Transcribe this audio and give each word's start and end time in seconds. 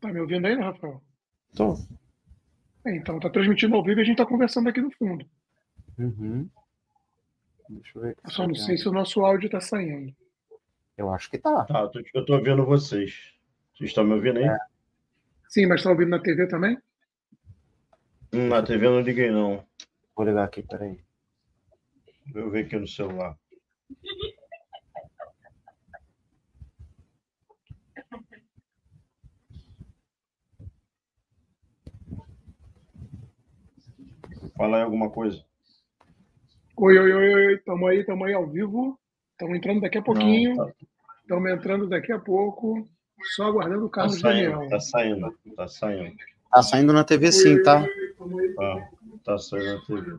Tá 0.00 0.12
me 0.12 0.20
ouvindo 0.20 0.46
aí, 0.46 0.56
né, 0.56 0.64
Rafael? 0.64 1.02
Tô. 1.54 1.74
É, 2.86 2.96
então, 2.96 3.20
tá 3.20 3.28
transmitindo 3.28 3.76
ao 3.76 3.84
vivo 3.84 4.00
e 4.00 4.02
a 4.02 4.04
gente 4.04 4.16
tá 4.16 4.26
conversando 4.26 4.68
aqui 4.68 4.80
no 4.80 4.90
fundo. 4.92 5.26
Uhum. 5.98 6.48
Deixa 7.68 7.98
eu 7.98 8.02
ver. 8.02 8.16
Eu 8.24 8.30
só 8.30 8.46
não 8.46 8.54
sei 8.54 8.76
se 8.78 8.88
o 8.88 8.92
nosso 8.92 9.20
áudio 9.20 9.50
tá 9.50 9.60
saindo. 9.60 10.14
Eu 10.96 11.12
acho 11.12 11.30
que 11.30 11.38
tá. 11.38 11.64
Tá, 11.64 11.80
eu 11.80 11.88
tô, 11.90 12.00
eu 12.14 12.24
tô 12.24 12.34
ouvindo 12.34 12.64
vocês. 12.64 13.34
Vocês 13.74 13.90
estão 13.90 14.04
me 14.04 14.14
ouvindo 14.14 14.38
aí? 14.38 14.44
É. 14.44 14.58
Sim, 15.48 15.66
mas 15.66 15.82
tá 15.82 15.90
ouvindo 15.90 16.10
na 16.10 16.18
TV 16.20 16.46
também? 16.46 16.78
Hum, 18.32 18.48
na 18.48 18.62
TV 18.62 18.86
eu 18.86 18.92
não 18.92 19.00
liguei, 19.00 19.30
não. 19.30 19.64
Vou 20.16 20.24
ligar 20.24 20.44
aqui, 20.44 20.62
peraí. 20.62 20.98
Eu 22.34 22.50
ver 22.50 22.64
aqui 22.64 22.76
no 22.76 22.86
celular. 22.86 23.36
Fala 34.60 34.76
aí 34.76 34.82
alguma 34.82 35.08
coisa. 35.08 35.42
Oi, 36.76 36.98
oi, 36.98 37.12
oi, 37.14 37.34
oi, 37.46 37.58
tamo 37.60 37.86
aí, 37.86 38.04
tamo 38.04 38.26
aí 38.26 38.34
ao 38.34 38.46
vivo. 38.46 39.00
Estamos 39.32 39.56
entrando 39.56 39.80
daqui 39.80 39.96
a 39.96 40.02
pouquinho. 40.02 40.54
Não, 40.54 40.66
tá, 40.66 40.72
Estamos 41.22 41.50
entrando 41.50 41.88
daqui 41.88 42.12
a 42.12 42.18
pouco. 42.18 42.86
Só 43.34 43.44
aguardando 43.44 43.86
o 43.86 43.88
tá 43.88 44.02
Carlos 44.02 44.20
saindo, 44.20 44.50
Daniel. 44.50 44.68
tá 44.68 44.78
saindo, 44.78 45.34
tá 45.56 45.66
saindo. 45.66 46.16
Tá 46.50 46.62
saindo 46.62 46.92
na 46.92 47.04
TV 47.04 47.32
sim, 47.32 47.62
tá? 47.62 47.86
Tá, 48.54 48.90
tá 49.24 49.38
saindo 49.38 49.76
na 49.76 49.80
TV. 49.86 50.18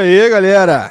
aí, 0.00 0.30
galera? 0.30 0.90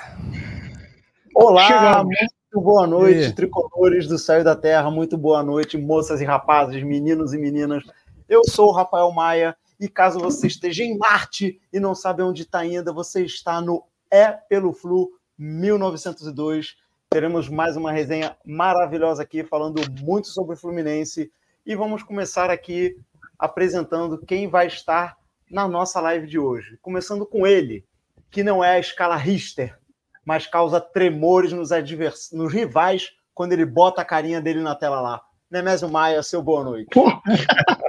Olá, 1.33 1.65
Chegamos. 1.65 2.15
muito 2.19 2.63
boa 2.63 2.85
noite, 2.85 3.29
E? 3.29 3.33
tricolores 3.33 4.07
do 4.07 4.19
céu 4.19 4.41
e 4.41 4.43
da 4.43 4.55
terra, 4.55 4.91
muito 4.91 5.17
boa 5.17 5.41
noite, 5.41 5.79
moças 5.79 6.21
e 6.21 6.25
rapazes, 6.25 6.83
meninos 6.83 7.33
e 7.33 7.37
meninas. 7.39 7.83
Eu 8.27 8.41
sou 8.45 8.69
o 8.69 8.71
Rafael 8.71 9.11
Maia 9.11 9.57
e 9.79 9.89
caso 9.89 10.19
você 10.19 10.45
esteja 10.45 10.83
em 10.83 10.95
Marte 10.95 11.59
e 11.73 11.79
não 11.79 11.95
sabe 11.95 12.21
onde 12.21 12.43
está 12.43 12.59
ainda, 12.59 12.93
você 12.93 13.23
está 13.23 13.59
no 13.59 13.83
É 14.11 14.27
pelo 14.31 14.73
Flu 14.73 15.09
1902. 15.39 16.75
Teremos 17.09 17.49
mais 17.49 17.75
uma 17.75 17.91
resenha 17.91 18.37
maravilhosa 18.45 19.23
aqui, 19.23 19.43
falando 19.43 19.81
muito 20.01 20.27
sobre 20.27 20.53
o 20.53 20.57
Fluminense. 20.57 21.31
E 21.65 21.75
vamos 21.75 22.03
começar 22.03 22.51
aqui 22.51 22.95
apresentando 23.39 24.19
quem 24.19 24.47
vai 24.47 24.67
estar 24.67 25.17
na 25.49 25.67
nossa 25.67 25.99
live 25.99 26.27
de 26.27 26.37
hoje. 26.37 26.77
Começando 26.79 27.25
com 27.25 27.47
ele, 27.47 27.83
que 28.31 28.43
não 28.43 28.63
é 28.63 28.75
a 28.75 28.79
escala 28.79 29.15
Richter, 29.15 29.77
mas 30.25 30.47
causa 30.47 30.79
tremores 30.79 31.51
nos, 31.51 31.71
advers... 31.71 32.29
nos 32.31 32.53
rivais 32.53 33.09
quando 33.33 33.53
ele 33.53 33.65
bota 33.65 34.01
a 34.01 34.05
carinha 34.05 34.41
dele 34.41 34.61
na 34.61 34.75
tela 34.75 35.01
lá. 35.01 35.21
Nemésio 35.49 35.89
Maia, 35.89 36.21
seu 36.21 36.43
boa 36.43 36.63
noite. 36.63 36.89
Pô. 36.93 37.05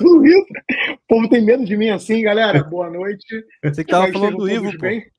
O 0.02 1.14
povo 1.16 1.28
tem 1.28 1.44
medo 1.44 1.64
de 1.64 1.76
mim 1.76 1.90
assim, 1.90 2.22
galera. 2.22 2.62
Boa 2.62 2.88
noite. 2.88 3.44
Você 3.64 3.84
que 3.84 3.90
tava 3.90 4.10
falando 4.12 4.38
do 4.38 4.48
Ivo, 4.48 4.78
pô. 4.78 4.86
Ele 4.86 5.10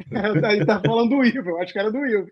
tá 0.66 0.80
falando 0.84 1.10
do 1.10 1.24
Ivo, 1.24 1.50
eu 1.50 1.60
acho 1.60 1.72
que 1.72 1.78
era 1.78 1.90
do 1.90 2.04
Ivo. 2.04 2.28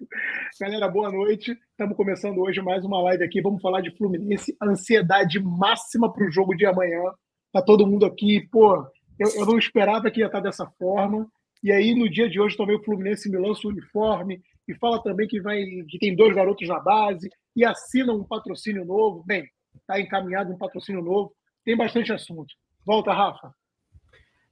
Galera, 0.60 0.89
boa 0.89 1.10
noite. 1.10 1.56
Estamos 1.71 1.97
começando 1.97 2.39
hoje 2.39 2.60
mais 2.60 2.84
uma 2.84 3.00
live 3.03 3.25
aqui. 3.25 3.41
Vamos 3.41 3.62
falar 3.62 3.81
de 3.81 3.97
Fluminense. 3.97 4.55
Ansiedade 4.62 5.41
máxima 5.41 6.12
para 6.12 6.27
o 6.27 6.31
jogo 6.31 6.55
de 6.55 6.66
amanhã. 6.66 7.00
Tá 7.53 7.62
todo 7.62 7.87
mundo 7.87 8.05
aqui. 8.05 8.47
Pô, 8.50 8.84
eu, 9.19 9.31
eu 9.37 9.47
não 9.47 9.59
esperava 9.59 10.10
que 10.10 10.21
ia 10.21 10.27
estar 10.27 10.41
dessa 10.41 10.66
forma. 10.78 11.27
E 11.62 11.72
aí, 11.72 11.94
no 11.94 12.08
dia 12.08 12.28
de 12.28 12.41
hoje, 12.41 12.56
também 12.56 12.76
o 12.76 12.82
Fluminense 12.84 13.30
me 13.30 13.38
lança 13.38 13.66
o 13.66 13.70
uniforme 13.70 14.41
e 14.66 14.74
fala 14.74 15.02
também 15.02 15.26
que, 15.26 15.41
vai, 15.41 15.62
que 15.88 15.98
tem 15.98 16.14
dois 16.14 16.34
garotos 16.34 16.69
na 16.69 16.78
base 16.78 17.28
e 17.56 17.64
assina 17.64 18.12
um 18.12 18.24
patrocínio 18.24 18.84
novo. 18.84 19.24
Bem, 19.26 19.44
está 19.76 20.00
encaminhado 20.00 20.52
um 20.52 20.58
patrocínio 20.58 21.02
novo. 21.02 21.34
Tem 21.64 21.76
bastante 21.76 22.12
assunto. 22.12 22.54
Volta, 22.84 23.12
Rafa. 23.12 23.52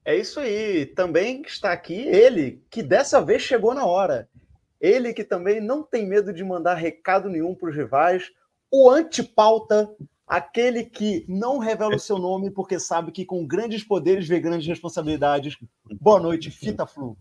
É 0.05 0.16
isso 0.16 0.41
aí. 0.41 0.87
Também 0.87 1.43
está 1.43 1.72
aqui 1.72 1.95
ele, 1.95 2.62
que 2.71 2.83
dessa 2.83 3.21
vez 3.21 3.43
chegou 3.43 3.75
na 3.75 3.84
hora. 3.84 4.28
Ele 4.81 5.12
que 5.12 5.25
também 5.25 5.61
não 5.61 5.83
tem 5.83 6.06
medo 6.06 6.33
de 6.33 6.45
mandar 6.45 6.75
recado 6.75 7.28
nenhum 7.28 7.55
para 7.55 7.71
os 7.71 7.77
rivais. 7.77 8.31
O 8.71 8.91
antipauta, 8.91 9.89
aquele 10.27 10.83
que 10.83 11.25
não 11.29 11.59
revela 11.59 11.95
o 11.95 12.01
seu 12.01 12.19
nome 12.19 12.51
porque 12.51 12.81
sabe 12.81 13.13
que 13.13 13.25
com 13.25 13.47
grandes 13.47 13.85
poderes 13.85 14.27
vem 14.27 14.43
grandes 14.43 14.67
responsabilidades. 14.67 15.57
Boa 16.01 16.19
noite, 16.19 16.51
Fita 16.51 16.85
Flu. 16.87 17.17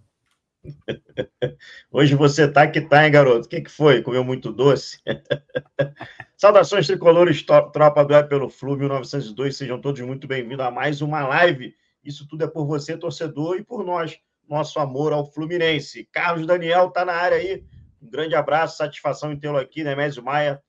Hoje 1.91 2.15
você 2.15 2.51
tá 2.51 2.67
que 2.67 2.81
tá, 2.81 3.05
hein, 3.05 3.11
garoto? 3.11 3.45
O 3.45 3.49
que, 3.49 3.61
que 3.61 3.69
foi? 3.69 4.01
Comeu 4.01 4.23
muito 4.23 4.51
doce? 4.51 4.99
Saudações 6.35 6.87
tricolores, 6.87 7.43
tropa 7.43 8.03
do 8.03 8.15
É 8.15 8.23
pelo 8.23 8.49
Flu 8.49 8.75
1902. 8.75 9.55
Sejam 9.55 9.79
todos 9.79 10.01
muito 10.01 10.27
bem-vindos 10.27 10.65
a 10.65 10.71
mais 10.71 11.01
uma 11.01 11.27
live. 11.27 11.75
Isso 12.03 12.27
tudo 12.27 12.43
é 12.43 12.47
por 12.47 12.65
você, 12.65 12.97
torcedor, 12.97 13.57
e 13.57 13.63
por 13.63 13.85
nós, 13.85 14.17
nosso 14.49 14.79
amor 14.79 15.13
ao 15.13 15.31
Fluminense. 15.31 16.09
Carlos 16.11 16.47
Daniel 16.47 16.89
tá 16.89 17.05
na 17.05 17.13
área 17.13 17.37
aí. 17.37 17.63
Um 18.01 18.09
grande 18.09 18.35
abraço, 18.35 18.77
satisfação 18.77 19.31
em 19.31 19.39
tê-lo 19.39 19.57
aqui, 19.57 19.83
Nemésio 19.83 20.23
Maia 20.23 20.61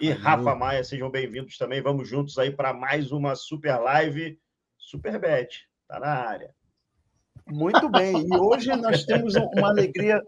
e 0.00 0.12
Valeu. 0.12 0.22
Rafa 0.22 0.54
Maia. 0.54 0.84
Sejam 0.84 1.10
bem-vindos 1.10 1.56
também. 1.58 1.82
Vamos 1.82 2.08
juntos 2.08 2.38
aí 2.38 2.50
para 2.50 2.72
mais 2.72 3.12
uma 3.12 3.34
super 3.34 3.76
live. 3.78 4.38
Superbet, 4.78 5.68
tá 5.86 5.98
na 5.98 6.08
área. 6.08 6.54
Muito 7.46 7.88
bem. 7.88 8.26
E 8.26 8.36
hoje 8.36 8.74
nós 8.76 9.04
temos 9.04 9.34
um- 9.34 9.48
uma 9.56 9.68
alegria 9.68 10.22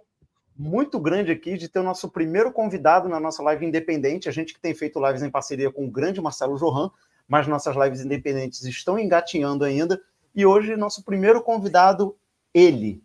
muito 0.56 0.98
grande 0.98 1.30
aqui 1.32 1.56
de 1.56 1.68
ter 1.68 1.78
o 1.78 1.84
nosso 1.84 2.10
primeiro 2.10 2.52
convidado 2.52 3.08
na 3.08 3.20
nossa 3.20 3.42
live 3.42 3.64
independente. 3.64 4.28
A 4.28 4.32
gente 4.32 4.52
que 4.52 4.60
tem 4.60 4.74
feito 4.74 5.04
lives 5.04 5.22
em 5.22 5.30
parceria 5.30 5.70
com 5.70 5.86
o 5.86 5.90
grande 5.90 6.20
Marcelo 6.20 6.56
Johan, 6.56 6.90
mas 7.26 7.46
nossas 7.46 7.76
lives 7.76 8.00
independentes 8.00 8.62
estão 8.64 8.98
engatinhando 8.98 9.64
ainda. 9.64 10.00
E 10.34 10.44
hoje, 10.44 10.76
nosso 10.76 11.04
primeiro 11.04 11.42
convidado, 11.42 12.16
ele, 12.52 13.02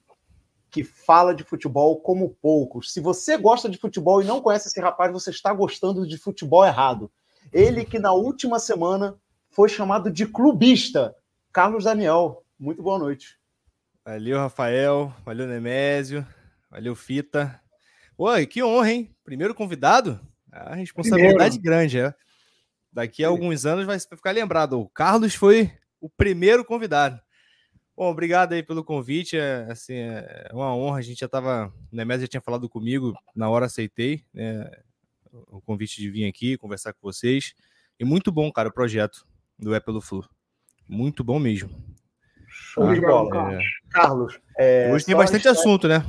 que 0.75 0.83
fala 0.83 1.33
de 1.33 1.45
futebol 1.45 2.01
como 2.01 2.35
poucos. 2.41 2.91
Se 2.91 2.99
você 2.99 3.37
gosta 3.37 3.69
de 3.69 3.77
futebol 3.77 4.21
e 4.21 4.25
não 4.25 4.41
conhece 4.41 4.67
esse 4.67 4.81
rapaz, 4.81 5.09
você 5.09 5.29
está 5.29 5.53
gostando 5.53 6.05
de 6.05 6.17
futebol 6.17 6.65
errado. 6.65 7.09
Ele 7.53 7.85
que 7.85 7.97
na 7.97 8.11
última 8.11 8.59
semana 8.59 9.15
foi 9.49 9.69
chamado 9.69 10.11
de 10.11 10.25
clubista. 10.25 11.15
Carlos 11.53 11.85
Daniel, 11.85 12.43
muito 12.59 12.83
boa 12.83 12.99
noite. 12.99 13.39
Valeu, 14.03 14.37
Rafael. 14.37 15.13
Valeu, 15.23 15.47
Nemésio. 15.47 16.27
Valeu, 16.69 16.93
Fita. 16.93 17.57
Oi, 18.17 18.45
que 18.45 18.61
honra, 18.61 18.91
hein? 18.91 19.15
Primeiro 19.23 19.55
convidado? 19.55 20.19
A 20.51 20.75
responsabilidade 20.75 21.57
Primeiro. 21.57 21.61
grande, 21.61 21.99
é. 22.01 22.13
Daqui 22.91 23.23
a 23.23 23.29
alguns 23.29 23.65
anos 23.65 23.85
vai 23.85 23.97
ficar 23.97 24.31
lembrado. 24.31 24.77
O 24.77 24.89
Carlos 24.89 25.35
foi 25.35 25.71
o 26.01 26.09
primeiro 26.09 26.65
convidado. 26.65 27.17
Bom, 27.97 28.09
obrigado 28.09 28.53
aí 28.53 28.61
pelo 28.61 28.83
convite. 28.83 29.37
É, 29.37 29.67
assim, 29.69 29.95
é 29.95 30.49
uma 30.51 30.75
honra. 30.75 30.99
A 30.99 31.01
gente 31.01 31.19
já 31.19 31.27
estava. 31.27 31.71
O 31.91 31.95
Nemésio 31.95 32.21
já 32.23 32.27
tinha 32.27 32.41
falado 32.41 32.67
comigo, 32.67 33.13
na 33.35 33.49
hora 33.49 33.67
aceitei 33.67 34.23
né, 34.33 34.69
o 35.31 35.61
convite 35.61 36.01
de 36.01 36.09
vir 36.09 36.27
aqui 36.27 36.57
conversar 36.57 36.93
com 36.93 36.99
vocês. 37.01 37.53
E 37.99 38.03
muito 38.03 38.31
bom, 38.31 38.51
cara, 38.51 38.69
o 38.69 38.73
projeto 38.73 39.25
do 39.57 39.73
É 39.73 39.79
pelo 39.79 40.01
Flu. 40.01 40.27
Muito 40.87 41.23
bom 41.23 41.39
mesmo. 41.39 41.69
Show 42.47 42.93
de 42.93 43.01
bola. 43.01 43.53
É... 43.53 43.59
Carlos. 43.89 44.39
É, 44.57 44.91
Hoje 44.93 45.05
tem 45.05 45.15
bastante 45.15 45.47
assunto, 45.47 45.87
né? 45.87 46.05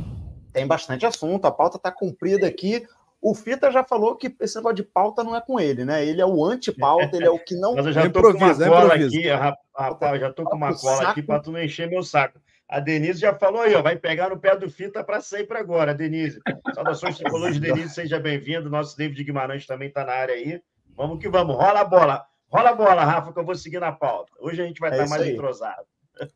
Tem 0.53 0.67
bastante 0.67 1.07
assunto. 1.07 1.45
A 1.47 1.53
pauta 1.53 1.77
está 1.77 1.93
cumprida 1.93 2.47
aqui. 2.47 2.87
O 3.21 3.35
Fita 3.35 3.71
já 3.73 3.83
falou 3.83 4.15
que 4.17 4.35
esse 4.41 4.57
negócio 4.57 4.77
de 4.77 4.83
pauta 4.83 5.25
não 5.25 5.35
é 5.35 5.41
com 5.41 5.59
ele, 5.59 5.85
né? 5.85 6.05
Ele 6.05 6.21
é 6.21 6.27
o 6.27 6.45
anti-pauta, 6.45 7.17
ele 7.17 7.27
é 7.27 7.31
o 7.31 7.39
que 7.39 7.55
não. 7.57 7.75
Mas 7.77 7.87
eu 7.87 7.93
já 7.93 8.11
tô 8.11 8.23
com 8.23 8.31
uma 8.31 8.55
cola 8.55 8.95
aqui, 8.95 9.29
rapaz, 9.29 10.21
já 10.21 10.33
tô 10.33 10.45
com 10.45 10.57
uma 10.57 10.75
cola 10.77 11.11
aqui 11.11 11.23
para 11.23 11.41
tu 11.41 11.51
não 11.51 11.63
encher 11.63 11.89
meu 11.89 12.03
saco. 12.03 12.41
A 12.69 12.81
Denise 12.81 13.21
já 13.21 13.33
falou 13.33 13.63
aí, 13.63 13.75
ó, 13.75 13.83
vai 13.83 13.97
pegar 13.97 14.31
no 14.31 14.39
pé 14.39 14.57
do 14.57 14.69
Fita 14.69 15.03
para 15.05 15.21
sempre 15.21 15.57
agora, 15.57 15.95
Denise. 15.95 16.41
Saudações 16.75 17.17
tricolores, 17.19 17.61
Denise, 17.61 17.95
seja 17.95 18.19
bem-vindo. 18.19 18.69
Nosso 18.69 18.97
David 18.97 19.23
Guimarães 19.23 19.67
também 19.67 19.89
está 19.89 20.05
na 20.05 20.13
área 20.13 20.35
aí. 20.35 20.61
Vamos 20.97 21.21
que 21.21 21.29
vamos, 21.29 21.55
rola 21.55 21.81
a 21.81 21.85
bola. 21.85 22.25
Rola 22.49 22.71
a 22.71 22.75
bola, 22.75 23.05
Rafa, 23.05 23.33
que 23.33 23.39
eu 23.39 23.45
vou 23.45 23.55
seguir 23.55 23.81
na 23.81 23.93
pauta. 23.93 24.33
Hoje 24.41 24.63
a 24.63 24.67
gente 24.67 24.81
vai 24.81 24.91
é 24.91 24.95
estar 24.95 25.09
mais 25.09 25.23
aí. 25.23 25.33
entrosado. 25.33 25.85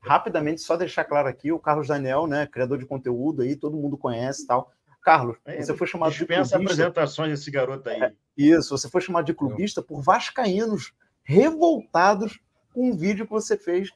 Rapidamente, 0.03 0.61
só 0.61 0.77
deixar 0.77 1.05
claro 1.05 1.27
aqui, 1.27 1.50
o 1.50 1.59
Carlos 1.59 1.88
Daniel, 1.88 2.27
né, 2.27 2.47
criador 2.47 2.79
de 2.79 2.87
conteúdo 2.87 3.43
aí, 3.43 3.56
todo 3.56 3.77
mundo 3.77 3.97
conhece 3.97 4.47
tal 4.47 4.71
Carlos, 5.02 5.37
é, 5.44 5.61
você 5.61 5.75
foi 5.76 5.87
chamado 5.87 6.12
de 6.12 6.26
clubista. 6.26 6.56
apresentações 6.56 7.31
desse 7.31 7.50
garoto 7.50 7.88
aí. 7.88 8.02
É, 8.02 8.12
isso, 8.37 8.76
você 8.76 8.88
foi 8.88 9.00
chamado 9.00 9.25
de 9.25 9.35
clubista 9.35 9.82
por 9.82 10.02
vascaínos 10.02 10.93
revoltados 11.23 12.41
com 12.73 12.91
um 12.91 12.97
vídeo 12.97 13.25
que 13.25 13.32
você 13.32 13.56
fez 13.56 13.91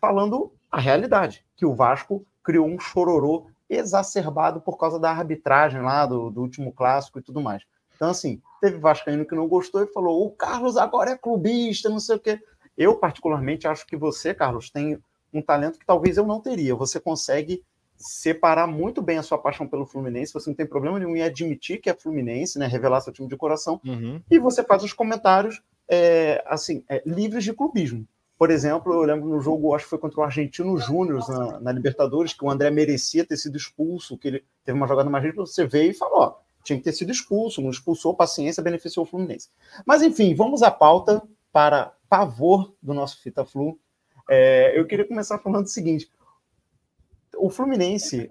falando 0.00 0.52
a 0.70 0.80
realidade, 0.80 1.44
que 1.56 1.66
o 1.66 1.74
Vasco 1.74 2.26
criou 2.42 2.66
um 2.66 2.78
chororô 2.78 3.46
exacerbado 3.68 4.60
por 4.60 4.78
causa 4.78 4.98
da 4.98 5.10
arbitragem 5.10 5.82
lá 5.82 6.06
do, 6.06 6.30
do 6.30 6.40
último 6.40 6.72
clássico 6.72 7.18
e 7.18 7.22
tudo 7.22 7.40
mais. 7.40 7.62
Então, 7.94 8.10
assim, 8.10 8.40
teve 8.60 8.78
vascaíno 8.78 9.26
que 9.26 9.34
não 9.34 9.48
gostou 9.48 9.82
e 9.82 9.92
falou: 9.92 10.24
o 10.24 10.30
Carlos 10.30 10.76
agora 10.76 11.10
é 11.10 11.18
clubista, 11.18 11.88
não 11.88 12.00
sei 12.00 12.16
o 12.16 12.20
quê. 12.20 12.40
Eu, 12.76 12.94
particularmente, 12.96 13.66
acho 13.66 13.86
que 13.86 13.96
você, 13.96 14.32
Carlos, 14.32 14.70
tem 14.70 14.98
um 15.32 15.42
talento 15.42 15.78
que 15.78 15.86
talvez 15.86 16.16
eu 16.16 16.26
não 16.26 16.40
teria. 16.40 16.74
Você 16.76 17.00
consegue 17.00 17.62
separar 17.98 18.66
muito 18.66 19.02
bem 19.02 19.18
a 19.18 19.22
sua 19.22 19.38
paixão 19.38 19.66
pelo 19.66 19.84
Fluminense, 19.84 20.32
você 20.32 20.48
não 20.48 20.56
tem 20.56 20.66
problema 20.66 20.98
nenhum 20.98 21.16
em 21.16 21.22
admitir 21.22 21.80
que 21.80 21.90
é 21.90 21.94
Fluminense, 21.94 22.58
né, 22.58 22.66
revelar 22.66 23.00
seu 23.00 23.12
time 23.12 23.28
de 23.28 23.36
coração, 23.36 23.80
uhum. 23.84 24.22
e 24.30 24.38
você 24.38 24.62
faz 24.62 24.82
os 24.84 24.92
comentários 24.92 25.62
é, 25.88 26.42
assim, 26.46 26.84
é, 26.88 27.02
livres 27.04 27.44
de 27.44 27.52
clubismo. 27.52 28.06
Por 28.38 28.50
exemplo, 28.50 28.92
eu 28.92 29.02
lembro 29.02 29.28
no 29.28 29.40
jogo, 29.40 29.74
acho 29.74 29.84
que 29.84 29.90
foi 29.90 29.98
contra 29.98 30.20
o 30.20 30.22
Argentino 30.22 30.78
Júnior 30.78 31.28
na, 31.28 31.60
na, 31.60 31.72
Libertadores, 31.72 32.32
que 32.32 32.44
o 32.44 32.50
André 32.50 32.70
merecia 32.70 33.26
ter 33.26 33.36
sido 33.36 33.56
expulso, 33.56 34.16
que 34.16 34.28
ele 34.28 34.44
teve 34.64 34.78
uma 34.78 34.86
jogada 34.86 35.10
mais 35.10 35.24
rígida, 35.24 35.44
você 35.44 35.66
veio 35.66 35.90
e 35.90 35.94
falou, 35.94 36.20
ó, 36.20 36.34
tinha 36.62 36.78
que 36.78 36.84
ter 36.84 36.92
sido 36.92 37.10
expulso, 37.10 37.60
não 37.60 37.70
expulsou, 37.70 38.14
paciência, 38.14 38.62
beneficiou 38.62 39.04
o 39.04 39.08
Fluminense. 39.08 39.48
Mas 39.84 40.02
enfim, 40.02 40.36
vamos 40.36 40.62
à 40.62 40.70
pauta 40.70 41.20
para 41.52 41.92
pavor 42.08 42.74
do 42.80 42.94
nosso 42.94 43.20
Fita 43.20 43.44
Flu. 43.44 43.76
É, 44.30 44.78
eu 44.78 44.86
queria 44.86 45.06
começar 45.06 45.38
falando 45.38 45.64
o 45.64 45.68
seguinte: 45.68 46.08
o 47.38 47.50
Fluminense 47.50 48.30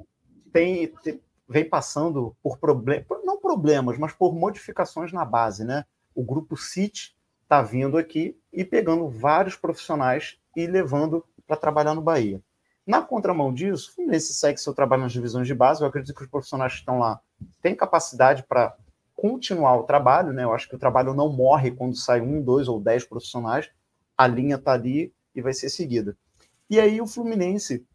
tem, 0.52 0.88
tem 1.04 1.22
vem 1.48 1.68
passando 1.68 2.36
por 2.44 2.58
problemas, 2.58 3.06
não 3.24 3.40
problemas, 3.40 3.98
mas 3.98 4.12
por 4.12 4.34
modificações 4.36 5.14
na 5.14 5.24
base, 5.24 5.64
né? 5.64 5.86
O 6.14 6.24
grupo 6.24 6.58
City 6.58 7.16
está 7.44 7.62
vindo 7.62 7.98
aqui 7.98 8.38
e 8.52 8.66
pegando 8.66 9.08
vários 9.08 9.56
profissionais 9.56 10.38
e 10.56 10.68
levando 10.68 11.24
para 11.46 11.56
trabalhar 11.56 11.94
no 11.94 12.02
Bahia. 12.02 12.42
Na 12.86 13.02
contramão 13.02 13.54
disso, 13.54 13.90
o 13.92 13.96
Fluminense 13.96 14.34
segue 14.34 14.60
seu 14.60 14.74
trabalho 14.74 15.04
nas 15.04 15.14
divisões 15.14 15.48
de 15.48 15.54
base. 15.54 15.82
Eu 15.82 15.88
acredito 15.88 16.16
que 16.16 16.24
os 16.24 16.30
profissionais 16.30 16.74
que 16.74 16.80
estão 16.80 17.00
lá 17.00 17.20
têm 17.62 17.76
capacidade 17.76 18.44
para 18.44 18.76
continuar 19.16 19.78
o 19.78 19.84
trabalho, 19.84 20.34
né? 20.34 20.44
Eu 20.44 20.54
acho 20.54 20.68
que 20.68 20.76
o 20.76 20.80
trabalho 20.80 21.14
não 21.14 21.32
morre 21.32 21.72
quando 21.72 21.96
sai 21.96 22.22
um, 22.22 22.42
dois 22.42 22.68
ou 22.68 22.80
dez 22.80 23.04
profissionais. 23.04 23.70
A 24.18 24.28
linha 24.28 24.56
está 24.56 24.74
ali 24.74 25.14
e 25.34 25.42
vai 25.42 25.54
ser 25.54 25.70
seguida. 25.70 26.18
E 26.70 26.80
aí 26.80 27.00
o 27.00 27.08
Fluminense 27.08 27.86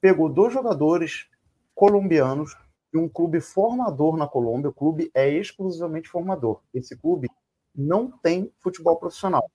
pegou 0.00 0.28
dois 0.28 0.52
jogadores 0.52 1.26
colombianos 1.74 2.56
de 2.92 2.98
um 2.98 3.08
clube 3.08 3.40
formador 3.40 4.16
na 4.16 4.26
Colômbia. 4.26 4.70
O 4.70 4.74
clube 4.74 5.10
é 5.14 5.28
exclusivamente 5.28 6.08
formador. 6.08 6.60
Esse 6.72 6.96
clube 6.96 7.28
não 7.74 8.10
tem 8.10 8.52
futebol 8.58 8.96
profissional. 8.96 9.48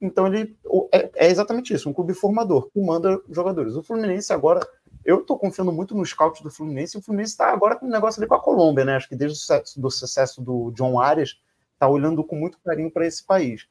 Então 0.00 0.26
ele 0.26 0.56
é, 0.92 1.10
é 1.14 1.30
exatamente 1.30 1.72
isso, 1.72 1.88
um 1.88 1.92
clube 1.92 2.12
formador 2.12 2.68
que 2.70 2.80
manda 2.80 3.20
jogadores. 3.30 3.74
O 3.76 3.82
Fluminense 3.82 4.32
agora, 4.32 4.60
eu 5.04 5.20
estou 5.20 5.38
confiando 5.38 5.72
muito 5.72 5.94
no 5.94 6.04
scout 6.04 6.42
do 6.42 6.50
Fluminense. 6.50 6.98
O 6.98 7.02
Fluminense 7.02 7.32
está 7.32 7.50
agora 7.50 7.76
com 7.76 7.86
um 7.86 7.90
negócio 7.90 8.20
ali 8.20 8.28
com 8.28 8.34
a 8.34 8.42
Colômbia, 8.42 8.84
né? 8.84 8.96
Acho 8.96 9.08
que 9.08 9.16
desde 9.16 9.36
o 9.36 9.40
sucesso 9.40 9.80
do, 9.80 9.90
sucesso 9.90 10.42
do 10.42 10.70
John 10.72 11.00
Arias 11.00 11.40
está 11.72 11.88
olhando 11.88 12.22
com 12.24 12.36
muito 12.36 12.58
carinho 12.58 12.90
para 12.90 13.06
esse 13.06 13.24
país. 13.24 13.66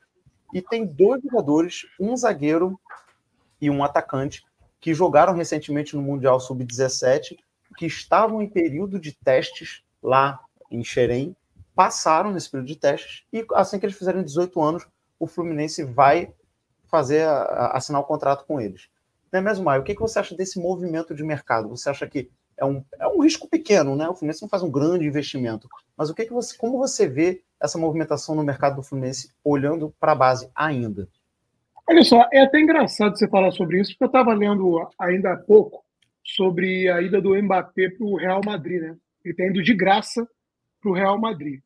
E 0.53 0.61
tem 0.61 0.85
dois 0.85 1.21
jogadores, 1.21 1.85
um 1.99 2.15
zagueiro 2.15 2.79
e 3.61 3.69
um 3.69 3.83
atacante 3.83 4.43
que 4.79 4.93
jogaram 4.93 5.33
recentemente 5.33 5.95
no 5.95 6.01
Mundial 6.01 6.39
Sub-17, 6.39 7.37
que 7.77 7.85
estavam 7.85 8.41
em 8.41 8.49
período 8.49 8.99
de 8.99 9.13
testes 9.13 9.83
lá 10.01 10.39
em 10.71 10.83
Xerém, 10.83 11.35
passaram 11.75 12.31
nesse 12.31 12.49
período 12.49 12.67
de 12.67 12.75
testes, 12.75 13.23
e 13.33 13.45
assim 13.53 13.77
que 13.79 13.85
eles 13.85 13.97
fizerem 13.97 14.23
18 14.23 14.61
anos, 14.61 14.87
o 15.19 15.27
Fluminense 15.27 15.83
vai 15.83 16.33
fazer 16.85 17.27
assinar 17.71 18.01
o 18.01 18.05
contrato 18.05 18.45
com 18.45 18.61
eles. 18.61 18.87
Não 19.31 19.39
é 19.39 19.41
mesmo, 19.41 19.65
Maio? 19.65 19.81
O 19.81 19.83
que, 19.83 19.95
que 19.95 20.01
você 20.01 20.19
acha 20.19 20.35
desse 20.35 20.59
movimento 20.59 21.13
de 21.13 21.23
mercado? 21.23 21.67
Você 21.69 21.89
acha 21.89 22.07
que 22.07 22.29
é 22.57 22.63
um, 22.63 22.83
é 22.97 23.07
um 23.07 23.21
risco 23.21 23.49
pequeno, 23.49 23.95
né? 23.95 24.07
O 24.07 24.13
Fluminense 24.13 24.41
não 24.41 24.49
faz 24.49 24.63
um 24.63 24.71
grande 24.71 25.05
investimento. 25.05 25.67
Mas 25.97 26.09
o 26.09 26.15
que, 26.15 26.25
que 26.25 26.31
você, 26.31 26.55
como 26.57 26.77
você 26.77 27.07
vê 27.07 27.43
essa 27.59 27.77
movimentação 27.77 28.35
no 28.35 28.43
mercado 28.43 28.77
do 28.77 28.83
Fluminense 28.83 29.33
olhando 29.43 29.93
para 29.99 30.13
a 30.13 30.15
base 30.15 30.49
ainda? 30.55 31.09
Olha 31.87 32.03
só, 32.03 32.27
é 32.33 32.41
até 32.41 32.59
engraçado 32.59 33.17
você 33.17 33.27
falar 33.27 33.51
sobre 33.51 33.79
isso, 33.79 33.91
porque 33.91 34.05
eu 34.05 34.07
estava 34.07 34.33
lendo 34.33 34.89
ainda 34.99 35.33
há 35.33 35.37
pouco 35.37 35.83
sobre 36.23 36.89
a 36.89 36.99
ida 36.99 37.21
do 37.21 37.35
Mbappé 37.35 37.89
para 37.89 38.05
o 38.05 38.17
Real 38.17 38.41
Madrid, 38.43 38.81
né? 38.81 38.97
Ele 39.23 39.31
está 39.31 39.45
indo 39.45 39.61
de 39.61 39.73
graça 39.75 40.27
para 40.81 40.89
o 40.89 40.93
Real 40.93 41.19
Madrid. 41.19 41.59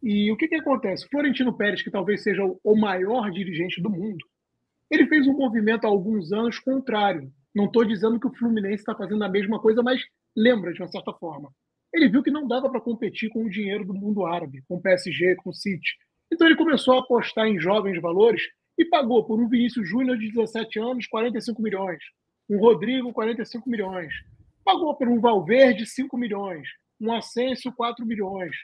E 0.00 0.30
o 0.30 0.36
que, 0.36 0.46
que 0.46 0.54
acontece? 0.54 1.08
Florentino 1.08 1.56
Pérez, 1.56 1.82
que 1.82 1.90
talvez 1.90 2.22
seja 2.22 2.42
o 2.44 2.76
maior 2.76 3.30
dirigente 3.32 3.82
do 3.82 3.90
mundo, 3.90 4.24
ele 4.88 5.06
fez 5.08 5.26
um 5.26 5.36
movimento 5.36 5.84
há 5.84 5.88
alguns 5.88 6.32
anos 6.32 6.60
contrário. 6.60 7.30
Não 7.52 7.64
estou 7.64 7.84
dizendo 7.84 8.20
que 8.20 8.28
o 8.28 8.34
Fluminense 8.34 8.82
está 8.82 8.94
fazendo 8.94 9.24
a 9.24 9.28
mesma 9.28 9.60
coisa, 9.60 9.82
mas 9.82 10.00
lembra 10.36 10.72
de 10.72 10.80
uma 10.80 10.88
certa 10.88 11.12
forma. 11.14 11.50
Ele 11.92 12.08
viu 12.08 12.22
que 12.22 12.30
não 12.30 12.46
dava 12.46 12.70
para 12.70 12.80
competir 12.80 13.28
com 13.30 13.44
o 13.44 13.50
dinheiro 13.50 13.84
do 13.84 13.94
mundo 13.94 14.24
árabe, 14.24 14.62
com 14.68 14.76
o 14.76 14.80
PSG, 14.80 15.34
com 15.36 15.50
o 15.50 15.54
City. 15.54 15.96
Então 16.32 16.46
ele 16.46 16.56
começou 16.56 16.94
a 16.94 17.00
apostar 17.00 17.48
em 17.48 17.58
jovens 17.58 18.00
valores 18.00 18.42
e 18.78 18.84
pagou 18.84 19.24
por 19.24 19.40
um 19.40 19.48
Vinícius 19.48 19.88
Júnior 19.88 20.16
de 20.16 20.30
17 20.30 20.78
anos 20.78 21.06
45 21.08 21.60
milhões, 21.60 21.98
um 22.48 22.58
Rodrigo 22.58 23.12
45 23.12 23.68
milhões, 23.68 24.14
pagou 24.64 24.94
por 24.94 25.08
um 25.08 25.20
Valverde 25.20 25.84
5 25.84 26.16
milhões, 26.16 26.68
um 27.00 27.12
Asensio 27.12 27.72
4 27.72 28.06
milhões 28.06 28.54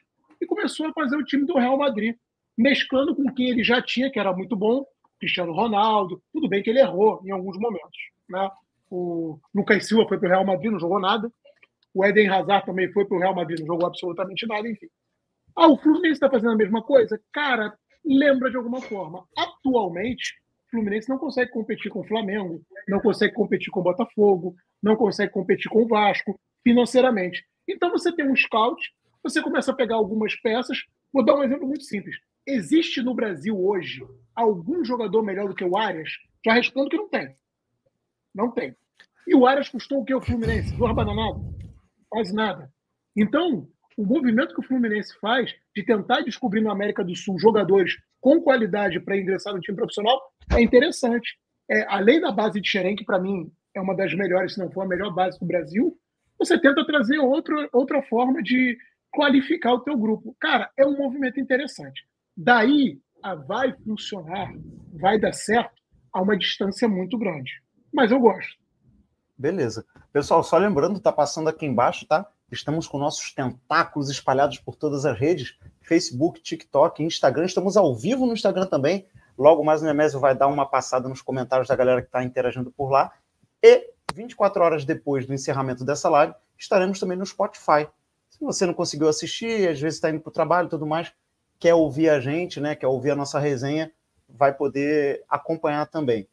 e 0.40 0.46
começou 0.46 0.86
a 0.86 0.92
fazer 0.92 1.16
o 1.16 1.24
time 1.24 1.46
do 1.46 1.58
Real 1.58 1.76
Madrid, 1.76 2.16
mesclando 2.56 3.14
com 3.14 3.32
quem 3.34 3.50
ele 3.50 3.64
já 3.64 3.82
tinha, 3.82 4.10
que 4.10 4.18
era 4.18 4.32
muito 4.32 4.54
bom, 4.54 4.86
Cristiano 5.18 5.52
Ronaldo, 5.52 6.22
tudo 6.32 6.48
bem 6.48 6.62
que 6.62 6.70
ele 6.70 6.80
errou 6.80 7.20
em 7.24 7.30
alguns 7.30 7.58
momentos, 7.58 7.98
né? 8.28 8.50
O 8.90 9.38
Lucas 9.54 9.86
Silva 9.86 10.06
foi 10.06 10.18
para 10.18 10.28
o 10.28 10.30
Real 10.30 10.44
Madrid, 10.44 10.70
não 10.70 10.78
jogou 10.78 11.00
nada. 11.00 11.32
O 11.92 12.04
Eden 12.04 12.28
Hazard 12.28 12.66
também 12.66 12.92
foi 12.92 13.04
para 13.04 13.16
o 13.16 13.20
Real 13.20 13.34
Madrid, 13.34 13.58
não 13.60 13.66
jogou 13.66 13.86
absolutamente 13.86 14.46
nada, 14.46 14.68
enfim. 14.68 14.86
Ah, 15.56 15.68
o 15.68 15.78
Fluminense 15.78 16.14
está 16.14 16.30
fazendo 16.30 16.52
a 16.52 16.56
mesma 16.56 16.82
coisa? 16.82 17.20
Cara, 17.32 17.72
lembra 18.04 18.50
de 18.50 18.56
alguma 18.56 18.80
forma. 18.80 19.26
Atualmente, 19.36 20.34
o 20.66 20.70
Fluminense 20.70 21.08
não 21.08 21.18
consegue 21.18 21.50
competir 21.50 21.90
com 21.90 22.00
o 22.00 22.06
Flamengo, 22.06 22.60
não 22.88 23.00
consegue 23.00 23.34
competir 23.34 23.70
com 23.70 23.80
o 23.80 23.84
Botafogo, 23.84 24.54
não 24.82 24.96
consegue 24.96 25.32
competir 25.32 25.70
com 25.70 25.82
o 25.82 25.88
Vasco 25.88 26.38
financeiramente. 26.62 27.44
Então 27.68 27.90
você 27.90 28.14
tem 28.14 28.28
um 28.28 28.36
scout, 28.36 28.82
você 29.22 29.40
começa 29.40 29.70
a 29.70 29.74
pegar 29.74 29.96
algumas 29.96 30.34
peças. 30.40 30.78
Vou 31.12 31.24
dar 31.24 31.36
um 31.36 31.44
exemplo 31.44 31.66
muito 31.66 31.84
simples. 31.84 32.16
Existe 32.46 33.00
no 33.00 33.14
Brasil 33.14 33.58
hoje 33.58 34.04
algum 34.34 34.84
jogador 34.84 35.22
melhor 35.22 35.48
do 35.48 35.54
que 35.54 35.64
o 35.64 35.76
Arias? 35.76 36.10
Já 36.44 36.52
respondo 36.52 36.90
que 36.90 36.96
não 36.96 37.08
tem. 37.08 37.34
Não 38.34 38.50
tem. 38.50 38.76
E 39.26 39.34
o 39.34 39.46
Arias 39.46 39.68
custou 39.68 40.00
o 40.00 40.04
que 40.04 40.14
o 40.14 40.20
Fluminense? 40.20 40.76
Duas 40.76 40.94
bananadas? 40.94 41.40
Quase 42.10 42.34
nada. 42.34 42.70
Então, 43.16 43.66
o 43.96 44.04
movimento 44.04 44.54
que 44.54 44.60
o 44.60 44.64
Fluminense 44.64 45.16
faz 45.20 45.54
de 45.74 45.84
tentar 45.84 46.22
descobrir 46.22 46.60
na 46.60 46.72
América 46.72 47.04
do 47.04 47.14
Sul 47.14 47.38
jogadores 47.38 47.96
com 48.20 48.40
qualidade 48.40 49.00
para 49.00 49.16
ingressar 49.16 49.54
no 49.54 49.60
time 49.60 49.76
profissional 49.76 50.20
é 50.52 50.60
interessante. 50.60 51.38
É, 51.70 51.86
além 51.88 52.20
da 52.20 52.32
base 52.32 52.60
de 52.60 52.68
Xerém, 52.68 52.96
que 52.96 53.04
para 53.04 53.20
mim 53.20 53.50
é 53.74 53.80
uma 53.80 53.96
das 53.96 54.14
melhores, 54.14 54.54
se 54.54 54.60
não 54.60 54.70
for 54.70 54.82
a 54.82 54.88
melhor 54.88 55.12
base 55.14 55.38
do 55.38 55.46
Brasil, 55.46 55.96
você 56.38 56.58
tenta 56.58 56.86
trazer 56.86 57.18
outra, 57.18 57.68
outra 57.72 58.02
forma 58.02 58.42
de 58.42 58.76
qualificar 59.10 59.72
o 59.74 59.80
teu 59.80 59.96
grupo. 59.96 60.36
Cara, 60.40 60.70
é 60.76 60.84
um 60.84 60.96
movimento 60.96 61.40
interessante. 61.40 62.06
Daí 62.36 62.98
a 63.22 63.34
vai 63.34 63.72
funcionar, 63.84 64.52
vai 64.92 65.18
dar 65.18 65.32
certo 65.32 65.80
a 66.12 66.20
uma 66.20 66.36
distância 66.36 66.88
muito 66.88 67.16
grande. 67.16 67.52
Mas 67.92 68.10
eu 68.10 68.20
gosto. 68.20 68.52
Beleza. 69.36 69.84
Pessoal, 70.12 70.42
só 70.42 70.58
lembrando, 70.58 71.00
tá 71.00 71.12
passando 71.12 71.48
aqui 71.48 71.64
embaixo, 71.64 72.06
tá? 72.06 72.28
Estamos 72.50 72.86
com 72.86 72.98
nossos 72.98 73.32
tentáculos 73.32 74.10
espalhados 74.10 74.58
por 74.58 74.76
todas 74.76 75.04
as 75.04 75.18
redes: 75.18 75.58
Facebook, 75.80 76.40
TikTok, 76.40 77.02
Instagram. 77.02 77.46
Estamos 77.46 77.76
ao 77.76 77.94
vivo 77.94 78.26
no 78.26 78.32
Instagram 78.32 78.66
também. 78.66 79.06
Logo 79.36 79.64
mais 79.64 79.82
o 79.82 79.84
Nemésio 79.84 80.20
vai 80.20 80.34
dar 80.36 80.46
uma 80.46 80.66
passada 80.66 81.08
nos 81.08 81.20
comentários 81.20 81.68
da 81.68 81.74
galera 81.74 82.00
que 82.00 82.08
está 82.08 82.22
interagindo 82.22 82.70
por 82.70 82.90
lá. 82.90 83.12
E 83.62 83.92
24 84.14 84.62
horas 84.62 84.84
depois 84.84 85.26
do 85.26 85.34
encerramento 85.34 85.84
dessa 85.84 86.08
live, 86.08 86.34
estaremos 86.56 87.00
também 87.00 87.18
no 87.18 87.26
Spotify. 87.26 87.88
Se 88.30 88.38
você 88.40 88.66
não 88.66 88.74
conseguiu 88.74 89.08
assistir, 89.08 89.68
às 89.68 89.80
vezes 89.80 89.96
está 89.96 90.10
indo 90.10 90.20
para 90.20 90.30
o 90.30 90.32
trabalho 90.32 90.66
e 90.66 90.70
tudo 90.70 90.86
mais, 90.86 91.12
quer 91.58 91.74
ouvir 91.74 92.08
a 92.10 92.20
gente, 92.20 92.60
né? 92.60 92.76
Quer 92.76 92.86
ouvir 92.86 93.10
a 93.10 93.16
nossa 93.16 93.38
resenha, 93.38 93.92
vai 94.28 94.52
poder 94.52 95.24
acompanhar 95.28 95.86
também. 95.86 96.28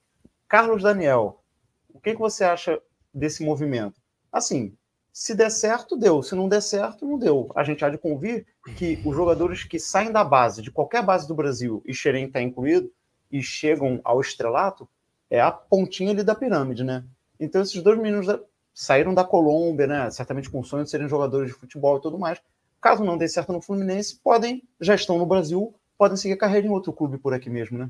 Carlos 0.48 0.84
Daniel, 0.84 1.42
o 1.90 2.00
que, 2.00 2.14
que 2.14 2.20
você 2.20 2.44
acha 2.44 2.80
desse 3.14 3.44
movimento? 3.44 4.00
Assim, 4.32 4.76
se 5.14 5.36
der 5.36 5.50
certo, 5.50 5.98
deu. 5.98 6.24
Se 6.24 6.36
não 6.36 6.48
der 6.48 6.62
certo, 6.62 7.06
não 7.06 7.18
deu. 7.18 7.52
A 7.56 7.64
gente 7.64 7.84
há 7.84 7.90
de 7.90 7.98
convir 7.98 8.46
que 8.78 9.02
os 9.06 9.16
jogadores 9.16 9.64
que 9.64 9.80
saem 9.80 10.12
da 10.12 10.24
base, 10.24 10.62
de 10.62 10.72
qualquer 10.72 11.04
base 11.04 11.28
do 11.28 11.36
Brasil, 11.36 11.82
e 11.86 11.94
Xerém 11.94 12.26
está 12.26 12.42
incluído, 12.42 12.92
e 13.32 13.42
chegam 13.42 14.00
ao 14.04 14.20
estrelato, 14.22 14.88
é 15.30 15.40
a 15.40 15.52
pontinha 15.52 16.12
ali 16.12 16.24
da 16.24 16.36
pirâmide, 16.36 16.84
né? 16.84 17.04
Então 17.40 17.62
esses 17.62 17.82
dois 17.82 17.98
meninos 17.98 18.28
saíram 18.74 19.14
da 19.14 19.24
Colômbia, 19.24 19.88
né? 19.88 20.12
Certamente 20.12 20.50
com 20.50 20.60
o 20.60 20.64
sonho 20.64 20.84
de 20.84 20.90
serem 20.90 21.08
jogadores 21.08 21.52
de 21.52 21.58
futebol 21.58 21.98
e 21.98 22.02
tudo 22.02 22.20
mais. 22.20 22.42
Caso 22.82 23.04
não 23.04 23.18
dê 23.18 23.28
certo 23.28 23.54
no 23.54 23.62
Fluminense, 23.62 24.20
podem, 24.24 24.64
já 24.80 24.96
estão 24.96 25.18
no 25.18 25.26
Brasil, 25.26 25.74
podem 25.98 26.18
seguir 26.18 26.36
carreira 26.36 26.68
em 26.68 26.72
outro 26.72 26.92
clube 26.92 27.18
por 27.18 27.34
aqui 27.34 27.50
mesmo, 27.50 27.78
né? 27.78 27.90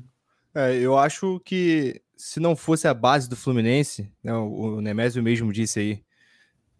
É, 0.54 0.74
eu 0.76 0.98
acho 0.98 1.40
que 1.40 2.02
se 2.14 2.38
não 2.38 2.54
fosse 2.54 2.86
a 2.86 2.94
base 2.94 3.28
do 3.28 3.36
Fluminense, 3.36 4.12
né, 4.22 4.34
o 4.34 4.80
Nemésio 4.80 5.22
mesmo 5.22 5.52
disse 5.52 5.80
aí, 5.80 6.02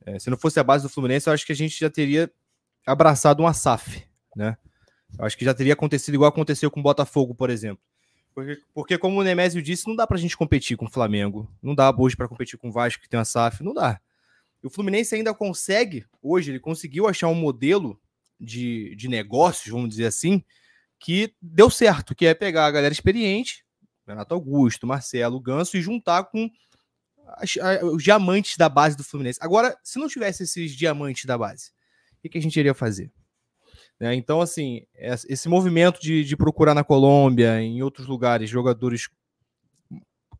é, 0.06 0.18
se 0.18 0.30
não 0.30 0.37
fosse 0.37 0.59
a 0.59 0.64
base 0.64 0.85
do 0.85 0.88
Fluminense, 0.88 1.28
eu 1.28 1.32
acho 1.32 1.47
que 1.47 1.52
a 1.52 1.56
gente 1.56 1.78
já 1.78 1.90
teria 1.90 2.30
abraçado 2.87 3.40
uma 3.40 3.52
SAF, 3.52 4.04
né? 4.37 4.56
Eu 5.18 5.25
acho 5.25 5.37
que 5.37 5.44
já 5.44 5.54
teria 5.54 5.75
acontecido 5.75 6.14
igual 6.14 6.28
aconteceu 6.28 6.71
com 6.71 6.80
o 6.80 6.82
Botafogo, 6.82 7.35
por 7.35 7.50
exemplo. 7.50 7.82
Porque, 8.35 8.62
porque 8.73 8.99
como 8.99 9.21
o 9.21 9.23
Nemésio 9.23 9.61
disse, 9.61 9.87
não 9.87 9.94
dá 9.94 10.06
pra 10.06 10.16
gente 10.16 10.37
competir 10.37 10.76
com 10.76 10.87
o 10.87 10.90
Flamengo, 10.90 11.50
não 11.62 11.75
dá 11.75 11.94
hoje 11.97 12.16
para 12.16 12.28
competir 12.28 12.59
com 12.59 12.68
o 12.68 12.73
Vasco, 12.73 13.02
que 13.02 13.09
tem 13.09 13.18
uma 13.18 13.25
SAF, 13.25 13.62
não 13.62 13.75
dá. 13.75 14.00
E 14.62 14.66
o 14.66 14.71
Fluminense 14.71 15.14
ainda 15.14 15.35
consegue, 15.35 16.06
hoje, 16.23 16.50
ele 16.50 16.61
conseguiu 16.61 17.06
achar 17.06 17.28
um 17.28 17.35
modelo 17.35 18.00
de, 18.40 18.94
de 18.97 19.09
negócios, 19.09 19.71
vamos 19.71 19.90
dizer 19.90 20.06
assim, 20.06 20.42
que 20.99 21.35
deu 21.42 21.68
certo, 21.68 22.14
que 22.14 22.26
é 22.26 22.32
pegar 22.32 22.66
a 22.66 22.71
galera 22.71 22.92
experiente, 22.92 23.64
Renato 24.06 24.35
Augusto, 24.35 24.87
Marcelo, 24.87 25.40
Ganso, 25.40 25.76
e 25.76 25.82
juntar 25.82 26.25
com 26.25 26.50
os 27.93 28.02
diamantes 28.02 28.57
da 28.57 28.69
base 28.69 28.97
do 28.97 29.05
Fluminense. 29.05 29.38
Agora, 29.43 29.76
se 29.83 29.99
não 29.99 30.09
tivesse 30.09 30.43
esses 30.43 30.73
diamantes 30.73 31.25
da 31.25 31.37
base, 31.37 31.71
o 32.12 32.23
que, 32.23 32.29
que 32.29 32.38
a 32.38 32.43
gente 32.43 32.59
iria 32.59 32.75
fazer? 32.75 33.11
Né? 33.99 34.14
Então, 34.14 34.41
assim, 34.41 34.87
esse 34.95 35.49
movimento 35.49 36.00
de, 36.00 36.25
de 36.25 36.37
procurar 36.37 36.75
na 36.75 36.85
Colômbia, 36.85 37.61
em 37.61 37.83
outros 37.83 38.07
lugares, 38.07 38.50
jogadores 38.50 39.09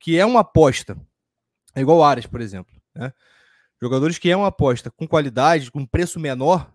que 0.01 0.19
é 0.19 0.27
uma 0.27 0.41
aposta, 0.41 1.01
é 1.75 1.81
igual 1.81 1.99
o 1.99 2.05
Ares, 2.05 2.27
por 2.27 2.41
exemplo, 2.41 2.75
né? 2.95 3.13
Jogadores 3.81 4.19
que 4.19 4.31
é 4.31 4.37
uma 4.37 4.49
aposta 4.49 4.91
com 4.91 5.09
qualidade, 5.09 5.71
com 5.71 5.85
preço 5.85 6.21
menor, 6.21 6.73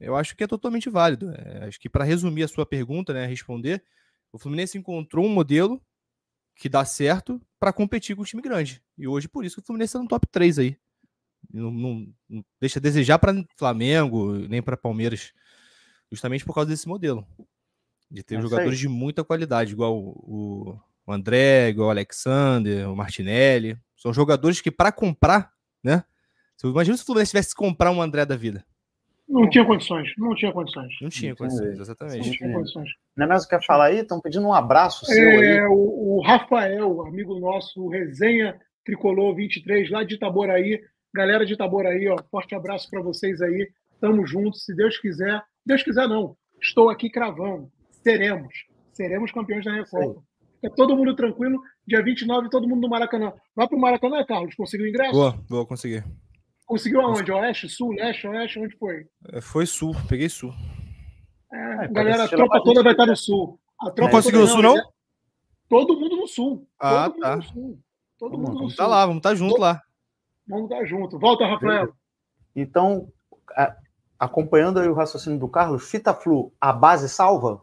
eu 0.00 0.16
acho 0.16 0.36
que 0.36 0.44
é 0.44 0.46
totalmente 0.46 0.90
válido. 0.90 1.30
É, 1.30 1.66
acho 1.66 1.80
que 1.80 1.88
para 1.88 2.04
resumir 2.04 2.42
a 2.42 2.48
sua 2.48 2.66
pergunta, 2.66 3.12
né, 3.12 3.26
responder, 3.26 3.82
o 4.32 4.38
Fluminense 4.38 4.76
encontrou 4.76 5.24
um 5.24 5.28
modelo 5.28 5.80
que 6.54 6.68
dá 6.68 6.84
certo 6.84 7.40
para 7.58 7.72
competir 7.72 8.14
com 8.14 8.22
o 8.22 8.24
time 8.24 8.42
grande. 8.42 8.82
E 8.96 9.06
hoje, 9.06 9.28
por 9.28 9.44
isso, 9.44 9.60
o 9.60 9.62
Fluminense 9.62 9.90
está 9.90 9.98
no 9.98 10.08
top 10.08 10.26
3 10.30 10.58
aí. 10.58 10.76
Não, 11.52 11.70
não, 11.70 12.14
não 12.28 12.44
deixa 12.60 12.78
a 12.78 12.82
desejar 12.82 13.18
para 13.18 13.44
Flamengo, 13.56 14.32
nem 14.48 14.62
para 14.62 14.76
Palmeiras, 14.76 15.32
justamente 16.10 16.44
por 16.44 16.54
causa 16.54 16.70
desse 16.70 16.88
modelo. 16.88 17.26
De 18.10 18.22
ter 18.22 18.38
é 18.38 18.40
jogadores 18.40 18.78
de 18.78 18.88
muita 18.88 19.24
qualidade, 19.24 19.72
igual 19.72 19.96
o, 19.98 20.78
o 21.06 21.12
André, 21.12 21.70
igual 21.70 21.88
o 21.88 21.90
Alexander, 21.90 22.88
o 22.88 22.96
Martinelli. 22.96 23.78
São 23.96 24.12
jogadores 24.12 24.60
que, 24.60 24.70
para 24.70 24.92
comprar, 24.92 25.52
né? 25.82 26.04
Imagina 26.62 26.96
se 26.96 27.02
o 27.02 27.06
Fluminense 27.06 27.30
tivesse 27.30 27.50
que 27.50 27.56
comprar 27.56 27.90
um 27.90 28.00
André 28.00 28.24
da 28.24 28.36
vida. 28.36 28.64
Não 29.28 29.48
tinha 29.48 29.64
condições, 29.64 30.12
não 30.18 30.34
tinha 30.34 30.52
condições. 30.52 30.94
Não 31.00 31.08
tinha 31.08 31.34
condições, 31.34 31.80
exatamente. 31.80 32.28
Não 32.28 32.36
tinha 32.36 32.52
condições. 32.52 32.90
Não 33.16 33.24
é 33.24 33.28
mais 33.28 33.42
o 33.42 33.48
que 33.48 33.56
quer 33.56 33.64
falar 33.64 33.86
aí? 33.86 34.00
Estão 34.00 34.20
pedindo 34.20 34.46
um 34.46 34.52
abraço 34.52 35.06
seu 35.06 35.28
é, 35.28 35.60
aí. 35.60 35.66
O, 35.66 36.16
o 36.16 36.22
Rafael, 36.22 37.00
amigo 37.06 37.38
nosso, 37.40 37.88
Resenha 37.88 38.60
Tricolor 38.84 39.34
23, 39.34 39.90
lá 39.90 40.04
de 40.04 40.14
Itaboraí. 40.14 40.80
Galera 41.14 41.46
de 41.46 41.54
Itaboraí, 41.54 42.06
ó, 42.08 42.16
forte 42.30 42.54
abraço 42.54 42.88
para 42.90 43.00
vocês 43.00 43.40
aí. 43.40 43.70
Tamo 44.00 44.26
juntos, 44.26 44.64
se 44.64 44.74
Deus 44.74 44.98
quiser. 44.98 45.42
Deus 45.64 45.82
quiser, 45.82 46.06
não. 46.06 46.36
Estou 46.60 46.90
aqui 46.90 47.08
cravando. 47.08 47.70
Seremos. 48.02 48.52
Seremos 48.92 49.32
campeões 49.32 49.64
da 49.64 49.72
Recopa. 49.72 50.22
É 50.62 50.68
todo 50.68 50.96
mundo 50.96 51.16
tranquilo. 51.16 51.60
Dia 51.86 52.02
29, 52.02 52.50
todo 52.50 52.68
mundo 52.68 52.82
no 52.82 52.88
Maracanã. 52.88 53.32
Vai 53.54 53.68
pro 53.68 53.78
Maracanã, 53.78 54.24
Carlos? 54.24 54.54
Conseguiu 54.54 54.86
ingresso? 54.86 55.12
Boa, 55.12 55.38
vou 55.48 55.66
conseguir. 55.66 56.04
Conseguiu 56.66 57.00
aonde? 57.02 57.30
Oeste, 57.30 57.68
sul, 57.68 57.92
leste, 57.94 58.26
oeste? 58.26 58.58
Onde 58.58 58.76
foi? 58.76 59.06
É, 59.32 59.40
foi 59.40 59.66
sul, 59.66 59.94
peguei 60.08 60.28
sul. 60.28 60.52
É, 61.52 61.84
é 61.84 61.88
galera, 61.88 62.24
a 62.24 62.28
tropa 62.28 62.62
toda 62.62 62.82
vai 62.82 62.92
estar 62.92 63.06
no 63.06 63.16
sul. 63.16 63.60
A 63.80 63.90
tropa 63.90 64.02
não 64.02 64.10
conseguiu 64.10 64.40
no 64.40 64.46
sul, 64.46 64.62
não? 64.62 64.74
Todo 65.68 65.98
mundo 65.98 66.16
no 66.16 66.26
sul. 66.26 66.68
Ah, 66.78 67.10
todo 67.10 67.20
tá. 67.20 67.30
Mundo 67.30 67.36
no 67.36 67.52
sul. 67.52 67.78
Todo 68.18 68.30
vamos, 68.30 68.48
mundo 68.48 68.62
no 68.62 68.68
sul. 68.70 68.76
Tá 68.76 68.86
lá, 68.86 69.06
vamos 69.06 69.18
estar 69.18 69.30
tá 69.30 69.34
junto 69.34 69.50
todo... 69.52 69.60
lá. 69.60 69.82
Vamos 70.46 70.64
estar 70.64 70.78
tá 70.78 70.84
junto. 70.84 71.18
Volta, 71.18 71.46
Rafael. 71.46 71.94
Então, 72.56 73.12
acompanhando 74.18 74.80
aí 74.80 74.88
o 74.88 74.94
raciocínio 74.94 75.38
do 75.38 75.48
Carlos, 75.48 75.90
Fita 75.90 76.14
Flu, 76.14 76.52
a 76.60 76.72
base 76.72 77.08
salva? 77.08 77.62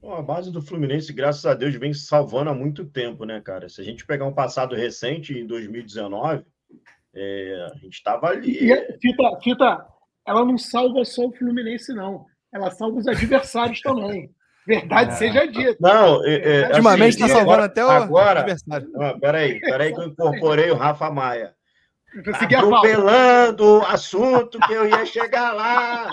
Bom, 0.00 0.14
a 0.14 0.22
base 0.22 0.50
do 0.50 0.60
Fluminense, 0.60 1.12
graças 1.12 1.46
a 1.46 1.54
Deus, 1.54 1.74
vem 1.76 1.94
salvando 1.94 2.50
há 2.50 2.54
muito 2.54 2.84
tempo, 2.84 3.24
né, 3.24 3.40
cara? 3.40 3.68
Se 3.68 3.80
a 3.80 3.84
gente 3.84 4.04
pegar 4.04 4.24
um 4.24 4.34
passado 4.34 4.74
recente, 4.74 5.32
em 5.32 5.46
2019, 5.46 6.44
é, 7.14 7.68
a 7.72 7.78
gente 7.78 7.94
estava 7.94 8.28
ali. 8.28 8.70
E, 8.70 8.98
fita, 9.00 9.40
fita, 9.42 9.86
ela 10.26 10.44
não 10.44 10.56
salva 10.56 11.04
só 11.04 11.26
o 11.26 11.32
Fluminense, 11.32 11.92
não. 11.92 12.26
Ela 12.52 12.70
salva 12.70 12.98
os 12.98 13.06
adversários 13.06 13.80
também. 13.80 14.30
Verdade 14.66 15.12
é. 15.12 15.16
seja 15.16 15.46
dita. 15.46 15.76
Não, 15.80 16.24
é, 16.24 16.34
é, 16.34 16.66
ultimamente 16.68 17.14
está 17.14 17.24
assim, 17.24 17.34
salvando 17.34 17.62
até 17.62 17.84
o 17.84 17.90
agora, 17.90 18.40
adversário. 18.40 18.88
Não, 18.92 19.18
peraí, 19.18 19.60
peraí 19.60 19.92
que 19.92 20.00
eu 20.00 20.06
incorporei 20.06 20.70
o 20.70 20.76
Rafa 20.76 21.10
Maia. 21.10 21.54
Atropelando 22.18 23.78
o 23.78 23.86
assunto 23.86 24.58
que 24.60 24.72
eu 24.72 24.86
ia 24.86 25.04
chegar 25.06 25.52
lá. 25.52 26.10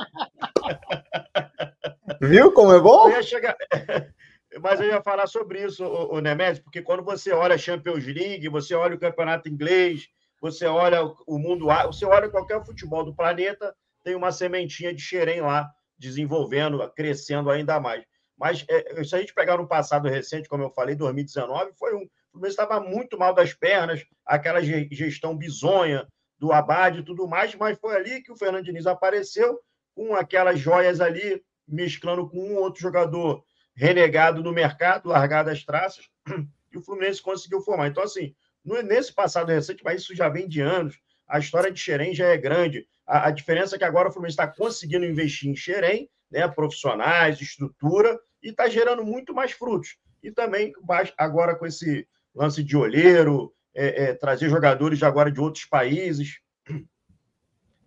Viu 2.21 2.51
como 2.53 2.73
é 2.73 2.79
bom? 2.79 3.09
Eu 3.09 3.17
ia 3.17 3.23
chegar... 3.23 3.55
Mas 4.61 4.79
eu 4.79 4.87
ia 4.87 5.01
falar 5.01 5.27
sobre 5.27 5.63
isso, 5.63 5.85
o, 5.85 6.15
o 6.15 6.19
Nemes, 6.19 6.59
porque 6.59 6.81
quando 6.81 7.03
você 7.03 7.31
olha 7.31 7.53
a 7.53 7.57
Champions 7.57 8.03
League, 8.05 8.49
você 8.49 8.73
olha 8.73 8.95
o 8.95 8.99
campeonato 8.99 9.47
inglês, 9.47 10.09
você 10.39 10.65
olha 10.65 11.03
o 11.27 11.38
mundo, 11.38 11.67
você 11.86 12.05
olha 12.05 12.29
qualquer 12.29 12.63
futebol 12.65 13.03
do 13.03 13.15
planeta, 13.15 13.75
tem 14.03 14.15
uma 14.15 14.31
sementinha 14.31 14.93
de 14.93 15.01
xerém 15.01 15.41
lá, 15.41 15.69
desenvolvendo, 15.98 16.88
crescendo 16.91 17.50
ainda 17.50 17.79
mais. 17.79 18.03
Mas 18.38 18.65
é, 18.69 19.03
se 19.03 19.15
a 19.15 19.19
gente 19.19 19.34
pegar 19.34 19.58
no 19.58 19.67
passado 19.67 20.08
recente, 20.08 20.48
como 20.48 20.63
eu 20.63 20.72
falei, 20.72 20.96
2019, 20.96 21.74
foi 21.77 21.93
um. 21.93 22.03
O 22.03 22.34
Fluminense 22.34 22.62
estava 22.62 22.79
muito 22.79 23.17
mal 23.17 23.34
das 23.34 23.53
pernas, 23.53 24.05
aquela 24.24 24.62
gestão 24.62 25.36
bizonha 25.36 26.08
do 26.38 26.53
Abad 26.53 27.00
e 27.00 27.03
tudo 27.03 27.27
mais, 27.27 27.53
mas 27.55 27.77
foi 27.79 27.96
ali 27.96 28.22
que 28.22 28.31
o 28.31 28.38
Fernando 28.38 28.63
Diniz 28.63 28.86
apareceu 28.86 29.60
com 29.96 30.13
aquelas 30.13 30.60
joias 30.60 31.01
ali, 31.01 31.43
mesclando 31.67 32.29
com 32.29 32.38
um 32.38 32.55
outro 32.55 32.81
jogador 32.81 33.43
renegado 33.75 34.43
no 34.43 34.53
mercado, 34.53 35.10
largado 35.10 35.50
as 35.50 35.65
traças, 35.65 36.08
e 36.72 36.77
o 36.77 36.81
Fluminense 36.81 37.22
conseguiu 37.22 37.62
formar. 37.62 37.88
Então, 37.88 38.03
assim, 38.03 38.36
nesse 38.63 39.13
passado 39.13 39.49
recente, 39.49 39.83
mas 39.83 40.01
isso 40.01 40.15
já 40.15 40.29
vem 40.29 40.47
de 40.47 40.61
anos, 40.61 40.99
a 41.27 41.39
história 41.39 41.71
de 41.71 41.79
Xerém 41.79 42.13
já 42.13 42.27
é 42.27 42.37
grande. 42.37 42.87
A, 43.05 43.27
a 43.27 43.31
diferença 43.31 43.75
é 43.75 43.79
que 43.79 43.85
agora 43.85 44.09
o 44.09 44.11
Fluminense 44.11 44.33
está 44.33 44.47
conseguindo 44.47 45.05
investir 45.05 45.49
em 45.49 45.55
Xerém, 45.55 46.09
né, 46.29 46.47
profissionais, 46.47 47.41
estrutura, 47.41 48.19
e 48.41 48.49
está 48.49 48.69
gerando 48.69 49.03
muito 49.03 49.33
mais 49.33 49.51
frutos. 49.51 49.97
E 50.21 50.31
também, 50.31 50.73
agora 51.17 51.55
com 51.55 51.65
esse 51.65 52.07
lance 52.35 52.63
de 52.63 52.75
olheiro, 52.75 53.53
é, 53.73 54.03
é, 54.03 54.13
trazer 54.13 54.49
jogadores 54.49 55.01
agora 55.03 55.31
de 55.31 55.39
outros 55.39 55.65
países, 55.65 56.39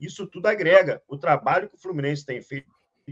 isso 0.01 0.27
tudo 0.27 0.47
agrega. 0.47 1.03
O 1.07 1.17
trabalho 1.17 1.69
que 1.69 1.77
o 1.77 1.79
Fluminense 1.79 2.27
tem 2.27 2.41
feito 2.41 2.67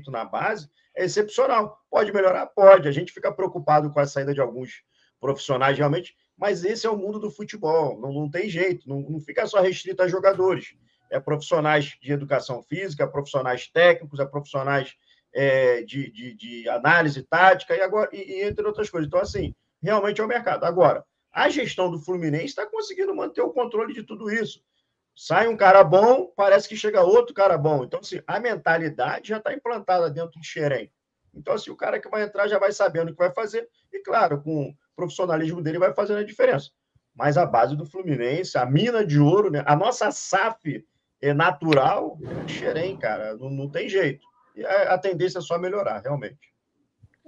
na 0.09 0.25
base 0.25 0.69
é 0.97 1.05
excepcional. 1.05 1.79
Pode 1.91 2.13
melhorar? 2.13 2.47
Pode. 2.47 2.89
A 2.89 2.93
gente 2.93 3.13
fica 3.13 3.33
preocupado 3.33 3.91
com 3.91 4.01
a 4.01 4.07
saída 4.07 4.35
de 4.35 4.41
alguns 4.41 4.83
profissionais, 5.21 5.77
realmente, 5.77 6.17
mas 6.41 6.65
esse 6.65 6.87
é 6.87 6.91
o 6.91 6.97
mundo 6.97 7.21
do 7.21 7.31
futebol, 7.31 8.01
não, 8.01 8.11
não 8.11 8.31
tem 8.31 8.49
jeito, 8.49 8.89
não, 8.89 9.01
não 9.01 9.21
fica 9.21 9.47
só 9.47 9.61
restrito 9.61 10.03
a 10.03 10.09
jogadores. 10.09 10.75
é 11.11 11.21
profissionais 11.21 11.99
de 12.01 12.13
educação 12.13 12.63
física, 12.63 13.07
profissionais 13.07 13.67
técnicos, 13.67 14.19
é 14.19 14.25
profissionais 14.25 14.97
é, 15.35 15.83
de, 15.83 16.11
de, 16.11 16.35
de, 16.35 16.69
análise 16.71 17.23
tática 17.23 17.77
e 17.77 17.83
agora 17.83 18.09
e, 18.11 18.41
entre 18.43 18.67
outras 18.67 18.89
coisas. 18.89 19.07
Então, 19.07 19.21
assim, 19.21 19.55
realmente 19.83 20.21
é 20.21 20.25
o 20.25 20.29
mercado. 20.29 20.65
Agora, 20.65 21.05
a 21.31 21.51
gestão 21.51 21.91
do 21.91 22.01
Fluminense 22.01 22.47
está 22.47 22.65
conseguindo 22.65 23.15
manter 23.15 23.43
o 23.43 23.53
controle 23.53 23.93
de 23.93 24.03
tudo 24.03 24.31
isso. 24.31 24.63
Sai 25.15 25.47
um 25.47 25.57
cara 25.57 25.85
bom, 25.85 26.33
parece 26.35 26.67
que 26.67 26.77
chega 26.77 27.03
outro 27.03 27.35
cara 27.35 27.59
bom. 27.59 27.85
Então, 27.85 28.01
assim, 28.01 28.23
a 28.27 28.41
mentalidade 28.41 29.29
já 29.29 29.37
está 29.37 29.53
implantada 29.53 30.09
dentro 30.09 30.41
de 30.41 30.47
Xerém. 30.47 30.91
Então, 31.35 31.53
assim, 31.53 31.71
o 31.71 31.77
cara 31.77 32.01
que 32.01 32.09
vai 32.09 32.23
entrar 32.23 32.49
já 32.49 32.59
vai 32.59 32.73
sabendo 32.73 33.11
o 33.11 33.13
que 33.13 33.19
vai 33.19 33.33
fazer, 33.33 33.69
e 33.93 34.01
claro, 34.01 34.41
com 34.41 34.75
profissionalismo 34.97 35.63
dele 35.63 35.79
vai 35.79 35.93
fazendo 35.93 36.19
a 36.19 36.25
diferença. 36.25 36.71
Mas 37.15 37.37
a 37.37 37.45
base 37.45 37.77
do 37.77 37.87
Fluminense, 37.87 38.57
a 38.57 38.65
mina 38.65 39.05
de 39.05 39.19
ouro, 39.19 39.51
né? 39.51 39.63
a 39.67 39.75
nossa 39.75 40.11
SAF 40.11 40.85
é 41.21 41.35
natural, 41.35 42.19
é 42.45 42.49
Xerém, 42.49 42.97
cara, 42.97 43.37
não, 43.37 43.51
não 43.51 43.69
tem 43.69 43.89
jeito. 43.89 44.27
E 44.57 44.65
a, 44.65 44.95
a, 44.95 44.99
tendência 44.99 45.39
é 45.39 45.43
só 45.43 45.59
melhorar, 45.59 46.01
realmente. 46.01 46.39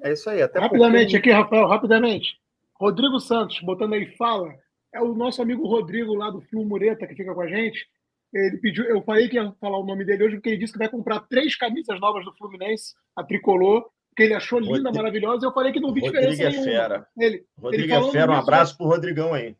É 0.02 0.12
isso 0.12 0.28
aí. 0.30 0.42
Até 0.42 0.60
rapidamente 0.60 1.12
porque... 1.12 1.30
aqui, 1.30 1.30
Rafael, 1.30 1.66
rapidamente. 1.66 2.40
Rodrigo 2.74 3.20
Santos, 3.20 3.60
botando 3.60 3.92
aí 3.94 4.06
fala, 4.16 4.54
é 4.92 5.00
o 5.00 5.14
nosso 5.14 5.40
amigo 5.40 5.66
Rodrigo 5.66 6.14
lá 6.14 6.30
do 6.30 6.40
Flu 6.40 6.64
Mureta, 6.64 7.06
que 7.06 7.14
fica 7.14 7.34
com 7.34 7.40
a 7.40 7.46
gente. 7.46 7.86
Ele 8.32 8.56
pediu, 8.58 8.84
eu 8.84 9.02
falei 9.02 9.28
que 9.28 9.36
ia 9.36 9.52
falar 9.60 9.78
o 9.78 9.84
nome 9.84 10.04
dele 10.04 10.24
hoje, 10.24 10.36
porque 10.36 10.50
ele 10.50 10.58
disse 10.58 10.72
que 10.72 10.78
vai 10.78 10.88
comprar 10.88 11.20
três 11.20 11.54
camisas 11.54 12.00
novas 12.00 12.24
do 12.24 12.34
Fluminense, 12.34 12.94
a 13.14 13.22
tricolor, 13.22 13.84
que 14.16 14.22
ele 14.22 14.34
achou 14.34 14.58
linda, 14.58 14.76
Rodrigo, 14.76 14.96
maravilhosa. 14.96 15.46
Eu 15.46 15.52
falei 15.52 15.72
que 15.72 15.80
não 15.80 15.92
vi 15.92 16.00
Rodrigo 16.00 16.30
diferença 16.30 16.60
é 16.60 16.64
fera. 16.64 17.06
Ele, 17.16 17.44
Rodrigo 17.58 17.84
ele 17.84 17.92
é 17.94 18.10
fera, 18.10 18.32
um 18.32 18.34
abraço 18.34 18.76
pro 18.76 18.86
Rodrigão 18.86 19.32
aí. 19.34 19.56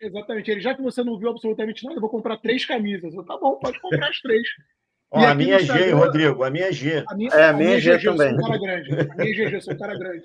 Exatamente. 0.00 0.50
Ele, 0.50 0.60
já 0.60 0.74
que 0.74 0.82
você 0.82 1.02
não 1.02 1.18
viu 1.18 1.30
absolutamente 1.30 1.84
nada, 1.84 1.96
eu 1.96 2.00
vou 2.00 2.10
comprar 2.10 2.36
três 2.38 2.64
camisas. 2.64 3.14
Eu, 3.14 3.24
tá 3.24 3.36
bom, 3.36 3.56
pode 3.56 3.80
comprar 3.80 4.08
as 4.08 4.20
três. 4.20 4.46
Ó, 5.10 5.24
a 5.24 5.34
minha 5.34 5.56
é 5.56 5.60
G, 5.60 5.90
Rodrigo. 5.92 6.42
A 6.42 6.50
minha 6.50 6.66
é 6.66 6.72
G. 6.72 7.04
A 7.08 7.14
minha, 7.14 7.30
é, 7.30 7.44
a 7.44 7.52
minha, 7.52 7.68
a 7.68 7.70
minha 7.70 7.80
G, 7.80 7.98
G 7.98 8.10
também. 8.10 8.32
Eu 8.32 8.40
sou 8.40 8.44
um 8.44 8.48
cara 8.48 8.58
grande. 8.58 8.90
A 8.90 9.14
minha 9.14 9.30
é 9.30 9.34
G, 9.34 9.56
eu 9.56 9.60
sou 9.60 9.74
um 9.74 9.78
cara 9.78 9.98
grande. 9.98 10.24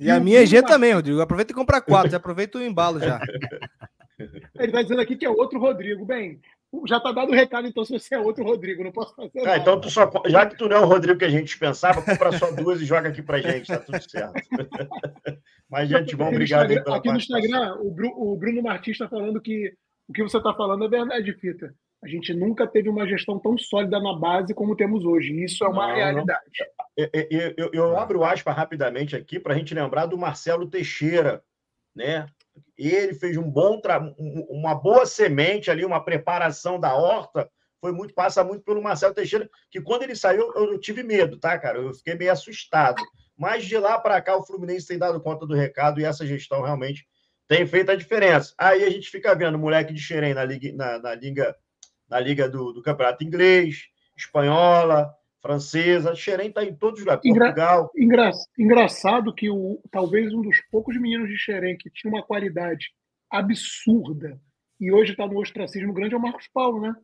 E, 0.00 0.06
e 0.06 0.10
a 0.10 0.20
minha 0.20 0.42
é 0.42 0.46
G 0.46 0.62
também, 0.62 0.92
Rodrigo. 0.94 1.20
Aproveita 1.20 1.52
e 1.52 1.54
compra 1.54 1.82
quatro. 1.82 2.10
Já 2.10 2.16
aproveita 2.16 2.58
o 2.58 2.62
embalo 2.62 2.98
já. 2.98 3.20
Ele 4.18 4.66
está 4.66 4.82
dizendo 4.82 5.00
aqui 5.00 5.16
que 5.16 5.26
é 5.26 5.30
outro 5.30 5.58
Rodrigo. 5.58 6.04
Bem, 6.06 6.40
já 6.86 6.96
está 6.96 7.12
dado 7.12 7.30
o 7.30 7.34
recado, 7.34 7.66
então, 7.68 7.84
se 7.84 7.92
você 7.92 8.14
é 8.14 8.18
outro 8.18 8.44
Rodrigo, 8.44 8.82
não 8.82 8.92
posso 8.92 9.14
fazer 9.14 9.46
ah, 9.46 9.58
então 9.58 9.80
tu 9.80 9.90
só, 9.90 10.10
já 10.26 10.46
que 10.46 10.56
tu 10.56 10.68
não 10.68 10.76
é 10.76 10.80
o 10.80 10.86
Rodrigo 10.86 11.18
que 11.18 11.24
a 11.24 11.30
gente 11.30 11.44
dispensava, 11.44 12.02
compra 12.02 12.32
só 12.32 12.50
duas 12.50 12.80
e 12.80 12.86
joga 12.86 13.10
aqui 13.10 13.22
pra 13.22 13.40
gente, 13.40 13.66
tá 13.66 13.78
tudo 13.78 14.00
certo. 14.00 14.32
Mas, 15.68 15.88
gente, 15.88 16.16
vamos 16.16 16.34
obrigado 16.34 16.70
aí 16.70 16.82
pela 16.82 16.96
Aqui 16.96 17.10
no 17.10 17.18
Instagram, 17.18 17.76
o, 17.80 17.90
Bru, 17.90 18.12
o 18.16 18.36
Bruno 18.36 18.62
Martins 18.62 18.94
está 18.94 19.08
falando 19.08 19.40
que 19.40 19.74
o 20.08 20.12
que 20.12 20.22
você 20.22 20.38
está 20.38 20.52
falando 20.54 20.84
é 20.84 20.88
verdade, 20.88 21.32
Fita. 21.34 21.74
A 22.02 22.08
gente 22.08 22.34
nunca 22.34 22.66
teve 22.66 22.88
uma 22.88 23.06
gestão 23.06 23.38
tão 23.38 23.56
sólida 23.56 24.00
na 24.00 24.12
base 24.12 24.52
como 24.52 24.74
temos 24.74 25.04
hoje. 25.04 25.32
Isso 25.44 25.64
é 25.64 25.68
uma 25.68 25.88
não, 25.88 25.94
realidade. 25.94 26.42
Eu, 26.96 27.08
eu, 27.12 27.54
eu, 27.56 27.70
eu 27.72 27.96
abro 27.96 28.24
aspas 28.24 28.56
rapidamente 28.56 29.14
aqui 29.14 29.38
para 29.38 29.54
a 29.54 29.56
gente 29.56 29.72
lembrar 29.72 30.06
do 30.06 30.18
Marcelo 30.18 30.68
Teixeira, 30.68 31.42
né? 31.94 32.26
Ele 32.76 33.14
fez 33.14 33.36
um 33.36 33.48
bom 33.48 33.80
uma 34.48 34.74
boa 34.74 35.06
semente 35.06 35.70
ali, 35.70 35.84
uma 35.84 36.04
preparação 36.04 36.78
da 36.78 36.94
horta. 36.94 37.50
Foi 37.80 37.92
muito, 37.92 38.14
passa 38.14 38.44
muito 38.44 38.62
pelo 38.62 38.82
Marcelo 38.82 39.14
Teixeira, 39.14 39.48
que 39.70 39.80
quando 39.80 40.02
ele 40.04 40.14
saiu, 40.14 40.52
eu, 40.54 40.72
eu 40.72 40.80
tive 40.80 41.02
medo, 41.02 41.38
tá, 41.38 41.58
cara? 41.58 41.78
Eu 41.78 41.92
fiquei 41.92 42.14
meio 42.14 42.30
assustado. 42.30 43.02
Mas 43.36 43.64
de 43.64 43.76
lá 43.76 43.98
para 43.98 44.20
cá, 44.20 44.36
o 44.36 44.44
Fluminense 44.44 44.86
tem 44.86 44.98
dado 44.98 45.20
conta 45.20 45.46
do 45.46 45.54
recado 45.54 46.00
e 46.00 46.04
essa 46.04 46.24
gestão 46.24 46.62
realmente 46.62 47.06
tem 47.48 47.66
feito 47.66 47.90
a 47.90 47.96
diferença. 47.96 48.54
Aí 48.56 48.84
a 48.84 48.90
gente 48.90 49.10
fica 49.10 49.34
vendo 49.34 49.58
moleque 49.58 49.92
de 49.92 50.00
Xerém 50.00 50.32
na 50.32 50.44
liga, 50.44 50.72
na, 50.74 50.98
na 50.98 51.14
liga, 51.14 51.56
na 52.08 52.20
liga 52.20 52.48
do, 52.48 52.72
do 52.72 52.82
Campeonato 52.82 53.24
Inglês, 53.24 53.88
Espanhola, 54.16 55.12
francesa. 55.42 56.14
Xerém 56.14 56.48
está 56.48 56.64
em 56.64 56.74
todos 56.74 57.00
os 57.00 57.04
lugares. 57.04 57.22
Portugal. 57.22 57.90
Engra, 57.96 58.30
engraçado 58.56 59.34
que 59.34 59.50
o, 59.50 59.80
talvez 59.90 60.32
um 60.32 60.40
dos 60.40 60.60
poucos 60.70 60.98
meninos 60.98 61.28
de 61.28 61.36
Xerém 61.36 61.76
que 61.76 61.90
tinha 61.90 62.12
uma 62.12 62.22
qualidade 62.22 62.86
absurda 63.28 64.40
e 64.80 64.92
hoje 64.92 65.12
está 65.12 65.26
no 65.26 65.38
ostracismo 65.38 65.92
grande 65.92 66.14
é 66.14 66.16
o 66.16 66.20
Marcos 66.20 66.48
Paulo, 66.48 66.80
né? 66.80 66.94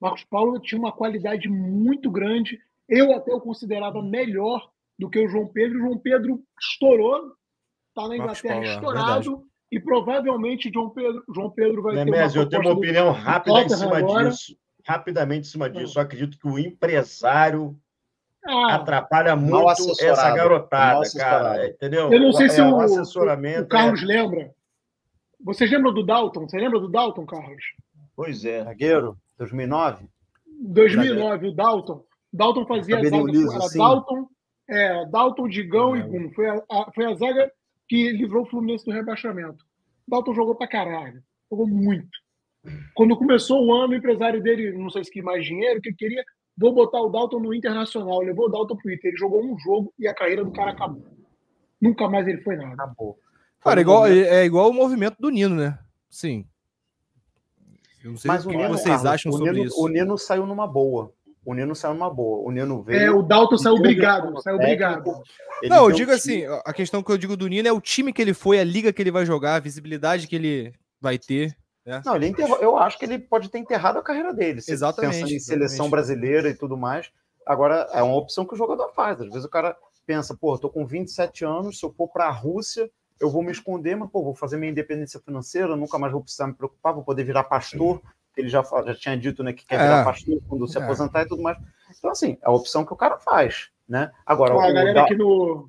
Marcos 0.00 0.24
Paulo 0.24 0.60
tinha 0.60 0.78
uma 0.78 0.92
qualidade 0.92 1.48
muito 1.48 2.10
grande. 2.10 2.60
Eu 2.88 3.14
até 3.14 3.32
o 3.32 3.40
considerava 3.40 4.02
melhor 4.02 4.70
do 4.98 5.10
que 5.10 5.18
o 5.18 5.28
João 5.28 5.46
Pedro. 5.46 5.78
O 5.78 5.80
João 5.82 5.98
Pedro 5.98 6.42
estourou, 6.60 7.32
está 7.88 8.08
na 8.08 8.16
Inglaterra 8.16 8.54
Paulo, 8.54 8.66
é 8.66 8.74
estourado. 8.74 9.44
É 9.44 9.76
e 9.76 9.80
provavelmente 9.80 10.70
João 10.72 10.88
Pedro, 10.88 11.22
João 11.34 11.50
Pedro 11.50 11.82
vai 11.82 11.96
Nemésio, 11.96 12.32
ter 12.32 12.38
uma 12.38 12.44
eu 12.44 12.48
tenho 12.48 12.62
uma 12.62 12.78
opinião 12.78 13.12
rápida 13.12 13.62
em 13.62 13.68
cima 13.68 13.98
agora. 13.98 14.30
disso 14.30 14.56
rapidamente 14.88 15.46
em 15.46 15.50
cima 15.50 15.68
disso. 15.68 15.98
Eu 15.98 16.02
acredito 16.02 16.38
que 16.38 16.48
o 16.48 16.58
empresário 16.58 17.78
ah, 18.46 18.76
atrapalha 18.76 19.36
muito 19.36 19.92
essa 20.00 20.34
garotada, 20.34 21.02
cara. 21.14 21.68
Entendeu? 21.68 22.10
Eu 22.10 22.20
não 22.20 22.32
sei 22.32 22.46
é, 22.46 22.48
se 22.48 22.62
o, 22.62 22.80
assessoramento 22.80 23.64
o 23.64 23.68
Carlos 23.68 24.02
é... 24.02 24.06
lembra. 24.06 24.50
Vocês 25.44 25.70
lembram 25.70 25.92
do 25.92 26.04
Dalton? 26.04 26.48
Você 26.48 26.56
lembra 26.56 26.80
do 26.80 26.88
Dalton, 26.88 27.26
Carlos? 27.26 27.64
Pois 28.16 28.44
é. 28.44 28.64
Zagueiro, 28.64 29.16
2009? 29.36 30.08
2009, 30.60 31.48
o 31.48 31.52
Dalton. 31.54 32.04
Dalton 32.32 32.66
fazia 32.66 32.98
a 32.98 33.04
zaga. 33.04 33.30
Liso, 33.30 33.56
assim. 33.58 33.78
Dalton, 33.78 34.26
é, 34.68 35.06
Dalton, 35.06 35.48
Digão 35.48 35.96
e 35.96 36.02
Gum. 36.02 36.30
Foi 36.32 36.48
a, 36.48 36.62
a, 36.70 36.92
foi 36.92 37.04
a 37.04 37.14
zaga 37.14 37.52
que 37.86 38.10
livrou 38.12 38.42
o 38.42 38.46
Fluminense 38.46 38.84
do 38.84 38.90
rebaixamento. 38.90 39.64
Dalton 40.08 40.34
jogou 40.34 40.54
pra 40.54 40.66
caralho. 40.66 41.22
Jogou 41.50 41.66
muito. 41.66 42.08
Quando 42.94 43.16
começou 43.16 43.64
o 43.64 43.74
ano, 43.74 43.92
o 43.92 43.96
empresário 43.96 44.42
dele, 44.42 44.72
não 44.72 44.90
sei 44.90 45.04
se 45.04 45.10
queria 45.10 45.26
mais 45.26 45.44
dinheiro, 45.44 45.80
que 45.80 45.92
queria, 45.92 46.24
vou 46.56 46.72
botar 46.74 47.00
o 47.00 47.08
Dalton 47.08 47.40
no 47.40 47.54
Internacional. 47.54 48.20
Levou 48.20 48.46
o 48.46 48.48
Dalton 48.48 48.76
pro 48.76 48.92
Inter. 48.92 49.10
Ele 49.10 49.18
jogou 49.18 49.44
um 49.44 49.58
jogo 49.58 49.92
e 49.98 50.08
a 50.08 50.14
carreira 50.14 50.44
do 50.44 50.52
cara 50.52 50.72
acabou. 50.72 51.04
Nunca 51.80 52.08
mais 52.08 52.26
ele 52.26 52.42
foi 52.42 52.56
nada. 52.56 52.74
Acabou. 52.74 53.18
Cara, 53.60 53.80
igual, 53.80 54.06
é 54.06 54.44
igual 54.44 54.70
o 54.70 54.74
movimento 54.74 55.16
do 55.18 55.30
Nino, 55.30 55.56
né? 55.56 55.78
Sim. 56.08 56.46
Eu 58.02 58.12
não 58.12 58.18
sei 58.18 58.28
Mas 58.28 58.46
o, 58.46 58.48
que 58.48 58.56
Nino, 58.56 58.68
vocês 58.68 58.86
Carlos, 58.86 59.06
acham 59.06 59.32
sobre 59.32 59.52
Nino, 59.52 59.64
isso. 59.64 59.82
O 59.82 59.88
Nino 59.88 60.16
saiu 60.16 60.46
numa 60.46 60.66
boa. 60.66 61.12
O 61.44 61.54
Nino 61.54 61.74
saiu 61.74 61.94
numa 61.94 62.10
boa. 62.10 62.46
O 62.46 62.50
Nino 62.50 62.82
veio. 62.82 63.00
É, 63.00 63.10
o 63.10 63.22
Dalton 63.22 63.56
saiu 63.56 63.74
obrigado. 63.74 64.40
Saiu 64.42 64.56
obrigado. 64.56 65.22
Não, 65.64 65.88
eu 65.88 65.92
digo 65.92 66.10
assim: 66.12 66.44
a 66.64 66.72
questão 66.72 67.02
que 67.02 67.10
eu 67.10 67.18
digo 67.18 67.36
do 67.36 67.48
Nino 67.48 67.66
é 67.66 67.72
o 67.72 67.80
time 67.80 68.12
que 68.12 68.22
ele 68.22 68.34
foi, 68.34 68.60
a 68.60 68.64
liga 68.64 68.92
que 68.92 69.02
ele 69.02 69.10
vai 69.10 69.24
jogar, 69.24 69.56
a 69.56 69.60
visibilidade 69.60 70.26
que 70.26 70.36
ele 70.36 70.72
vai 71.00 71.18
ter. 71.18 71.56
É. 71.88 72.02
Não, 72.04 72.16
ele 72.16 72.26
enterrou, 72.26 72.58
eu 72.58 72.76
acho 72.76 72.98
que 72.98 73.06
ele 73.06 73.18
pode 73.18 73.48
ter 73.48 73.58
enterrado 73.58 73.98
a 73.98 74.02
carreira 74.02 74.34
dele. 74.34 74.60
Exatamente. 74.68 75.14
Pensando 75.14 75.32
em 75.32 75.40
seleção 75.40 75.86
exatamente. 75.86 75.90
brasileira 75.90 76.48
e 76.50 76.54
tudo 76.54 76.76
mais. 76.76 77.10
Agora, 77.46 77.88
é 77.92 78.02
uma 78.02 78.16
opção 78.16 78.44
que 78.44 78.52
o 78.52 78.56
jogador 78.56 78.92
faz. 78.92 79.18
Às 79.22 79.28
vezes 79.28 79.44
o 79.44 79.48
cara 79.48 79.74
pensa, 80.06 80.36
pô, 80.36 80.54
eu 80.54 80.58
tô 80.58 80.68
com 80.68 80.86
27 80.86 81.46
anos, 81.46 81.78
se 81.78 81.86
eu 81.86 81.90
for 81.90 82.08
para 82.08 82.26
a 82.26 82.30
Rússia, 82.30 82.90
eu 83.18 83.30
vou 83.30 83.42
me 83.42 83.50
esconder, 83.50 83.96
mas, 83.96 84.10
pô, 84.10 84.22
vou 84.22 84.34
fazer 84.34 84.58
minha 84.58 84.70
independência 84.70 85.18
financeira, 85.18 85.74
nunca 85.76 85.98
mais 85.98 86.12
vou 86.12 86.22
precisar 86.22 86.46
me 86.46 86.54
preocupar, 86.54 86.92
vou 86.92 87.02
poder 87.02 87.24
virar 87.24 87.44
pastor. 87.44 88.02
Ele 88.36 88.48
já, 88.48 88.62
já 88.62 88.94
tinha 88.94 89.16
dito, 89.16 89.42
né, 89.42 89.52
que 89.52 89.66
quer 89.66 89.76
é. 89.76 89.82
virar 89.82 90.04
pastor 90.04 90.38
quando 90.46 90.68
se 90.68 90.78
é. 90.78 90.82
aposentar 90.82 91.22
e 91.22 91.26
tudo 91.26 91.42
mais. 91.42 91.58
Então, 91.98 92.10
assim, 92.10 92.38
é 92.42 92.46
a 92.46 92.52
opção 92.52 92.84
que 92.84 92.92
o 92.92 92.96
cara 92.96 93.18
faz, 93.18 93.70
né? 93.88 94.12
Agora, 94.26 94.52
Pô, 94.54 94.60
a 94.60 94.70
galera 94.70 94.94
da... 94.94 95.02
aqui 95.04 95.16
no, 95.16 95.68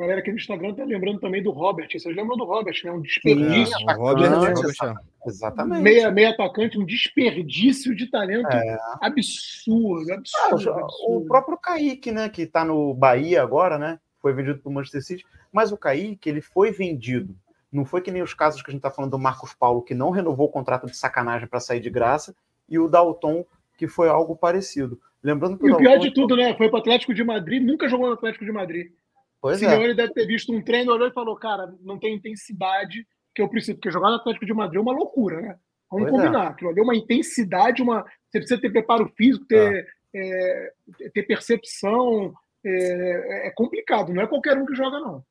a 0.00 0.06
galera 0.06 0.20
aqui 0.20 0.30
no 0.30 0.38
Instagram 0.38 0.74
tá 0.74 0.82
lembrando 0.84 1.20
também 1.20 1.42
do 1.42 1.50
Robert. 1.50 1.88
Vocês 1.90 2.16
lembram 2.16 2.36
do 2.36 2.44
Robert, 2.44 2.74
né? 2.82 2.90
Um 2.90 3.02
desperdício. 3.02 3.76
É, 3.88 3.92
Robert, 3.92 4.32
Robert, 4.32 4.96
exatamente. 5.26 5.82
Meia, 5.82 6.10
meia 6.10 6.30
atacante, 6.30 6.78
um 6.78 6.86
desperdício 6.86 7.94
de 7.94 8.10
talento 8.10 8.48
é. 8.48 8.78
absurdo, 9.02 10.12
absurdo, 10.12 10.70
ah, 10.70 10.86
O 11.08 11.24
próprio 11.26 11.58
Kaique, 11.58 12.10
né? 12.10 12.30
Que 12.30 12.46
tá 12.46 12.64
no 12.64 12.94
Bahia 12.94 13.42
agora, 13.42 13.78
né? 13.78 14.00
Foi 14.20 14.32
vendido 14.32 14.58
pro 14.58 14.72
Manchester 14.72 15.04
City. 15.04 15.26
Mas 15.52 15.70
o 15.70 15.76
Kaique, 15.76 16.28
ele 16.30 16.40
foi 16.40 16.70
vendido. 16.70 17.36
Não 17.70 17.84
foi 17.84 18.00
que 18.00 18.10
nem 18.10 18.22
os 18.22 18.34
casos 18.34 18.62
que 18.62 18.70
a 18.70 18.72
gente 18.72 18.82
tá 18.82 18.90
falando 18.90 19.12
do 19.12 19.18
Marcos 19.18 19.54
Paulo, 19.54 19.82
que 19.82 19.94
não 19.94 20.10
renovou 20.10 20.46
o 20.46 20.50
contrato 20.50 20.86
de 20.86 20.96
sacanagem 20.96 21.46
para 21.46 21.60
sair 21.60 21.80
de 21.80 21.90
graça, 21.90 22.34
e 22.68 22.78
o 22.78 22.88
Dalton, 22.88 23.44
que 23.76 23.86
foi 23.86 24.08
algo 24.08 24.34
parecido. 24.34 24.98
Lembrando 25.22 25.58
que 25.58 25.66
e 25.66 25.70
o, 25.70 25.74
o 25.74 25.78
pior 25.78 25.98
de 25.98 26.10
tudo, 26.12 26.36
né? 26.36 26.54
Foi 26.56 26.68
para 26.68 26.78
o 26.78 26.80
Atlético 26.80 27.12
de 27.12 27.22
Madrid, 27.22 27.62
nunca 27.62 27.88
jogou 27.88 28.06
no 28.06 28.14
Atlético 28.14 28.44
de 28.44 28.52
Madrid. 28.52 28.90
Pois 29.40 29.58
Simeone 29.58 29.92
é. 29.92 29.94
deve 29.94 30.12
ter 30.12 30.26
visto 30.26 30.52
um 30.52 30.62
treino, 30.62 30.92
olhou 30.92 31.08
e 31.08 31.12
falou: 31.12 31.34
cara, 31.36 31.72
não 31.80 31.98
tem 31.98 32.14
intensidade 32.14 33.06
que 33.34 33.40
eu 33.40 33.48
preciso, 33.48 33.76
porque 33.76 33.90
jogar 33.90 34.10
no 34.10 34.16
Atlético 34.16 34.44
de 34.44 34.52
Madrid 34.52 34.78
é 34.78 34.82
uma 34.82 34.92
loucura, 34.92 35.40
né? 35.40 35.56
Vamos 35.90 36.08
pois 36.08 36.22
é. 36.22 36.26
combinar. 36.26 36.44
É. 36.44 36.48
Aquilo 36.48 36.70
ali 36.70 36.80
é 36.80 36.82
uma 36.82 36.96
intensidade, 36.96 37.82
uma. 37.82 38.02
Você 38.02 38.38
precisa 38.38 38.60
ter 38.60 38.70
preparo 38.70 39.10
físico, 39.16 39.46
ter, 39.46 39.86
é. 40.14 40.72
É, 41.00 41.08
ter 41.10 41.22
percepção. 41.22 42.34
É, 42.62 43.46
é, 43.46 43.50
complicado, 43.52 44.12
não 44.12 44.22
é 44.22 44.26
qualquer 44.26 44.58
um 44.58 44.66
que 44.66 44.74
joga, 44.74 45.00
não. 45.00 45.24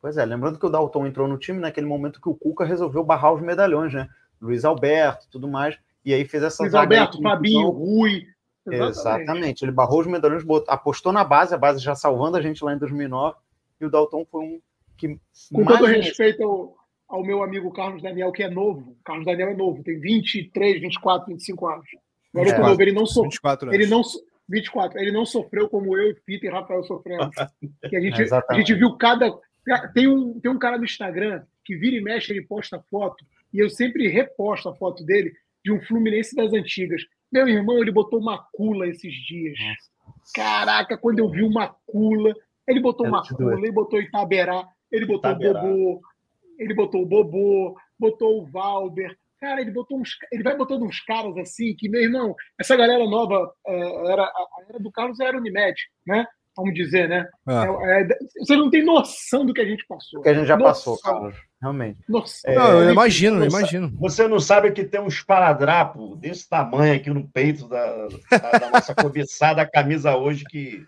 Pois 0.00 0.16
é, 0.16 0.24
lembrando 0.24 0.58
que 0.58 0.66
o 0.66 0.68
Dalton 0.68 1.06
entrou 1.06 1.28
no 1.28 1.38
time 1.38 1.60
naquele 1.60 1.86
momento 1.86 2.20
que 2.20 2.28
o 2.28 2.34
Cuca 2.34 2.64
resolveu 2.64 3.04
barrar 3.04 3.32
os 3.32 3.40
medalhões, 3.40 3.94
né? 3.94 4.08
Luiz 4.40 4.64
Alberto, 4.64 5.28
tudo 5.30 5.46
mais, 5.46 5.78
e 6.04 6.12
aí 6.12 6.24
fez 6.24 6.42
essa 6.42 6.64
Luiz 6.64 6.74
Alberto, 6.74 7.22
Fabinho, 7.22 7.68
Rui. 7.68 8.26
Exatamente. 8.66 9.22
exatamente. 9.22 9.64
Ele 9.64 9.70
barrou 9.70 10.00
os 10.00 10.08
medalhões, 10.08 10.42
apostou 10.66 11.12
na 11.12 11.22
base, 11.22 11.54
a 11.54 11.58
base 11.58 11.78
já 11.78 11.94
salvando 11.94 12.36
a 12.36 12.42
gente 12.42 12.64
lá 12.64 12.74
em 12.74 12.78
2009 12.78 13.36
e 13.82 13.86
o 13.86 13.90
Dalton 13.90 14.24
foi 14.30 14.44
um 14.44 14.60
que. 14.96 15.18
Com 15.52 15.64
todo 15.64 15.86
respeito 15.86 16.42
ao, 16.42 16.76
ao, 17.08 17.22
meu 17.22 17.42
amigo 17.42 17.72
Carlos 17.72 18.02
Daniel, 18.02 18.32
que 18.32 18.42
é 18.42 18.50
novo. 18.50 18.96
Carlos 19.04 19.26
Daniel 19.26 19.48
é 19.48 19.54
novo, 19.54 19.82
tem 19.82 19.98
23, 19.98 20.80
24, 20.80 21.26
25 21.28 21.66
anos. 21.66 21.86
O 22.32 22.38
garoto 22.38 22.60
novo, 22.60 22.82
ele 22.82 22.92
não 22.92 23.06
sofreu. 23.06 23.30
24 23.30 23.68
anos. 23.68 23.80
Ele 23.80 23.90
não, 23.90 24.02
24. 24.48 24.98
Ele 24.98 25.12
não 25.12 25.26
sofreu 25.26 25.68
como 25.68 25.96
eu, 25.96 26.14
Fita 26.24 26.46
e 26.46 26.50
Rafael 26.50 26.84
sofremos. 26.84 27.34
Que 27.88 27.96
a, 27.96 28.00
gente, 28.00 28.20
a 28.20 28.24
Exatamente. 28.24 28.66
gente 28.66 28.78
viu 28.78 28.96
cada. 28.96 29.32
Tem 29.92 30.06
um, 30.08 30.40
tem 30.40 30.50
um 30.50 30.58
cara 30.58 30.78
no 30.78 30.84
Instagram 30.84 31.44
que 31.64 31.76
vira 31.76 31.96
e 31.96 32.00
mexe, 32.00 32.32
ele 32.32 32.42
posta 32.42 32.82
foto, 32.90 33.24
e 33.52 33.60
eu 33.60 33.70
sempre 33.70 34.08
reposto 34.08 34.68
a 34.68 34.74
foto 34.74 35.04
dele 35.04 35.32
de 35.64 35.72
um 35.72 35.80
Fluminense 35.80 36.34
das 36.34 36.52
antigas. 36.52 37.02
Meu 37.30 37.48
irmão, 37.48 37.78
ele 37.78 37.92
botou 37.92 38.18
uma 38.18 38.38
cula 38.52 38.86
esses 38.88 39.14
dias. 39.14 39.56
Caraca, 40.34 40.98
quando 40.98 41.20
eu 41.20 41.30
vi 41.30 41.42
uma 41.42 41.68
cula, 41.86 42.34
ele 42.66 42.80
botou 42.80 43.06
uma 43.06 43.22
ele 43.58 43.72
botou 43.72 44.00
Itaberá, 44.00 44.64
ele 44.90 45.06
botou 45.06 45.30
Itaberá. 45.30 45.60
o 45.64 45.68
Bobô, 45.68 46.00
ele 46.58 46.74
botou 46.74 47.02
o 47.02 47.06
Bobô, 47.06 47.76
botou 47.98 48.42
o 48.42 48.46
Valber. 48.46 49.16
Cara, 49.40 49.60
ele 49.60 49.72
botou 49.72 49.98
uns, 49.98 50.10
ele 50.30 50.44
vai 50.44 50.56
botando 50.56 50.84
uns 50.84 51.00
caras 51.00 51.36
assim 51.36 51.74
que, 51.76 51.88
meu 51.88 52.00
irmão, 52.00 52.34
essa 52.60 52.76
galera 52.76 53.04
nova 53.08 53.52
é, 53.66 54.12
era 54.12 54.22
a 54.22 54.46
era 54.68 54.78
do 54.78 54.90
Carlos 54.92 55.18
era 55.18 55.36
Unimed, 55.36 55.74
né? 56.06 56.24
Vamos 56.54 56.74
dizer, 56.74 57.08
né? 57.08 57.26
Ah. 57.46 57.64
É, 57.80 58.02
é, 58.02 58.08
você 58.38 58.54
não 58.54 58.68
tem 58.70 58.84
noção 58.84 59.44
do 59.46 59.54
que 59.54 59.60
a 59.60 59.64
gente 59.64 59.84
passou. 59.88 60.20
que 60.22 60.28
a 60.28 60.34
gente 60.34 60.46
já 60.46 60.56
Nossa. 60.56 60.68
passou, 60.68 60.98
Carlos. 61.00 61.34
Realmente. 61.60 61.98
Nossa. 62.08 62.40
Não, 62.52 62.82
eu 62.82 62.92
imagino, 62.92 63.42
eu 63.42 63.48
imagino. 63.48 63.90
Você 63.98 64.28
não 64.28 64.38
sabe 64.38 64.70
que 64.70 64.84
tem 64.84 65.00
um 65.00 65.08
esparadrapo 65.08 66.14
desse 66.16 66.48
tamanho 66.48 66.94
aqui 66.94 67.08
no 67.10 67.26
peito 67.26 67.66
da, 67.68 68.06
da- 68.30 68.58
da 68.58 68.70
nossa 68.70 68.94
cobiçada 68.94 69.66
camisa 69.68 70.14
hoje 70.16 70.44
que 70.44 70.84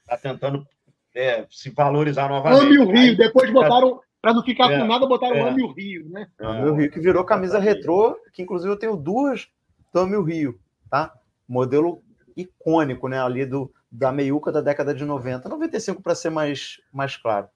está 0.00 0.16
tentando 0.18 0.66
é, 1.14 1.46
se 1.50 1.70
valorizar 1.70 2.28
novamente. 2.28 2.62
Ame 2.62 2.78
o 2.78 2.86
Rio. 2.90 2.98
Aí- 3.10 3.16
Depois 3.16 3.50
botaram, 3.52 4.00
para 4.20 4.34
não 4.34 4.42
ficar 4.42 4.70
É, 4.72 4.78
com 4.80 4.86
nada, 4.86 5.06
botaram 5.06 5.36
é. 5.36 5.50
Ame 5.50 5.62
o 5.62 5.72
Rio, 5.72 6.08
né? 6.08 6.26
Ah, 6.40 6.54
Meu 6.62 6.74
Rio, 6.74 6.90
que 6.90 6.98
virou 7.00 7.24
camisa 7.24 7.58
retrô, 7.58 8.16
que 8.32 8.42
inclusive 8.42 8.70
eu 8.72 8.78
tenho 8.78 8.96
duas 8.96 9.48
do 9.92 10.00
Ame 10.00 10.16
o 10.16 10.22
Rio, 10.22 10.58
tá? 10.90 11.12
Modelo 11.48 12.02
icônico, 12.36 13.08
né? 13.08 13.22
Ali 13.22 13.46
do, 13.46 13.72
da 13.90 14.10
meiuca 14.10 14.50
da 14.50 14.60
década 14.60 14.94
de 14.94 15.04
90, 15.04 15.48
95 15.48 16.02
para 16.02 16.14
ser 16.14 16.30
mais, 16.30 16.80
mais 16.92 17.16
claro. 17.16 17.46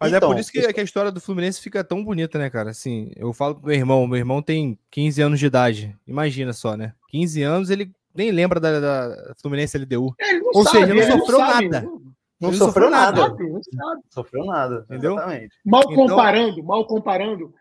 Mas 0.00 0.12
é 0.12 0.16
Então, 0.16 0.30
por 0.30 0.38
isso 0.38 0.50
que, 0.50 0.72
que 0.72 0.80
a 0.80 0.84
história 0.84 1.12
do 1.12 1.20
Fluminense 1.20 1.60
fica 1.60 1.84
tão 1.84 2.04
bonita, 2.04 2.36
né, 2.38 2.50
cara? 2.50 2.70
Assim, 2.70 3.12
eu 3.14 3.32
falo 3.32 3.54
pro 3.54 3.66
meu 3.68 3.76
irmão, 3.76 4.06
meu 4.06 4.18
irmão 4.18 4.42
tem 4.42 4.76
15 4.90 5.22
anos 5.22 5.38
de 5.38 5.46
idade. 5.46 5.96
Imagina 6.06 6.52
só, 6.52 6.76
né? 6.76 6.94
15 7.08 7.42
anos, 7.42 7.70
ele 7.70 7.92
nem 8.14 8.32
lembra 8.32 8.58
da, 8.58 8.80
da 8.80 9.34
Fluminense 9.40 9.78
LDU. 9.78 10.14
É, 10.18 10.30
ele 10.30 10.40
não 10.40 10.50
Ou 10.52 10.66
seja, 10.66 10.86
não 10.86 10.96
ele 10.96 11.12
sofreu 11.12 11.38
sabe, 11.38 11.68
nada. 11.68 11.86
Não 11.86 12.03
Não 12.40 12.48
Ele 12.50 12.58
sofreu 12.58 12.84
sofreu 12.86 12.90
nada. 12.90 13.20
sabe, 13.22 13.50
não 13.50 13.60
sabe. 13.62 14.02
Sofreu 14.10 14.44
nada. 14.44 14.84
Entendeu? 14.90 15.12
Exatamente. 15.14 15.56
Mal 15.64 15.82
Então- 15.82 15.94
comparando, 15.94 16.62
mal 16.64 16.84
comparando, 16.86 17.54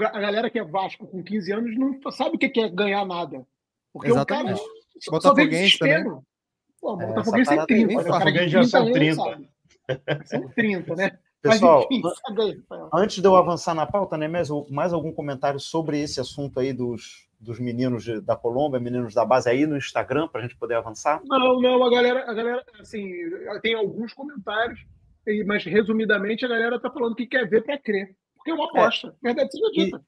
a 0.00 0.20
galera 0.20 0.50
que 0.50 0.58
é 0.58 0.64
Vasco 0.64 1.06
com 1.06 1.22
15 1.22 1.52
anos 1.52 1.76
não 1.78 2.10
sabe 2.10 2.36
o 2.36 2.38
que 2.38 2.60
é 2.60 2.68
ganhar 2.68 3.04
nada. 3.04 3.46
Porque 3.92 4.10
Exatamente. 4.10 4.54
o 4.60 4.64
cara 4.64 4.70
só, 5.00 5.20
só 5.20 5.34
vê 5.34 5.42
Botafoguense 5.44 5.62
desespero. 5.78 6.24
Pô, 6.80 7.00
É, 7.00 7.06
Botafoguense 7.06 7.44
parada 7.50 7.62
aí 7.62 7.66
30. 7.66 7.86
nem 7.86 7.96
né? 7.96 8.02
O 8.02 8.06
fala. 8.06 8.18
cara 8.18 8.30
de 8.32 8.38
Botafoguense 8.38 8.50
já 8.50 8.64
são 8.64 8.80
anos 8.82 8.92
30. 8.94 9.22
sabe. 9.22 10.26
São 10.26 10.48
30, 10.50 10.94
né? 10.96 11.18
Mas 11.46 11.54
Pessoal, 11.56 11.86
enfim, 11.90 12.02
sabe 12.26 12.42
aí, 12.42 12.58
Rafael. 12.70 12.90
antes 12.94 13.16
de 13.20 13.28
eu 13.28 13.36
avançar 13.36 13.74
na 13.74 13.84
pauta, 13.86 14.16
né, 14.16 14.26
mais, 14.26 14.48
mais 14.70 14.94
algum 14.94 15.12
comentário 15.12 15.60
sobre 15.60 16.00
esse 16.00 16.18
assunto 16.18 16.58
aí 16.58 16.72
dos, 16.72 17.28
dos 17.44 17.60
meninos 17.60 18.02
de- 18.04 18.20
da 18.20 18.34
Colômbia, 18.34 18.80
meninos 18.80 19.14
da 19.14 19.24
base 19.24 19.48
aí 19.48 19.66
no 19.66 19.76
Instagram, 19.76 20.26
para 20.28 20.40
a 20.40 20.42
gente 20.42 20.56
poder 20.56 20.74
avançar? 20.74 21.20
Não, 21.24 21.60
não, 21.60 21.84
a 21.84 21.90
galera, 21.90 22.28
a 22.30 22.34
galera, 22.34 22.64
assim, 22.80 23.08
tem 23.62 23.74
alguns 23.74 24.12
comentários, 24.12 24.80
e- 25.26 25.44
mas 25.44 25.64
resumidamente 25.64 26.44
a 26.44 26.48
galera 26.48 26.80
tá 26.80 26.90
falando 26.90 27.14
que 27.14 27.26
quer 27.26 27.48
ver 27.48 27.62
para 27.62 27.78
crer. 27.78 28.16
Porque 28.34 28.50
é 28.50 28.54
uma 28.54 28.64
aposta. 28.66 29.14
Verdade 29.22 29.50
seja 29.52 29.64
E- 29.74 29.84
dita. 29.84 30.02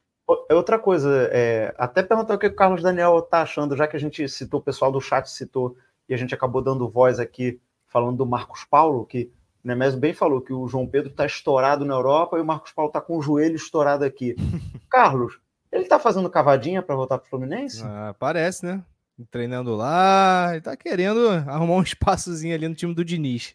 É 0.51 0.55
Outra 0.55 0.77
coisa, 0.77 1.29
é, 1.31 1.73
até 1.79 2.03
perguntar 2.03 2.35
o 2.35 2.39
que 2.39 2.49
o 2.49 2.55
Carlos 2.57 2.83
Daniel 2.83 3.23
tá 3.23 3.43
achando, 3.43 3.77
já 3.77 3.87
que 3.87 3.97
a 3.97 4.01
gente 4.01 4.29
citou, 4.29 4.59
o 4.59 4.63
pessoal 4.63 4.91
do 4.91 5.01
chat 5.01 5.31
citou, 5.31 5.77
e 6.09 6.15
a 6.15 6.17
gente 6.17 6.35
acabou 6.35 6.61
dando 6.61 6.89
voz 6.89 7.21
aqui, 7.21 7.61
falando 7.87 8.17
do 8.17 8.27
Marcos 8.27 8.65
Paulo, 8.65 9.07
que 9.07 9.31
o 9.65 9.69
Nemésio 9.69 10.01
bem 10.01 10.13
falou 10.13 10.41
que 10.41 10.53
o 10.53 10.67
João 10.67 10.87
Pedro 10.87 11.11
está 11.11 11.25
estourado 11.25 11.85
na 11.85 11.95
Europa 11.95 12.37
e 12.39 12.41
o 12.41 12.45
Marcos 12.45 12.73
Paulo 12.73 12.89
está 12.89 13.01
com 13.01 13.17
o 13.17 13.23
joelho 13.23 13.55
estourado 13.55 14.05
aqui. 14.05 14.35
Carlos, 14.91 15.39
ele 15.77 15.85
está 15.85 15.99
fazendo 15.99 16.29
cavadinha 16.31 16.83
para 16.83 16.95
voltar 16.97 17.19
para 17.19 17.27
o 17.27 17.31
Fluminense? 17.31 17.83
Ah, 17.85 18.15
parece, 18.19 18.65
né? 18.65 18.83
Treinando 19.31 19.75
lá, 19.75 20.53
e 20.57 20.61
tá 20.61 20.77
querendo 20.77 21.29
arrumar 21.31 21.75
um 21.77 21.83
espaçozinho 21.83 22.55
ali 22.55 22.69
no 22.69 22.75
time 22.75 22.95
do 22.95 23.05
Diniz. 23.05 23.55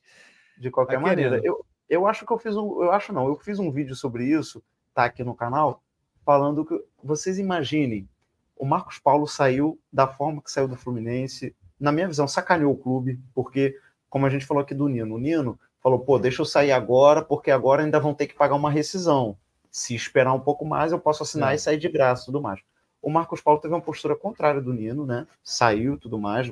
De 0.57 0.69
qualquer 0.71 0.95
Tá 0.95 0.99
maneira. 1.01 1.29
querendo. 1.39 1.45
Eu, 1.45 1.65
eu 1.89 2.07
acho 2.07 2.25
que 2.25 2.31
eu 2.31 2.37
fiz 2.39 2.55
um. 2.55 2.81
Eu 2.83 2.91
acho 2.91 3.11
não, 3.13 3.27
eu 3.27 3.35
fiz 3.37 3.59
um 3.59 3.71
vídeo 3.71 3.95
sobre 3.95 4.25
isso, 4.25 4.63
tá 4.93 5.05
aqui 5.05 5.23
no 5.23 5.35
canal, 5.35 5.83
falando 6.25 6.65
que 6.65 6.79
vocês 7.03 7.37
imaginem, 7.37 8.07
o 8.55 8.65
Marcos 8.65 8.97
Paulo 8.99 9.27
saiu 9.27 9.79
da 9.91 10.07
forma 10.07 10.41
que 10.41 10.51
saiu 10.51 10.67
do 10.67 10.75
Fluminense, 10.75 11.55
na 11.79 11.91
minha 11.91 12.07
visão, 12.07 12.27
sacaneou 12.27 12.73
o 12.73 12.77
clube, 12.77 13.19
porque, 13.33 13.75
como 14.09 14.25
a 14.25 14.29
gente 14.29 14.45
falou 14.45 14.61
aqui 14.61 14.73
do 14.73 14.87
Nino, 14.87 15.15
o 15.15 15.19
Nino 15.19 15.59
falou, 15.81 15.99
pô, 15.99 16.19
deixa 16.19 16.41
eu 16.41 16.45
sair 16.45 16.71
agora, 16.71 17.23
porque 17.23 17.49
agora 17.49 17.83
ainda 17.83 17.99
vão 17.99 18.13
ter 18.13 18.27
que 18.27 18.35
pagar 18.35 18.53
uma 18.55 18.69
rescisão. 18.69 19.35
Se 19.71 19.95
esperar 19.95 20.33
um 20.33 20.39
pouco 20.39 20.65
mais, 20.65 20.91
eu 20.91 20.99
posso 20.99 21.23
assinar 21.23 21.53
É. 21.53 21.55
e 21.55 21.59
sair 21.59 21.77
de 21.77 21.87
graça 21.89 22.23
e 22.23 22.25
tudo 22.25 22.41
mais. 22.41 22.59
O 23.01 23.09
Marcos 23.09 23.41
Paulo 23.41 23.59
teve 23.59 23.73
uma 23.73 23.81
postura 23.81 24.15
contrária 24.15 24.61
do 24.61 24.73
Nino, 24.73 25.05
né? 25.05 25.25
Saiu 25.43 25.95
e 25.95 25.97
tudo 25.97 26.19
mais, 26.19 26.51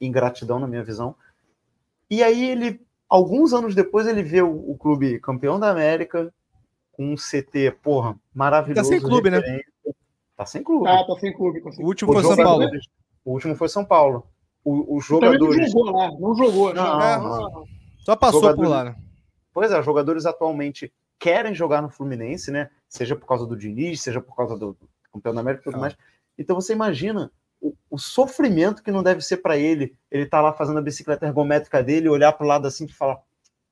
ingratidão 0.00 0.58
na 0.58 0.66
minha 0.66 0.82
visão. 0.82 1.14
E 2.10 2.22
aí 2.22 2.48
ele, 2.50 2.80
alguns 3.08 3.52
anos 3.52 3.74
depois, 3.74 4.06
ele 4.06 4.22
vê 4.22 4.42
o, 4.42 4.70
o 4.70 4.76
clube 4.76 5.20
campeão 5.20 5.60
da 5.60 5.70
América, 5.70 6.32
com 6.92 7.12
um 7.12 7.16
CT, 7.16 7.72
porra, 7.82 8.16
maravilhoso. 8.34 8.88
Tá 8.88 8.96
sem 8.96 9.00
clube, 9.00 9.30
né? 9.30 9.40
Tá 10.36 10.46
sem 10.46 10.62
clube. 10.64 10.84
Tá, 10.84 11.04
tá 11.04 11.14
sem 11.20 11.32
clube. 11.32 11.60
Tá 11.60 11.70
sem 11.72 11.84
O 11.84 11.88
último 11.88 12.10
Os 12.12 12.16
foi 12.22 12.34
São 12.34 12.44
Paulo. 12.44 12.62
jogadores- 12.62 12.86
O 13.24 13.32
último 13.32 13.54
foi 13.56 13.68
São 13.68 13.84
Paulo. 13.84 14.26
O- 14.64 14.96
os 14.96 15.06
Também 15.06 15.30
não 15.30 15.38
jogadores. 15.38 15.70
jogou 15.72 15.92
lá, 15.92 16.10
não 16.18 16.34
jogou. 16.34 16.74
Não, 16.74 17.00
já. 17.00 17.18
não. 17.18 17.64
Só 17.98 18.16
passou 18.16 18.40
Jogadores- 18.40 18.68
por 18.70 18.74
lá, 18.74 18.84
né? 18.84 18.96
Pois 19.52 19.70
é, 19.70 19.78
os 19.78 19.84
jogadores 19.84 20.26
atualmente 20.26 20.92
querem 21.24 21.54
jogar 21.54 21.80
no 21.80 21.88
Fluminense, 21.88 22.50
né? 22.50 22.68
Seja 22.86 23.16
por 23.16 23.26
causa 23.26 23.46
do 23.46 23.56
Diniz, 23.56 24.02
seja 24.02 24.20
por 24.20 24.36
causa 24.36 24.58
do 24.58 24.76
campeão 25.10 25.34
da 25.34 25.40
América 25.40 25.62
e 25.62 25.64
tudo 25.64 25.76
Ah. 25.76 25.80
mais. 25.80 25.96
Então 26.36 26.54
você 26.54 26.74
imagina 26.74 27.32
o, 27.62 27.74
o 27.90 27.96
sofrimento 27.98 28.82
que 28.82 28.90
não 28.90 29.02
deve 29.02 29.22
ser 29.22 29.38
para 29.38 29.56
ele, 29.56 29.96
ele 30.10 30.26
tá 30.26 30.42
lá 30.42 30.52
fazendo 30.52 30.80
a 30.80 30.82
bicicleta 30.82 31.24
ergométrica 31.24 31.82
dele, 31.82 32.10
olhar 32.10 32.30
pro 32.34 32.46
lado 32.46 32.66
assim 32.66 32.84
e 32.84 32.92
falar: 32.92 33.22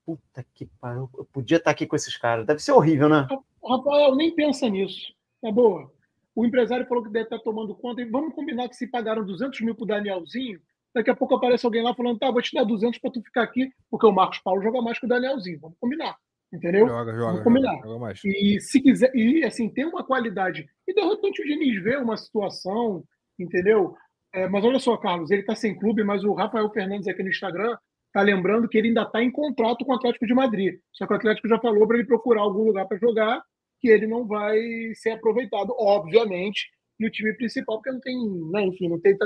puta 0.07 0.43
que 0.55 0.65
pariu, 0.81 1.11
eu 1.15 1.27
podia 1.27 1.59
estar 1.59 1.71
aqui 1.71 1.87
com 1.87 1.95
esses 1.95 2.17
caras. 2.17 2.47
Deve 2.47 2.61
ser 2.63 2.73
horrível, 2.73 3.11
né? 3.11 3.29
Rafael, 3.63 4.15
nem 4.15 4.35
pensa 4.35 4.67
nisso. 4.71 5.13
É 5.45 5.53
boa. 5.53 5.93
O 6.35 6.47
empresário 6.47 6.87
falou 6.87 7.05
que 7.05 7.11
deve 7.11 7.27
estar 7.27 7.39
tomando 7.41 7.75
conta. 7.75 8.01
E 8.01 8.07
vamos 8.07 8.35
combinar 8.35 8.67
que 8.67 8.77
se 8.77 8.87
pagaram 8.87 9.27
200 9.27 9.61
mil 9.61 9.75
pro 9.75 9.85
Danielzinho, 9.85 10.59
daqui 10.95 11.11
a 11.11 11.15
pouco 11.15 11.35
aparece 11.35 11.67
alguém 11.67 11.83
lá 11.83 11.95
falando, 11.95 12.19
tá, 12.19 12.31
vou 12.31 12.41
te 12.41 12.55
dar 12.55 12.65
200 12.65 12.99
para 12.99 13.11
tu 13.11 13.21
ficar 13.21 13.43
aqui, 13.43 13.71
porque 13.91 14.07
o 14.07 14.13
Marcos 14.13 14.39
Paulo 14.39 14.63
joga 14.63 14.81
mais 14.81 14.99
que 14.99 15.05
o 15.05 15.09
Danielzinho. 15.09 15.61
Vamos 15.61 15.77
combinar. 15.79 16.17
Entendeu? 16.53 16.87
Joga, 16.87 17.13
joga, 17.13 17.27
Vamos 17.27 17.45
combinar. 17.45 17.73
joga, 17.77 17.87
joga 17.89 17.99
mais. 17.99 18.21
E 18.25 18.61
se 18.61 18.81
quiser, 18.81 19.11
e 19.15 19.43
assim, 19.45 19.71
tem 19.71 19.87
uma 19.87 20.05
qualidade. 20.05 20.67
E 20.87 20.93
de 20.93 21.01
repente 21.01 21.41
o 21.41 21.47
Diniz 21.47 21.83
vê 21.83 21.97
uma 21.97 22.17
situação, 22.17 23.03
entendeu? 23.39 23.95
É, 24.35 24.49
mas 24.49 24.65
olha 24.65 24.79
só, 24.79 24.97
Carlos, 24.97 25.31
ele 25.31 25.41
está 25.41 25.55
sem 25.55 25.79
clube, 25.79 26.05
mas 26.05 26.25
o 26.25 26.35
Rafael 26.35 26.71
Fernandes 26.71 27.09
aqui 27.09 27.23
no 27.23 27.31
Instagram 27.31 27.77
está 28.07 28.21
lembrando 28.21 28.69
que 28.69 28.77
ele 28.77 28.89
ainda 28.89 29.03
está 29.03 29.23
em 29.23 29.31
contrato 29.31 29.85
com 29.85 29.93
o 29.93 29.95
Atlético 29.95 30.27
de 30.27 30.35
Madrid. 30.35 30.79
Só 30.93 31.07
que 31.07 31.15
o 31.15 31.17
Atlético 31.17 31.49
já 31.49 31.59
falou 31.59 31.87
para 31.87 31.97
ele 31.97 32.07
procurar 32.07 32.43
algum 32.43 32.65
lugar 32.65 32.87
para 32.87 32.99
jogar, 32.99 33.43
que 33.81 33.89
ele 33.89 34.07
não 34.07 34.27
vai 34.27 34.59
ser 34.95 35.13
aproveitado, 35.13 35.75
obviamente, 35.79 36.69
no 37.01 37.11
time 37.11 37.33
principal, 37.35 37.77
porque 37.79 37.91
não 37.91 38.01
tem, 38.01 38.17
né, 38.51 38.67
enfim, 38.67 38.89
não 38.89 39.01
tem 39.01 39.17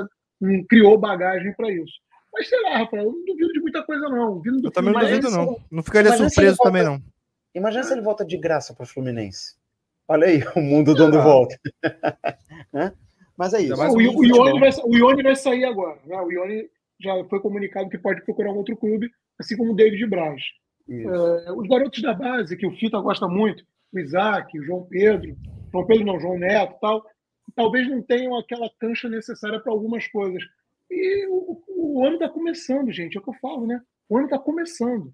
não 0.40 0.64
criou 0.64 0.96
bagagem 0.96 1.52
para 1.54 1.70
isso. 1.70 1.92
Mas 2.32 2.48
sei 2.48 2.60
lá, 2.62 2.78
Rafael, 2.78 3.04
eu 3.04 3.12
não 3.12 3.24
duvido 3.24 3.52
de 3.52 3.60
muita 3.60 3.82
coisa, 3.82 4.08
não. 4.08 4.40
Vindo 4.40 4.60
do 4.60 4.68
Eu 4.68 4.70
também 4.70 4.92
não 4.92 5.00
duvido, 5.00 5.30
não. 5.30 5.56
Não 5.70 5.82
ficaria 5.82 6.12
se 6.12 6.18
surpreso 6.18 6.58
também, 6.58 6.84
não. 6.84 7.00
Imagina 7.56 7.84
se 7.84 7.92
ele 7.94 8.02
volta 8.02 8.24
de 8.24 8.36
graça 8.36 8.74
para 8.74 8.84
o 8.84 8.86
Fluminense. 8.86 9.56
Olha 10.06 10.26
aí, 10.26 10.42
o 10.54 10.60
mundo 10.60 10.94
dando 10.94 11.18
Ah. 11.18 11.24
volta. 11.24 11.58
Né? 12.72 12.92
Mas 13.36 13.54
é 13.54 13.62
isso. 13.62 13.76
Mais 13.76 13.92
o, 13.92 13.96
o, 13.96 14.24
Ione 14.24 14.60
vai, 14.60 14.70
o 14.84 14.96
Ione 14.96 15.22
vai 15.22 15.36
sair 15.36 15.64
agora. 15.64 15.98
Né? 16.04 16.16
O 16.20 16.30
Ione 16.30 16.68
já 17.00 17.12
foi 17.28 17.40
comunicado 17.40 17.88
que 17.88 17.98
pode 17.98 18.22
procurar 18.24 18.52
um 18.52 18.56
outro 18.56 18.76
clube, 18.76 19.10
assim 19.38 19.56
como 19.56 19.72
o 19.72 19.76
David 19.76 20.06
Braz. 20.06 20.42
É, 20.88 21.52
os 21.52 21.68
garotos 21.68 22.02
da 22.02 22.14
base, 22.14 22.56
que 22.56 22.66
o 22.66 22.76
Fita 22.76 22.98
gosta 23.00 23.26
muito, 23.26 23.64
o 23.92 23.98
Isaac, 23.98 24.58
o 24.58 24.64
João 24.64 24.86
Pedro, 24.88 25.36
João 25.72 25.86
Pedro 25.86 26.04
não, 26.04 26.20
João 26.20 26.38
Neto 26.38 26.74
e 26.76 26.80
tal, 26.80 27.04
talvez 27.54 27.88
não 27.88 28.02
tenham 28.02 28.38
aquela 28.38 28.70
cancha 28.78 29.08
necessária 29.08 29.60
para 29.60 29.72
algumas 29.72 30.06
coisas. 30.08 30.42
E 30.90 31.26
o, 31.28 31.62
o 31.68 32.04
ano 32.06 32.14
está 32.14 32.28
começando, 32.28 32.92
gente, 32.92 33.16
é 33.16 33.20
o 33.20 33.22
que 33.22 33.30
eu 33.30 33.34
falo, 33.40 33.66
né? 33.66 33.80
O 34.08 34.16
ano 34.16 34.26
está 34.26 34.38
começando. 34.38 35.12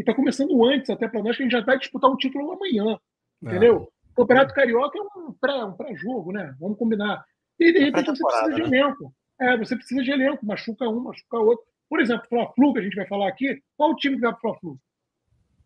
E 0.00 0.02
está 0.02 0.14
começando 0.14 0.64
antes, 0.64 0.88
até 0.88 1.06
para 1.06 1.22
nós, 1.22 1.36
que 1.36 1.42
a 1.42 1.44
gente 1.44 1.52
já 1.52 1.60
vai 1.60 1.78
disputar 1.78 2.10
um 2.10 2.16
título 2.16 2.50
amanhã. 2.52 2.98
É. 3.44 3.48
Entendeu? 3.48 3.92
O 4.12 4.14
Campeonato 4.22 4.54
Carioca 4.54 4.98
é 4.98 5.02
um 5.02 5.32
pré- 5.34 5.62
um 5.62 5.72
pré-jogo, 5.74 6.32
né? 6.32 6.54
Vamos 6.58 6.78
combinar. 6.78 7.22
E 7.58 7.70
de 7.70 7.80
repente 7.80 8.06
você 8.06 8.24
precisa 8.24 8.54
de 8.54 8.62
né? 8.70 8.78
elenco. 8.78 9.14
É, 9.38 9.58
você 9.58 9.76
precisa 9.76 10.02
de 10.02 10.10
elenco, 10.10 10.46
machuca 10.46 10.88
um, 10.88 11.00
machuca 11.00 11.36
outro. 11.36 11.66
Por 11.86 12.00
exemplo, 12.00 12.26
Fla-Flu, 12.30 12.72
que 12.72 12.78
a 12.78 12.82
gente 12.82 12.96
vai 12.96 13.06
falar 13.06 13.28
aqui, 13.28 13.62
qual 13.76 13.90
o 13.90 13.96
time 13.96 14.14
que 14.16 14.22
vai 14.22 14.32
pro 14.32 14.40
Fla-Flu? 14.40 14.78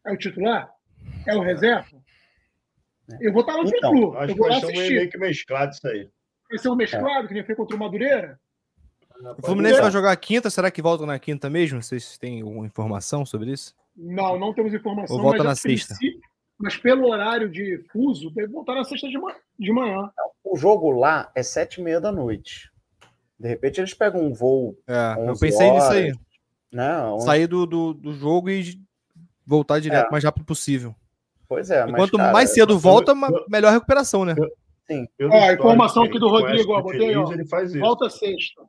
É 0.05 0.13
o 0.13 0.17
titular? 0.19 0.69
É 1.29 1.37
o 1.37 1.41
reserva? 1.41 1.97
Eu 3.21 3.33
vou 3.33 3.43
estar 3.43 3.53
no 3.57 3.69
Então, 3.69 3.79
Fla-Flu. 3.93 4.19
Acho 4.19 4.31
Eu 4.33 4.35
que 4.35 4.41
vou 4.41 4.49
lá 4.49 4.53
vai 4.55 4.61
ser 4.61 4.67
um 4.67 4.71
assistir. 4.71 4.95
meio 4.97 5.11
que 5.11 5.19
mesclado 5.19 5.73
isso 5.73 5.87
aí. 5.87 6.11
Vai 6.51 6.59
ser 6.59 6.69
um 6.71 6.75
mesclado, 6.77 7.29
que 7.29 7.35
nem 7.35 7.45
foi 7.45 7.55
contra 7.55 7.77
o 7.77 7.79
Madureira? 7.79 8.41
O 9.39 9.47
Fluminense 9.47 9.81
vai 9.81 9.91
jogar 9.93 10.17
quinta, 10.17 10.51
será 10.51 10.73
que 10.73 10.83
volta 10.83 11.07
na 11.07 11.19
quinta 11.21 11.49
mesmo? 11.49 11.81
Vocês 11.81 12.19
têm 12.19 12.43
alguma 12.43 12.67
informação 12.67 13.25
sobre 13.25 13.53
isso? 13.53 13.73
Não, 13.97 14.39
não 14.39 14.53
temos 14.53 14.75
informação. 14.75 15.17
Ou 15.17 15.23
volta 15.23 15.45
na 15.45 15.55
sexta? 15.55 15.95
Mas 16.59 16.77
pelo 16.77 17.09
horário 17.09 17.49
de 17.51 17.85
fuso, 17.93 18.31
deve 18.31 18.49
voltar 18.49 18.75
na 18.75 18.85
sexta 18.85 19.09
de, 19.09 19.19
ma 19.19 19.35
de 19.59 19.73
manhã. 19.73 20.11
O 20.43 20.57
jogo 20.57 20.91
lá 20.91 21.31
é 21.35 21.43
sete 21.43 21.81
e 21.81 21.85
meia 21.85 22.01
da 22.01 22.13
noite. 22.13 22.71
De 23.39 23.49
repente 23.49 23.81
eles 23.81 23.93
pegam 23.93 24.23
um 24.23 24.33
voo. 24.33 24.77
É, 24.87 25.29
eu 25.29 25.39
pensei 25.39 25.69
horas, 25.69 25.83
nisso 25.83 25.93
aí. 25.93 26.13
Né, 26.73 27.21
Sair 27.21 27.47
do, 27.47 27.67
do, 27.67 27.95
do, 27.95 28.13
jogo 28.13 28.51
e 28.51 28.81
voltar 29.47 29.81
direto 29.81 30.07
o 30.07 30.09
é. 30.09 30.13
mais 30.13 30.25
rápido 30.25 30.45
possível. 30.45 30.95
Pois 31.49 31.71
é. 31.71 31.87
E 31.87 31.93
quanto 31.93 32.19
mais 32.19 32.51
cedo 32.51 32.79
volta, 32.79 33.13
eu, 33.13 33.45
melhor 33.49 33.73
recuperação, 33.73 34.25
né? 34.25 34.35
Sim. 34.91 35.07
Ó, 35.23 35.49
a 35.49 35.55
informação 35.55 36.05
aqui 36.05 36.19
do 36.19 36.29
Rodrigo, 36.29 36.73
ó, 36.73 36.83
botei, 36.83 37.17
ó, 37.17 37.33
ele 37.33 37.47
faz 37.47 37.71
isso. 37.71 37.81
volta 37.81 38.11
sexta. 38.11 38.63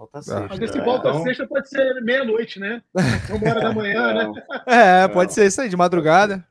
Volta 0.00 0.22
sexta. 0.22 0.46
Mas 0.48 0.60
esse 0.60 0.80
volta 0.80 1.08
é, 1.08 1.10
então... 1.10 1.22
sexta 1.24 1.46
pode 1.46 1.68
ser 1.68 2.00
meia-noite, 2.02 2.58
né? 2.58 2.82
Uma 3.28 3.50
hora 3.50 3.60
da 3.60 3.74
manhã, 3.74 4.14
né? 4.14 4.32
É, 4.66 5.08
pode 5.08 5.34
ser 5.34 5.46
isso 5.46 5.60
aí, 5.60 5.68
de 5.68 5.76
madrugada. 5.76 6.42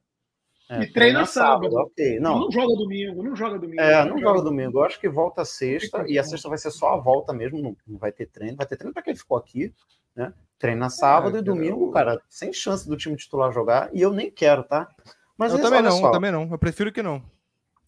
É, 0.69 0.83
e 0.83 0.93
treina 0.93 1.25
sábado. 1.25 1.71
sábado. 1.71 1.87
Okay. 1.87 2.19
Não. 2.19 2.41
não 2.41 2.51
joga 2.51 2.75
domingo, 2.75 3.23
não 3.23 3.35
joga 3.35 3.57
domingo. 3.57 3.81
É, 3.81 4.05
não, 4.05 4.11
não 4.11 4.19
joga, 4.19 4.37
joga 4.37 4.41
domingo. 4.43 4.77
Eu 4.77 4.83
acho 4.83 4.99
que 4.99 5.09
volta 5.09 5.43
sexta, 5.43 6.05
e 6.07 6.19
a 6.19 6.23
sexta 6.23 6.47
vai 6.47 6.59
ser 6.59 6.69
só 6.69 6.93
a 6.93 6.97
volta 6.97 7.33
mesmo, 7.33 7.59
não, 7.59 7.75
não 7.87 7.97
vai 7.97 8.11
ter 8.11 8.27
treino. 8.27 8.55
Vai 8.55 8.67
ter 8.67 8.77
treino 8.77 8.93
para 8.93 9.01
quem 9.01 9.15
ficou 9.15 9.35
aqui, 9.35 9.73
né? 10.15 10.31
Treina 10.59 10.87
sábado 10.91 11.37
é, 11.37 11.39
e 11.39 11.43
domingo, 11.43 11.87
eu... 11.87 11.91
cara, 11.91 12.21
sem 12.29 12.53
chance 12.53 12.87
do 12.87 12.95
time 12.95 13.15
titular 13.15 13.51
jogar, 13.51 13.89
e 13.91 13.99
eu 13.99 14.13
nem 14.13 14.29
quero, 14.29 14.63
tá? 14.63 14.87
Mas 15.35 15.53
eu 15.53 15.59
também 15.59 15.81
não, 15.81 15.91
só. 15.93 16.05
eu 16.05 16.11
também 16.11 16.31
não. 16.31 16.47
Eu 16.51 16.59
prefiro 16.59 16.91
que 16.91 17.01
não. 17.01 17.23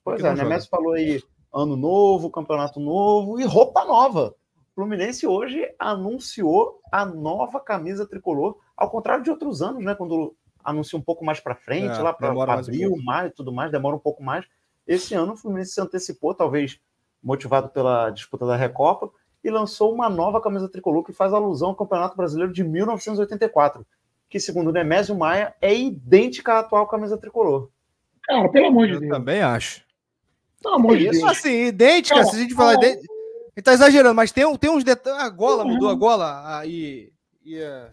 Pois 0.04 0.24
é, 0.24 0.32
o 0.32 0.34
Nemesio 0.36 0.69
falou 0.71 0.93
aí 0.93 1.21
ano 1.54 1.78
novo, 1.78 2.32
campeonato 2.32 2.80
novo 2.80 3.39
e 3.39 3.43
roupa 3.43 3.86
nova. 3.86 4.34
Fluminense 4.73 5.27
hoje 5.27 5.69
anunciou 5.77 6.79
a 6.91 7.05
nova 7.05 7.60
camisa 7.60 8.07
tricolor, 8.07 8.57
ao 8.75 8.89
contrário 8.89 9.23
de 9.23 9.29
outros 9.29 9.62
anos, 9.62 9.84
né? 9.84 9.93
Quando 9.95 10.36
anuncia 10.63 10.97
um 10.97 11.01
pouco 11.01 11.25
mais 11.25 11.39
para 11.39 11.55
frente, 11.55 11.99
é, 11.99 12.01
lá 12.01 12.13
para 12.13 12.31
abril, 12.53 12.93
um 12.93 13.03
maio 13.03 13.27
e 13.27 13.31
tudo 13.31 13.51
mais, 13.51 13.71
demora 13.71 13.95
um 13.95 13.99
pouco 13.99 14.23
mais. 14.23 14.45
Esse 14.88 15.13
ano 15.13 15.34
o 15.34 15.38
Fluminense 15.38 15.73
se 15.73 15.81
antecipou, 15.81 16.34
talvez 16.34 16.79
motivado 17.21 17.69
pela 17.69 18.10
disputa 18.10 18.45
da 18.45 18.55
Recopa, 18.55 19.10
e 19.43 19.49
lançou 19.49 19.93
uma 19.93 20.10
nova 20.10 20.41
camisa 20.41 20.69
tricolor 20.69 21.03
que 21.03 21.13
faz 21.13 21.34
alusão 21.34 21.69
ao 21.69 21.75
Campeonato 21.75 22.15
Brasileiro 22.15 22.53
de 22.53 22.63
1984, 22.63 23.86
que, 24.29 24.39
segundo 24.39 24.69
o 24.69 24.73
Nemésio 24.73 25.15
Maia, 25.15 25.53
é 25.62 25.75
idêntica 25.75 26.53
à 26.53 26.60
atual 26.60 26.88
camisa 26.88 27.17
tricolor. 27.17 27.69
Cara, 28.23 28.49
pelo 28.49 28.67
amor 28.67 28.88
de 28.88 28.93
Eu 28.93 28.99
Deus. 28.99 29.12
também 29.12 29.41
acho. 29.41 29.84
Pelo 30.62 30.75
amor 30.75 30.97
de 30.97 31.10
Deus. 31.10 31.23
Assim, 31.23 31.65
idêntica, 31.65 32.23
se 32.23 32.36
a 32.36 32.39
gente 32.39 32.53
falar 32.53 32.75
idêntica. 32.75 33.20
Ele 33.55 33.63
tá 33.63 33.73
exagerando, 33.73 34.15
mas 34.15 34.31
tem, 34.31 34.57
tem 34.57 34.69
uns 34.69 34.83
detalhes. 34.83 35.21
A 35.21 35.29
gola 35.29 35.65
mudou 35.65 35.89
a 35.89 35.95
gola 35.95 36.59
aí. 36.59 37.11
E, 37.43 37.61
a... 37.61 37.91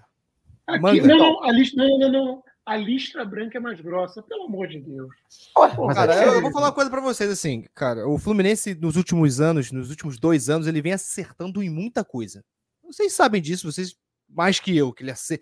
Aqui, 0.66 0.82
manga, 0.82 1.06
não, 1.06 1.16
não, 1.16 1.44
a 1.44 1.52
lista, 1.52 1.76
não, 1.76 1.98
não, 1.98 2.12
não 2.12 2.42
a 2.68 2.76
listra 2.76 3.24
branca 3.24 3.56
é 3.56 3.60
mais 3.60 3.80
grossa, 3.80 4.22
pelo 4.22 4.44
amor 4.44 4.68
de 4.68 4.78
Deus. 4.78 5.08
Pô, 5.54 5.88
cara, 5.88 6.14
é 6.14 6.28
eu, 6.28 6.34
eu, 6.34 6.42
vou 6.42 6.52
falar 6.52 6.66
uma 6.66 6.72
coisa 6.72 6.90
para 6.90 7.00
vocês 7.00 7.30
assim, 7.30 7.64
cara, 7.74 8.06
o 8.06 8.18
Fluminense 8.18 8.74
nos 8.74 8.94
últimos 8.94 9.40
anos, 9.40 9.72
nos 9.72 9.88
últimos 9.88 10.18
dois 10.18 10.50
anos, 10.50 10.66
ele 10.66 10.82
vem 10.82 10.92
acertando 10.92 11.62
em 11.62 11.70
muita 11.70 12.04
coisa. 12.04 12.44
Vocês 12.84 13.14
sabem 13.14 13.40
disso, 13.40 13.72
vocês 13.72 13.96
mais 14.28 14.60
que 14.60 14.76
eu, 14.76 14.92
que 14.92 15.02
ele 15.02 15.10
acer... 15.10 15.40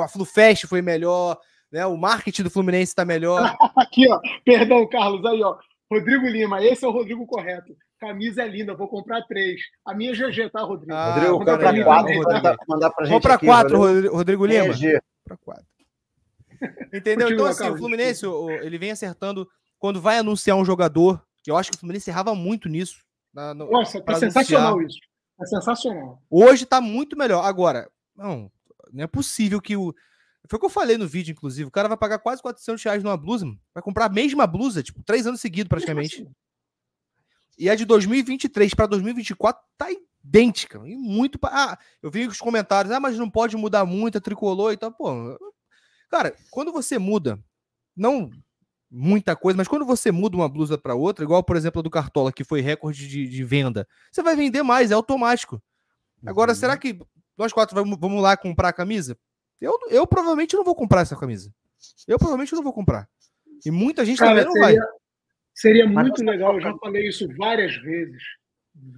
a 0.00 0.06
FluFest 0.06 0.68
foi 0.68 0.80
melhor, 0.80 1.36
né? 1.72 1.84
O 1.86 1.96
marketing 1.96 2.44
do 2.44 2.50
Fluminense 2.50 2.92
está 2.92 3.04
melhor. 3.04 3.56
Aqui, 3.76 4.08
ó, 4.08 4.20
perdão, 4.44 4.88
Carlos, 4.88 5.24
aí, 5.26 5.42
ó. 5.42 5.58
Rodrigo 5.90 6.28
Lima, 6.28 6.64
esse 6.64 6.84
é 6.84 6.88
o 6.88 6.92
Rodrigo 6.92 7.26
correto. 7.26 7.76
Camisa 8.00 8.42
é 8.42 8.48
linda, 8.48 8.74
vou 8.74 8.88
comprar 8.88 9.22
três. 9.26 9.60
A 9.84 9.94
minha 9.94 10.12
é 10.12 10.14
GG, 10.14 10.50
tá, 10.50 10.62
Rodrigo? 10.62 10.92
Ah, 10.92 11.14
Rodrigo, 11.14 11.44
cara, 11.44 11.58
pra 11.58 11.72
mim, 11.72 11.84
quatro, 11.84 12.14
mandar, 12.16 12.56
mandar 12.66 12.90
pra 12.90 13.04
gente. 13.04 13.12
Vou 13.12 13.20
para 13.20 13.38
quatro, 13.38 13.76
Rodrigo, 13.76 14.16
Rodrigo 14.16 14.46
Lima. 14.46 14.74
Para 15.22 15.36
quatro. 15.36 15.66
Entendeu? 16.92 17.28
Continua, 17.28 17.32
então, 17.32 17.46
assim, 17.46 17.58
Carlos, 17.58 17.78
o 17.78 17.82
Fluminense, 17.82 18.26
ele 18.62 18.78
vem 18.78 18.90
acertando 18.90 19.46
quando 19.78 20.00
vai 20.00 20.18
anunciar 20.18 20.56
um 20.56 20.64
jogador, 20.64 21.22
que 21.42 21.50
eu 21.50 21.56
acho 21.56 21.70
que 21.70 21.76
o 21.76 21.80
Fluminense 21.80 22.08
errava 22.08 22.34
muito 22.34 22.68
nisso. 22.68 23.02
Na, 23.32 23.52
no, 23.54 23.70
Nossa, 23.70 24.00
tá 24.00 24.14
sensacional 24.14 24.74
anunciar. 24.74 24.88
isso. 24.88 24.98
É 25.40 25.46
sensacional. 25.46 26.22
Hoje 26.30 26.66
tá 26.66 26.80
muito 26.80 27.16
melhor. 27.16 27.44
Agora, 27.44 27.88
não, 28.16 28.50
não 28.92 29.04
é 29.04 29.06
possível 29.06 29.60
que 29.60 29.76
o. 29.76 29.94
Foi 30.48 30.56
o 30.56 30.60
que 30.60 30.66
eu 30.66 30.70
falei 30.70 30.96
no 30.96 31.06
vídeo, 31.06 31.32
inclusive. 31.32 31.68
O 31.68 31.70
cara 31.70 31.86
vai 31.86 31.96
pagar 31.96 32.18
quase 32.18 32.42
400 32.42 32.82
reais 32.82 33.02
numa 33.02 33.16
blusa, 33.16 33.46
vai 33.74 33.82
comprar 33.82 34.06
a 34.06 34.08
mesma 34.08 34.46
blusa, 34.46 34.82
tipo, 34.82 35.02
três 35.02 35.26
anos 35.26 35.40
seguidos 35.40 35.68
praticamente. 35.68 36.26
E 37.60 37.68
a 37.68 37.74
de 37.74 37.84
2023 37.84 38.72
para 38.72 38.86
2024 38.86 39.62
tá 39.76 39.88
idêntica. 40.24 40.80
E 40.86 40.96
muito. 40.96 41.38
Ah, 41.44 41.78
eu 42.02 42.10
vi 42.10 42.26
os 42.26 42.38
comentários, 42.38 42.90
ah, 42.90 42.98
mas 42.98 43.18
não 43.18 43.28
pode 43.28 43.54
mudar 43.54 43.84
muito, 43.84 44.16
a 44.16 44.20
tricolor 44.20 44.72
e 44.72 44.78
tal. 44.78 44.90
Pô, 44.90 45.38
Cara, 46.08 46.34
quando 46.50 46.72
você 46.72 46.98
muda, 46.98 47.38
não 47.94 48.30
muita 48.90 49.36
coisa, 49.36 49.58
mas 49.58 49.68
quando 49.68 49.84
você 49.84 50.10
muda 50.10 50.36
uma 50.36 50.48
blusa 50.48 50.78
para 50.78 50.94
outra, 50.94 51.22
igual, 51.22 51.44
por 51.44 51.54
exemplo, 51.54 51.80
a 51.80 51.82
do 51.82 51.90
Cartola, 51.90 52.32
que 52.32 52.44
foi 52.44 52.62
recorde 52.62 53.06
de, 53.06 53.28
de 53.28 53.44
venda, 53.44 53.86
você 54.10 54.22
vai 54.22 54.34
vender 54.34 54.62
mais, 54.62 54.90
é 54.90 54.94
automático. 54.94 55.62
Agora, 56.26 56.52
uhum. 56.52 56.56
será 56.56 56.78
que 56.78 56.98
nós 57.36 57.52
quatro 57.52 57.76
vamos, 57.76 57.98
vamos 58.00 58.22
lá 58.22 58.38
comprar 58.38 58.70
a 58.70 58.72
camisa? 58.72 59.18
Eu, 59.60 59.78
eu 59.90 60.06
provavelmente 60.06 60.56
não 60.56 60.64
vou 60.64 60.74
comprar 60.74 61.02
essa 61.02 61.14
camisa. 61.14 61.52
Eu 62.08 62.18
provavelmente 62.18 62.54
não 62.54 62.62
vou 62.62 62.72
comprar. 62.72 63.06
E 63.64 63.70
muita 63.70 64.02
gente 64.02 64.18
Cara, 64.18 64.30
também 64.30 64.44
não 64.46 64.52
seria, 64.52 64.80
vai. 64.80 64.90
Seria 65.60 65.86
muito 65.86 66.22
legal, 66.22 66.54
eu 66.54 66.60
já 66.60 66.74
falei 66.78 67.08
isso 67.08 67.28
várias 67.36 67.76
vezes. 67.76 68.22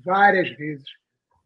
Várias 0.05 0.51
vezes 0.57 0.85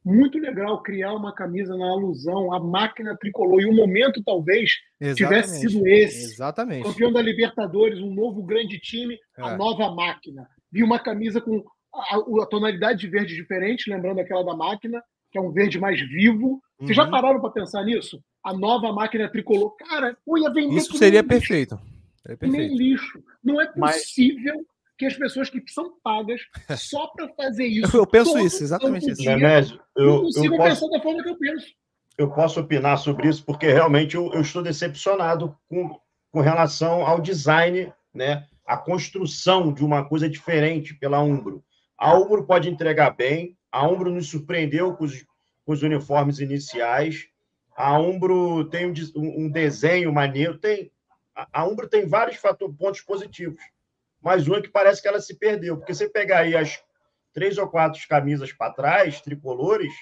muito 0.06 0.38
legal 0.38 0.80
criar 0.84 1.14
uma 1.14 1.34
camisa 1.34 1.76
na 1.76 1.86
alusão 1.86 2.54
à 2.54 2.60
máquina 2.60 3.16
tricolor. 3.16 3.60
E 3.60 3.66
o 3.66 3.74
momento, 3.74 4.22
talvez, 4.22 4.70
Exatamente. 5.00 5.16
tivesse 5.16 5.60
sido 5.60 5.84
esse. 5.84 6.32
Exatamente. 6.32 6.84
Campeão 6.84 7.12
da 7.12 7.20
Libertadores, 7.20 7.98
um 7.98 8.14
novo 8.14 8.40
grande 8.44 8.78
time, 8.78 9.18
é. 9.36 9.42
a 9.42 9.56
nova 9.56 9.92
máquina. 9.92 10.46
Vi 10.70 10.84
uma 10.84 11.00
camisa 11.00 11.40
com 11.40 11.64
a, 11.92 12.42
a, 12.42 12.46
tonalidade 12.46 13.00
de 13.00 13.08
verde 13.08 13.34
diferente, 13.34 13.90
lembrando 13.90 14.20
aquela 14.20 14.44
da 14.44 14.54
máquina, 14.54 15.02
que 15.32 15.38
é 15.38 15.40
um 15.40 15.50
verde 15.50 15.80
mais 15.80 16.00
vivo. 16.00 16.62
Vocês 16.78 16.94
já 16.94 17.04
uhum. 17.04 17.10
pararam 17.10 17.40
para 17.40 17.50
pensar 17.50 17.82
nisso? 17.82 18.22
A 18.44 18.56
nova 18.56 18.92
máquina 18.92 19.28
tricolor. 19.28 19.74
Cara, 19.74 20.16
eu 20.24 20.38
ia 20.38 20.52
vender 20.52 20.76
Isso 20.76 20.96
seria 20.96 21.24
perfeito. 21.24 21.80
seria 22.22 22.36
perfeito. 22.36 22.52
Nem 22.52 22.76
lixo. 22.76 23.20
Não 23.42 23.60
é 23.60 23.66
possível. 23.66 24.54
Mas 24.54 24.75
que 24.96 25.06
as 25.06 25.14
pessoas 25.14 25.50
que 25.50 25.62
são 25.68 25.92
pagas 26.02 26.40
só 26.78 27.08
para 27.08 27.28
fazer 27.34 27.66
isso. 27.66 27.96
Eu 27.96 28.06
penso 28.06 28.38
isso, 28.38 28.62
exatamente 28.62 29.10
isso. 29.10 29.22
Nemésio, 29.22 29.80
eu, 29.96 30.06
não 30.06 30.22
consigo 30.22 30.54
eu 30.54 30.56
posso, 30.56 30.68
pensar 30.68 30.96
da 30.96 31.02
forma 31.02 31.22
que 31.22 31.28
eu 31.28 31.38
penso. 31.38 31.66
Eu 32.18 32.30
posso 32.30 32.60
opinar 32.60 32.98
sobre 32.98 33.28
isso, 33.28 33.44
porque 33.44 33.66
realmente 33.66 34.16
eu, 34.16 34.32
eu 34.32 34.40
estou 34.40 34.62
decepcionado 34.62 35.56
com, 35.68 35.98
com 36.30 36.40
relação 36.40 37.06
ao 37.06 37.20
design, 37.20 37.92
né? 38.14 38.46
a 38.66 38.76
construção 38.76 39.72
de 39.72 39.84
uma 39.84 40.04
coisa 40.08 40.28
diferente 40.28 40.94
pela 40.94 41.22
Umbro. 41.22 41.62
A 41.96 42.16
Umbro 42.18 42.44
pode 42.44 42.68
entregar 42.68 43.10
bem, 43.10 43.56
a 43.70 43.86
Umbro 43.86 44.10
nos 44.10 44.28
surpreendeu 44.28 44.94
com 44.94 45.04
os, 45.04 45.24
com 45.64 45.72
os 45.72 45.82
uniformes 45.82 46.40
iniciais, 46.40 47.28
a 47.76 47.98
Umbro 47.98 48.64
tem 48.64 48.86
um, 48.86 49.44
um 49.44 49.50
desenho 49.50 50.12
maneiro, 50.12 50.58
tem, 50.58 50.90
a, 51.34 51.46
a 51.52 51.66
Umbro 51.66 51.86
tem 51.86 52.06
vários 52.06 52.38
fator, 52.38 52.74
pontos 52.74 53.02
positivos 53.02 53.60
mas 54.26 54.48
uma 54.48 54.60
que 54.60 54.68
parece 54.68 55.00
que 55.00 55.06
ela 55.06 55.20
se 55.20 55.38
perdeu. 55.38 55.76
Porque 55.76 55.94
você 55.94 56.08
pegar 56.08 56.40
aí 56.40 56.56
as 56.56 56.82
três 57.32 57.56
ou 57.58 57.68
quatro 57.68 58.00
camisas 58.08 58.52
para 58.52 58.72
trás, 58.72 59.20
tricolores, 59.20 59.92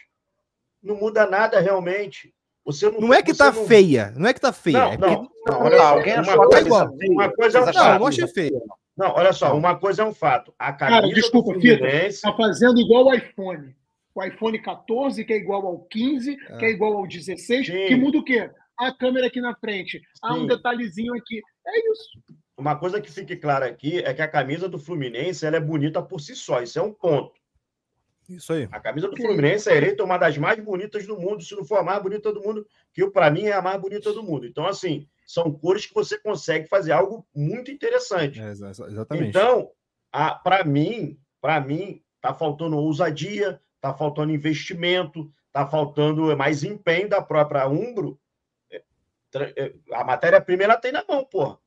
não 0.83 0.97
muda 0.97 1.27
nada 1.27 1.61
realmente. 1.61 2.33
Você 2.65 2.91
não, 2.91 3.01
não 3.01 3.13
é 3.13 3.23
que 3.23 3.35
tá 3.35 3.53
não... 3.53 3.67
feia, 3.67 4.15
não 4.17 4.27
é 4.27 4.33
que 4.33 4.41
tá 4.41 4.51
feia. 4.51 4.79
Não, 4.79 4.93
é 4.93 4.97
não, 4.97 5.31
não, 5.47 5.61
olha 5.61 5.77
só, 5.77 5.85
alguém 5.89 6.15
uma, 6.15 6.49
coisa, 6.49 6.91
uma 7.11 7.33
coisa 7.35 7.59
é 7.59 7.61
um 7.61 7.67
não, 7.67 7.73
fato. 7.75 8.01
Não, 8.01 8.07
achei 8.07 8.27
feia. 8.29 8.61
Não, 8.97 9.11
olha 9.11 9.33
só, 9.35 9.55
uma 9.55 9.79
coisa 9.79 10.01
é 10.01 10.07
um 10.07 10.15
fato. 10.15 10.55
A 10.59 10.73
camisa 10.73 11.03
Cara, 11.03 11.15
desculpa, 11.15 11.53
Fluminense... 11.53 12.23
tá 12.23 12.33
fazendo 12.33 12.81
igual 12.81 13.05
o 13.05 13.15
iPhone. 13.15 13.77
O 14.15 14.25
iPhone 14.25 14.59
14, 14.59 15.23
que 15.23 15.35
é 15.35 15.37
igual 15.37 15.67
ao 15.67 15.81
15, 15.81 16.33
é. 16.33 16.57
que 16.57 16.65
é 16.65 16.71
igual 16.71 16.97
ao 16.97 17.07
16, 17.07 17.67
Sim. 17.67 17.73
que 17.89 17.95
muda 17.95 18.17
o 18.17 18.25
quê? 18.25 18.51
A 18.79 18.91
câmera 18.91 19.27
aqui 19.27 19.43
na 19.43 19.55
frente, 19.55 20.01
há 20.23 20.33
um 20.33 20.47
detalhezinho 20.47 21.13
aqui. 21.15 21.43
É 21.67 21.91
isso 21.91 22.25
uma 22.57 22.77
coisa 22.77 23.01
que 23.01 23.11
fique 23.11 23.37
clara 23.37 23.67
aqui 23.67 23.99
é 23.99 24.15
que 24.15 24.23
a 24.23 24.29
camisa 24.29 24.69
do 24.69 24.79
Fluminense 24.79 25.45
ela 25.45 25.57
é 25.57 25.61
bonita 25.61 26.03
por 26.03 26.21
si 26.21 26.37
só. 26.37 26.63
Isso 26.63 26.79
é 26.79 26.83
um 26.83 26.93
ponto. 26.93 27.33
Isso 28.29 28.53
aí. 28.53 28.69
A 28.73 28.81
camisa 28.81 29.09
do 29.09 29.17
Fluminense 29.17 29.69
é 29.69 29.77
eleita 29.77 30.03
uma 30.03 30.17
das 30.17 30.39
mais 30.39 30.59
bonitas 30.63 31.07
do 31.07 31.19
mundo, 31.19 31.43
se 31.43 31.55
não 31.55 31.65
for 31.65 31.79
a 31.79 31.83
mais 31.83 32.03
bonita 32.03 32.33
do 32.33 32.41
mundo, 32.41 32.67
que 32.93 33.07
para 33.11 33.31
mim 33.31 33.47
é 33.47 33.53
a 33.53 33.61
mais 33.61 33.81
bonita 33.81 34.13
do 34.13 34.23
mundo. 34.23 34.47
Então, 34.47 34.67
assim, 34.67 35.07
são 35.27 35.53
cores 35.53 35.87
que 35.87 35.95
você 35.95 36.19
consegue 36.19 36.67
fazer 36.67 36.93
algo 36.93 37.27
muito 37.35 37.71
interessante. 37.71 38.41
É, 38.41 38.51
exatamente. 38.51 39.29
Então, 39.29 39.71
para 40.43 40.65
mim, 40.65 41.19
para 41.41 41.61
mim, 41.61 42.03
tá 42.21 42.33
faltando 42.33 42.79
ousadia, 42.79 43.61
tá 43.81 43.93
faltando 43.93 44.33
investimento, 44.33 45.31
tá 45.53 45.67
faltando 45.67 46.35
mais 46.37 46.65
empenho 46.65 47.09
da 47.09 47.21
própria 47.21 47.69
Umbro. 47.69 48.19
É, 48.71 48.83
é, 49.35 49.75
a 49.93 50.05
matéria-prima 50.05 50.63
ela 50.63 50.77
tem 50.77 50.93
na 50.93 51.05
mão, 51.07 51.25
porra. 51.25 51.59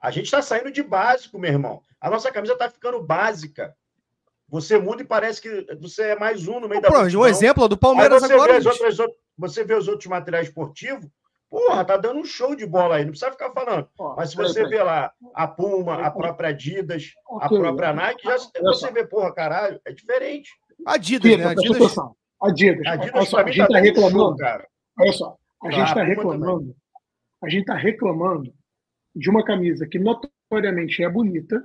A 0.00 0.10
gente 0.10 0.26
está 0.26 0.40
saindo 0.40 0.70
de 0.70 0.82
básico, 0.82 1.38
meu 1.38 1.50
irmão. 1.50 1.82
A 2.00 2.08
nossa 2.08 2.30
camisa 2.30 2.52
está 2.52 2.70
ficando 2.70 3.02
básica. 3.02 3.74
Você 4.48 4.78
muda 4.78 5.02
e 5.02 5.06
parece 5.06 5.42
que 5.42 5.66
você 5.78 6.10
é 6.10 6.18
mais 6.18 6.48
um 6.48 6.60
no 6.60 6.68
meio 6.68 6.80
da 6.80 6.88
Um 6.90 7.26
exemplo 7.26 7.68
do 7.68 7.76
Palmeiras 7.76 8.22
você 8.22 8.32
agora. 8.32 8.58
Vê 8.60 8.68
outras, 8.70 8.96
você 9.36 9.64
vê 9.64 9.74
os 9.74 9.88
outros 9.88 10.06
materiais 10.06 10.48
esportivos, 10.48 11.06
porra, 11.50 11.84
tá 11.84 11.96
dando 11.96 12.20
um 12.20 12.24
show 12.24 12.54
de 12.54 12.64
bola 12.64 12.96
aí, 12.96 13.04
não 13.04 13.10
precisa 13.10 13.30
ficar 13.30 13.50
falando. 13.52 13.88
Ó, 13.98 14.16
Mas 14.16 14.30
se 14.30 14.36
você 14.36 14.66
vê 14.66 14.82
lá 14.82 15.12
a 15.34 15.46
Puma, 15.46 16.02
a 16.02 16.10
própria 16.10 16.48
Adidas, 16.50 17.12
okay. 17.28 17.58
a 17.58 17.60
própria 17.60 17.92
Nike, 17.92 18.24
já, 18.24 18.36
você 18.62 18.90
vê, 18.90 19.06
porra, 19.06 19.34
caralho, 19.34 19.80
é 19.84 19.92
diferente. 19.92 20.50
Adidas, 20.86 21.36
né? 21.36 21.46
Adidas. 21.46 21.94
Adidas. 22.40 22.86
Adidas 22.86 23.34
a 23.34 23.44
gente 23.44 23.58
tá, 23.58 23.66
tá 23.66 23.78
reclamando, 23.80 24.18
show, 24.18 24.36
cara. 24.36 24.68
Olha 24.98 25.12
só, 25.12 25.36
a 25.64 25.70
gente 25.70 25.94
tá 25.94 26.02
reclamando, 26.02 26.76
a 27.42 27.48
gente 27.48 27.64
tá 27.66 27.74
reclamando 27.74 28.57
de 29.18 29.28
uma 29.28 29.44
camisa 29.44 29.86
que 29.86 29.98
notoriamente 29.98 31.02
é 31.02 31.08
bonita, 31.08 31.62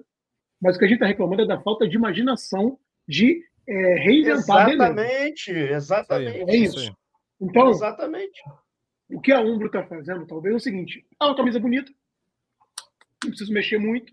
mas 0.59 0.75
o 0.75 0.79
que 0.79 0.85
a 0.85 0.87
gente 0.87 0.97
está 0.97 1.05
reclamando 1.05 1.43
é 1.43 1.47
da 1.47 1.61
falta 1.61 1.87
de 1.87 1.95
imaginação 1.95 2.79
de 3.07 3.43
é, 3.67 3.95
reinventar 3.95 4.69
Exatamente, 4.69 5.51
exatamente. 5.51 6.49
É 6.49 6.55
isso. 6.55 6.95
Então, 7.39 7.69
exatamente. 7.69 8.41
o 9.09 9.21
que 9.21 9.31
a 9.31 9.39
Umbro 9.39 9.67
está 9.67 9.85
fazendo, 9.85 10.25
talvez, 10.25 10.53
é 10.53 10.57
o 10.57 10.59
seguinte: 10.59 11.05
é 11.21 11.25
uma 11.25 11.35
camisa 11.35 11.59
bonita, 11.59 11.91
não 13.23 13.29
preciso 13.29 13.53
mexer 13.53 13.77
muito, 13.77 14.11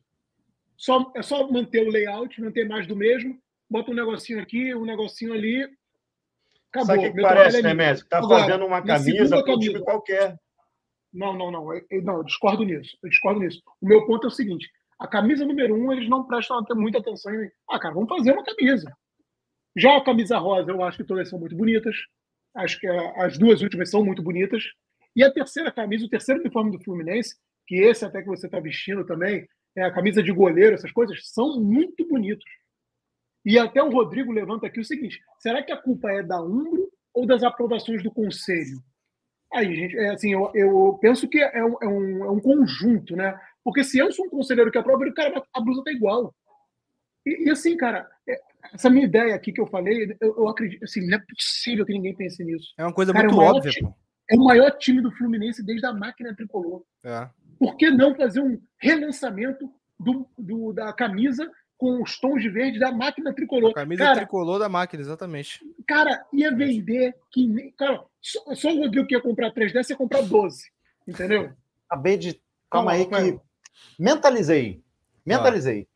só, 0.77 1.11
é 1.17 1.23
só 1.23 1.51
manter 1.51 1.87
o 1.87 1.91
layout, 1.91 2.41
manter 2.41 2.69
mais 2.69 2.87
do 2.87 2.95
mesmo, 2.95 3.41
bota 3.69 3.91
um 3.91 3.95
negocinho 3.95 4.43
aqui, 4.43 4.75
um 4.75 4.85
negocinho 4.85 5.33
ali. 5.33 5.63
Acabou. 6.71 6.87
Sabe 6.87 6.99
o 6.99 7.03
que, 7.03 7.17
que 7.17 7.23
parece, 7.23 7.59
é 7.59 7.63
né, 7.63 7.75
Messi? 7.75 8.09
Tá 8.09 8.19
Agora, 8.19 8.43
fazendo 8.43 8.67
uma 8.67 8.83
camisa 8.83 9.43
para 9.43 9.55
um 9.55 9.59
time 9.59 9.81
qualquer. 9.81 10.37
Não, 11.13 11.37
não, 11.37 11.51
não. 11.51 11.75
Eu, 11.75 12.03
não, 12.03 12.19
eu 12.19 12.25
discordo 12.25 12.65
nisso. 12.65 12.97
Eu 13.03 13.11
discordo 13.11 13.41
nisso. 13.41 13.61
O 13.81 13.87
meu 13.87 14.07
ponto 14.07 14.27
é 14.27 14.29
o 14.29 14.33
seguinte: 14.33 14.71
a 14.99 15.09
camisa 15.09 15.45
número 15.45 15.75
um, 15.75 15.93
eles 15.93 16.09
não 16.09 16.25
prestam 16.25 16.63
muita 16.77 16.99
atenção 16.99 17.33
em. 17.35 17.51
Ah, 17.69 17.79
cara, 17.79 17.95
vamos 17.95 18.09
fazer 18.09 18.33
uma 18.33 18.45
camisa. 18.45 18.93
Já 19.77 19.97
a 19.97 20.05
camisa 20.05 20.39
rosa, 20.39 20.71
eu 20.71 20.83
acho 20.83 20.99
que 20.99 21.05
todas 21.05 21.29
são 21.29 21.39
muito 21.39 21.57
bonitas. 21.57 21.97
Acho 22.55 22.79
que 22.81 22.87
as 22.87 23.39
duas 23.39 23.63
últimas 23.63 23.91
são 23.91 24.05
muito 24.05 24.23
bonitas. 24.23 24.65
E 25.15 25.25
a 25.25 25.33
terceira 25.33 25.71
camisa, 25.71 26.05
o 26.05 26.09
terceiro 26.09 26.41
uniforme 26.41 26.73
do 26.73 26.83
Fluminense, 26.83 27.37
que 27.67 27.77
esse 27.77 28.05
até 28.05 28.21
que 28.21 28.29
você 28.29 28.47
está 28.47 28.61
vestindo 28.61 29.05
também, 29.05 29.47
é 29.77 29.83
a 29.83 29.93
camisa 29.93 30.23
de 30.23 30.33
goleiro, 30.33 30.75
essas 30.75 30.93
coisas, 30.93 31.19
são 31.29 31.61
muito 31.61 32.07
bonitos. 32.07 32.45
E 33.45 33.59
até 33.59 33.83
o 33.83 33.91
Rodrigo 33.91 34.33
levanta 34.33 34.67
aqui 34.67 34.81
o 34.81 34.85
seguinte: 34.85 35.21
será 35.39 35.63
que 35.63 35.73
a 35.73 35.77
culpa 35.77 36.11
é 36.11 36.23
da 36.23 36.43
Umbro 36.43 36.91
ou 37.15 37.27
das 37.27 37.43
aprovações 37.43 38.03
do 38.03 38.11
Conselho? 38.11 38.83
Aí, 39.53 39.75
gente, 39.75 39.97
é 39.99 40.11
assim, 40.11 40.33
eu, 40.33 40.51
eu 40.55 40.99
penso 41.01 41.29
que 41.29 41.41
é 41.41 41.65
um, 41.65 41.77
é, 41.83 41.89
um, 41.89 42.25
é 42.25 42.31
um 42.31 42.41
conjunto, 42.41 43.17
né? 43.17 43.39
Porque 43.65 43.83
se 43.83 43.99
eu 43.99 44.13
sou 44.13 44.27
um 44.27 44.31
conselheiro 44.31 44.71
que 44.71 44.79
aprova, 44.79 45.05
o 45.05 45.15
cara, 45.15 45.43
a 45.53 45.61
blusa 45.61 45.83
tá 45.85 45.91
igual. 45.91 46.35
E, 47.27 47.49
e, 47.49 47.51
assim, 47.51 47.77
cara, 47.77 48.09
é, 48.29 48.41
essa 48.73 48.89
minha 48.89 49.05
ideia 49.05 49.35
aqui 49.35 49.53
que 49.53 49.61
eu 49.61 49.67
falei, 49.67 50.17
eu, 50.21 50.37
eu, 50.37 50.49
acredito, 50.49 50.83
assim, 50.85 51.07
não 51.07 51.19
é 51.19 51.21
possível 51.29 51.85
que 51.85 51.93
ninguém 51.93 52.15
pense 52.15 52.43
nisso. 52.45 52.73
É 52.79 52.85
uma 52.85 52.95
coisa 52.95 53.13
cara, 53.13 53.29
muito 53.29 53.43
é 53.43 53.45
óbvia, 53.45 53.71
time, 53.73 53.95
É 54.31 54.37
o 54.37 54.45
maior 54.45 54.71
time 54.79 55.03
do 55.03 55.13
Fluminense 55.13 55.65
desde 55.65 55.87
a 55.87 55.93
máquina 55.93 56.35
tricolor. 56.35 56.83
É. 57.05 57.29
Por 57.59 57.77
que 57.77 57.91
não 57.91 58.15
fazer 58.15 58.41
um 58.41 58.61
relançamento 58.79 59.71
do, 59.99 60.27
do, 60.39 60.73
da 60.73 60.93
camisa 60.93 61.51
com 61.81 62.03
os 62.03 62.21
tons 62.21 62.43
de 62.43 62.51
verde 62.51 62.79
da 62.79 62.93
máquina 62.93 63.35
tricolor? 63.35 63.71
A 63.71 63.75
camisa 63.75 64.05
cara, 64.05 64.17
tricolor 64.19 64.59
da 64.59 64.69
máquina, 64.69 65.01
exatamente. 65.01 65.61
Cara, 65.89 66.27
ia 66.31 66.55
vender 66.55 67.17
que 67.33 67.49
nem. 67.49 67.71
Cara, 67.73 68.05
só, 68.21 68.55
só 68.55 68.69
o 68.71 68.81
Rodrigo 68.81 69.07
que 69.07 69.15
ia 69.15 69.23
comprar 69.23 69.51
3 69.51 69.73
dessa 69.73 69.95
ia 69.95 69.97
comprar 69.97 70.21
12. 70.21 70.71
Entendeu? 71.09 71.51
Acabei 71.89 72.19
de. 72.19 72.39
Calma 72.71 72.93
aí, 72.93 73.07
que 73.07 73.41
Mentalizei. 73.99 74.85
Mentalizei. 75.25 75.89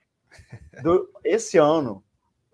Ah. 0.75 0.81
Do, 0.83 1.07
esse 1.23 1.59
ano, 1.59 2.03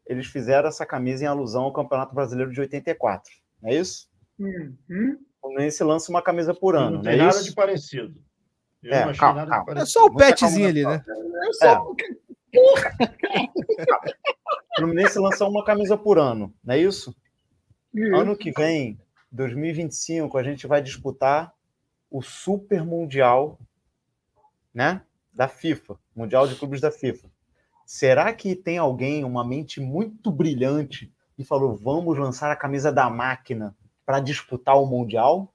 eles 0.05 0.27
fizeram 0.27 0.69
essa 0.69 0.85
camisa 0.85 1.23
em 1.23 1.29
alusão 1.29 1.63
ao 1.63 1.73
Campeonato 1.73 2.13
Brasileiro 2.13 2.53
de 2.53 2.61
84. 2.61 3.33
Não 3.63 3.71
é 3.71 3.77
isso? 3.77 4.09
Uhum. 4.41 5.19
O 5.41 5.47
Fluminense 5.47 5.85
lança 5.85 6.11
uma 6.11 6.21
camisa 6.21 6.53
por 6.53 6.75
ano. 6.75 6.97
Não, 6.97 7.03
tem 7.03 7.17
não 7.17 7.25
é 7.25 7.27
nada 7.29 7.39
isso? 7.39 7.45
de 7.45 7.55
parecido. 7.55 8.13
Eu 8.83 8.93
é, 8.93 9.15
calma, 9.15 9.47
calma. 9.47 9.81
É 9.81 9.87
só 9.87 10.07
o 10.07 10.15
petzinho 10.15 10.69
ali, 10.69 10.85
né? 10.85 11.03
É 11.07 11.53
só... 11.53 11.95
É. 12.01 12.30
Porra! 12.53 12.97
O 14.73 14.81
Fluminense 14.81 15.19
lançou 15.19 15.51
uma 15.51 15.65
camisa 15.65 15.97
por 15.97 16.19
ano, 16.19 16.55
não 16.65 16.75
é 16.75 16.79
isso? 16.79 17.15
isso? 17.95 18.15
Ano 18.15 18.37
que 18.37 18.53
vem, 18.53 18.99
2025, 19.33 20.39
a 20.39 20.43
gente 20.43 20.67
vai 20.67 20.81
disputar 20.81 21.53
o 22.11 22.23
Super 22.23 22.85
Mundial, 22.85 23.59
né? 24.73 25.03
da 25.33 25.49
FIFA, 25.49 25.97
Mundial 26.15 26.47
de 26.47 26.55
Clubes 26.55 26.81
da 26.81 26.91
FIFA. 26.91 27.29
Será 27.87 28.33
que 28.33 28.55
tem 28.55 28.79
alguém, 28.79 29.25
uma 29.25 29.45
mente 29.45 29.81
muito 29.81 30.31
brilhante, 30.31 31.13
e 31.39 31.45
falou: 31.45 31.75
vamos 31.77 32.19
lançar 32.19 32.51
a 32.51 32.57
camisa 32.57 32.93
da 32.93 33.09
máquina 33.09 33.75
para 34.05 34.21
disputar 34.21 34.77
o 34.77 34.87
Mundial? 34.87 35.53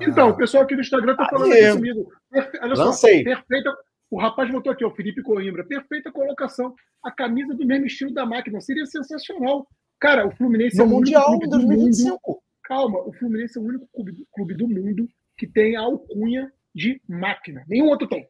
Então, 0.00 0.28
ah. 0.28 0.30
o 0.32 0.36
pessoal 0.36 0.64
aqui 0.64 0.74
do 0.74 0.82
Instagram 0.82 1.12
está 1.12 1.26
falando 1.26 1.52
aqui 1.52 1.72
comigo. 1.72 2.12
Olha 2.60 2.74
Lancei. 2.74 3.18
só, 3.18 3.24
perfeita. 3.24 3.76
O 4.10 4.18
rapaz 4.18 4.50
botou 4.50 4.72
aqui, 4.72 4.84
o 4.84 4.94
Felipe 4.94 5.22
Coimbra. 5.22 5.64
Perfeita 5.64 6.12
colocação. 6.12 6.74
A 7.02 7.10
camisa 7.10 7.54
do 7.54 7.66
mesmo 7.66 7.86
estilo 7.86 8.12
da 8.12 8.24
máquina. 8.24 8.60
Seria 8.60 8.86
sensacional. 8.86 9.66
Cara, 10.00 10.26
o 10.26 10.30
Fluminense 10.36 10.76
no 10.76 10.84
é 10.84 10.86
o 10.86 10.90
Mundial 10.90 11.34
em 11.34 11.48
2025. 11.48 12.20
Mundo. 12.26 12.40
Calma, 12.62 12.98
o 12.98 13.12
Fluminense 13.12 13.58
é 13.58 13.60
o 13.60 13.64
único 13.64 13.88
clube, 13.92 14.26
clube 14.32 14.54
do 14.54 14.68
mundo 14.68 15.08
que 15.36 15.46
tem 15.46 15.76
a 15.76 15.80
alcunha 15.80 16.52
de 16.74 17.00
máquina. 17.08 17.64
Nenhum 17.68 17.88
outro 17.88 18.08
tem. 18.08 18.28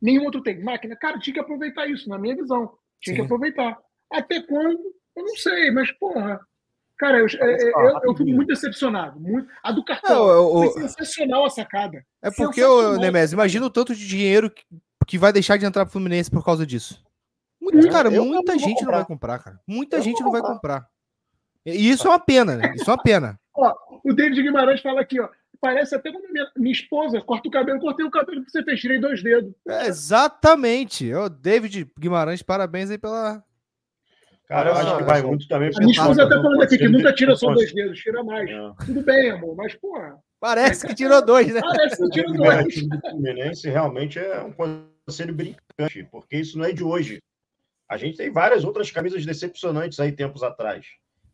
Nenhum 0.00 0.24
outro 0.24 0.42
tem. 0.42 0.62
Máquina, 0.62 0.96
cara, 0.96 1.18
tinha 1.18 1.34
que 1.34 1.40
aproveitar 1.40 1.86
isso, 1.88 2.08
na 2.08 2.18
minha 2.18 2.34
visão. 2.34 2.72
Tinha 3.00 3.14
Sim. 3.14 3.20
que 3.20 3.24
aproveitar. 3.24 3.78
Até 4.10 4.42
quando? 4.42 4.80
Eu 5.16 5.24
não 5.24 5.36
sei, 5.36 5.70
mas, 5.70 5.90
porra. 5.92 6.40
Cara, 7.02 7.18
eu, 7.18 7.26
eu, 7.26 7.48
eu, 7.48 8.00
eu 8.04 8.16
fico 8.16 8.30
muito 8.30 8.46
decepcionado. 8.46 9.18
Muito... 9.18 9.48
A 9.60 9.72
do 9.72 9.84
cartão. 9.84 10.24
Não, 10.24 10.70
foi 10.70 10.82
sensacional 10.86 11.44
a 11.44 11.50
sacada. 11.50 12.06
É 12.22 12.30
porque, 12.30 12.62
o 12.62 12.96
Nemes, 12.96 13.32
imagina 13.32 13.66
o 13.66 13.70
tanto 13.70 13.92
de 13.92 14.06
dinheiro 14.06 14.48
que, 14.48 14.62
que 15.04 15.18
vai 15.18 15.32
deixar 15.32 15.56
de 15.56 15.66
entrar 15.66 15.84
pro 15.84 15.94
Fluminense 15.94 16.30
por 16.30 16.44
causa 16.44 16.64
disso. 16.64 17.04
Muita, 17.60 17.88
cara, 17.88 18.08
muita 18.08 18.56
gente 18.56 18.84
não 18.84 18.92
vai 18.92 19.04
comprar, 19.04 19.40
cara. 19.40 19.58
Muita 19.66 20.00
gente 20.00 20.22
não 20.22 20.30
vai 20.30 20.42
comprar. 20.42 20.86
E 21.66 21.90
isso 21.90 22.06
é 22.06 22.10
uma 22.12 22.20
pena, 22.20 22.54
né? 22.54 22.72
Isso 22.76 22.88
é 22.88 22.94
uma 22.94 23.02
pena. 23.02 23.36
ó, 23.52 23.74
o 24.04 24.12
David 24.12 24.40
Guimarães 24.40 24.80
fala 24.80 25.00
aqui, 25.00 25.18
ó 25.18 25.28
parece 25.60 25.94
até 25.94 26.10
quando 26.10 26.28
minha, 26.32 26.50
minha 26.56 26.72
esposa 26.72 27.20
corta 27.20 27.48
o 27.48 27.50
cabelo, 27.50 27.78
cortei 27.78 28.04
o 28.04 28.10
cabelo 28.10 28.44
que 28.44 28.50
você 28.50 28.64
fez, 28.64 28.80
tirei 28.80 29.00
dois 29.00 29.22
dedos. 29.22 29.54
É, 29.68 29.86
exatamente. 29.86 31.14
Ô, 31.14 31.28
David 31.28 31.88
Guimarães, 31.96 32.42
parabéns 32.42 32.90
aí 32.90 32.98
pela. 32.98 33.44
Cara, 34.52 34.68
eu 34.68 34.74
acho 34.74 34.96
que 34.98 35.02
vai 35.04 35.22
muito 35.22 35.48
também. 35.48 35.70
A 35.74 35.78
minha 35.78 35.92
esposa 35.92 36.28
tá 36.28 36.42
falando 36.42 36.62
aqui 36.62 36.76
que 36.76 36.88
nunca 36.88 37.12
tira 37.14 37.34
só 37.34 37.54
dois 37.54 37.72
dedos, 37.72 37.98
tira 37.98 38.22
mais. 38.22 38.50
Não. 38.50 38.74
Tudo 38.74 39.02
bem, 39.02 39.30
amor, 39.30 39.56
mas, 39.56 39.74
porra. 39.74 40.18
Parece 40.38 40.86
que 40.86 40.94
tirou 40.94 41.24
dois, 41.24 41.54
né? 41.54 41.60
Parece 41.62 41.96
que 42.02 42.10
tirou 42.10 42.34
dois. 42.34 42.66
O 42.66 42.68
time 42.68 42.88
do 42.90 43.00
Fluminense 43.00 43.70
realmente 43.70 44.18
é 44.18 44.42
um 44.42 44.52
conselho 44.52 45.34
brincante, 45.34 46.06
porque 46.10 46.36
isso 46.36 46.58
não 46.58 46.66
é 46.66 46.72
de 46.72 46.84
hoje. 46.84 47.22
A 47.88 47.96
gente 47.96 48.18
tem 48.18 48.30
várias 48.30 48.62
outras 48.62 48.90
camisas 48.90 49.24
decepcionantes 49.24 49.98
aí 49.98 50.12
tempos 50.12 50.42
atrás. 50.42 50.84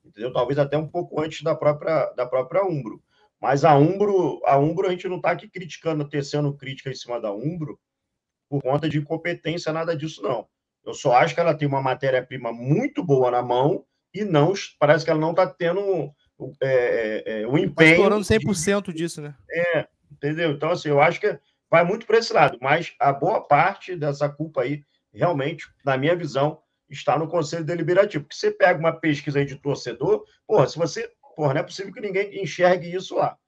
Entendeu? 0.04 0.32
Talvez 0.32 0.56
até 0.58 0.78
um 0.78 0.86
pouco 0.86 1.20
antes 1.20 1.42
da 1.42 1.56
própria, 1.56 2.12
da 2.16 2.24
própria 2.24 2.64
Umbro. 2.64 3.02
Mas 3.40 3.64
a 3.64 3.76
Umbro, 3.76 4.40
a 4.44 4.58
Umbro 4.58 4.86
a 4.86 4.90
gente 4.90 5.08
não 5.08 5.16
está 5.16 5.32
aqui 5.32 5.48
criticando, 5.48 6.08
tecendo 6.08 6.56
crítica 6.56 6.90
em 6.90 6.94
cima 6.94 7.20
da 7.20 7.32
Umbro 7.32 7.78
por 8.48 8.62
conta 8.62 8.88
de 8.88 8.98
incompetência, 8.98 9.72
nada 9.72 9.96
disso, 9.96 10.22
não. 10.22 10.46
Eu 10.88 10.94
só 10.94 11.14
acho 11.14 11.34
que 11.34 11.40
ela 11.40 11.54
tem 11.54 11.68
uma 11.68 11.82
matéria-prima 11.82 12.52
muito 12.52 13.04
boa 13.04 13.30
na 13.30 13.42
mão 13.42 13.84
e 14.14 14.24
não 14.24 14.52
parece 14.78 15.04
que 15.04 15.10
ela 15.10 15.20
não 15.20 15.30
está 15.30 15.46
tendo 15.46 16.12
é, 16.62 17.22
é, 17.26 17.42
é, 17.42 17.46
o 17.46 17.56
empenho. 17.58 17.92
Estourando 17.92 18.24
100% 18.24 18.86
de... 18.86 18.92
disso, 18.92 19.20
né? 19.20 19.34
É, 19.50 19.86
entendeu? 20.10 20.52
Então, 20.52 20.70
assim, 20.70 20.88
eu 20.88 21.00
acho 21.00 21.20
que 21.20 21.38
vai 21.70 21.84
muito 21.84 22.06
para 22.06 22.18
esse 22.18 22.32
lado, 22.32 22.58
mas 22.60 22.94
a 22.98 23.12
boa 23.12 23.46
parte 23.46 23.94
dessa 23.94 24.28
culpa 24.28 24.62
aí, 24.62 24.82
realmente, 25.12 25.66
na 25.84 25.96
minha 25.96 26.16
visão, 26.16 26.58
está 26.88 27.18
no 27.18 27.28
Conselho 27.28 27.64
Deliberativo. 27.64 28.24
Porque 28.24 28.36
você 28.36 28.50
pega 28.50 28.78
uma 28.78 28.92
pesquisa 28.92 29.38
aí 29.38 29.44
de 29.44 29.56
torcedor, 29.56 30.24
porra, 30.46 30.66
se 30.66 30.78
você 30.78 31.10
Porra, 31.38 31.54
não 31.54 31.60
é 31.60 31.62
possível 31.62 31.92
que 31.92 32.00
ninguém 32.00 32.42
enxergue 32.42 32.92
isso 32.92 33.14
lá. 33.14 33.38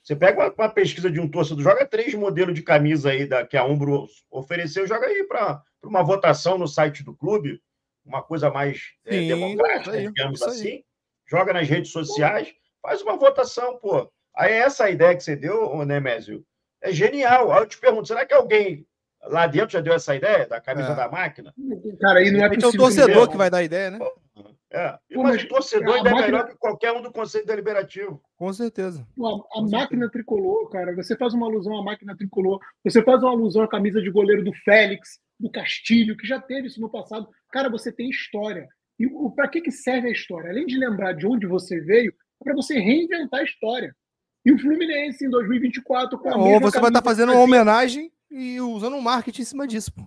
Você 0.00 0.14
pega 0.14 0.38
uma, 0.38 0.54
uma 0.56 0.68
pesquisa 0.68 1.10
de 1.10 1.18
um 1.18 1.28
torcedor, 1.28 1.64
joga 1.64 1.84
três 1.84 2.14
modelos 2.14 2.54
de 2.54 2.62
camisa 2.62 3.10
aí 3.10 3.26
da, 3.26 3.44
que 3.44 3.56
a 3.56 3.64
Umbro 3.64 4.06
ofereceu, 4.30 4.86
joga 4.86 5.08
aí 5.08 5.24
para 5.24 5.60
uma 5.86 6.02
votação 6.02 6.58
no 6.58 6.66
site 6.66 7.04
do 7.04 7.14
clube, 7.14 7.60
uma 8.04 8.22
coisa 8.22 8.50
mais 8.50 8.92
é, 9.04 9.12
Sim, 9.12 9.28
democrática, 9.28 9.96
aí, 9.96 10.06
digamos 10.08 10.42
assim. 10.42 10.82
Joga 11.28 11.52
nas 11.52 11.68
redes 11.68 11.90
sociais, 11.90 12.54
faz 12.80 13.02
uma 13.02 13.16
votação, 13.16 13.78
pô. 13.78 14.10
Aí 14.34 14.52
essa 14.52 14.88
ideia 14.88 15.16
que 15.16 15.22
você 15.22 15.34
deu, 15.34 15.84
Nemésio, 15.84 16.44
é 16.80 16.92
genial. 16.92 17.50
Aí 17.50 17.62
eu 17.62 17.66
te 17.66 17.78
pergunto, 17.78 18.06
será 18.06 18.24
que 18.24 18.34
alguém 18.34 18.86
lá 19.24 19.46
dentro 19.46 19.70
já 19.70 19.80
deu 19.80 19.94
essa 19.94 20.14
ideia 20.14 20.46
da 20.46 20.60
camisa 20.60 20.92
é. 20.92 20.94
da 20.94 21.08
máquina? 21.08 21.52
Cara, 22.00 22.20
aí 22.20 22.30
não 22.30 22.44
é 22.44 22.48
possível. 22.48 22.68
É 22.68 22.74
o 22.74 22.78
torcedor 22.78 23.28
que 23.28 23.36
vai 23.36 23.50
dar 23.50 23.58
a 23.58 23.62
ideia, 23.64 23.90
né? 23.90 23.98
Pô, 23.98 24.12
é. 24.70 24.98
E 25.10 25.16
mas 25.16 25.42
o 25.42 25.48
torcedor 25.48 25.96
ainda 25.96 26.10
máquina... 26.10 26.22
é 26.22 26.30
melhor 26.30 26.48
que 26.48 26.56
qualquer 26.56 26.92
um 26.92 27.02
do 27.02 27.10
Conselho 27.10 27.46
Deliberativo. 27.46 28.22
Com 28.36 28.52
certeza. 28.52 29.06
A, 29.18 29.58
a 29.58 29.62
máquina 29.62 30.10
tricolor, 30.10 30.68
cara, 30.68 30.94
você 30.94 31.16
faz 31.16 31.32
uma 31.34 31.46
alusão 31.46 31.76
à 31.78 31.82
máquina 31.82 32.16
tricolor, 32.16 32.60
você 32.84 33.02
faz 33.02 33.22
uma 33.22 33.32
alusão 33.32 33.62
à 33.62 33.68
camisa 33.68 34.00
de 34.02 34.10
goleiro 34.10 34.44
do 34.44 34.52
Félix, 34.64 35.18
do 35.38 35.50
Castilho, 35.50 36.16
que 36.16 36.26
já 36.26 36.40
teve 36.40 36.68
isso 36.68 36.80
no 36.80 36.90
passado. 36.90 37.28
Cara, 37.50 37.68
você 37.68 37.92
tem 37.92 38.08
história. 38.08 38.66
E 38.98 39.06
para 39.34 39.48
que, 39.48 39.60
que 39.60 39.70
serve 39.70 40.08
a 40.08 40.12
história? 40.12 40.50
Além 40.50 40.66
de 40.66 40.78
lembrar 40.78 41.12
de 41.12 41.26
onde 41.26 41.46
você 41.46 41.80
veio, 41.80 42.12
é 42.40 42.44
para 42.44 42.54
você 42.54 42.78
reinventar 42.78 43.40
a 43.40 43.44
história. 43.44 43.94
E 44.44 44.52
o 44.52 44.58
Fluminense 44.58 45.24
em 45.24 45.30
2024 45.30 46.18
com 46.18 46.30
a 46.30 46.36
Ou 46.36 46.60
você 46.60 46.80
vai 46.80 46.90
estar 46.90 47.02
tá 47.02 47.04
fazendo 47.04 47.32
uma 47.32 47.42
homenagem 47.42 48.10
e 48.30 48.60
usando 48.60 48.96
um 48.96 49.00
marketing 49.00 49.42
em 49.42 49.44
cima 49.44 49.66
disso. 49.66 49.92
Pô. 49.92 50.02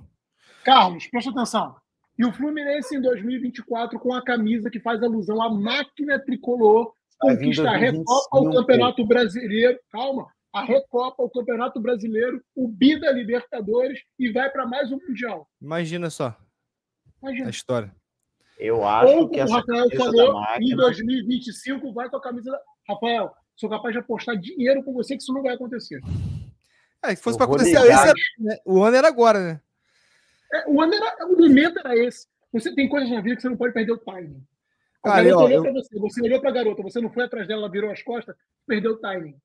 Carlos, 0.63 1.07
presta 1.07 1.29
atenção. 1.29 1.75
E 2.17 2.25
o 2.25 2.33
Fluminense 2.33 2.95
em 2.95 3.01
2024 3.01 3.99
com 3.99 4.13
a 4.13 4.23
camisa 4.23 4.69
que 4.69 4.79
faz 4.79 5.01
alusão 5.03 5.41
à 5.41 5.49
máquina 5.49 6.19
tricolor, 6.19 6.91
conquista 7.19 7.69
a 7.69 7.77
Recopa, 7.77 8.37
o 8.37 8.51
Campeonato 8.51 9.05
Brasileiro. 9.05 9.79
Calma, 9.91 10.27
a 10.53 10.63
Recopa, 10.63 11.23
o 11.23 11.29
Campeonato 11.29 11.79
Brasileiro, 11.79 12.43
o 12.55 12.67
Bi 12.67 12.99
da 12.99 13.11
Libertadores 13.11 13.99
e 14.17 14.31
vai 14.31 14.49
para 14.49 14.65
mais 14.65 14.91
um 14.91 14.99
Mundial. 15.07 15.47
Imagina 15.61 16.09
só. 16.09 16.35
Imagina. 17.21 17.47
A 17.47 17.49
história. 17.49 17.95
Eu 18.57 18.85
acho 18.85 19.13
Ou, 19.13 19.29
que 19.29 19.41
o 19.41 19.47
Rafael 19.47 19.89
falou, 19.95 20.33
máquina... 20.33 20.73
em 20.73 20.75
2025 20.75 21.93
vai 21.93 22.09
com 22.09 22.17
a 22.17 22.21
camisa 22.21 22.51
da... 22.51 22.59
Rafael, 22.89 23.31
sou 23.55 23.69
capaz 23.69 23.93
de 23.93 23.99
apostar 23.99 24.35
dinheiro 24.37 24.83
com 24.83 24.93
você 24.93 25.15
que 25.15 25.21
isso 25.21 25.33
não 25.33 25.43
vai 25.43 25.53
acontecer. 25.53 26.01
É, 27.03 27.15
se 27.15 27.21
fosse 27.21 27.37
para 27.37 27.45
acontecer, 27.45 27.77
esse 27.77 27.91
era, 27.91 28.13
né? 28.39 28.57
o 28.65 28.83
ano 28.83 28.97
era 28.97 29.07
agora, 29.07 29.39
né? 29.39 29.61
É, 30.53 30.67
o 30.67 30.81
ano 30.81 30.93
era, 30.93 31.27
o 31.27 31.37
momento 31.37 31.79
era 31.79 31.95
esse. 31.95 32.27
Você 32.51 32.73
tem 32.73 32.89
coisas 32.89 33.09
na 33.09 33.21
vida 33.21 33.35
que 33.35 33.41
você 33.43 33.49
não 33.49 33.55
pode 33.55 33.73
perder 33.73 33.91
o 33.91 33.97
timing. 33.97 34.43
A 35.03 35.09
garota 35.09 35.29
eu, 35.29 35.37
olhou 35.37 35.57
eu... 35.57 35.61
para 35.63 35.71
você, 35.71 35.99
você 35.99 36.21
olhou 36.21 36.41
para 36.41 36.49
a 36.49 36.53
garota, 36.53 36.83
você 36.83 36.99
não 36.99 37.13
foi 37.13 37.23
atrás 37.23 37.47
dela, 37.47 37.61
ela 37.61 37.71
virou 37.71 37.91
as 37.91 38.01
costas, 38.01 38.35
perdeu 38.67 38.93
o 38.93 38.97
timing. 38.97 39.35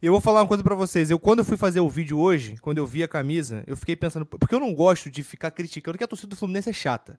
Eu 0.00 0.12
vou 0.12 0.20
falar 0.20 0.42
uma 0.42 0.48
coisa 0.48 0.62
para 0.62 0.76
vocês. 0.76 1.10
Eu, 1.10 1.18
quando 1.18 1.40
eu 1.40 1.44
fui 1.44 1.56
fazer 1.56 1.80
o 1.80 1.88
vídeo 1.88 2.18
hoje, 2.18 2.56
quando 2.58 2.78
eu 2.78 2.86
vi 2.86 3.02
a 3.02 3.08
camisa, 3.08 3.64
eu 3.66 3.76
fiquei 3.76 3.96
pensando. 3.96 4.24
Porque 4.24 4.54
eu 4.54 4.60
não 4.60 4.72
gosto 4.72 5.10
de 5.10 5.24
ficar 5.24 5.50
criticando 5.50 5.98
que 5.98 6.04
a 6.04 6.08
torcida 6.08 6.30
do 6.30 6.36
Fluminense 6.36 6.70
é 6.70 6.72
chata. 6.72 7.18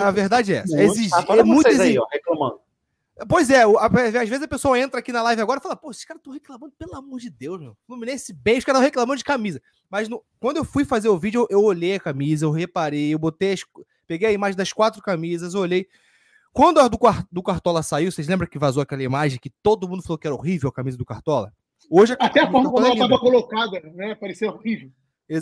a 0.00 0.10
verdade 0.10 0.52
é 0.52 0.56
essa. 0.58 0.78
É, 0.78 0.84
exig... 0.84 1.10
é 1.30 1.42
muito 1.42 1.68
exigente. 1.68 2.06
reclamando. 2.12 2.60
Pois 3.28 3.50
é, 3.50 3.62
às 3.64 4.28
vezes 4.28 4.44
a 4.44 4.48
pessoa 4.48 4.78
entra 4.78 5.00
aqui 5.00 5.10
na 5.10 5.22
live 5.22 5.42
agora 5.42 5.58
e 5.58 5.62
fala, 5.62 5.74
pô, 5.74 5.90
esses 5.90 6.04
caras 6.04 6.20
estão 6.20 6.32
reclamando, 6.32 6.72
pelo 6.78 6.94
amor 6.94 7.18
de 7.18 7.28
Deus, 7.28 7.58
meu. 7.58 7.76
Fluminense 7.84 8.32
bem, 8.32 8.58
os 8.58 8.64
caras 8.64 8.78
estão 8.78 8.86
reclamando 8.86 9.18
de 9.18 9.24
camisa. 9.24 9.60
Mas 9.90 10.08
no... 10.08 10.22
quando 10.38 10.58
eu 10.58 10.64
fui 10.64 10.84
fazer 10.84 11.08
o 11.08 11.18
vídeo, 11.18 11.40
eu, 11.50 11.58
eu 11.58 11.64
olhei 11.64 11.96
a 11.96 12.00
camisa, 12.00 12.44
eu 12.44 12.52
reparei, 12.52 13.12
eu 13.12 13.18
botei 13.18 13.54
as... 13.54 13.64
peguei 14.06 14.28
a 14.28 14.32
imagem 14.32 14.56
das 14.56 14.72
quatro 14.72 15.02
camisas, 15.02 15.54
olhei. 15.54 15.88
Quando 16.52 16.78
a 16.78 16.86
do, 16.86 16.98
do 17.32 17.42
Cartola 17.42 17.82
saiu, 17.82 18.12
vocês 18.12 18.28
lembram 18.28 18.48
que 18.48 18.58
vazou 18.58 18.82
aquela 18.82 19.02
imagem 19.02 19.38
que 19.40 19.50
todo 19.50 19.88
mundo 19.88 20.02
falou 20.02 20.18
que 20.18 20.26
era 20.26 20.36
horrível 20.36 20.68
a 20.68 20.72
camisa 20.72 20.96
do 20.96 21.04
Cartola? 21.04 21.52
Hoje 21.90 22.14
a 22.14 22.26
Até 22.26 22.40
a 22.40 22.50
forma 22.50 22.70
como 22.70 22.84
ela 22.84 22.94
estava 22.94 23.18
colocada, 23.18 23.80
né? 23.94 24.14
Parecia 24.14 24.50
horrível. 24.50 24.90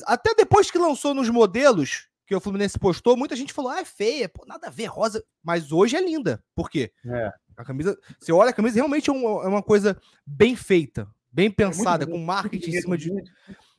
Até 0.05 0.35
depois 0.35 0.71
que 0.71 0.79
lançou 0.79 1.15
nos 1.15 1.29
modelos 1.31 2.09
que 2.27 2.35
o 2.35 2.41
Fluminense 2.41 2.79
postou, 2.79 3.17
muita 3.17 3.37
gente 3.37 3.53
falou: 3.53 3.71
ah, 3.71 3.81
é 3.81 3.85
feia, 3.85 4.29
pô, 4.29 4.45
nada 4.47 4.67
a 4.67 4.71
ver, 4.71 4.87
rosa. 4.87 5.25
Mas 5.43 5.71
hoje 5.71 5.97
é 5.97 6.01
linda. 6.01 6.43
Por 6.55 6.69
quê? 6.69 6.93
É. 7.05 7.33
A 7.57 7.65
camisa, 7.65 7.99
você 8.19 8.33
olha, 8.33 8.51
a 8.51 8.53
camisa 8.53 8.75
realmente 8.75 9.09
é, 9.09 9.13
um, 9.13 9.43
é 9.43 9.49
uma 9.49 9.63
coisa 9.63 9.99
bem 10.27 10.55
feita, 10.55 11.09
bem 11.33 11.47
é 11.47 11.51
pensada, 11.51 12.05
é 12.05 12.07
com 12.07 12.19
marketing 12.19 12.71
em 12.71 12.81
cima 12.81 12.99
de. 12.99 13.11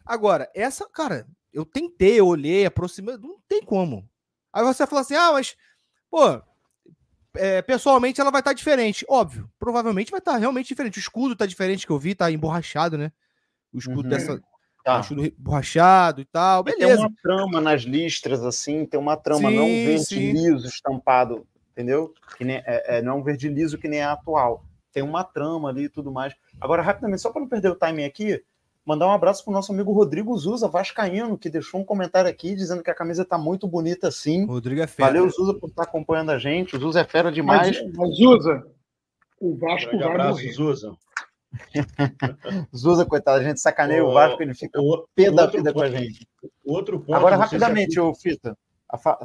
Agora, 0.05 0.49
essa, 0.55 0.89
cara, 0.89 1.27
eu 1.53 1.65
tentei, 1.65 2.19
eu 2.19 2.27
olhei, 2.27 2.65
aproximei, 2.65 3.17
não 3.17 3.37
tem 3.47 3.61
como. 3.61 4.09
Aí 4.51 4.63
você 4.63 4.87
fala 4.87 5.01
assim: 5.01 5.15
ah, 5.15 5.33
mas, 5.33 5.55
pô, 6.09 6.41
é, 7.39 7.61
pessoalmente 7.61 8.19
ela 8.19 8.31
vai 8.31 8.41
estar 8.41 8.51
tá 8.51 8.55
diferente. 8.55 9.05
Óbvio, 9.09 9.49
provavelmente 9.59 10.11
vai 10.11 10.19
estar 10.19 10.33
tá 10.33 10.37
realmente 10.37 10.67
diferente. 10.67 10.97
O 10.97 10.99
escudo 10.99 11.35
tá 11.35 11.45
diferente 11.45 11.85
que 11.85 11.91
eu 11.91 11.99
vi, 11.99 12.15
tá 12.15 12.31
emborrachado, 12.31 12.97
né? 12.97 13.11
O 13.73 13.77
escudo 13.77 14.03
uhum. 14.03 14.09
dessa. 14.09 14.41
Tá. 14.83 15.01
escudo 15.01 15.31
borrachado 15.37 16.21
e 16.21 16.25
tal. 16.25 16.63
Beleza. 16.63 16.95
Tem 16.95 17.05
uma 17.05 17.13
trama 17.21 17.61
nas 17.61 17.81
listras, 17.81 18.43
assim, 18.43 18.85
tem 18.85 18.99
uma 18.99 19.17
trama 19.17 19.49
sim, 19.49 19.55
não 19.55 19.65
verde 19.65 20.05
sim. 20.05 20.31
liso 20.31 20.67
estampado, 20.67 21.45
entendeu? 21.71 22.13
Que 22.37 22.45
nem, 22.45 22.57
é, 22.57 22.97
é, 22.97 23.01
não 23.01 23.13
é 23.13 23.15
um 23.15 23.23
verde 23.23 23.49
liso 23.49 23.77
que 23.77 23.87
nem 23.87 23.99
é 23.99 24.05
atual. 24.05 24.63
Tem 24.93 25.03
uma 25.03 25.23
trama 25.23 25.69
ali 25.69 25.83
e 25.83 25.89
tudo 25.89 26.11
mais. 26.11 26.33
Agora, 26.59 26.81
rapidamente, 26.81 27.21
só 27.21 27.31
para 27.31 27.41
não 27.41 27.49
perder 27.49 27.69
o 27.69 27.75
timing 27.75 28.05
aqui, 28.05 28.41
Mandar 28.87 29.05
um 29.07 29.11
abraço 29.11 29.43
pro 29.43 29.51
nosso 29.51 29.73
amigo 29.73 29.91
Rodrigo 29.91 30.37
Zuza, 30.37 30.69
Vascaíno, 30.69 31.37
que 31.37 31.49
deixou 31.49 31.81
um 31.81 31.83
comentário 31.83 32.29
aqui 32.29 32.55
dizendo 32.55 32.81
que 32.81 32.89
a 32.89 32.95
camisa 32.95 33.25
tá 33.25 33.37
muito 33.37 33.67
bonita 33.67 34.09
sim. 34.09 34.45
Rodrigo 34.45 34.79
é 34.79 34.87
fera. 34.87 35.09
Valeu, 35.09 35.29
Zuza, 35.29 35.53
por 35.55 35.67
estar 35.67 35.83
acompanhando 35.83 36.29
a 36.29 36.39
gente. 36.39 36.73
O 36.73 36.79
Zuza 36.79 37.01
é 37.01 37.03
fera 37.03 37.29
demais. 37.29 37.83
Mas, 37.83 37.93
mas 37.93 38.15
Zuza, 38.15 38.65
o 39.41 39.57
Vasco 39.57 39.93
um 39.93 39.99
vai 39.99 40.07
abraço, 40.07 40.39
morrer. 40.39 40.53
Zuza. 40.53 40.95
Zuza, 42.73 43.05
coitado, 43.05 43.41
a 43.41 43.43
gente 43.43 43.59
sacaneia 43.59 44.05
o, 44.05 44.07
o 44.07 44.13
Vasco, 44.13 44.41
ele 44.41 44.53
fica 44.53 44.79
o, 44.79 45.05
pé 45.13 45.31
da 45.31 45.47
vida 45.47 45.73
com 45.73 45.81
a 45.81 45.91
gente. 45.91 46.25
Outro 46.63 46.97
ponto. 47.01 47.13
Agora, 47.13 47.35
rapidamente, 47.35 47.99
o 47.99 48.15
Fita, 48.15 48.57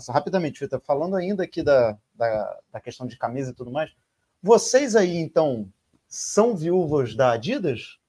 rapidamente, 0.09 0.59
Fita, 0.59 0.81
falando 0.81 1.15
ainda 1.15 1.45
aqui 1.45 1.63
da, 1.63 1.97
da, 2.13 2.59
da 2.73 2.81
questão 2.81 3.07
de 3.07 3.17
camisa 3.17 3.53
e 3.53 3.55
tudo 3.55 3.71
mais, 3.71 3.93
vocês 4.43 4.97
aí, 4.97 5.19
então, 5.19 5.69
são 6.09 6.57
viúvas 6.57 7.15
da 7.15 7.31
Adidas? 7.31 8.02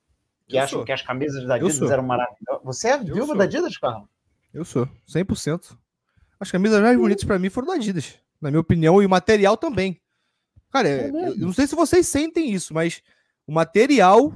Que 0.53 0.57
eu 0.57 0.63
acham 0.63 0.79
sou. 0.79 0.85
que 0.85 0.91
as 0.91 1.01
camisas 1.01 1.45
da 1.45 1.55
Adidas 1.55 1.91
eram 1.91 2.03
maravilhosas. 2.03 2.63
Você 2.63 2.87
é 2.89 2.97
viúva 2.97 3.35
da 3.35 3.43
Adidas, 3.43 3.77
Carlos? 3.77 4.07
Eu 4.53 4.63
sou, 4.63 4.87
100%. 5.09 5.77
As 6.39 6.51
camisas 6.51 6.81
mais 6.81 6.97
bonitas 6.97 7.23
para 7.23 7.39
mim 7.39 7.49
foram 7.49 7.67
da 7.67 7.73
Adidas, 7.73 8.19
na 8.39 8.51
minha 8.51 8.61
opinião, 8.61 9.01
e 9.01 9.05
o 9.05 9.09
material 9.09 9.57
também. 9.57 9.99
Cara, 10.71 10.87
é 10.87 11.09
eu 11.09 11.37
não 11.37 11.53
sei 11.53 11.67
se 11.67 11.75
vocês 11.75 12.07
sentem 12.07 12.51
isso, 12.51 12.73
mas 12.73 13.01
o 13.47 13.53
material 13.53 14.33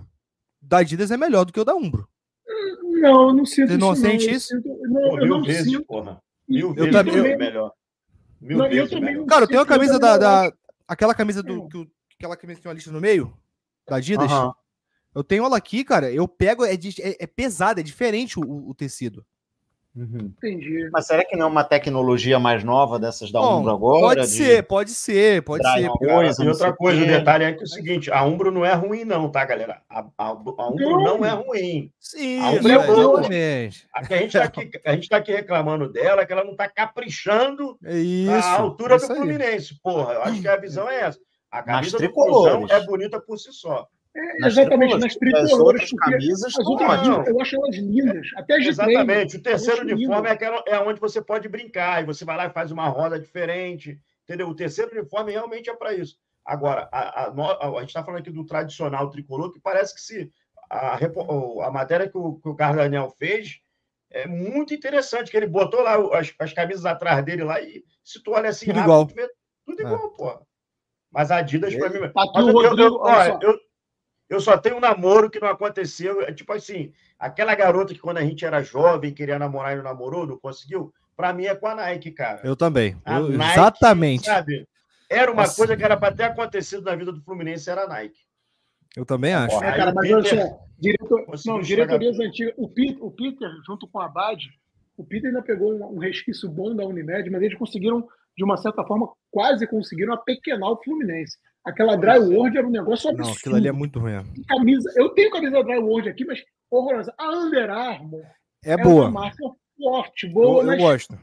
da 0.62 0.80
Adidas 0.80 1.12
é 1.12 1.18
melhor 1.18 1.46
do 1.46 1.54
que 1.54 1.60
o 1.60 1.66
da 1.66 1.76
Umbro. 1.76 2.08
Não, 2.84 3.28
eu 3.30 3.34
não 3.34 3.46
sinto 3.46 3.70
Você 3.70 3.78
não 3.78 3.94
isso. 3.94 4.02
Sente 4.02 4.28
não. 4.28 4.34
isso? 4.34 4.56
Eu 4.56 4.62
sinto, 4.62 4.78
não, 4.88 5.10
Pô, 5.10 5.20
eu 5.20 5.26
não 5.28 5.44
vezes, 5.44 5.72
sinto. 5.72 5.86
porra. 5.86 6.22
Mil 6.48 6.70
eu 6.70 6.76
vezes 6.76 6.92
também, 6.92 7.32
eu... 7.32 7.38
melhor. 7.38 7.72
Mil 8.42 8.58
não, 8.58 8.70
vezes 8.70 9.00
melhor. 9.00 9.26
Cara, 9.26 9.44
eu 9.44 9.48
tenho 9.48 9.62
a 9.62 9.66
camisa 9.66 10.00
da, 10.00 10.18
da, 10.18 10.54
Aquela 10.88 11.14
camisa 11.14 11.44
do. 11.44 11.66
É. 11.66 11.70
Que, 11.70 11.90
aquela 12.16 12.38
camisa 12.38 12.58
que 12.58 12.64
tem 12.64 12.70
uma 12.70 12.76
lista 12.76 12.92
no 12.92 13.02
meio, 13.02 13.38
da 13.88 13.98
Adidas. 13.98 14.32
Uh 14.32 14.36
-huh. 14.36 14.54
Eu 15.18 15.24
tenho 15.24 15.44
ela 15.46 15.58
aqui, 15.58 15.84
cara. 15.84 16.12
Eu 16.12 16.28
pego, 16.28 16.64
é, 16.64 16.74
é, 16.74 17.24
é 17.24 17.28
pesado, 17.28 17.80
é 17.80 17.84
diferente 17.84 18.40
o, 18.40 18.70
o 18.70 18.76
tecido. 18.76 19.26
Uhum. 19.96 20.32
Entendi. 20.38 20.88
Mas 20.94 21.08
será 21.08 21.26
que 21.26 21.36
não 21.36 21.48
é 21.48 21.50
uma 21.50 21.64
tecnologia 21.64 22.38
mais 22.38 22.64
nova 22.64 23.00
dessas 23.00 23.32
da 23.32 23.40
Bom, 23.40 23.62
Umbro 23.62 23.72
agora? 23.72 24.00
Pode 24.00 24.22
de... 24.22 24.28
ser, 24.28 24.64
pode 24.68 24.92
ser, 24.92 25.42
pode 25.42 25.68
ser. 25.68 25.90
Coisa, 25.90 26.44
e 26.44 26.48
outra 26.48 26.72
coisa, 26.72 27.02
o 27.02 27.08
detalhe 27.08 27.46
é 27.46 27.54
que 27.54 27.62
é 27.62 27.64
o 27.64 27.68
seguinte: 27.68 28.12
a 28.12 28.24
Umbro 28.24 28.52
não 28.52 28.64
é 28.64 28.76
ruim, 28.76 29.04
não, 29.04 29.28
tá, 29.28 29.44
galera? 29.44 29.82
A, 29.90 30.02
a, 30.16 30.28
a 30.28 30.70
Umbro 30.70 30.92
não. 30.92 31.18
não 31.18 31.26
é 31.26 31.32
ruim. 31.32 31.92
Sim, 32.00 32.40
a 32.40 32.52
Umbro 32.52 32.72
é 32.72 32.86
boa. 32.86 33.20
A, 33.22 33.24
gente 34.04 34.28
está 34.28 34.44
aqui, 34.44 34.72
a 34.86 34.92
gente 34.94 35.10
tá 35.10 35.18
aqui 35.18 35.32
reclamando 35.32 35.92
dela, 35.92 36.28
que 36.28 36.32
ela 36.32 36.44
não 36.44 36.52
está 36.52 36.70
caprichando 36.70 37.76
isso, 37.84 38.32
a 38.32 38.60
altura 38.60 39.00
do 39.00 39.08
Fluminense. 39.08 39.80
Porra, 39.82 40.14
eu 40.14 40.22
acho 40.22 40.42
que 40.42 40.48
a 40.48 40.58
visão 40.58 40.88
é 40.88 41.00
essa. 41.00 41.20
A 41.50 41.64
camisa 41.64 41.98
do 41.98 42.14
Cruzão 42.14 42.68
é 42.70 42.86
bonita 42.86 43.20
por 43.20 43.40
si 43.40 43.52
só. 43.52 43.88
É, 44.16 44.48
exatamente, 44.48 44.98
nas 44.98 45.16
tricolores. 45.16 45.92
Camisas, 45.92 46.58
as 46.58 46.66
outras, 46.66 47.28
eu 47.28 47.42
acho 47.42 47.56
elas 47.56 47.76
lindas. 47.76 48.28
Até 48.36 48.58
de 48.58 48.70
Exatamente. 48.70 49.06
Treino, 49.06 49.40
o 49.40 49.44
terceiro 49.44 49.82
uniforme 49.82 50.28
é, 50.28 50.32
aquela, 50.32 50.64
é 50.68 50.80
onde 50.80 51.00
você 51.00 51.22
pode 51.22 51.48
brincar, 51.48 52.02
e 52.02 52.06
você 52.06 52.26
vai 52.26 52.38
lá 52.38 52.46
e 52.48 52.54
faz 52.54 52.72
uma 52.72 52.88
roda 52.88 53.20
diferente. 53.20 54.00
Entendeu? 54.24 54.50
O 54.50 54.56
terceiro 54.56 54.92
uniforme 54.92 55.32
realmente 55.32 55.70
é 55.70 55.76
para 55.76 55.94
isso. 55.94 56.18
Agora, 56.46 56.88
a, 56.92 57.24
a, 57.24 57.28
a, 57.28 57.78
a 57.78 57.80
gente 57.82 57.90
está 57.90 58.04
falando 58.04 58.22
aqui 58.22 58.32
do 58.32 58.46
tradicional 58.46 59.10
tricolor, 59.10 59.52
que 59.52 59.60
parece 59.60 59.94
que 59.94 60.02
se 60.02 60.32
a, 60.70 60.98
a 60.98 61.72
matéria 61.72 62.10
que 62.10 62.18
o, 62.18 62.36
que 62.36 62.50
o 62.50 62.56
Carlos 62.56 62.84
Daniel 62.84 63.10
fez 63.18 63.62
é 64.10 64.28
muito 64.28 64.74
interessante, 64.74 65.30
que 65.30 65.38
ele 65.38 65.48
botou 65.48 65.82
lá 65.82 65.96
as, 66.18 66.34
as 66.40 66.54
camisas 66.54 66.86
atrás 66.86 67.24
dele 67.24 67.44
lá 67.44 67.62
e 67.62 67.84
se 68.04 68.22
tu 68.24 68.32
olha 68.32 68.50
assim, 68.50 68.68
tudo 68.68 68.80
rápido, 68.80 68.92
igual. 68.92 69.06
Vê, 69.06 69.30
tudo 69.66 69.82
igual, 69.82 70.08
é. 70.08 70.18
pô. 70.18 70.48
Mas 71.12 71.32
a 71.32 71.38
Adidas, 71.38 71.76
para 71.76 71.90
mim. 71.90 72.00
Tá 72.00 72.26
mas 72.34 72.48
eu, 72.48 72.64
eu, 72.64 72.78
eu, 72.78 73.40
eu, 73.42 73.60
eu 74.30 74.40
só 74.40 74.58
tenho 74.58 74.78
um 74.78 74.82
namoro 74.82 75.30
que 75.30 75.40
não 75.40 75.48
aconteceu. 75.48 76.22
É 76.22 76.34
tipo 76.34 76.52
assim, 76.54 76.92
aquela 77.18 77.56
garota 77.56 77.94
que 77.94 78.00
quando 78.00 78.18
a 78.18 78.26
gente 78.26 78.46
era 78.46 78.64
jovem, 78.64 79.14
queria 79.14 79.40
namorar 79.40 79.74
e 79.74 79.78
não 79.78 79.84
namorou, 79.84 80.28
não 80.28 80.38
conseguiu, 80.38 80.94
para 81.16 81.34
mim 81.34 81.46
é 81.46 81.56
com 81.56 81.68
a 81.68 81.76
Nike, 81.76 82.12
cara. 82.12 82.42
Eu 82.44 82.56
também. 82.56 82.96
Eu, 83.06 83.30
Nike, 83.30 83.52
exatamente. 83.52 84.26
Sabe? 84.26 84.68
Era 85.10 85.32
uma 85.32 85.44
Nossa. 85.44 85.56
coisa 85.56 85.78
que 85.78 85.84
era 85.84 85.96
para 85.96 86.14
ter 86.14 86.24
acontecido 86.24 86.84
na 86.84 86.96
vida 86.96 87.12
do 87.12 87.22
Fluminense, 87.22 87.70
era 87.70 87.84
a 87.84 87.88
Nike. 87.88 88.20
Eu 88.96 89.06
também 89.06 89.34
acho. 89.34 89.64
É, 89.64 89.78
cara, 89.78 89.94
mas 89.94 90.10
Peter, 90.10 90.40
olha 90.40 90.68
diretor, 90.80 91.26
não, 91.46 91.62
diretorias 91.62 92.20
antigas. 92.20 92.54
O 92.58 92.68
Peter, 92.70 93.04
o 93.04 93.12
Peter, 93.12 93.50
junto 93.66 93.88
com 93.88 94.00
a 94.00 94.06
Abad, 94.06 94.46
o 94.96 95.04
Peter 95.04 95.30
ainda 95.30 95.42
pegou 95.42 95.74
um, 95.74 95.96
um 95.96 96.00
resquício 96.00 96.50
bom 96.50 96.76
da 96.76 96.86
Unimed, 96.86 97.30
mas 97.30 97.42
eles 97.42 97.58
conseguiram, 97.58 98.08
de 98.36 98.44
uma 98.44 98.58
certa 98.58 98.84
forma, 98.84 99.10
quase 99.32 99.68
conseguiram 99.68 100.14
apequenar 100.14 100.72
o 100.72 100.84
Fluminense. 100.84 101.38
Aquela 101.68 101.98
dry 101.98 102.18
word 102.18 102.58
era 102.58 102.66
um 102.66 102.72
negócio 102.72 103.10
absurdo. 103.10 103.28
Não, 103.28 103.38
aquilo 103.38 103.56
ali 103.58 103.68
é 103.68 103.72
muito 103.74 104.00
ruim. 104.00 104.14
Camisa, 104.48 104.90
eu 104.96 105.10
tenho 105.10 105.30
camisa 105.30 105.62
dry 105.62 105.80
word 105.80 106.08
aqui, 106.08 106.24
mas 106.24 106.42
horrorosa. 106.72 107.14
A 107.18 107.30
Under 107.30 107.70
Armour 107.70 108.24
é, 108.64 108.72
é 108.72 108.78
boa. 108.78 109.02
uma 109.02 109.12
marca 109.12 109.44
forte, 109.78 110.28
boa. 110.30 110.60
Eu, 110.60 110.62
eu 110.62 110.66
mas, 110.68 110.80
gosto. 110.80 111.20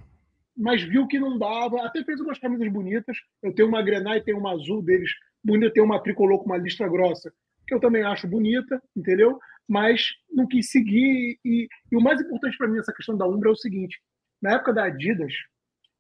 Mas 0.55 0.83
viu 0.83 1.07
que 1.07 1.19
não 1.19 1.39
dava. 1.39 1.87
Até 1.87 2.05
fez 2.05 2.21
umas 2.21 2.39
camisas 2.39 2.71
bonitas. 2.71 3.17
Eu 3.43 3.55
tenho 3.55 3.69
uma 3.69 3.81
grená 3.81 4.19
e 4.19 4.21
tenho 4.21 4.39
uma 4.39 4.53
azul 4.53 4.83
deles. 4.83 5.11
Bonita, 5.43 5.73
tem 5.73 5.83
uma 5.83 5.99
tricolor 5.99 6.39
com 6.39 6.45
uma 6.45 6.59
listra 6.59 6.87
grossa, 6.89 7.33
que 7.67 7.75
eu 7.75 7.81
também 7.81 8.03
acho 8.03 8.29
bonita, 8.29 8.83
entendeu? 8.95 9.39
Mas 9.67 10.09
não 10.31 10.47
quis 10.47 10.71
seguir. 10.71 11.39
E, 11.43 11.69
e 11.91 11.97
o 11.97 12.03
mais 12.03 12.21
importante 12.21 12.59
para 12.59 12.69
mim 12.69 12.77
nessa 12.77 12.93
questão 12.93 13.17
da 13.17 13.27
Umbra 13.27 13.49
é 13.49 13.53
o 13.53 13.57
seguinte: 13.57 13.99
na 14.43 14.57
época 14.57 14.75
da 14.75 14.85
Adidas, 14.85 15.33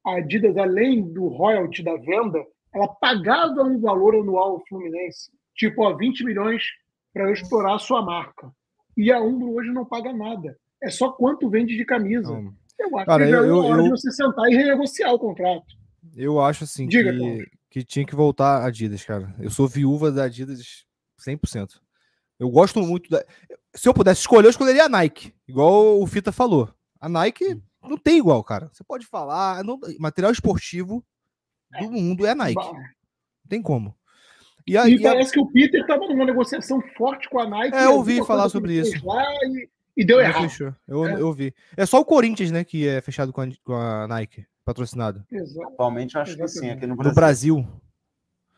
a 0.04 0.16
Adidas, 0.16 0.54
além 0.58 1.02
do 1.14 1.28
royalty 1.28 1.82
da 1.82 1.96
venda, 1.96 2.44
ela 2.74 2.88
pagava 2.88 3.62
um 3.62 3.80
valor 3.80 4.16
anual 4.16 4.52
ao 4.52 4.66
Fluminense, 4.66 5.30
tipo, 5.54 5.82
ó, 5.82 5.96
20 5.96 6.24
milhões 6.24 6.62
para 7.12 7.24
eu 7.24 7.32
explorar 7.32 7.76
a 7.76 7.78
sua 7.78 8.02
marca. 8.02 8.50
E 8.96 9.12
a 9.12 9.20
Umbro 9.20 9.54
hoje 9.54 9.70
não 9.70 9.84
paga 9.84 10.12
nada. 10.12 10.56
É 10.82 10.90
só 10.90 11.10
quanto 11.12 11.48
vende 11.48 11.76
de 11.76 11.84
camisa. 11.84 12.32
Não. 12.32 12.52
Eu 12.78 12.96
acho 12.96 13.06
Cara, 13.06 13.24
que 13.24 13.30
já 13.30 13.36
eu, 13.36 13.44
é 13.44 13.52
hora 13.52 13.80
eu, 13.80 13.84
de 13.84 13.90
você 13.90 14.10
sentar 14.10 14.50
e 14.50 14.56
renegociar 14.56 15.14
o 15.14 15.18
contrato. 15.18 15.64
Eu 16.16 16.40
acho 16.40 16.64
assim 16.64 16.86
Diga, 16.86 17.12
que, 17.12 17.46
que 17.70 17.84
tinha 17.84 18.04
que 18.04 18.16
voltar 18.16 18.58
a 18.58 18.66
Adidas, 18.66 19.04
cara. 19.04 19.34
Eu 19.38 19.50
sou 19.50 19.68
viúva 19.68 20.10
da 20.10 20.24
Adidas 20.24 20.84
100%. 21.26 21.80
Eu 22.38 22.50
gosto 22.50 22.80
muito 22.80 23.08
da. 23.08 23.24
Se 23.74 23.88
eu 23.88 23.94
pudesse 23.94 24.20
escolher, 24.20 24.46
eu 24.46 24.50
escolheria 24.50 24.84
a 24.84 24.88
Nike, 24.88 25.32
igual 25.48 26.00
o 26.00 26.06
Fita 26.06 26.32
falou. 26.32 26.68
A 27.00 27.08
Nike 27.08 27.60
não 27.82 27.96
tem 27.96 28.18
igual, 28.18 28.42
cara. 28.42 28.68
Você 28.72 28.82
pode 28.82 29.06
falar, 29.06 29.62
não... 29.62 29.78
material 29.98 30.32
esportivo 30.32 31.04
do 31.80 31.90
mundo 31.90 32.26
é 32.26 32.30
a 32.30 32.34
Nike. 32.34 32.54
Não 32.56 33.48
tem 33.48 33.62
como. 33.62 33.94
E, 34.66 34.78
a, 34.78 34.88
e, 34.88 34.94
e 34.94 35.02
parece 35.02 35.30
a... 35.30 35.32
que 35.34 35.40
o 35.40 35.46
Peter 35.46 35.80
estava 35.80 36.06
numa 36.06 36.24
negociação 36.24 36.80
forte 36.96 37.28
com 37.28 37.38
a 37.38 37.48
Nike. 37.48 37.76
É, 37.76 37.84
eu 37.84 37.96
ouvi 37.96 38.24
falar 38.24 38.48
sobre 38.48 38.74
isso. 38.74 38.96
E, 38.96 39.68
e, 39.96 40.04
deu 40.04 40.20
errado. 40.20 40.42
Fechou. 40.42 40.74
Eu, 40.88 41.06
é. 41.06 41.20
eu 41.20 41.32
vi. 41.32 41.54
É 41.76 41.84
só 41.84 42.00
o 42.00 42.04
Corinthians, 42.04 42.50
né, 42.50 42.64
que 42.64 42.88
é 42.88 43.00
fechado 43.00 43.32
com 43.32 43.42
a, 43.42 43.48
com 43.62 43.74
a 43.74 44.08
Nike, 44.08 44.46
patrocinado. 44.64 45.24
Exato. 45.30 45.68
Atualmente, 45.68 46.16
acho 46.16 46.32
Exatamente. 46.32 46.52
que 46.52 46.60
sim, 46.60 46.70
aqui 46.70 46.86
no 46.86 46.96
Brasil. 46.96 47.10
No 47.10 47.14
Brasil. 47.14 47.66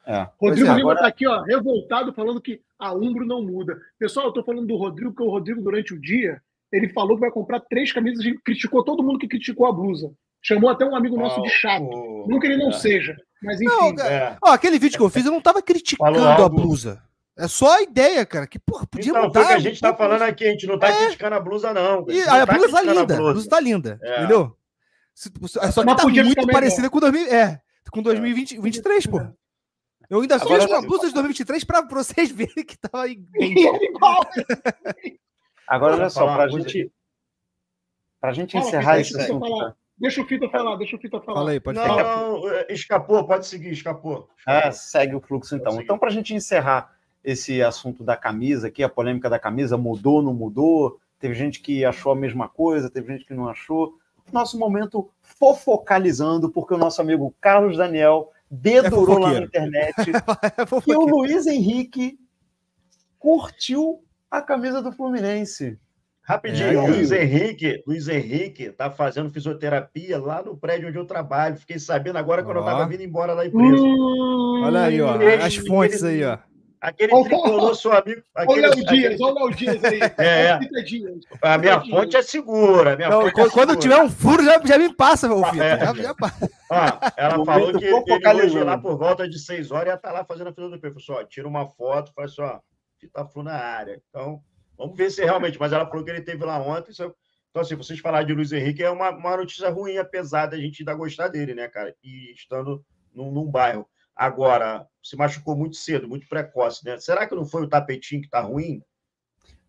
É. 0.07 0.29
Rodrigo 0.41 0.69
é, 0.69 0.75
Lima 0.77 0.93
está 0.93 1.07
aqui, 1.09 1.27
ó, 1.27 1.43
revoltado, 1.43 2.12
falando 2.12 2.41
que 2.41 2.61
a 2.79 2.95
Umbro 2.95 3.27
não 3.27 3.43
muda. 3.43 3.77
Pessoal, 3.99 4.27
eu 4.27 4.31
estou 4.31 4.45
falando 4.45 4.67
do 4.67 4.77
Rodrigo, 4.77 5.11
porque 5.11 5.29
o 5.29 5.31
Rodrigo, 5.31 5.61
durante 5.61 5.93
o 5.93 6.01
dia, 6.01 6.41
ele 6.71 6.89
falou 6.91 7.17
que 7.17 7.23
vai 7.23 7.31
comprar 7.31 7.59
três 7.61 7.93
camisas 7.93 8.25
e 8.25 8.39
criticou 8.39 8.85
todo 8.85 9.03
mundo 9.03 9.19
que 9.19 9.27
criticou 9.27 9.67
a 9.67 9.73
blusa. 9.73 10.12
Chamou 10.47 10.70
até 10.70 10.84
um 10.84 10.94
amigo 10.94 11.16
nosso 11.16 11.40
oh, 11.40 11.42
de 11.42 11.51
chato. 11.51 11.82
Oh, 11.82 12.24
não 12.28 12.38
que 12.38 12.47
ele 12.47 12.57
não 12.57 12.68
é. 12.68 12.72
seja, 12.72 13.16
mas 13.42 13.61
enfim. 13.61 13.68
Não, 13.68 14.05
é. 14.05 14.36
ó, 14.40 14.53
aquele 14.53 14.78
vídeo 14.78 14.97
que 14.97 15.03
eu 15.03 15.11
fiz, 15.11 15.26
eu 15.26 15.32
não 15.32 15.40
tava 15.40 15.61
criticando 15.61 16.24
a 16.24 16.49
blusa. 16.49 17.03
É 17.36 17.49
só 17.49 17.78
a 17.78 17.82
ideia, 17.82 18.24
cara. 18.24 18.47
Que, 18.47 18.57
porra, 18.57 18.86
podia 18.86 19.11
então, 19.11 19.24
mudar. 19.24 19.40
Foi 19.40 19.49
que 19.49 19.55
a 19.55 19.59
gente 19.59 19.80
tá 19.80 19.92
falando 19.92 20.22
aqui, 20.22 20.47
a 20.47 20.51
gente 20.53 20.68
não 20.68 20.78
tá 20.78 20.88
é. 20.88 20.97
criticando 20.99 21.34
a 21.34 21.40
blusa, 21.40 21.74
não. 21.74 22.07
A, 22.09 22.12
e, 22.12 22.22
a, 22.22 22.47
tá 22.47 22.55
blusa 22.55 22.72
tá 22.72 22.82
linda. 22.82 23.14
A 23.14 23.18
blusa 23.18 23.49
tá 23.51 23.61
linda. 23.61 23.99
É. 24.01 24.18
Entendeu? 24.18 24.57
Só 25.14 25.84
que 25.84 25.97
tá 25.97 26.07
muito 26.07 26.47
parecida 26.47 26.88
com 26.88 27.01
2000, 27.01 27.26
é, 27.26 27.61
com 27.90 28.01
2023, 28.01 29.07
pô. 29.09 29.20
Eu 30.09 30.20
ainda 30.20 30.38
fiz 30.38 30.66
com 30.66 30.74
a 30.74 30.80
blusa 30.80 31.09
de 31.09 31.14
2023 31.14 31.64
para 31.64 31.82
vocês 31.82 32.30
verem 32.30 32.64
que 32.64 32.78
tava 32.78 33.07
bem. 33.32 33.57
Agora, 35.66 35.97
olha 35.97 36.09
só, 36.09 36.24
para 36.24 36.44
a 36.44 36.49
gente, 36.49 36.92
pra 38.20 38.32
gente 38.32 38.57
encerrar 38.57 39.01
esse 39.01 39.20
assunto. 39.20 39.74
Deixa 39.99 40.20
o 40.20 40.26
Fita 40.26 40.49
falar, 40.49 40.76
deixa 40.76 40.97
o 40.97 40.99
Fita 40.99 41.20
falar. 41.20 41.38
Fala 41.38 41.51
aí, 41.53 41.61
pode 41.61 41.78
não, 41.78 41.86
falar. 41.86 42.03
Não, 42.03 42.51
é, 42.51 42.66
escapou, 42.70 43.26
pode 43.26 43.47
seguir, 43.47 43.70
escapou. 43.70 44.28
escapou. 44.36 44.68
Ah, 44.68 44.70
segue 44.70 45.14
o 45.14 45.20
fluxo 45.20 45.57
então. 45.57 45.80
Então, 45.80 45.99
para 45.99 46.09
a 46.09 46.12
gente 46.12 46.34
encerrar 46.34 46.94
esse 47.24 47.62
assunto 47.62 48.05
da 48.05 48.16
camisa 48.16 48.68
aqui, 48.68 48.82
a 48.82 48.88
polêmica 48.88 49.30
da 49.30 49.38
camisa, 49.38 49.76
mudou, 49.76 50.22
não 50.22 50.34
mudou? 50.34 51.01
Teve 51.18 51.34
gente 51.34 51.61
que 51.61 51.84
achou 51.84 52.12
a 52.12 52.16
mesma 52.16 52.49
coisa, 52.49 52.90
teve 52.90 53.12
gente 53.12 53.24
que 53.24 53.34
não 53.34 53.49
achou. 53.49 53.94
Nosso 54.32 54.59
momento 54.59 55.09
fofocalizando, 55.22 56.51
porque 56.51 56.74
o 56.74 56.78
nosso 56.78 57.01
amigo 57.01 57.34
Carlos 57.40 57.76
Daniel 57.76 58.30
dedurou 58.51 59.18
é 59.18 59.22
lá 59.22 59.32
na 59.32 59.47
internet 59.47 59.94
é 60.57 60.80
que 60.80 60.94
o 60.94 61.07
Luiz 61.07 61.47
Henrique 61.47 62.18
curtiu 63.18 64.05
a 64.30 64.42
camisa 64.42 64.82
do 64.82 64.92
Fluminense. 64.92 65.78
Rapidinho, 66.27 66.81
é, 66.81 66.89
Luiz 66.89 67.12
Henrique, 67.12 67.85
Luiz 67.87 68.09
Henrique 68.09 68.72
tá 68.72 68.91
fazendo 68.91 69.31
fisioterapia 69.31 70.18
lá 70.18 70.43
no 70.43 70.57
prédio 70.57 70.89
onde 70.89 70.99
eu 70.99 71.05
trabalho. 71.05 71.55
Fiquei 71.55 71.79
sabendo 71.79 72.18
agora 72.18 72.43
quando 72.43 72.57
eu 72.57 72.64
tava 72.64 72.85
vindo 72.85 73.05
embora 73.05 73.37
da 73.37 73.47
empresa. 73.47 73.85
Hum, 73.85 74.62
Olha 74.64 74.87
aí, 74.87 75.01
ó, 75.01 75.22
ele, 75.22 75.41
as 75.41 75.55
fontes 75.55 76.03
ele, 76.03 76.24
aí, 76.24 76.33
ó. 76.33 76.39
Aquele 76.81 77.14
oh, 77.14 77.22
tricolor, 77.22 77.74
seu 77.77 77.93
amigo. 77.93 78.22
Aquele, 78.35 78.66
olha 78.66 78.70
o 78.70 78.85
Dias, 78.87 79.20
olha 79.20 79.45
o 79.45 79.51
Dias 79.51 79.85
aí. 79.85 80.01
É, 80.18 80.59
a 81.43 81.59
minha 81.59 81.81
fonte 81.81 82.16
é 82.16 82.22
segura. 82.22 82.97
Minha 82.97 83.09
Não, 83.09 83.22
fonte 83.22 83.33
quando, 83.33 83.47
é 83.47 83.51
quando 83.51 83.77
tiver 83.77 84.03
um 84.03 84.11
furo, 84.11 84.45
já, 84.45 84.61
já 84.64 84.79
me 84.79 84.93
passa, 84.93 85.29
meu 85.29 85.45
filho. 85.45 85.62
É. 85.62 85.79
Já, 85.79 85.95
já 85.95 86.14
passa. 86.14 86.51
Ah, 86.70 87.12
ela 87.16 87.45
falou 87.45 87.72
que 87.72 87.85
ele 87.85 88.43
hoje, 88.43 88.64
lá 88.64 88.77
por 88.77 88.99
volta 88.99 89.29
de 89.29 89.39
6 89.39 89.70
horas, 89.70 89.87
ia 89.87 89.95
estar 89.95 90.09
tá 90.09 90.14
lá 90.14 90.24
fazendo 90.24 90.49
a 90.49 90.53
fila 90.53 90.70
do 90.70 90.81
professor. 90.81 91.24
Tira 91.27 91.47
uma 91.47 91.68
foto, 91.68 92.12
faz 92.12 92.33
assim, 92.33 92.43
ó, 92.43 92.59
fita 92.99 93.24
flu 93.24 93.45
na 93.45 93.55
área. 93.55 94.03
Então, 94.11 94.43
vamos 94.77 94.97
ver 94.97 95.11
se 95.11 95.24
realmente. 95.24 95.59
Mas 95.59 95.72
ela 95.72 95.87
falou 95.87 96.05
que 96.05 96.11
ele 96.11 96.22
teve 96.22 96.45
lá 96.45 96.59
ontem. 96.59 96.93
Então, 96.93 97.62
assim, 97.62 97.74
vocês 97.74 97.99
falarem 97.99 98.27
de 98.27 98.35
Luiz 98.35 98.53
Henrique 98.53 98.83
é 98.83 98.91
uma, 98.91 99.11
uma 99.11 99.37
notícia 99.37 99.70
ruim, 99.70 99.97
apesar 99.97 100.47
da 100.47 100.57
gente 100.59 100.83
ainda 100.83 100.95
gostar 100.95 101.29
dele, 101.29 101.55
né, 101.55 101.68
cara? 101.68 101.95
E 102.03 102.33
estando 102.33 102.85
num, 103.14 103.31
num 103.31 103.51
bairro. 103.51 103.89
Agora, 104.14 104.87
se 105.03 105.16
machucou 105.16 105.57
muito 105.57 105.77
cedo, 105.77 106.09
muito 106.09 106.29
precoce, 106.29 106.85
né? 106.85 106.99
Será 106.99 107.27
que 107.27 107.35
não 107.35 107.45
foi 107.45 107.62
o 107.62 107.68
tapetinho 107.68 108.22
que 108.22 108.31
tá 108.31 108.41
ruim? 108.41 108.83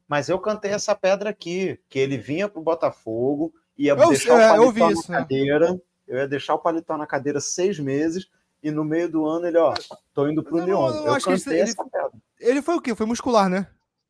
Mas 0.08 0.30
eu 0.30 0.40
cantei 0.40 0.72
essa 0.72 0.96
pedra 0.96 1.30
aqui, 1.30 1.80
que 1.90 2.00
ele 2.00 2.18
vinha 2.18 2.48
pro 2.48 2.62
Botafogo, 2.62 3.54
ia 3.78 3.92
eu, 3.92 4.08
deixar 4.08 4.42
é, 4.42 4.60
o 4.60 4.74
paletó 4.74 4.92
isso, 4.92 5.12
na 5.12 5.18
né? 5.18 5.24
cadeira, 5.24 5.82
eu 6.08 6.18
ia 6.18 6.28
deixar 6.28 6.56
o 6.56 6.60
paletó 6.60 6.98
na 6.98 7.06
cadeira 7.06 7.42
seis 7.42 7.78
meses, 7.78 8.30
e 8.64 8.72
no 8.72 8.86
meio 8.86 9.12
do 9.12 9.26
ano 9.26 9.48
ele, 9.48 9.58
ó, 9.58 9.74
tô 10.14 10.28
indo 10.30 10.42
pro 10.42 10.60
Lyon. 10.60 10.90
Eu, 10.90 10.96
eu, 10.96 11.14
eu 11.14 11.22
cantei 11.22 11.60
essa 11.60 11.82
ele, 11.82 11.90
pedra. 11.90 12.12
Ele 12.40 12.62
foi 12.62 12.76
o 12.76 12.82
quê? 12.82 12.96
Foi 12.96 13.06
muscular, 13.06 13.50
né? 13.50 13.68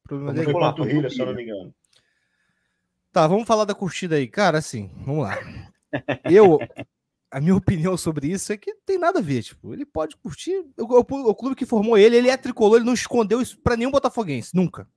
Problema 0.07 0.33
foi 0.33 0.43
muscular, 0.43 0.71
panturrilha, 0.71 1.09
se 1.09 1.19
eu 1.19 1.25
não 1.25 1.35
me 1.35 1.43
engano. 1.43 1.73
Tá, 3.11 3.27
vamos 3.27 3.47
falar 3.47 3.65
da 3.65 3.75
curtida 3.75 4.15
aí. 4.15 4.27
Cara, 4.27 4.57
assim, 4.57 4.89
vamos 5.05 5.23
lá. 5.23 5.37
Eu, 6.25 6.59
a 7.31 7.39
minha 7.39 7.55
opinião 7.55 7.97
sobre 7.97 8.27
isso 8.27 8.53
é 8.53 8.57
que 8.57 8.73
tem 8.85 8.97
nada 8.97 9.19
a 9.19 9.21
ver. 9.21 9.43
Tipo, 9.43 9.73
ele 9.73 9.85
pode 9.85 10.15
curtir. 10.17 10.65
O, 10.77 10.83
o, 10.83 11.29
o 11.29 11.35
clube 11.35 11.55
que 11.55 11.65
formou 11.65 11.97
ele, 11.97 12.15
ele 12.15 12.29
é 12.29 12.37
tricolor, 12.37 12.77
ele 12.77 12.85
não 12.85 12.93
escondeu 12.93 13.41
isso 13.41 13.59
para 13.59 13.75
nenhum 13.75 13.91
botafoguense, 13.91 14.55
nunca. 14.55 14.87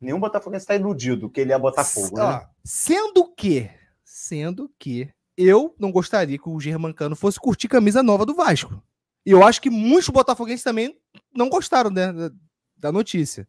Nenhum 0.00 0.18
botafoguense 0.18 0.62
está 0.62 0.74
iludido 0.74 1.28
que 1.28 1.40
ele 1.40 1.52
é 1.52 1.58
Botafogo, 1.58 2.18
S 2.18 2.26
né? 2.26 2.46
Sendo 2.64 3.34
que, 3.34 3.68
sendo 4.02 4.70
que 4.78 5.10
eu 5.36 5.74
não 5.78 5.92
gostaria 5.92 6.38
que 6.38 6.48
o 6.48 6.58
Germancano 6.58 7.14
fosse 7.14 7.38
curtir 7.38 7.68
camisa 7.68 8.02
nova 8.02 8.24
do 8.24 8.34
Vasco. 8.34 8.82
E 9.26 9.30
eu 9.30 9.44
acho 9.44 9.60
que 9.60 9.68
muitos 9.68 10.08
botafoguenses 10.08 10.64
também 10.64 10.98
não 11.34 11.50
gostaram 11.50 11.90
né, 11.90 12.10
da, 12.10 12.30
da 12.76 12.92
notícia. 12.92 13.46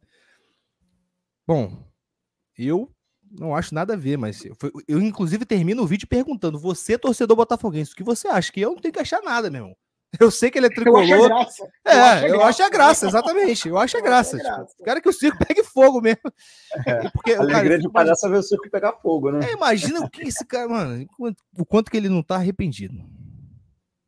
Bom, 1.51 1.69
eu 2.57 2.89
não 3.29 3.53
acho 3.53 3.75
nada 3.75 3.93
a 3.93 3.97
ver, 3.97 4.17
mas 4.17 4.45
eu, 4.45 4.55
eu, 4.87 5.01
inclusive 5.01 5.45
termino 5.45 5.83
o 5.83 5.85
vídeo 5.85 6.07
perguntando: 6.07 6.57
você, 6.57 6.97
torcedor 6.97 7.35
botafoguense, 7.35 7.91
o 7.91 7.95
que 7.95 8.05
você 8.05 8.29
acha? 8.29 8.49
Que 8.49 8.61
eu 8.61 8.71
não 8.71 8.79
tenho 8.79 8.93
que 8.93 9.01
achar 9.01 9.21
nada, 9.21 9.49
meu 9.49 9.63
irmão. 9.63 9.75
Eu 10.17 10.31
sei 10.31 10.49
que 10.49 10.57
ele 10.57 10.67
é 10.67 10.69
tricolor. 10.69 11.03
Eu 11.03 11.17
acho 11.17 11.23
a 11.23 11.27
graça. 11.27 12.25
É, 12.25 12.29
eu 12.29 12.41
acho 12.41 12.63
a 12.63 12.69
graça, 12.69 13.07
exatamente. 13.07 13.67
Eu 13.67 13.77
acho 13.77 13.97
a 13.97 13.99
graça. 14.03 14.37
Tipo, 14.37 14.83
quero 14.83 15.01
que 15.01 15.09
o 15.09 15.13
circo 15.13 15.37
pegue 15.45 15.63
fogo 15.63 15.99
mesmo. 16.01 16.21
É. 16.85 17.09
Porque, 17.09 17.33
a 17.33 17.39
alegria 17.39 17.79
de 17.79 17.89
palhaço 17.89 18.25
é 18.27 18.29
ver 18.29 18.37
o 18.37 18.43
circo 18.43 18.69
pegar 18.69 18.93
fogo, 19.01 19.31
né? 19.31 19.45
É, 19.49 19.53
imagina 19.53 19.99
o 19.99 20.09
que 20.09 20.23
esse 20.23 20.45
cara, 20.45 20.69
mano, 20.69 21.05
o 21.57 21.65
quanto 21.65 21.91
que 21.91 21.97
ele 21.97 22.09
não 22.09 22.23
tá 22.23 22.35
arrependido 22.35 22.95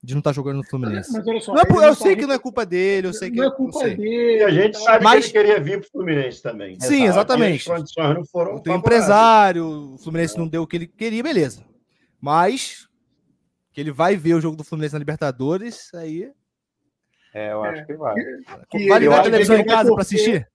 de 0.04 0.14
não 0.14 0.20
estar 0.20 0.32
tá 0.32 0.34
jogando 0.34 0.58
no 0.58 0.66
Fluminense. 0.66 1.14
Mas 1.14 1.26
olha 1.26 1.39
só, 1.39 1.54
não 1.54 1.82
é, 1.82 1.88
eu 1.88 1.95
sei 1.95 2.16
que 2.16 2.26
não 2.26 2.36
é 2.36 2.39
culpa 2.39 2.66
dele, 2.66 3.08
eu 3.08 3.14
sei 3.14 3.32
que 3.32 3.38
não 3.38 3.45
é 3.45 3.51
culpa 3.51 3.80
dele. 3.86 4.04
E 4.04 4.43
a 4.43 4.49
gente 4.49 4.78
sabe 4.78 5.01
mas... 5.01 5.32
que 5.32 5.38
ele 5.38 5.47
queria 5.47 5.64
vir 5.64 5.80
para 5.80 5.88
o 5.88 5.91
Fluminense 5.91 6.43
também. 6.43 6.78
Sim, 6.82 7.06
exatamente. 7.06 7.72
as 7.72 7.78
condições 7.78 8.16
não 8.16 8.26
foram. 8.26 8.60
Tem 8.60 8.76
empresário, 8.76 9.93
o 9.93 9.97
Fluminense 9.97 10.38
não 10.38 10.47
deu 10.47 10.64
o 10.64 10.68
que 10.68 10.76
ele 10.76 10.88
queria, 10.88 11.24
beleza. 11.24 11.64
Mas 12.20 12.89
que 13.72 13.80
ele 13.80 13.91
vai 13.91 14.18
ver 14.18 14.34
o 14.34 14.41
jogo 14.41 14.58
do 14.58 14.64
Fluminense 14.64 14.93
na 14.93 14.99
Libertadores, 14.99 15.89
aí. 15.93 16.30
É, 17.34 17.54
eu 17.54 17.64
acho 17.64 17.82
é. 17.82 17.86
que 17.86 17.93
vai. 17.93 18.16
Que 18.70 18.88
vai 18.89 18.99
ligar 18.99 19.22
a 19.22 19.24
televisão 19.24 19.58
em 19.58 19.66
casa 19.66 19.91
para 19.91 20.01
assistir? 20.01 20.47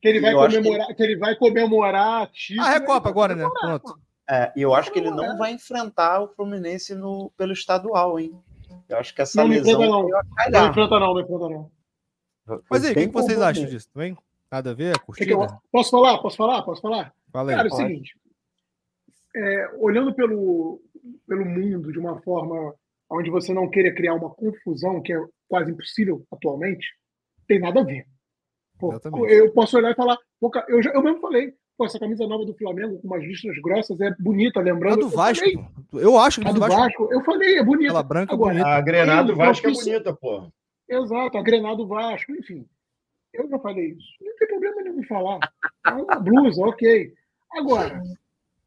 Que 0.00 0.08
ele 0.08 0.20
vai 0.20 0.34
comemorar, 0.34 0.86
que... 0.88 0.94
que... 0.94 1.02
ele 1.02 1.16
vai 1.16 1.34
comemorar. 1.36 2.30
Título, 2.30 2.66
ah, 2.68 2.74
é 2.74 2.80
Copa 2.80 3.08
agora, 3.08 3.34
né? 3.34 3.48
Pronto. 3.60 3.98
É, 4.30 4.52
e 4.54 4.60
eu 4.60 4.74
acho 4.74 4.92
que 4.92 4.98
ele 4.98 5.10
não 5.10 5.38
vai 5.38 5.52
enfrentar 5.52 6.20
o 6.20 6.28
Fluminense 6.28 6.94
no, 6.94 7.32
pelo 7.34 7.54
estadual, 7.54 8.20
hein? 8.20 8.38
Eu 8.88 8.98
acho 8.98 9.14
que 9.14 9.22
essa 9.22 9.42
não, 9.42 9.50
lesão. 9.50 9.80
Não, 9.80 10.08
não 10.08 10.68
enfrenta 10.68 10.98
não, 10.98 11.14
não 11.14 11.20
enfrenta 11.20 11.48
não. 11.48 11.70
Mas 12.70 12.84
aí, 12.84 12.92
o 12.92 12.94
que, 12.94 13.06
que, 13.06 13.12
vocês 13.12 13.40
acham 13.40 13.66
disso? 13.66 13.90
Também? 13.92 14.16
Nada 14.50 14.70
a 14.70 14.74
ver? 14.74 14.98
Curtida? 15.00 15.26
Que 15.26 15.36
que 15.36 15.52
eu... 15.54 15.58
Posso 15.70 15.90
falar? 15.90 16.18
Posso 16.18 16.36
falar? 16.36 16.62
Posso 16.62 16.80
falar? 16.80 17.14
Fala 17.30 17.50
aí, 17.50 17.56
Cara, 17.56 17.68
é 17.68 17.70
o 17.70 17.74
seguinte. 17.74 18.18
É, 19.36 19.70
olhando 19.76 20.14
pelo, 20.14 20.80
pelo 21.26 21.44
mundo 21.44 21.92
de 21.92 21.98
uma 21.98 22.20
forma 22.22 22.74
onde 23.10 23.30
você 23.30 23.52
não 23.52 23.68
queira 23.68 23.94
criar 23.94 24.14
uma 24.14 24.30
confusão, 24.30 25.02
que 25.02 25.12
é 25.12 25.22
quase 25.48 25.70
impossível 25.70 26.26
atualmente, 26.30 26.86
tem 27.46 27.58
nada 27.58 27.80
a 27.80 27.84
ver. 27.84 28.06
Pô, 28.78 28.94
eu 29.26 29.52
posso 29.52 29.76
olhar 29.76 29.90
e 29.90 29.96
falar, 29.96 30.16
eu, 30.68 30.82
já, 30.82 30.90
eu 30.90 31.02
mesmo 31.02 31.20
falei, 31.20 31.54
Pô, 31.78 31.86
essa 31.86 32.00
camisa 32.00 32.26
nova 32.26 32.44
do 32.44 32.52
Flamengo 32.54 32.98
com 32.98 33.06
umas 33.06 33.22
listras 33.22 33.56
grossas 33.62 34.00
é 34.00 34.12
bonita, 34.18 34.58
lembrando. 34.58 34.94
A 34.94 35.08
do 35.08 35.08
Vasco. 35.08 35.46
Eu, 35.92 36.00
eu 36.00 36.18
acho 36.18 36.40
que 36.40 36.48
a 36.48 36.50
do 36.50 36.58
Vasco, 36.58 36.76
Vasco. 36.76 37.08
Eu 37.12 37.20
falei, 37.22 37.56
é 37.56 37.62
bonita. 37.62 37.90
Aquela 37.90 38.02
branca 38.02 38.34
Agora, 38.34 38.52
bonita. 38.52 38.68
A 38.68 38.80
grenada 38.80 39.28
do 39.28 39.36
Vasco 39.36 39.68
é 39.68 39.70
bonita, 39.70 40.12
pô. 40.12 40.50
Exato, 40.88 41.38
a 41.38 41.42
grenada 41.42 41.76
do 41.76 41.86
Vasco, 41.86 42.32
enfim. 42.32 42.66
Eu 43.32 43.48
já 43.48 43.60
falei 43.60 43.90
isso. 43.92 44.08
Não 44.20 44.36
tem 44.36 44.48
problema 44.48 44.82
nenhum 44.82 44.98
em 44.98 45.04
falar. 45.04 45.38
É 45.86 45.90
uma 45.90 46.16
blusa, 46.16 46.60
ok. 46.62 47.14
Agora, 47.52 48.02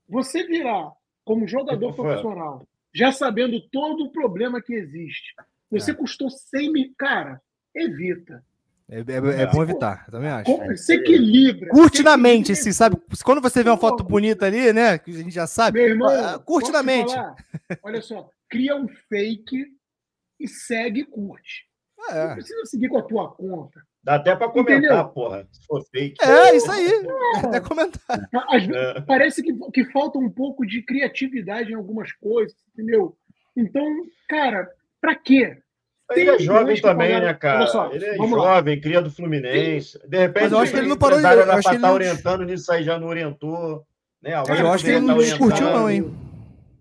você 0.08 0.46
virar 0.46 0.94
como 1.26 1.46
jogador 1.46 1.94
profissional, 1.94 2.66
já 2.94 3.12
sabendo 3.12 3.60
todo 3.70 4.06
o 4.06 4.12
problema 4.12 4.62
que 4.62 4.74
existe, 4.74 5.36
Você 5.70 5.92
é. 5.92 5.94
custou 5.94 6.30
100 6.30 6.72
mil. 6.72 6.94
Cara, 6.98 7.42
evita. 7.76 8.42
É, 8.92 9.00
é, 9.00 9.44
é 9.44 9.48
bom 9.48 9.64
evitar, 9.64 10.04
eu 10.06 10.12
também 10.12 10.30
acho. 10.30 10.78
Se 10.78 10.96
equilibra. 10.96 11.70
Curte 11.70 12.04
na 12.04 12.18
mente, 12.18 12.52
assim, 12.52 12.74
sabe? 12.74 12.98
Quando 13.24 13.42
você 13.42 13.64
vê 13.64 13.70
uma 13.70 13.78
foto 13.78 14.04
bonita 14.04 14.46
ali, 14.46 14.74
né? 14.74 14.98
Que 14.98 15.12
a 15.12 15.14
gente 15.14 15.32
já 15.34 15.48
sabe. 15.48 15.80
Meu 15.80 15.92
irmão, 15.92 16.10
ah, 16.10 16.38
curte 16.38 16.70
na 16.72 16.84
mente. 16.84 17.14
Falar? 17.14 17.36
Olha 17.84 18.02
só, 18.02 18.30
cria 18.50 18.76
um 18.76 18.90
fake 19.08 19.66
e 20.38 20.46
segue 20.46 21.00
e 21.00 21.06
curte. 21.06 21.66
É. 22.10 22.28
Não 22.28 22.34
precisa 22.34 22.66
seguir 22.66 22.90
com 22.90 22.98
a 22.98 23.04
tua 23.04 23.32
conta. 23.32 23.82
Dá 24.04 24.16
até 24.16 24.36
para 24.36 24.50
comentar, 24.50 24.78
Entendeu? 24.78 25.08
porra, 25.10 25.48
se 25.50 25.66
for 25.66 25.82
fake. 25.90 26.22
É, 26.22 26.56
isso 26.56 26.70
aí. 26.70 26.88
É. 26.88 27.46
Até 27.46 27.60
comentar. 27.62 28.30
Às 28.50 28.66
vezes, 28.66 28.96
é. 28.98 29.02
Parece 29.02 29.42
que, 29.42 29.54
que 29.72 29.86
falta 29.86 30.20
um 30.20 30.30
pouco 30.30 30.66
de 30.66 30.82
criatividade 30.82 31.72
em 31.72 31.76
algumas 31.76 32.12
coisas, 32.12 32.58
entendeu? 32.74 33.16
Então, 33.56 33.86
cara, 34.28 34.68
para 35.00 35.16
quê? 35.16 35.58
Ele 36.16 36.30
é 36.30 36.40
jovem 36.40 36.82
também, 36.82 37.20
né, 37.20 37.34
cara? 37.34 37.68
Só, 37.68 37.92
ele 37.92 38.06
é 38.06 38.16
jovem, 38.16 38.76
lá. 38.76 38.82
cria 38.82 39.02
do 39.02 39.12
Fluminense. 39.12 40.00
De 40.08 40.18
repente, 40.18 40.44
Mas 40.44 40.52
eu 40.52 40.60
acho 40.60 40.72
que 40.72 40.78
ele 40.78 40.88
não 40.88 40.98
parou 40.98 41.20
de. 41.20 41.26
Eu 41.26 41.52
acho 41.52 41.70
que 41.70 41.76
ele 41.76 41.82
tá 41.82 41.94
orientando 41.94 42.44
nisso 42.44 42.72
aí, 42.72 42.84
já 42.84 43.00
não 43.00 43.08
orientou. 43.08 43.86
Né? 44.22 44.34
eu 44.34 44.72
acho 44.72 44.84
que 44.84 44.92
ele 44.92 45.00
não 45.00 45.16
tá 45.16 45.24
discutiu, 45.24 45.66
não, 45.72 45.90
hein? 45.90 46.14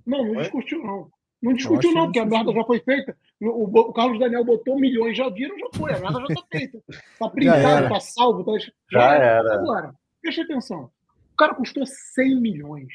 Não, 0.06 0.24
não 0.24 0.42
discutiu, 0.42 0.82
não. 0.82 1.08
Não 1.42 1.54
discutiu, 1.54 1.92
não, 1.92 2.04
porque 2.04 2.18
a 2.18 2.26
merda 2.26 2.52
já 2.52 2.64
foi 2.64 2.80
feita. 2.80 3.16
O, 3.40 3.64
o, 3.64 3.92
Carlos 3.94 4.18
Daniel 4.18 4.44
botou 4.44 4.78
milhões, 4.78 5.16
já 5.16 5.28
viram, 5.30 5.58
já 5.58 5.68
foi. 5.74 5.92
A 5.92 5.98
merda 5.98 6.20
já 6.20 6.26
está 6.26 6.42
feita. 6.52 6.82
Está 7.12 7.28
printado, 7.30 7.84
está 7.84 8.00
salvo. 8.00 8.44
Tá... 8.44 8.58
Já, 8.58 8.68
já 8.90 9.14
era. 9.14 9.54
Agora, 9.54 9.94
preste 10.20 10.42
atenção. 10.42 10.90
O 11.32 11.36
cara 11.36 11.54
custou 11.54 11.84
100 11.86 12.40
milhões. 12.40 12.92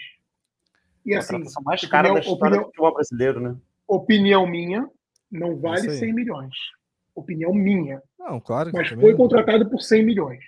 E 1.03 1.13
é 1.13 1.17
assim. 1.17 1.35
A 1.35 1.61
mais 1.61 1.83
cara 1.85 2.13
da 2.13 2.19
história 2.19 2.35
opinião, 2.35 2.61
do 2.61 2.65
futebol 2.65 2.93
brasileiro, 2.93 3.39
né? 3.39 3.55
Opinião 3.87 4.45
minha, 4.45 4.87
não 5.35 5.55
vale 5.57 5.89
100 5.89 6.13
milhões. 6.13 6.55
Opinião 7.13 7.53
minha. 7.53 8.01
Não, 8.19 8.39
claro. 8.39 8.71
Mas 8.73 8.89
foi 8.89 9.15
contratado 9.15 9.69
por 9.69 9.81
100 9.81 10.03
milhões. 10.03 10.43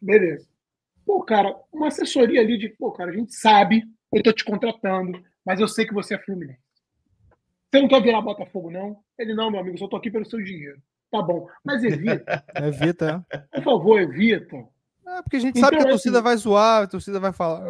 Beleza. 0.00 0.46
Pô, 1.04 1.22
cara, 1.22 1.54
uma 1.72 1.88
assessoria 1.88 2.40
ali 2.40 2.56
de, 2.56 2.68
pô, 2.70 2.92
cara, 2.92 3.10
a 3.10 3.14
gente 3.14 3.34
sabe, 3.34 3.84
eu 4.12 4.22
tô 4.22 4.32
te 4.32 4.44
contratando, 4.44 5.22
mas 5.44 5.60
eu 5.60 5.68
sei 5.68 5.86
que 5.86 5.94
você 5.94 6.14
é 6.14 6.18
Fluminense. 6.18 6.60
Você 7.70 7.80
não 7.80 7.88
quer 7.88 8.02
virar 8.02 8.20
Botafogo, 8.20 8.70
não? 8.70 8.98
Ele, 9.18 9.34
não, 9.34 9.50
meu 9.50 9.60
amigo, 9.60 9.78
só 9.78 9.88
tô 9.88 9.96
aqui 9.96 10.10
pelo 10.10 10.26
seu 10.26 10.42
dinheiro. 10.42 10.80
Tá 11.10 11.20
bom. 11.20 11.46
Mas 11.64 11.82
evita. 11.82 12.44
evita, 12.56 13.26
é. 13.30 13.38
Por 13.38 13.62
favor, 13.62 14.00
evita. 14.00 14.56
É, 15.06 15.22
porque 15.22 15.36
a 15.36 15.40
gente 15.40 15.58
então, 15.58 15.62
sabe 15.62 15.76
que 15.76 15.82
a 15.82 15.84
então, 15.84 15.90
torcida 15.92 16.18
assim, 16.18 16.24
vai 16.24 16.36
zoar, 16.36 16.82
a 16.82 16.86
torcida 16.86 17.20
vai 17.20 17.32
falar. 17.32 17.66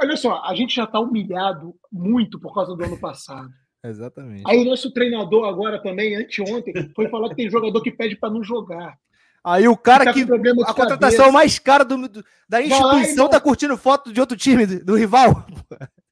Olha 0.00 0.16
só, 0.16 0.42
a 0.42 0.54
gente 0.54 0.74
já 0.74 0.86
tá 0.86 0.98
humilhado 0.98 1.74
muito 1.90 2.40
por 2.40 2.54
causa 2.54 2.74
do 2.74 2.84
ano 2.84 2.98
passado. 2.98 3.52
Exatamente. 3.84 4.44
Aí 4.46 4.58
o 4.58 4.64
nosso 4.64 4.92
treinador 4.92 5.48
agora 5.48 5.82
também, 5.82 6.14
anteontem, 6.14 6.72
foi 6.94 7.08
falar 7.08 7.28
que 7.30 7.36
tem 7.36 7.50
jogador 7.50 7.82
que 7.82 7.90
pede 7.90 8.16
para 8.16 8.30
não 8.30 8.42
jogar. 8.42 8.96
Aí 9.44 9.66
o 9.66 9.76
cara 9.76 10.04
tá 10.04 10.12
que. 10.12 10.22
A 10.22 10.74
contratação 10.74 11.32
mais 11.32 11.58
cara 11.58 11.84
do, 11.84 12.08
do 12.08 12.24
da 12.48 12.62
instituição 12.62 13.28
tá 13.28 13.40
curtindo 13.40 13.76
foto 13.76 14.12
de 14.12 14.20
outro 14.20 14.36
time, 14.36 14.66
do, 14.66 14.84
do 14.84 14.94
rival. 14.94 15.46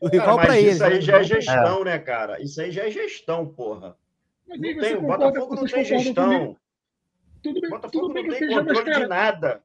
O 0.00 0.08
rival 0.08 0.38
para 0.38 0.58
ele. 0.58 0.70
Isso 0.70 0.82
aí 0.82 1.02
já 1.02 1.18
é 1.18 1.22
gestão, 1.22 1.82
é. 1.82 1.84
né, 1.84 1.98
cara? 1.98 2.42
Isso 2.42 2.58
aí 2.62 2.72
já 2.72 2.86
é 2.86 2.90
gestão, 2.90 3.46
porra. 3.46 3.94
Mas 4.48 4.58
não 4.58 4.80
tem, 4.80 4.96
o 4.96 5.02
Botafogo 5.02 5.54
não 5.54 5.64
tem 5.66 5.84
gestão. 5.84 6.56
Tudo 7.42 7.60
bem, 7.60 7.70
Botafogo 7.70 8.08
tudo 8.08 8.14
bem 8.14 8.26
não 8.26 8.38
tem 8.38 8.48
controle 8.48 8.84
cara, 8.84 9.00
de 9.00 9.06
nada. 9.06 9.62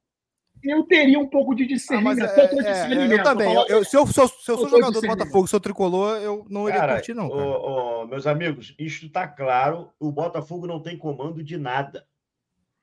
Eu 0.64 0.84
teria 0.84 1.20
um 1.20 1.28
pouco 1.28 1.54
de 1.54 1.66
discernimento. 1.66 2.24
Ah, 2.24 2.42
é, 2.90 2.94
é, 2.94 3.14
eu 3.14 3.24
também. 3.24 3.54
Eu, 3.54 3.66
eu, 3.68 3.84
se 3.84 3.96
eu, 3.96 4.08
se 4.08 4.20
eu, 4.20 4.28
se 4.28 4.52
eu 4.52 4.58
sou 4.58 4.70
jogador 4.70 5.00
do 5.00 5.08
Botafogo, 5.08 5.48
sou 5.48 5.60
tricolor, 5.60 6.18
eu 6.18 6.46
não 6.50 6.68
iria 6.68 6.80
cara, 6.80 6.94
curtir, 6.96 7.14
não. 7.14 8.08
meus 8.08 8.26
amigos, 8.26 8.74
isto 8.80 9.06
está 9.06 9.28
claro. 9.28 9.92
O 10.00 10.12
Botafogo 10.12 10.66
não 10.66 10.80
tem 10.80 10.98
comando 10.98 11.44
de 11.44 11.58
nada. 11.58 12.06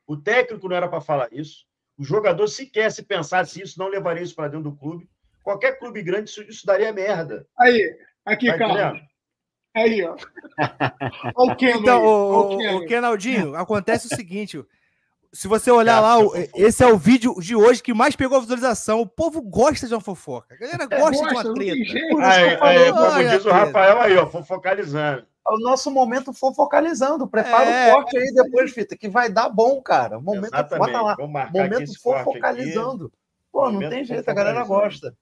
O 0.06 0.16
técnico 0.16 0.68
não 0.68 0.76
era 0.76 0.88
para 0.88 1.00
falar 1.00 1.28
isso. 1.32 1.66
O 1.98 2.04
jogador 2.04 2.46
sequer 2.48 2.90
se 2.90 3.02
pensasse 3.02 3.60
isso, 3.62 3.78
não 3.78 3.88
levaria 3.88 4.22
isso 4.22 4.34
para 4.34 4.48
dentro 4.48 4.70
do 4.70 4.76
clube. 4.76 5.08
Qualquer 5.42 5.78
clube 5.78 6.02
grande, 6.02 6.30
isso, 6.30 6.42
isso 6.42 6.64
daria 6.64 6.92
merda. 6.92 7.46
Aí, 7.58 7.96
aqui, 8.24 8.46
tá 8.46 8.58
Carlos. 8.58 9.02
Aí, 9.74 10.02
ó. 10.04 10.14
o 11.34 11.52
então, 11.60 12.04
o, 12.04 12.56
o, 12.56 12.76
o 12.76 12.86
Kenaldinho, 12.86 13.54
acontece 13.56 14.06
o 14.06 14.14
seguinte. 14.16 14.62
Se 15.34 15.48
você 15.48 15.70
olhar 15.70 15.98
lá, 15.98 16.16
esse 16.54 16.84
é 16.84 16.86
o 16.86 16.98
vídeo 16.98 17.34
de 17.40 17.56
hoje 17.56 17.82
que 17.82 17.94
mais 17.94 18.14
pegou 18.14 18.36
a 18.36 18.40
visualização. 18.40 19.00
O 19.00 19.06
povo 19.06 19.40
gosta 19.40 19.88
de 19.88 19.94
uma 19.94 20.00
fofoca. 20.00 20.54
A 20.54 20.58
galera 20.58 20.86
é, 20.90 21.00
gosta, 21.00 21.26
de 21.26 21.34
uma 21.34 21.54
treta. 21.54 21.98
Aí, 22.22 22.58
aí, 22.60 22.92
como 22.92 23.28
diz 23.30 23.46
o 23.46 23.50
Rafael 23.50 24.00
aí, 24.02 24.16
ó, 24.18 24.26
fofocalizando. 24.26 25.26
É 25.48 25.52
o 25.52 25.58
nosso 25.58 25.90
momento 25.90 26.34
fofocalizando. 26.34 27.26
Prepara 27.26 27.64
é, 27.64 27.92
o 27.92 27.94
corte 27.94 28.18
aí 28.18 28.32
depois, 28.34 28.72
Fita, 28.72 28.94
que 28.94 29.08
vai 29.08 29.30
dar 29.30 29.48
bom, 29.48 29.80
cara. 29.80 30.20
Momento, 30.20 30.50
bota 30.50 31.00
lá. 31.00 31.16
Momento 31.50 31.98
fofocalizando. 31.98 33.10
Pô, 33.50 33.70
não 33.70 33.88
tem 33.88 34.04
jeito, 34.04 34.28
a 34.28 34.34
galera 34.34 34.64
gosta. 34.64 35.16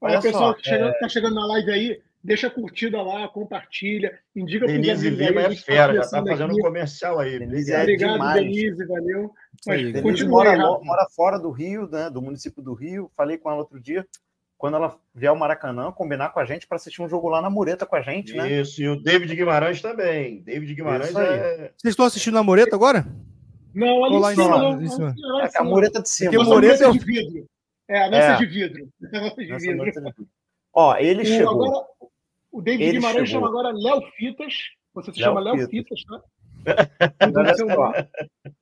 Olha, 0.00 0.18
o 0.18 0.22
pessoal 0.22 0.54
que 0.54 0.68
é... 0.68 0.92
tá 0.98 1.08
chegando 1.08 1.36
na 1.36 1.46
live 1.46 1.70
aí, 1.70 2.02
deixa 2.22 2.46
a 2.46 2.50
curtida 2.50 3.02
lá, 3.02 3.28
compartilha, 3.28 4.18
indica 4.34 4.64
para 4.64 4.74
Denise 4.74 5.10
Lima 5.10 5.42
é 5.42 5.54
fera, 5.56 5.94
já 5.94 6.08
tá 6.08 6.24
fazendo 6.24 6.54
um 6.54 6.58
comercial 6.58 7.18
aí. 7.18 7.38
Denise 7.38 7.72
é 7.72 7.80
Obrigado, 7.80 8.12
demais. 8.12 8.40
Denise, 8.40 8.86
valeu. 8.86 9.30
Mas 9.66 9.92
Denise 9.92 10.26
mora, 10.26 10.56
mora, 10.56 11.06
fora 11.14 11.38
do 11.38 11.50
Rio, 11.50 11.88
né, 11.88 12.08
do 12.08 12.22
município 12.22 12.62
do 12.62 12.74
Rio. 12.74 13.10
Falei 13.16 13.38
com 13.38 13.50
ela 13.50 13.60
outro 13.60 13.80
dia. 13.80 14.06
Quando 14.56 14.76
ela 14.76 14.96
vier 15.12 15.28
ao 15.28 15.36
Maracanã, 15.36 15.90
combinar 15.90 16.28
com 16.28 16.38
a 16.38 16.44
gente 16.44 16.68
para 16.68 16.76
assistir 16.76 17.02
um 17.02 17.08
jogo 17.08 17.28
lá 17.28 17.42
na 17.42 17.50
Mureta 17.50 17.84
com 17.84 17.96
a 17.96 18.00
gente, 18.00 18.32
né? 18.36 18.60
Isso, 18.60 18.80
e 18.80 18.88
o 18.88 19.02
David 19.02 19.34
Guimarães 19.34 19.82
também. 19.82 20.40
David 20.42 20.72
Guimarães 20.72 21.16
é... 21.16 21.72
Vocês 21.76 21.92
estão 21.92 22.06
assistindo 22.06 22.34
na 22.34 22.44
Mureta 22.44 22.76
agora? 22.76 23.04
Não, 23.74 24.04
ali 24.04 24.16
em 24.16 24.34
cima. 24.36 24.58
Não, 24.58 24.80
não, 24.80 25.14
não, 25.16 25.40
é 25.42 25.50
a 25.52 25.64
mureta 25.64 26.02
de 26.02 26.08
cima. 26.08 26.30
Porque 26.30 26.44
mureta 26.44 26.84
é 26.84 26.88
o 26.88 26.92
vidro. 26.92 27.46
É, 27.88 28.04
a 28.04 28.10
nossa 28.10 28.22
é. 28.22 28.36
de 28.36 28.46
vidro. 28.46 28.88
A 29.12 29.20
nossa 29.20 29.36
de 29.36 29.58
vidro. 29.58 30.28
Ó, 30.72 30.96
ele 30.96 31.24
chegou. 31.24 31.66
Agora, 31.66 31.86
o 32.52 32.60
David 32.60 32.84
ele 32.84 32.98
Guimarães 32.98 33.28
chegou. 33.28 33.46
chama 33.46 33.48
agora 33.48 33.74
Léo 33.76 34.02
Fitas. 34.12 34.54
Você 34.94 35.12
se 35.12 35.20
Léo 35.20 35.28
chama 35.28 35.40
Léo 35.40 35.68
Fitas, 35.68 36.04
tá? 36.04 36.22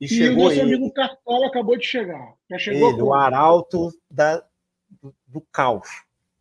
e, 0.00 0.06
e 0.06 0.28
o 0.30 0.36
nosso 0.36 0.52
ele. 0.52 0.62
amigo 0.62 0.92
Cartola 0.92 1.48
acabou 1.48 1.76
de 1.76 1.84
chegar. 1.84 2.34
Já 2.48 2.58
chegou 2.58 2.90
ele, 2.90 3.02
o 3.02 3.12
arauto 3.12 3.90
da, 4.10 4.42
do, 5.02 5.14
do 5.26 5.40
caos, 5.52 5.88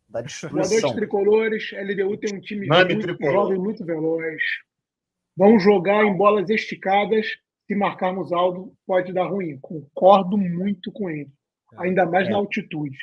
da 0.08 0.22
destruição. 0.22 0.62
Jogadores 0.62 0.96
tricolores, 0.96 1.72
LDU 1.72 2.16
tem 2.16 2.34
um 2.34 2.40
time 2.40 2.66
muito 2.66 3.24
jovem, 3.24 3.58
muito 3.58 3.84
veloz. 3.84 4.42
Vão 5.36 5.58
jogar 5.58 6.04
em 6.04 6.16
bolas 6.16 6.48
esticadas. 6.48 7.26
Se 7.66 7.74
marcarmos 7.76 8.32
algo, 8.32 8.74
pode 8.86 9.12
dar 9.12 9.26
ruim. 9.26 9.58
Concordo 9.60 10.36
muito 10.36 10.90
com 10.90 11.08
ele. 11.08 11.30
É. 11.74 11.86
ainda 11.86 12.06
mais 12.06 12.26
é. 12.28 12.30
na 12.30 12.38
altitude. 12.38 12.98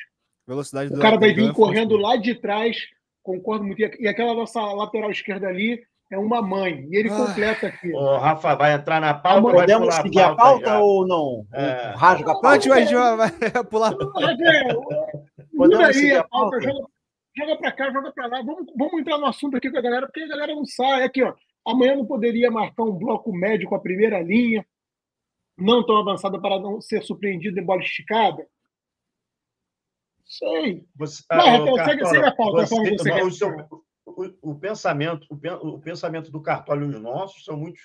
Velocidade 0.47 0.93
o 0.93 0.99
cara 0.99 1.17
vai 1.17 1.33
vir 1.33 1.51
correndo 1.53 1.97
lá 1.97 2.15
de 2.15 2.35
trás, 2.35 2.77
concordo 3.27 3.65
muito. 3.65 3.81
E 3.81 4.07
aquela 4.07 4.33
nossa 4.33 4.61
lateral 4.61 5.11
esquerda 5.11 5.47
ali 5.49 5.83
é 6.09 6.17
uma 6.17 6.41
mãe. 6.41 6.87
E 6.89 6.95
ele 6.95 7.09
ah. 7.09 7.17
completa 7.17 7.67
aqui. 7.67 7.91
O 7.91 8.17
Rafa 8.17 8.55
vai 8.55 8.73
entrar 8.73 9.01
na 9.01 9.13
pauta. 9.13 9.51
Podemos 9.51 9.93
seguir 9.95 10.21
a 10.21 10.33
pauta, 10.33 10.39
a 10.39 10.71
pauta 10.71 10.79
ou 10.79 11.05
não? 11.05 11.45
É. 11.53 11.93
Rasga 11.97 12.31
a 12.31 12.33
pauta. 12.33 12.49
Antes 12.49 12.67
vai, 12.67 13.17
vai 13.17 13.63
pular. 13.69 13.93
Podemos 15.55 15.85
aí 15.85 16.13
a 16.13 16.23
pauta. 16.23 16.61
Joga, 16.61 16.87
joga 17.35 17.57
para 17.57 17.71
cá, 17.73 17.91
joga 17.91 18.11
para 18.13 18.27
lá. 18.27 18.41
Vamos, 18.41 18.65
vamos 18.77 18.99
entrar 19.01 19.17
no 19.17 19.25
assunto 19.25 19.57
aqui 19.57 19.69
com 19.69 19.77
a 19.77 19.81
galera, 19.81 20.07
porque 20.07 20.21
a 20.21 20.27
galera 20.27 20.55
não 20.55 20.65
sai. 20.65 21.03
Aqui, 21.03 21.21
ó. 21.21 21.33
Amanhã 21.67 21.97
não 21.97 22.05
poderia 22.05 22.49
marcar 22.49 22.83
um 22.83 22.93
bloco 22.93 23.33
médio 23.33 23.67
com 23.67 23.75
a 23.75 23.79
primeira 23.79 24.21
linha, 24.21 24.65
não 25.57 25.85
tão 25.85 25.97
avançada 25.97 26.39
para 26.39 26.57
não 26.57 26.79
ser 26.79 27.03
surpreendido 27.03 27.59
em 27.59 27.63
bola 27.63 27.81
esticada. 27.81 28.47
Sei. 30.27 30.85
Você, 30.95 31.23
não, 31.31 31.39
ah, 31.39 31.51
Rafael, 31.51 31.85
segue, 31.85 32.05
segue 32.05 32.25
a 32.25 32.35
pauta. 32.35 32.65
Você, 32.65 32.97
você 32.97 33.09
não, 33.09 33.27
o, 33.27 33.31
seu, 33.31 33.49
o, 34.05 34.51
o, 34.51 34.55
pensamento, 34.59 35.25
o, 35.29 35.67
o, 35.67 35.79
pensamento 35.79 36.29
do 36.29 36.41
Cartola 36.41 36.83
e 36.83 36.89
os 36.89 37.01
nossos 37.01 37.45
são 37.45 37.55
muito, 37.55 37.79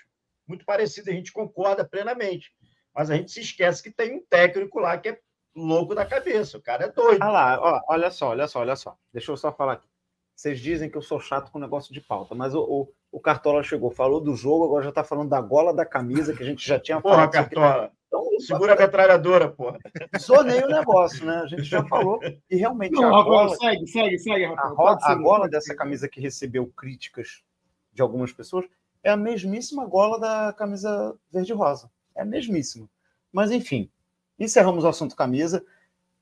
muito 0.47 0.64
parecidos, 0.64 1.09
a 1.09 1.12
gente 1.12 1.32
concorda 1.32 1.84
plenamente. 1.84 2.51
Mas 2.95 3.11
a 3.11 3.16
gente 3.16 3.30
se 3.30 3.40
esquece 3.40 3.82
que 3.82 3.90
tem 3.90 4.16
um 4.16 4.26
técnico 4.28 4.80
lá 4.80 4.99
que 4.99 5.11
é 5.11 5.18
louco 5.55 5.95
da 5.95 6.05
cabeça. 6.05 6.59
O 6.59 6.62
cara 6.62 6.86
é 6.86 6.90
doido. 6.90 7.22
Ah 7.22 7.30
lá, 7.30 7.61
ó, 7.61 7.80
olha 7.88 8.11
só, 8.11 8.30
olha 8.30 8.49
só, 8.49 8.61
olha 8.61 8.76
só. 8.76 8.97
Deixa 9.12 9.30
eu 9.30 9.36
só 9.36 9.53
falar 9.53 9.74
aqui. 9.74 9.88
Vocês 10.34 10.59
dizem 10.59 10.90
que 10.90 10.97
eu 10.97 11.03
sou 11.03 11.20
chato 11.20 11.51
com 11.53 11.59
o 11.59 11.61
negócio 11.61 11.95
de 11.95 12.01
pauta, 12.01 12.34
mas 12.34 12.55
o, 12.55 12.62
o, 12.62 12.93
o 13.12 13.20
Cartola 13.20 13.62
chegou, 13.62 13.90
falou 13.90 14.20
do 14.20 14.34
jogo, 14.34 14.64
agora 14.64 14.82
já 14.82 14.88
está 14.88 15.05
falando 15.05 15.28
da 15.28 15.40
gola 15.40 15.72
da 15.72 15.86
camisa 15.86 16.34
que 16.34 16.43
a 16.43 16.47
gente 16.47 16.66
já 16.66 16.80
tinha 16.80 17.01
Porra, 17.01 17.14
falado. 17.14 17.30
Cartola. 17.30 17.93
Então, 18.13 18.29
Segura 18.41 18.75
a 18.75 18.77
metralhadora, 18.77 19.49
porra. 19.49 19.79
Sonei 20.21 20.63
o 20.63 20.69
negócio, 20.69 21.25
né? 21.25 21.37
A 21.37 21.47
gente 21.47 21.63
já 21.63 21.83
falou. 21.87 22.21
E 22.51 22.57
realmente 22.57 22.93
Não, 22.93 23.17
a 23.17 23.23
gola. 23.23 23.57
Segue, 23.57 23.87
segue, 23.87 24.19
segue, 24.19 24.45
Rafael. 24.45 24.99
A, 25.01 25.13
a 25.13 25.15
gola 25.15 25.49
dessa 25.49 25.75
camisa 25.75 26.07
que 26.07 26.21
recebeu 26.21 26.67
críticas 26.67 27.43
de 27.91 28.03
algumas 28.03 28.31
pessoas 28.31 28.67
é 29.03 29.11
a 29.11 29.17
mesmíssima 29.17 29.87
gola 29.87 30.21
da 30.21 30.53
camisa 30.53 31.17
verde-rosa. 31.33 31.91
É 32.15 32.21
a 32.21 32.25
mesmíssima. 32.25 32.87
Mas, 33.33 33.51
enfim, 33.51 33.91
encerramos 34.39 34.85
o 34.85 34.89
assunto 34.89 35.17
camisa. 35.17 35.65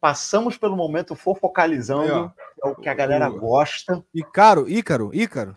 Passamos 0.01 0.57
pelo 0.57 0.77
momento 0.77 1.17
fofocalizando, 1.17 2.33
é 2.63 2.69
o 2.69 2.75
que 2.77 2.89
a 2.89 2.95
galera 2.95 3.29
gosta. 3.29 4.03
Ícaro, 4.15 4.69
Ícaro, 4.69 5.11
Ícaro. 5.13 5.57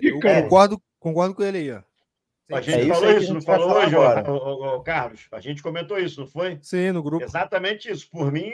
Eu 0.00 0.20
concordo, 0.20 0.80
concordo 1.00 1.34
com 1.34 1.42
ele 1.42 1.58
aí, 1.58 1.72
ó. 1.72 1.91
A 2.52 2.60
gente 2.60 2.90
É 2.90 2.94
falou 2.94 3.10
isso 3.12 3.34
não 3.34 3.40
falou 3.42 3.72
hoje, 3.72 3.94
ó, 3.96 4.02
agora. 4.02 4.30
ó, 4.30 4.36
ó, 4.36 4.76
ó, 4.76 4.80
Carlos? 4.80 5.26
A 5.32 5.40
gente 5.40 5.62
comentou 5.62 5.98
isso, 5.98 6.20
não 6.20 6.26
foi? 6.26 6.58
Sim, 6.62 6.92
no 6.92 7.02
grupo. 7.02 7.24
Exatamente 7.24 7.90
isso. 7.90 8.08
Por 8.10 8.30
mim, 8.32 8.52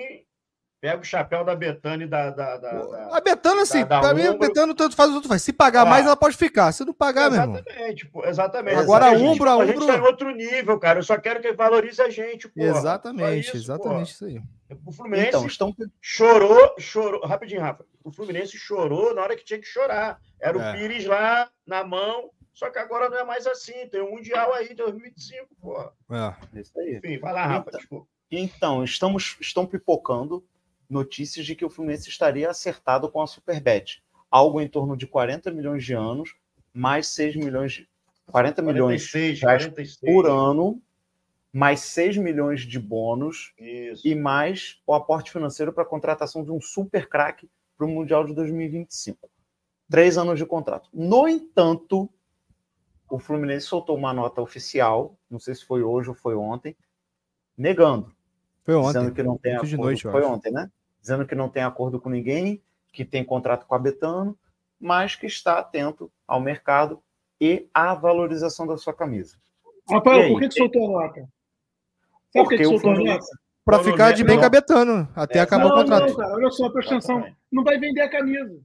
pega 0.81 1.01
o 1.01 1.05
chapéu 1.05 1.45
da 1.45 1.57
Betânia 1.57 2.05
e 2.05 2.09
da. 2.09 2.31
da, 2.31 2.57
da, 2.57 3.09
A 3.17 3.21
Betano, 3.21 3.61
assim, 3.63 3.85
pra 3.85 4.15
mim, 4.15 4.23
a. 4.27 4.37
Betano 4.37 4.75
tanto 4.75 4.95
faz, 4.95 5.11
tanto 5.13 5.27
faz. 5.29 5.43
Se 5.43 5.53
pagar 5.53 5.85
Ó. 5.87 5.89
mais, 5.91 6.07
ela 6.07 6.17
pode 6.17 6.37
ficar. 6.37 6.71
Se 6.73 6.85
não 6.85 6.93
pagar, 6.95 7.31
meu 7.31 7.41
irmão. 7.41 7.57
Exatamente, 7.57 8.07
pô, 8.07 8.25
exatamente. 8.25 8.77
Agora, 8.79 9.07
A 9.07 9.13
ombro 9.13 9.51
a 9.51 9.55
A 9.63 9.67
gente 9.67 9.87
tá 9.87 9.97
em 9.97 10.01
outro 10.01 10.31
nível, 10.31 10.79
cara. 10.79 10.99
Eu 11.01 11.03
só 11.05 11.17
quero 11.19 11.41
que 11.41 11.49
ele 11.49 11.57
valorize 11.57 12.01
a 12.01 12.09
gente, 12.11 12.49
pô. 12.49 12.61
Exatamente, 12.63 13.49
isso, 13.49 13.57
exatamente 13.57 14.13
isso 14.13 14.25
aí. 14.25 14.41
pô. 14.41 14.91
O 14.91 14.93
Fluminense 14.93 15.29
Então, 15.29 15.47
estão. 15.47 15.75
chorou, 16.01 16.75
chorou. 16.79 17.27
Rapidinho, 17.27 17.61
Rafa. 17.63 17.85
O 18.05 18.11
Fluminense 18.13 18.57
chorou 18.59 19.15
na 19.15 19.23
hora 19.23 19.35
que 19.37 19.45
tinha 19.45 19.59
que 19.59 19.67
chorar. 19.67 20.19
Era 20.41 20.57
o 20.57 20.61
É. 20.61 20.73
Pires 20.75 21.05
lá 21.07 21.49
na 21.67 21.83
mão. 21.85 22.31
Só 22.59 22.71
que 22.71 22.79
agora 22.81 23.09
não 23.09 23.19
é 23.19 23.25
mais 23.25 23.47
assim. 23.47 23.87
Tem 23.89 24.03
um 24.03 24.11
Mundial 24.11 24.53
aí, 24.53 24.75
2025, 24.75 25.47
pô. 25.61 25.81
É. 25.81 26.59
Isso 26.59 26.77
aí. 26.81 26.97
Enfim, 26.97 27.17
vai 27.19 27.33
lá, 27.33 27.47
Rafa. 27.47 27.69
Então. 27.69 27.79
Desculpa. 27.79 28.09
Então, 28.33 28.83
estamos, 28.83 29.37
estão 29.41 29.65
pipocando 29.65 30.45
notícias 30.91 31.47
de 31.47 31.55
que 31.55 31.65
o 31.65 31.71
Fluminense 31.71 32.09
estaria 32.09 32.51
acertado 32.51 33.09
com 33.09 33.23
a 33.23 33.29
Superbet. 33.29 34.03
Algo 34.29 34.61
em 34.61 34.67
torno 34.67 34.97
de 34.97 35.07
40 35.07 35.53
milhões 35.53 35.85
de 35.85 35.95
anos, 35.95 36.35
mais 36.75 37.07
6 37.07 37.37
milhões 37.37 37.73
de. 37.73 37.89
40 38.27 38.61
milhões 38.61 39.09
46, 39.09 39.41
reais 39.41 39.63
46. 39.67 40.13
por 40.13 40.29
ano, 40.29 40.83
mais 41.53 41.79
6 41.81 42.17
milhões 42.17 42.63
de 42.63 42.79
bônus 42.79 43.55
Isso. 43.57 44.07
e 44.07 44.17
mais 44.17 44.83
o 44.85 44.93
aporte 44.93 45.31
financeiro 45.31 45.73
para 45.73 45.85
a 45.85 45.87
contratação 45.87 46.43
de 46.43 46.51
um 46.51 46.61
super 46.61 47.09
craque 47.09 47.49
para 47.77 47.87
o 47.87 47.89
Mundial 47.89 48.27
de 48.27 48.35
2025. 48.35 49.31
Três 49.89 50.19
anos 50.19 50.39
de 50.39 50.45
contrato. 50.45 50.91
No 50.93 51.27
entanto, 51.29 52.11
o 53.11 53.19
Fluminense 53.19 53.67
soltou 53.67 53.97
uma 53.97 54.13
nota 54.13 54.41
oficial, 54.41 55.17
não 55.31 55.39
sei 55.39 55.55
se 55.55 55.65
foi 55.65 55.83
hoje 55.83 56.09
ou 56.09 56.15
foi 56.15 56.35
ontem, 56.35 56.77
negando 57.57 58.13
Foi 58.65 58.75
dizendo 58.81 59.05
ontem. 59.07 59.15
que 59.15 59.23
não 59.23 59.37
tem 59.39 59.55
acordo. 59.57 59.77
noite, 59.79 60.03
foi 60.03 60.21
acho. 60.23 60.33
ontem, 60.33 60.53
né? 60.53 60.71
Dizendo 61.01 61.27
que 61.27 61.35
não 61.35 61.49
tem 61.49 61.63
acordo 61.63 62.01
com 62.01 62.11
ninguém, 62.11 62.63
que 62.93 63.05
tem 63.05 63.25
contrato 63.25 63.67
com 63.67 63.75
a 63.75 63.79
Betano, 63.79 64.39
mas 64.81 65.15
que 65.17 65.27
está 65.27 65.59
atento 65.59 66.11
ao 66.27 66.41
mercado 66.41 67.03
e 67.41 67.69
à 67.73 67.95
valorização 67.95 68.67
da 68.67 68.77
sua 68.77 68.93
camisa. 68.93 69.37
Rafael, 69.89 70.29
por 70.33 70.41
que, 70.41 70.49
que 70.49 70.55
soltou 70.55 70.85
a 70.99 71.03
nota? 71.03 71.21
Sabe 72.33 72.45
por 72.45 72.49
que, 72.49 72.57
que 72.59 72.67
o 72.67 72.71
soltou 72.71 72.91
a 72.91 72.95
Fluminense- 72.95 73.31
nota? 73.31 73.43
Não 73.71 73.85
ficar 73.85 74.13
de 74.13 74.23
vem, 74.23 74.33
bem 74.35 74.41
cabetano, 74.41 75.07
até 75.15 75.39
É, 75.41 75.43
acabar 75.43 75.67
o 75.67 75.69
não, 75.69 75.77
contrato. 75.77 76.07
não, 76.09 76.17
cara, 76.17 76.35
olha 76.35 76.51
só, 76.51 76.71
presta 76.71 76.95
atenção. 76.95 77.27
Não 77.53 77.63
vai 77.63 77.79
vender 77.79 78.01
a 78.01 78.09
camisa. 78.09 78.59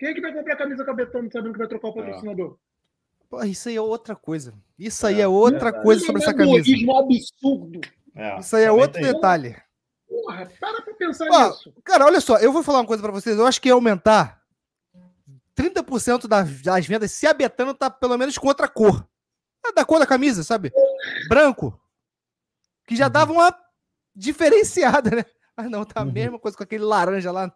Quem 0.00 0.08
é 0.08 0.14
que 0.14 0.20
vai 0.20 0.32
comprar 0.32 0.54
a 0.54 0.56
camisa 0.56 0.84
cabetando 0.84 1.30
sabendo 1.32 1.52
que 1.52 1.58
vai 1.58 1.68
trocar 1.68 1.88
o 1.88 1.94
patrocinador? 1.94 2.58
Pô, 3.28 3.42
isso 3.44 3.68
aí 3.68 3.76
é 3.76 3.80
outra 3.80 4.14
coisa. 4.14 4.54
Isso 4.78 5.06
aí 5.06 5.20
É, 5.20 5.22
é 5.22 5.28
outra 5.28 5.60
verdade. 5.64 5.82
coisa 5.82 6.04
sobre 6.06 6.22
essa 6.22 6.34
camisa. 6.34 6.68
egoísmo 6.70 6.96
absurdo. 6.98 7.80
É, 8.14 8.38
Isso 8.38 8.54
aí 8.56 8.64
é 8.64 8.70
outro 8.72 9.00
tem. 9.02 9.12
detalhe. 9.12 9.56
Porra, 10.08 10.48
para 10.60 10.82
pra 10.82 10.94
pensar 10.94 11.26
Ó, 11.30 11.48
nisso. 11.48 11.74
Cara, 11.84 12.06
olha 12.06 12.20
só, 12.20 12.36
eu 12.38 12.52
vou 12.52 12.62
falar 12.62 12.78
uma 12.78 12.86
coisa 12.86 13.02
pra 13.02 13.10
vocês. 13.12 13.36
Eu 13.36 13.46
acho 13.46 13.60
que 13.60 13.68
ia 13.68 13.74
aumentar 13.74 14.40
30% 15.56 16.26
das, 16.28 16.62
das 16.62 16.86
vendas 16.86 17.10
se 17.12 17.26
a 17.26 17.34
Betano 17.34 17.74
tá 17.74 17.90
pelo 17.90 18.16
menos 18.16 18.38
com 18.38 18.46
outra 18.48 18.68
cor. 18.68 19.06
É 19.66 19.72
da 19.72 19.84
cor 19.84 19.98
da 19.98 20.06
camisa, 20.06 20.44
sabe? 20.44 20.72
Branco. 21.28 21.78
Que 22.86 22.94
já 22.94 23.08
dava 23.08 23.32
uma 23.32 23.56
diferenciada, 24.14 25.10
né? 25.10 25.24
Mas 25.56 25.70
não, 25.70 25.84
tá 25.84 26.00
a 26.00 26.04
Uhum. 26.04 26.12
mesma 26.12 26.38
coisa 26.38 26.56
com 26.56 26.62
aquele 26.62 26.84
laranja 26.84 27.32
lá 27.32 27.52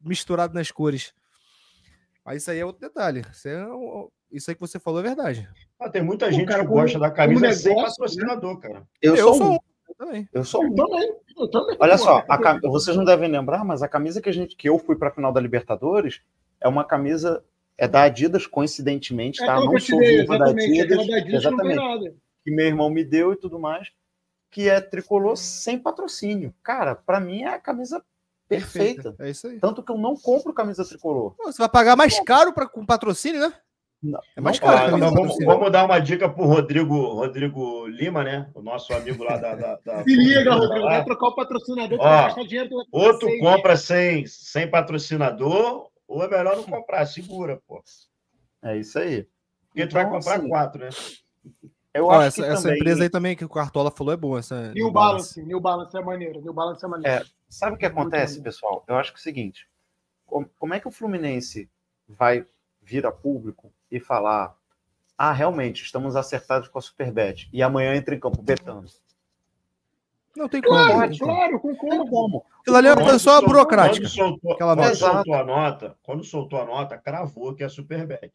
misturado 0.00 0.52
nas 0.54 0.70
cores. 0.70 1.14
Mas 2.24 2.42
isso 2.42 2.50
aí 2.50 2.58
é 2.58 2.64
outro 2.64 2.80
detalhe. 2.80 3.22
Isso, 3.30 3.48
é 3.48 3.66
o- 3.66 4.10
isso 4.30 4.50
aí 4.50 4.54
que 4.54 4.60
você 4.60 4.78
falou 4.78 5.00
é 5.00 5.02
verdade. 5.02 5.48
Ah, 5.78 5.90
tem 5.90 6.02
muita 6.02 6.32
gente 6.32 6.46
cara, 6.46 6.62
que 6.62 6.68
como- 6.68 6.80
gosta 6.80 6.98
da 6.98 7.10
camisa 7.10 7.40
como 7.42 7.52
sem 7.54 7.74
negócio, 7.74 7.96
patrocinador, 7.98 8.58
cara. 8.60 8.82
Eu, 9.02 9.14
Eu 9.16 9.26
sou, 9.28 9.34
sou 9.34 9.46
um. 9.46 9.54
um. 9.54 9.58
Eu 9.88 9.94
também. 9.96 10.28
Eu 10.32 10.44
sou 10.44 10.62
Eu 10.64 10.70
um. 10.70 10.74
também. 10.74 11.14
Eu 11.36 11.50
também. 11.50 11.76
Olha 11.78 11.98
só, 11.98 12.22
cam- 12.22 12.60
vocês 12.62 12.96
não 12.96 13.04
devem 13.04 13.30
lembrar, 13.30 13.64
mas 13.64 13.82
a 13.82 13.88
camisa 13.88 14.20
que 14.22 14.28
a 14.28 14.32
gente 14.32 14.56
que 14.56 14.68
eu 14.68 14.78
fui 14.78 14.96
para 14.96 15.08
a 15.08 15.12
final 15.12 15.32
da 15.32 15.40
Libertadores 15.40 16.22
é 16.60 16.66
uma 16.68 16.84
camisa 16.84 17.44
é 17.76 17.86
da 17.88 18.02
Adidas, 18.04 18.46
coincidentemente, 18.46 19.42
É 19.42 19.46
tá? 19.46 19.56
Não 19.56 19.78
sou 19.80 19.98
dei, 19.98 20.20
viva 20.20 20.38
da 20.38 20.44
exatamente. 20.46 20.80
Adidas, 20.80 21.06
da 21.08 21.16
Adidas 21.16 21.40
exatamente, 21.44 21.76
nada. 21.76 22.14
que 22.44 22.50
meu 22.52 22.66
irmão 22.66 22.88
me 22.88 23.04
deu 23.04 23.32
e 23.32 23.36
tudo 23.36 23.58
mais, 23.58 23.88
que 24.50 24.68
é 24.68 24.80
tricolor 24.80 25.36
sem 25.36 25.76
patrocínio. 25.78 26.54
Cara, 26.62 26.94
para 26.94 27.18
mim 27.18 27.42
é 27.42 27.48
a 27.48 27.58
camisa 27.58 28.02
perfeita. 28.48 29.14
É 29.18 29.30
isso 29.30 29.46
aí. 29.46 29.58
Tanto 29.58 29.82
que 29.82 29.90
eu 29.92 29.98
não 29.98 30.14
compro 30.16 30.52
camisa 30.52 30.84
tricolor. 30.84 31.34
Pô, 31.36 31.44
Você 31.50 31.58
vai 31.58 31.68
pagar 31.68 31.96
mais 31.96 32.18
caro 32.20 32.52
pra, 32.52 32.66
com 32.68 32.84
patrocínio, 32.84 33.40
né? 33.40 33.52
Não, 34.02 34.20
É 34.36 34.40
mais 34.40 34.60
não 34.60 34.66
caro. 34.68 34.90
Com 34.92 34.98
vamos, 34.98 35.36
vamos 35.44 35.72
dar 35.72 35.84
uma 35.86 35.98
dica 35.98 36.28
pro 36.28 36.44
Rodrigo, 36.44 36.94
Rodrigo 37.14 37.86
Lima, 37.86 38.22
né? 38.22 38.50
O 38.54 38.60
nosso 38.60 38.92
amigo 38.92 39.24
lá 39.24 39.38
da. 39.38 39.54
da, 39.54 39.78
da- 39.84 40.04
Se 40.04 40.14
liga, 40.14 40.54
Rodrigo. 40.54 40.84
Vai 40.84 41.04
trocar 41.04 41.28
o 41.28 41.34
patrocinador, 41.34 41.98
tu 41.98 42.02
Ó, 42.04 42.08
vai 42.08 42.24
gastar 42.26 42.42
dinheiro 42.44 42.70
Outro 42.92 43.26
cacete. 43.28 43.40
compra 43.40 43.76
sem, 43.78 44.26
sem 44.26 44.70
patrocinador, 44.70 45.88
ou 46.06 46.22
é 46.22 46.28
melhor 46.28 46.56
não 46.56 46.64
comprar, 46.64 47.06
segura, 47.06 47.60
pô. 47.66 47.82
É 48.62 48.76
isso 48.76 48.98
aí. 48.98 49.26
Porque 49.68 49.86
tu 49.86 49.94
vai 49.94 50.02
Então, 50.04 50.18
comprar 50.18 50.34
assim, 50.36 50.48
quatro, 50.48 50.80
né? 50.84 50.90
Eu 51.94 52.06
Ó, 52.06 52.10
acho 52.12 52.22
essa, 52.26 52.42
que 52.42 52.48
essa 52.48 52.62
também, 52.62 52.76
empresa 52.78 53.02
aí 53.04 53.08
também 53.08 53.36
que 53.36 53.44
o 53.44 53.48
Cartola 53.48 53.90
falou 53.90 54.12
é 54.12 54.16
boa. 54.16 54.40
Essa 54.40 54.72
New 54.72 54.90
Balance. 54.90 55.42
New 55.42 55.60
Balance 55.60 55.96
é 55.96 56.02
maneiro. 56.02 56.40
New 56.42 56.52
Balance 56.52 56.84
é 56.84 56.88
maneiro. 56.88 57.24
Sabe 57.54 57.76
o 57.76 57.78
que 57.78 57.86
acontece, 57.86 58.40
pessoal? 58.42 58.84
Eu 58.88 58.96
acho 58.96 59.12
que 59.12 59.18
é 59.18 59.20
o 59.20 59.22
seguinte: 59.22 59.68
como, 60.26 60.74
é 60.74 60.80
que 60.80 60.88
o 60.88 60.90
Fluminense 60.90 61.70
vai 62.08 62.44
vir 62.82 63.06
a 63.06 63.12
público 63.12 63.72
e 63.88 64.00
falar: 64.00 64.56
ah, 65.16 65.30
realmente, 65.32 65.84
estamos 65.84 66.16
acertados 66.16 66.66
com 66.66 66.80
a 66.80 66.82
Superbet, 66.82 67.48
e 67.52 67.62
amanhã 67.62 67.94
entra 67.94 68.12
em 68.12 68.18
campo 68.18 68.42
betando? 68.42 68.90
Não 70.36 70.48
tem 70.48 70.60
como. 70.60 70.74
Claro, 70.74 71.16
como. 71.16 71.32
claro, 71.32 71.60
concordo. 71.60 71.96
tem 72.02 72.06
como. 72.10 72.46
Aquilo 72.60 72.76
ali 72.76 72.88
é 72.88 72.92
uma 72.94 73.18
só 73.20 73.34
soltou- 73.34 73.48
burocrática. 73.50 74.00
Quando 74.08 74.08
soltou, 74.10 74.52
Aquela 74.52 74.74
quando 74.74 74.84
nota. 74.86 74.96
soltou 74.96 75.34
a 75.34 75.44
nota, 75.44 75.98
quando 76.02 76.24
soltou 76.24 76.60
a 76.60 76.64
nota, 76.64 76.98
cravou 76.98 77.54
que 77.54 77.62
é 77.62 77.68
Superbet. 77.68 78.32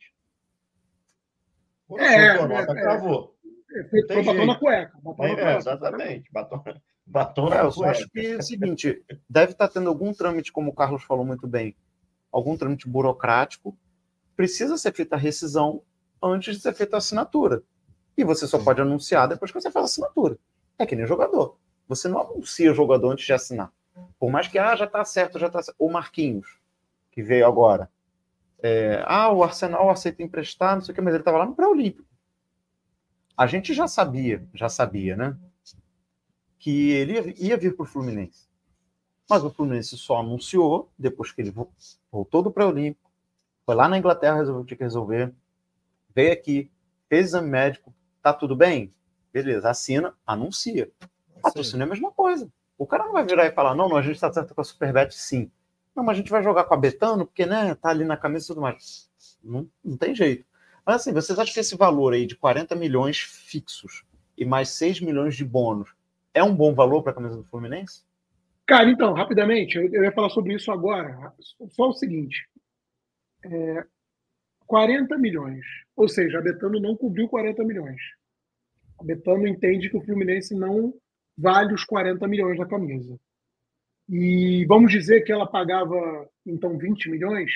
Quando 1.89 2.01
É, 2.03 2.37
soltou 2.37 2.45
a 2.45 2.59
nota, 2.61 2.71
é, 2.73 2.77
é. 2.77 2.81
cravou. 2.81 3.35
Foi, 3.69 3.83
foi 3.89 4.03
Tem 4.07 4.23
batom 4.23 4.45
na 4.45 4.55
cueca. 4.57 4.97
Batom 5.03 5.23
na 5.23 5.29
É, 5.29 5.35
cueca. 5.35 5.57
exatamente. 5.57 6.31
Batom, 6.31 6.63
batom 7.09 7.51
É, 7.51 7.61
eu 7.61 7.71
só 7.71 7.85
acho 7.85 8.07
que 8.09 8.19
é 8.19 8.37
o 8.37 8.41
seguinte: 8.41 9.03
deve 9.27 9.53
estar 9.53 9.67
tendo 9.67 9.89
algum 9.89 10.13
trâmite, 10.13 10.51
como 10.51 10.71
o 10.71 10.73
Carlos 10.73 11.03
falou 11.03 11.25
muito 11.25 11.47
bem, 11.47 11.75
algum 12.31 12.55
trâmite 12.55 12.87
burocrático. 12.87 13.77
Precisa 14.35 14.77
ser 14.77 14.93
feita 14.93 15.15
a 15.15 15.19
rescisão 15.19 15.81
antes 16.21 16.55
de 16.55 16.61
ser 16.61 16.73
feita 16.73 16.95
a 16.95 16.99
assinatura. 16.99 17.63
E 18.15 18.23
você 18.23 18.47
só 18.47 18.59
pode 18.59 18.81
anunciar 18.81 19.27
depois 19.27 19.51
que 19.51 19.59
você 19.59 19.71
faz 19.71 19.83
a 19.83 19.85
assinatura. 19.87 20.37
É 20.77 20.85
que 20.85 20.95
nem 20.95 21.05
jogador. 21.05 21.57
Você 21.87 22.07
não 22.07 22.19
anuncia 22.19 22.71
o 22.71 22.75
jogador 22.75 23.11
antes 23.11 23.25
de 23.25 23.33
assinar. 23.33 23.71
Por 24.17 24.29
mais 24.29 24.47
que, 24.47 24.57
ah, 24.57 24.75
já 24.75 24.87
tá 24.87 25.03
certo, 25.03 25.39
já 25.39 25.49
tá 25.49 25.61
certo. 25.61 25.75
O 25.79 25.89
Marquinhos, 25.89 26.59
que 27.11 27.23
veio 27.23 27.45
agora. 27.45 27.89
É, 28.61 29.03
ah, 29.05 29.31
o 29.31 29.43
Arsenal 29.43 29.89
aceita 29.89 30.21
emprestar, 30.21 30.75
não 30.75 30.81
sei 30.81 30.91
o 30.91 30.95
que, 30.95 31.01
mas 31.01 31.13
ele 31.13 31.21
estava 31.21 31.37
lá 31.37 31.45
no 31.45 31.55
pré-olímpico. 31.55 32.07
A 33.35 33.47
gente 33.47 33.73
já 33.73 33.87
sabia, 33.87 34.45
já 34.53 34.67
sabia, 34.67 35.15
né? 35.15 35.37
Que 36.59 36.91
ele 36.91 37.33
ia, 37.37 37.57
vir 37.57 37.75
para 37.75 37.83
o 37.83 37.87
Fluminense. 37.87 38.47
Mas 39.29 39.43
o 39.43 39.49
Fluminense 39.49 39.97
só 39.97 40.17
anunciou 40.19 40.89
depois 40.97 41.31
que 41.31 41.41
ele 41.41 41.51
vo- 41.51 41.71
voltou 42.11 42.43
do 42.43 42.51
pré-olímpico, 42.51 43.09
foi 43.65 43.75
lá 43.75 43.87
na 43.87 43.97
Inglaterra, 43.97 44.37
resolveu 44.37 44.65
tinha 44.65 44.77
que 44.77 44.83
resolver, 44.83 45.33
veio 46.13 46.33
aqui, 46.33 46.69
fez 47.07 47.27
exame 47.27 47.49
médico, 47.49 47.93
tá 48.21 48.33
tudo 48.33 48.55
bem? 48.55 48.93
Beleza, 49.31 49.69
assina, 49.69 50.13
anuncia. 50.25 50.91
Patrocínio 51.41 51.83
é 51.83 51.85
a 51.85 51.89
mesma 51.89 52.11
coisa. 52.11 52.51
O 52.77 52.85
cara 52.87 53.05
não 53.05 53.13
vai 53.13 53.23
virar 53.25 53.45
e 53.45 53.51
falar, 53.51 53.75
não, 53.75 53.87
não, 53.87 53.97
a 53.97 54.01
gente 54.01 54.15
está 54.15 54.31
certo 54.33 54.53
com 54.55 54.61
a 54.61 54.63
Superbet, 54.63 55.13
sim. 55.15 55.51
Não, 55.95 56.03
mas 56.03 56.15
a 56.15 56.17
gente 56.17 56.31
vai 56.31 56.43
jogar 56.43 56.63
com 56.65 56.73
a 56.73 56.77
Betano, 56.77 57.25
porque, 57.25 57.45
né, 57.45 57.75
tá 57.75 57.89
ali 57.89 58.03
na 58.03 58.17
camisa 58.17 58.45
e 58.45 58.47
tudo 58.47 58.61
mais. 58.61 59.09
Não, 59.43 59.69
não 59.83 59.95
tem 59.97 60.15
jeito. 60.15 60.45
Mas 60.85 60.95
assim, 60.97 61.13
vocês 61.13 61.37
acham 61.37 61.53
que 61.53 61.59
esse 61.59 61.75
valor 61.77 62.13
aí 62.13 62.25
de 62.25 62.35
40 62.35 62.75
milhões 62.75 63.19
fixos 63.19 64.03
e 64.37 64.43
mais 64.45 64.69
6 64.69 64.99
milhões 65.01 65.35
de 65.35 65.45
bônus 65.45 65.93
é 66.33 66.43
um 66.43 66.55
bom 66.55 66.73
valor 66.73 67.01
para 67.01 67.11
a 67.11 67.15
camisa 67.15 67.37
do 67.37 67.43
Fluminense? 67.45 68.03
Cara, 68.65 68.89
então, 68.89 69.13
rapidamente, 69.13 69.77
eu, 69.77 70.03
ia 70.03 70.11
falar 70.11 70.29
sobre 70.29 70.53
isso 70.53 70.71
agora. 70.71 71.33
Só 71.69 71.89
o 71.89 71.93
seguinte: 71.93 72.47
é, 73.43 73.83
40 74.67 75.17
milhões. 75.17 75.65
Ou 75.95 76.07
seja, 76.07 76.37
a 76.37 76.41
Betano 76.41 76.79
não 76.79 76.95
cobriu 76.95 77.27
40 77.27 77.63
milhões. 77.63 77.99
A 78.99 79.03
Betano 79.03 79.47
entende 79.47 79.89
que 79.89 79.97
o 79.97 80.05
Fluminense 80.05 80.53
não 80.53 80.93
vale 81.37 81.73
os 81.73 81.83
40 81.83 82.27
milhões 82.27 82.57
da 82.57 82.65
camisa. 82.65 83.19
E 84.07 84.65
vamos 84.65 84.91
dizer 84.91 85.21
que 85.21 85.31
ela 85.31 85.47
pagava, 85.47 86.29
então, 86.45 86.77
20 86.77 87.09
milhões 87.09 87.51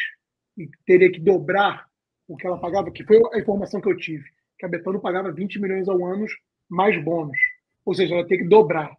e 0.57 0.69
teria 0.85 1.11
que 1.11 1.19
dobrar 1.19 1.87
o 2.27 2.35
que 2.35 2.47
ela 2.47 2.59
pagava, 2.59 2.91
que 2.91 3.03
foi 3.03 3.19
a 3.33 3.39
informação 3.39 3.81
que 3.81 3.89
eu 3.89 3.97
tive, 3.97 4.23
que 4.57 4.65
a 4.65 4.69
Betano 4.69 4.99
pagava 4.99 5.31
20 5.31 5.59
milhões 5.59 5.87
ao 5.87 6.03
ano 6.05 6.25
mais 6.69 7.01
bônus. 7.03 7.37
Ou 7.85 7.93
seja, 7.93 8.15
ela 8.15 8.27
tem 8.27 8.37
que 8.37 8.47
dobrar. 8.47 8.95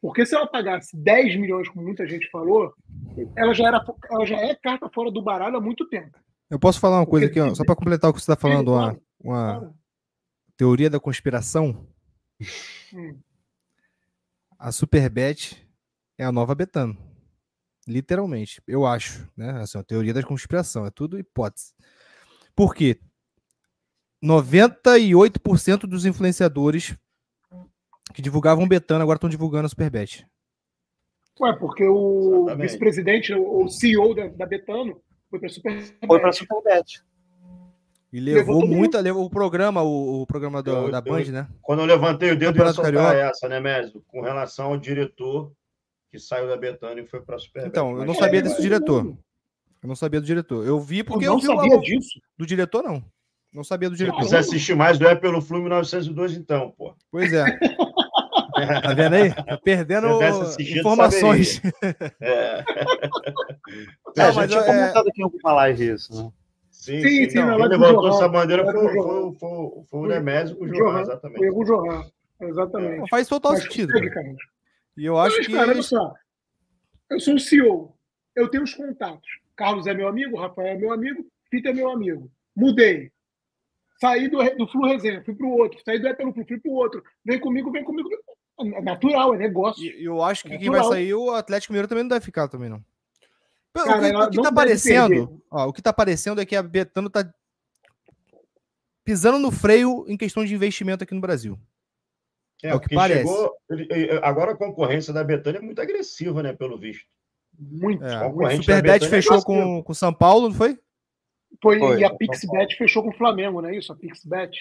Porque 0.00 0.24
se 0.24 0.34
ela 0.34 0.46
pagasse 0.46 0.96
10 0.96 1.36
milhões, 1.36 1.68
como 1.68 1.84
muita 1.84 2.06
gente 2.06 2.28
falou, 2.30 2.72
ela 3.36 3.52
já, 3.52 3.68
era, 3.68 3.84
ela 4.10 4.24
já 4.24 4.36
é 4.36 4.54
carta 4.54 4.88
fora 4.88 5.10
do 5.10 5.22
baralho 5.22 5.56
há 5.56 5.60
muito 5.60 5.86
tempo. 5.88 6.18
Eu 6.48 6.58
posso 6.58 6.80
falar 6.80 7.00
uma 7.00 7.06
coisa 7.06 7.26
aqui, 7.26 7.38
ó, 7.38 7.44
Porque- 7.44 7.56
só 7.56 7.64
para 7.64 7.76
completar 7.76 8.10
o 8.10 8.14
que 8.14 8.20
você 8.20 8.32
está 8.32 8.36
falando, 8.36 8.72
uma, 8.72 8.98
uma, 9.20 9.74
teoria 10.56 10.88
da 10.90 10.98
conspiração. 10.98 11.86
Hum. 12.92 13.18
A 14.58 14.72
Superbet 14.72 15.66
é 16.18 16.24
a 16.24 16.32
nova 16.32 16.54
Betano. 16.54 16.96
Literalmente, 17.86 18.62
eu 18.66 18.86
acho, 18.86 19.28
né? 19.36 19.62
Assim, 19.62 19.78
a 19.78 19.82
teoria 19.82 20.12
da 20.12 20.22
conspiração, 20.22 20.84
é 20.86 20.90
tudo 20.90 21.18
hipótese. 21.18 21.72
Por 22.54 22.74
quê? 22.74 23.00
98% 24.22 25.86
dos 25.86 26.04
influenciadores 26.04 26.94
que 28.14 28.22
divulgavam 28.22 28.66
Betano 28.68 29.02
agora 29.02 29.16
estão 29.16 29.30
divulgando 29.30 29.66
a 29.66 29.68
Superbet. 29.68 30.26
Ué, 31.40 31.52
porque 31.56 31.84
o 31.84 32.46
vice-presidente, 32.56 33.32
o 33.32 33.66
CEO 33.68 34.14
da, 34.14 34.28
da 34.28 34.46
Betano, 34.46 35.00
foi 35.30 35.38
para 35.38 35.48
Super 35.48 35.82
Foi 36.06 36.20
pra 36.20 36.32
Superbet. 36.32 37.02
E 38.12 38.18
Levou 38.18 38.56
levou 38.60 38.66
muita, 38.66 39.00
levou 39.00 39.24
o 39.24 39.30
programa, 39.30 39.82
o, 39.82 40.22
o 40.22 40.26
programa 40.26 40.60
do- 40.62 40.70
Eu- 40.70 40.90
da 40.90 40.98
eu- 40.98 41.02
Band, 41.02 41.24
né? 41.30 41.48
Quando 41.62 41.78
eu 41.80 41.86
levantei 41.86 42.32
o 42.32 42.36
dedo, 42.36 42.58
eu 42.58 42.66
ia 42.66 42.72
soltar 42.72 42.92
Carioca. 42.92 43.16
essa, 43.30 43.48
né, 43.48 43.60
Médio? 43.60 44.02
Com 44.08 44.20
relação 44.20 44.66
ao 44.72 44.76
diretor 44.76 45.52
que 46.10 46.18
saiu 46.18 46.48
da 46.48 46.56
Betânia 46.56 47.02
e 47.02 47.06
foi 47.06 47.20
para 47.22 47.36
a 47.36 47.38
Superbet. 47.38 47.70
Então, 47.70 47.96
eu 47.96 48.04
não 48.04 48.12
é, 48.14 48.16
sabia 48.16 48.40
vai. 48.40 48.50
desse 48.50 48.60
diretor. 48.60 49.16
Eu 49.82 49.88
não 49.88 49.94
sabia 49.94 50.20
do 50.20 50.26
diretor. 50.26 50.66
Eu 50.66 50.80
vi 50.80 51.04
porque 51.04 51.24
eu 51.24 51.28
eu, 51.28 51.32
não 51.34 51.40
vi 51.40 51.46
o 51.48 51.54
sabia 51.56 51.72
alô 51.74 51.80
disso. 51.82 52.20
do 52.36 52.44
diretor, 52.44 52.82
não. 52.82 53.02
Não 53.52 53.64
sabia 53.64 53.88
do 53.90 53.96
Se 53.96 54.04
diretor. 54.04 54.20
quiser 54.20 54.38
assistir 54.38 54.76
mais 54.76 54.98
do 54.98 55.06
É 55.08 55.14
pelo 55.14 55.40
Flume 55.42 55.68
902, 55.68 56.36
então, 56.36 56.70
pô. 56.76 56.94
Pois 57.10 57.32
é. 57.32 57.44
Tá 58.82 58.92
vendo 58.92 59.14
aí? 59.14 59.32
Tá 59.32 59.56
perdendo 59.64 60.06
informações. 60.60 61.62
É. 62.20 62.62
É, 64.16 64.22
a 64.22 64.26
Não, 64.26 64.32
gente 64.32 64.36
mas 64.36 64.50
tinha 64.50 64.60
é- 64.60 64.66
comentado 64.66 65.08
aqui 65.08 65.20
em 65.20 65.24
alguma 65.24 65.52
live 65.52 65.90
isso, 65.92 66.12
né? 66.24 66.30
Sim, 66.70 67.00
Sim, 67.00 67.08
sim, 67.08 67.30
sim, 67.30 67.38
não. 67.38 67.56
do 67.58 67.64
levantou 67.68 68.08
essa 68.08 68.28
bandeira 68.28 68.64
foi, 68.64 68.72
foi, 68.74 68.92
Johan. 68.96 69.32
foi, 69.34 69.84
foi 69.88 70.00
o 70.00 70.06
Nemésio 70.06 70.56
com 70.56 70.64
o 70.64 70.68
Johan. 70.68 70.78
Johan, 70.78 70.92
Foi 70.92 71.02
exatamente. 71.02 71.50
o 71.50 71.64
Johan. 71.64 72.04
Exatamente. 72.40 73.08
Faz 73.10 73.28
total 73.28 73.52
Mas 73.52 73.62
sentido. 73.62 73.92
cara. 73.92 74.34
E 74.96 75.04
eu 75.06 75.16
acho 75.18 75.36
Mas, 75.36 75.46
que. 75.46 75.52
cara, 75.52 75.70
olha 75.70 75.82
só. 75.82 76.12
Eu 77.10 77.20
sou 77.20 77.34
o 77.34 77.38
CEO. 77.40 77.94
Eu 78.34 78.48
tenho 78.48 78.64
os 78.64 78.74
contatos. 78.74 79.28
Carlos 79.56 79.86
é 79.86 79.94
meu 79.94 80.08
amigo, 80.08 80.36
Rafael 80.38 80.68
é 80.68 80.76
meu 80.76 80.92
amigo, 80.92 81.24
Fita 81.50 81.68
é 81.68 81.72
meu 81.72 81.88
amigo. 81.90 82.30
Mudei. 82.56 83.12
Saí 84.00 84.28
do, 84.28 84.38
do 84.56 84.66
Flu 84.66 84.86
Resenha, 84.86 85.22
fui 85.24 85.34
para 85.34 85.46
o 85.46 85.50
outro. 85.50 85.78
Saí 85.84 85.98
do 85.98 86.08
É 86.08 86.14
pelo 86.14 86.32
Flu, 86.32 86.44
fui 86.46 86.58
para 86.58 86.70
o 86.70 86.74
outro. 86.74 87.04
Vem 87.24 87.38
comigo, 87.38 87.70
vem 87.70 87.84
comigo. 87.84 88.08
É 88.58 88.80
natural, 88.82 89.34
é 89.34 89.38
negócio. 89.38 89.82
E 89.82 90.04
eu 90.04 90.22
acho 90.22 90.44
que 90.44 90.54
É 90.54 90.58
quem 90.58 90.70
vai 90.70 90.82
sair, 90.84 91.14
o 91.14 91.30
Atlético 91.32 91.72
Mineiro 91.72 91.88
também 91.88 92.04
não 92.04 92.08
deve 92.08 92.24
ficar 92.24 92.48
também, 92.48 92.68
não. 92.68 92.82
Cara, 93.72 93.98
o 93.98 94.00
que, 94.00 94.06
o 94.06 94.30
que 94.30 94.36
não 94.36 94.42
tá 94.44 94.50
deve 94.50 94.54
parecendo, 94.54 95.08
perder. 95.26 95.42
ó, 95.50 95.66
o 95.68 95.72
que 95.72 95.82
tá 95.82 95.92
parecendo 95.92 96.40
é 96.40 96.46
que 96.46 96.56
a 96.56 96.62
Betano 96.62 97.08
tá 97.08 97.30
pisando 99.04 99.38
no 99.38 99.50
freio 99.50 100.04
em 100.08 100.16
questão 100.16 100.44
de 100.44 100.54
investimento 100.54 101.04
aqui 101.04 101.14
no 101.14 101.20
Brasil. 101.20 101.58
É 102.62 102.74
o 102.74 102.80
que 102.80 102.94
parece. 102.94 103.20
chegou- 103.20 103.56
agora 104.22 104.52
a 104.52 104.56
concorrência 104.56 105.12
da 105.14 105.24
Betânia 105.24 105.58
é 105.58 105.62
muito 105.62 105.80
agressiva, 105.80 106.42
né, 106.42 106.52
pelo 106.52 106.78
visto. 106.78 107.04
Muito. 107.58 108.04
É, 108.04 108.26
o 108.26 108.32
Betânia 108.36 108.90
é 108.90 109.00
fechou 109.00 109.36
agressivo. 109.36 109.44
com 109.44 109.82
com 109.82 109.94
São 109.94 110.12
Paulo, 110.12 110.48
não 110.48 110.54
foi? 110.54 110.78
Foi, 111.62 111.78
Foi, 111.78 112.00
e 112.00 112.04
a 112.04 112.08
São 112.08 112.16
PixBet 112.16 112.76
fechou 112.76 113.02
com 113.02 113.10
o 113.10 113.16
Flamengo, 113.16 113.60
não 113.60 113.68
é 113.68 113.76
isso? 113.76 113.92
A 113.92 113.96
PixBet. 113.96 114.56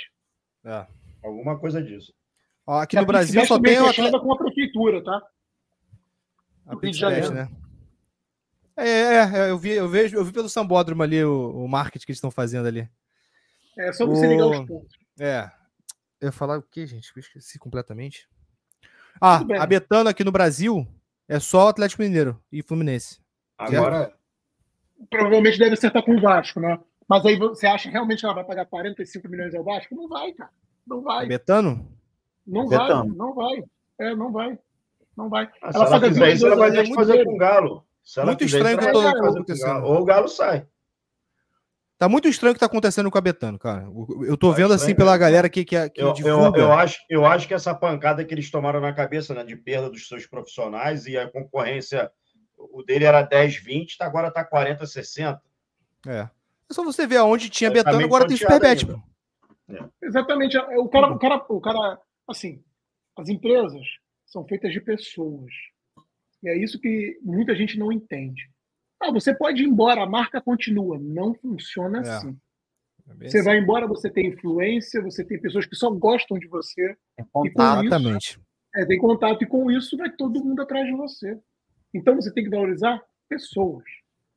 Alguma 1.23 1.57
coisa 1.57 1.81
disso. 1.81 2.13
Ó, 2.65 2.79
aqui 2.79 2.95
E 2.97 2.99
no 2.99 3.05
Brasil 3.05 3.45
só 3.45 3.59
tem 3.59 3.79
o 3.79 3.87
fechada 3.87 4.07
Atlético. 4.09 4.25
com 4.25 4.33
a 4.33 4.37
prefeitura, 4.37 5.03
tá? 5.03 5.21
A 6.67 6.75
PixBet, 6.75 7.29
né? 7.33 7.49
É, 8.77 8.89
é, 8.89 9.15
é, 9.15 9.49
eu 9.49 9.57
vi, 9.57 9.71
eu 9.71 9.89
vejo, 9.89 10.15
eu 10.15 10.23
vi 10.23 10.31
pelo 10.31 10.47
Sambódromo 10.47 11.03
ali 11.03 11.23
o, 11.23 11.65
o 11.65 11.67
marketing 11.67 12.05
que 12.05 12.11
eles 12.11 12.17
estão 12.17 12.31
fazendo 12.31 12.67
ali. 12.67 12.87
É 13.77 13.91
só 13.91 14.05
você 14.05 14.25
ligar 14.27 14.45
O- 14.45 14.51
os 14.51 14.65
pontos. 14.67 14.97
É. 15.19 15.49
Eu 16.21 16.27
ia 16.27 16.31
falar 16.31 16.57
o 16.57 16.61
quê, 16.61 16.85
gente? 16.85 17.11
Eu 17.15 17.19
esqueci 17.19 17.57
completamente. 17.59 18.27
Ah, 19.21 19.41
a 19.59 19.65
Betano 19.65 20.09
aqui 20.09 20.23
no 20.23 20.31
Brasil 20.31 20.87
é 21.27 21.39
só 21.39 21.67
Atlético 21.69 22.01
Mineiro 22.01 22.41
e 22.51 22.61
Fluminense. 22.61 23.19
Agora, 23.57 24.13
Provavelmente 25.09 25.59
deve 25.59 25.73
acertar 25.73 26.03
com 26.03 26.15
o 26.15 26.21
Vasco, 26.21 26.59
né? 26.59 26.79
Mas 27.07 27.25
aí 27.25 27.37
você 27.37 27.65
acha 27.67 27.89
realmente 27.89 28.19
que 28.19 28.25
ela 28.25 28.35
vai 28.35 28.43
pagar 28.43 28.65
45 28.65 29.27
milhões 29.29 29.53
ao 29.55 29.63
Vasco? 29.63 29.95
Não 29.95 30.07
vai, 30.07 30.31
cara. 30.33 30.51
Não 30.85 31.01
vai. 31.01 31.25
Betano? 31.27 31.87
Não 32.45 32.67
vai. 32.67 32.79
Betano. 32.79 33.15
Não 33.15 33.33
vai. 33.33 33.63
É, 33.99 34.15
não 34.15 34.31
vai. 34.31 34.59
Não 35.17 35.29
vai. 35.29 35.49
ah, 35.61 35.71
se 35.71 35.77
ela 35.77 35.85
ela 35.87 35.89
paga 35.99 36.07
fizer 36.07 36.31
isso, 36.33 36.45
ela 36.47 36.55
22 36.55 36.59
vai 36.59 36.71
ter 36.71 36.81
que 36.83 36.87
muito 36.89 36.95
fazer 36.99 37.11
dinheiro. 37.11 37.29
com 37.29 37.35
o 37.35 37.39
Galo. 37.39 37.85
Se 38.03 38.19
ela 38.19 38.25
Muito 38.27 38.43
estranho 38.43 38.77
que 38.77 38.85
ela 38.85 39.01
vai 39.01 39.13
o 39.13 39.17
acontecendo. 39.29 39.67
Galo. 39.67 39.87
Ou 39.87 40.01
o 40.01 40.05
Galo 40.05 40.27
sai. 40.27 40.67
Tá 41.97 42.07
muito 42.07 42.29
estranho 42.29 42.51
o 42.51 42.53
que 42.55 42.59
tá 42.61 42.65
acontecendo 42.65 43.11
com 43.11 43.17
a 43.17 43.21
Betano, 43.21 43.59
cara. 43.59 43.85
Eu 44.25 44.37
tô 44.37 44.51
Tá 44.51 44.55
vendo 44.55 44.73
assim 44.73 44.95
pela 44.95 45.17
galera 45.17 45.49
que, 45.49 45.65
que, 45.65 45.89
que 45.89 46.01
Eu, 46.01 46.07
eu, 46.07 46.13
divulga. 46.13 46.59
eu, 46.61 46.71
acho, 46.71 46.97
eu 47.09 47.25
acho 47.25 47.45
que 47.45 47.53
essa 47.53 47.75
pancada 47.75 48.23
que 48.23 48.33
eles 48.33 48.49
tomaram 48.49 48.79
na 48.79 48.93
cabeça, 48.93 49.33
né, 49.33 49.43
de 49.43 49.57
perda 49.57 49.89
dos 49.89 50.07
seus 50.07 50.25
profissionais 50.25 51.05
e 51.07 51.17
a 51.17 51.29
concorrência, 51.29 52.09
o 52.59 52.83
dele 52.83 53.05
era 53.05 53.21
10, 53.21 53.55
20, 53.57 53.97
tá- 53.97 54.05
agora 54.05 54.29
tá 54.31 54.43
40, 54.43 54.85
60. 54.85 55.41
É. 56.07 56.29
É 56.69 56.73
só 56.73 56.83
você 56.83 57.07
ver 57.07 57.17
aonde 57.17 57.49
tinha 57.49 57.69
Tá 57.69 57.73
Betano, 57.75 58.03
agora 58.03 58.27
tem 58.27 58.37
Superbet. 58.37 58.85
pô. 58.85 58.99
Exatamente. 60.01 60.57
O 60.57 60.87
cara, 60.89 61.11
o 61.11 61.19
cara, 61.19 61.45
o 61.49 61.61
cara, 61.61 61.99
assim, 62.27 62.63
as 63.17 63.29
empresas 63.29 63.85
são 64.25 64.45
feitas 64.45 64.71
de 64.71 64.81
pessoas. 64.81 65.51
E 66.43 66.49
é 66.49 66.57
isso 66.57 66.79
que 66.79 67.19
muita 67.21 67.55
gente 67.55 67.77
não 67.77 67.91
entende. 67.91 68.49
Ah, 69.01 69.11
você 69.11 69.33
pode 69.33 69.63
ir 69.63 69.67
embora, 69.67 70.03
a 70.03 70.05
marca 70.09 70.41
continua. 70.41 70.97
Não 70.99 71.33
funciona 71.33 71.99
É. 71.99 72.09
assim. 72.09 72.37
É 73.21 73.27
Você 73.29 73.37
assim. 73.39 73.45
vai 73.45 73.57
embora, 73.57 73.87
você 73.87 74.09
tem 74.09 74.27
influência, 74.27 75.01
você 75.01 75.23
tem 75.25 75.39
pessoas 75.41 75.65
que 75.65 75.75
só 75.75 75.89
gostam 75.89 76.37
de 76.37 76.47
você, 76.47 76.95
Tem 77.15 77.25
com 77.31 77.41
contato. 77.43 77.77
isso- 77.83 77.87
Exatamente. 77.95 78.39
é, 78.75 78.85
tem 78.85 78.99
contato, 78.99 79.41
e 79.43 79.47
com 79.47 79.71
isso 79.71 79.97
vai 79.97 80.11
todo 80.11 80.43
mundo 80.43 80.61
atrás 80.61 80.85
de 80.85 80.93
você. 80.93 81.39
Então 81.93 82.15
você 82.15 82.33
tem 82.33 82.43
que 82.43 82.49
valorizar 82.49 83.01
pessoas. 83.27 83.83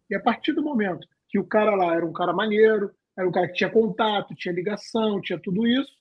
E 0.09 0.15
a 0.15 0.21
partir 0.21 0.53
do 0.53 0.63
momento 0.63 1.07
que 1.29 1.39
o 1.39 1.45
cara 1.45 1.75
lá 1.75 1.95
era 1.95 2.07
um 2.07 2.13
cara 2.13 2.33
maneiro, 2.33 2.91
era 3.17 3.29
um 3.29 3.33
cara 3.33 3.49
que 3.49 3.55
tinha 3.55 3.71
contato, 3.71 4.35
tinha 4.35 4.55
ligação, 4.55 5.21
tinha 5.21 5.39
tudo 5.39 5.67
isso, 5.67 5.93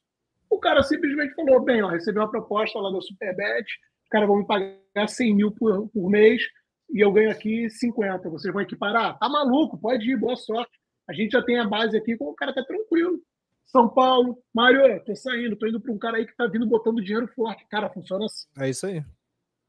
o 0.50 0.60
cara 0.60 0.84
simplesmente 0.84 1.34
falou: 1.34 1.64
bem, 1.64 1.82
ó, 1.82 1.88
recebi 1.88 2.20
uma 2.20 2.30
proposta 2.30 2.78
lá 2.80 2.92
da 2.92 3.02
Superbet, 3.02 3.66
os 4.04 4.10
caras 4.10 4.28
vão 4.28 4.40
me 4.40 4.46
pagar 4.46 5.08
100 5.08 5.36
mil 5.36 5.52
por, 5.52 5.88
por 5.90 6.10
mês 6.10 6.42
e 6.90 7.00
eu 7.00 7.12
ganho 7.12 7.32
aqui 7.32 7.70
50. 7.70 8.30
Vocês 8.30 8.54
vão 8.54 8.62
equiparar? 8.62 9.18
Tá 9.18 9.30
maluco, 9.30 9.78
pode 9.78 10.12
ir, 10.12 10.18
boa 10.18 10.36
sorte. 10.36 10.72
A 11.10 11.14
gente 11.14 11.32
já 11.32 11.42
tem 11.42 11.58
a 11.58 11.68
base 11.68 11.98
aqui, 11.98 12.16
o 12.20 12.34
cara 12.34 12.54
tá 12.54 12.64
tranquilo. 12.64 13.22
São 13.66 13.88
Paulo, 13.88 14.38
Mário, 14.54 15.02
tô 15.06 15.16
saindo, 15.16 15.56
tô 15.56 15.66
indo 15.66 15.80
para 15.80 15.94
um 15.94 15.98
cara 15.98 16.18
aí 16.18 16.26
que 16.26 16.36
tá 16.36 16.46
vindo 16.46 16.68
botando 16.68 17.02
dinheiro 17.02 17.28
forte. 17.30 17.66
Cara, 17.70 17.90
funciona 17.90 18.26
assim. 18.26 18.48
É 18.60 18.70
isso 18.70 18.86
aí. 18.86 19.02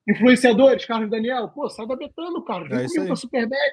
Influenciadores, 0.08 0.84
Carlos 0.84 1.10
Daniel, 1.10 1.48
pô, 1.48 1.68
sai 1.68 1.86
da 1.86 1.96
Betano, 1.96 2.44
Carlos. 2.44 2.68
Vem 2.68 2.78
É 2.80 2.86
comigo 2.86 3.06
pra 3.06 3.16
Superbet. 3.16 3.72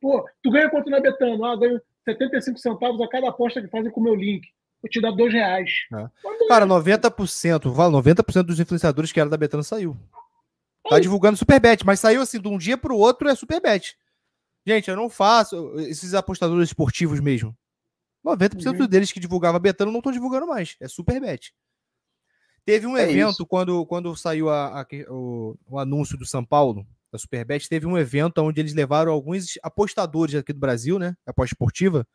Pô, 0.00 0.24
tu 0.42 0.50
ganha 0.50 0.70
quanto 0.70 0.88
na 0.90 1.00
Betano? 1.00 1.44
Ah, 1.44 1.56
ganho 1.56 1.80
75 2.04 2.58
centavos 2.58 3.00
a 3.00 3.08
cada 3.08 3.28
aposta 3.30 3.60
que 3.60 3.68
fazem 3.68 3.90
com 3.90 4.00
o 4.00 4.04
meu 4.04 4.14
link. 4.14 4.46
Vou 4.82 4.90
te 4.90 5.00
dar 5.00 5.10
dois 5.12 5.32
reais. 5.32 5.70
É. 5.92 5.96
Manda 5.96 6.46
Cara, 6.48 6.66
90%, 6.66 7.70
vale 7.72 7.92
90% 7.94 8.42
dos 8.42 8.60
influenciadores 8.60 9.10
que 9.12 9.18
era 9.18 9.30
da 9.30 9.36
Betano 9.36 9.64
saiu. 9.64 9.96
Tá 10.88 11.00
divulgando 11.00 11.38
Superbet, 11.38 11.84
mas 11.86 11.98
saiu 12.00 12.20
assim, 12.20 12.38
de 12.38 12.46
um 12.46 12.58
dia 12.58 12.76
pro 12.76 12.96
outro 12.96 13.28
é 13.28 13.34
Superbet. 13.34 13.96
Gente, 14.66 14.90
eu 14.90 14.96
não 14.96 15.08
faço 15.08 15.74
esses 15.80 16.12
apostadores 16.14 16.68
esportivos 16.68 17.18
mesmo. 17.20 17.56
90% 18.24 18.80
Uhum. 18.80 18.86
deles 18.86 19.10
que 19.10 19.20
divulgavam 19.20 19.58
Betano 19.60 19.90
não 19.90 19.98
estão 20.00 20.12
divulgando 20.12 20.46
mais. 20.46 20.76
É 20.80 20.86
Superbet. 20.88 21.54
Teve 22.64 22.86
um 22.86 22.96
É 22.96 23.02
evento 23.02 23.30
isso. 23.32 23.46
quando, 23.46 23.84
quando 23.86 24.16
saiu 24.16 24.48
a- 24.48 24.80
a- 24.80 24.86
o, 25.10 25.56
o 25.66 25.78
anúncio 25.78 26.16
do 26.16 26.24
São 26.24 26.44
Paulo, 26.44 26.86
da 27.12 27.18
Superbet, 27.18 27.68
teve 27.68 27.86
um 27.86 27.96
evento 27.98 28.38
onde 28.38 28.60
eles 28.60 28.74
levaram 28.74 29.12
alguns 29.12 29.58
apostadores 29.62 30.34
aqui 30.34 30.52
do 30.52 30.58
Brasil, 30.58 30.98
né? 30.98 31.14
Aposta 31.26 31.54
esportiva, 31.54 32.06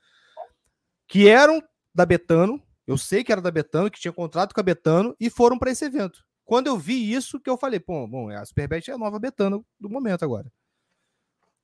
que 1.07 1.27
eram 1.27 1.61
da 1.93 2.05
Betano. 2.05 2.61
Eu 2.87 2.97
sei 2.97 3.23
que 3.23 3.31
era 3.31 3.41
da 3.41 3.51
Betano, 3.51 3.89
que 3.91 3.99
tinha 3.99 4.11
contrato 4.11 4.53
com 4.53 4.59
a 4.59 4.63
Betano, 4.63 5.15
e 5.19 5.29
foram 5.29 5.57
para 5.59 5.69
esse 5.71 5.85
evento. 5.85 6.23
Quando 6.43 6.65
eu 6.67 6.77
vi 6.77 7.13
isso, 7.13 7.39
que 7.39 7.49
eu 7.49 7.55
falei, 7.57 7.79
pô, 7.79 8.07
bom, 8.07 8.29
a 8.29 8.43
Superbet 8.43 8.89
é 8.89 8.93
a 8.93 8.97
nova 8.97 9.19
Betano 9.19 9.63
do 9.79 9.87
momento 9.89 10.23
agora. 10.25 10.51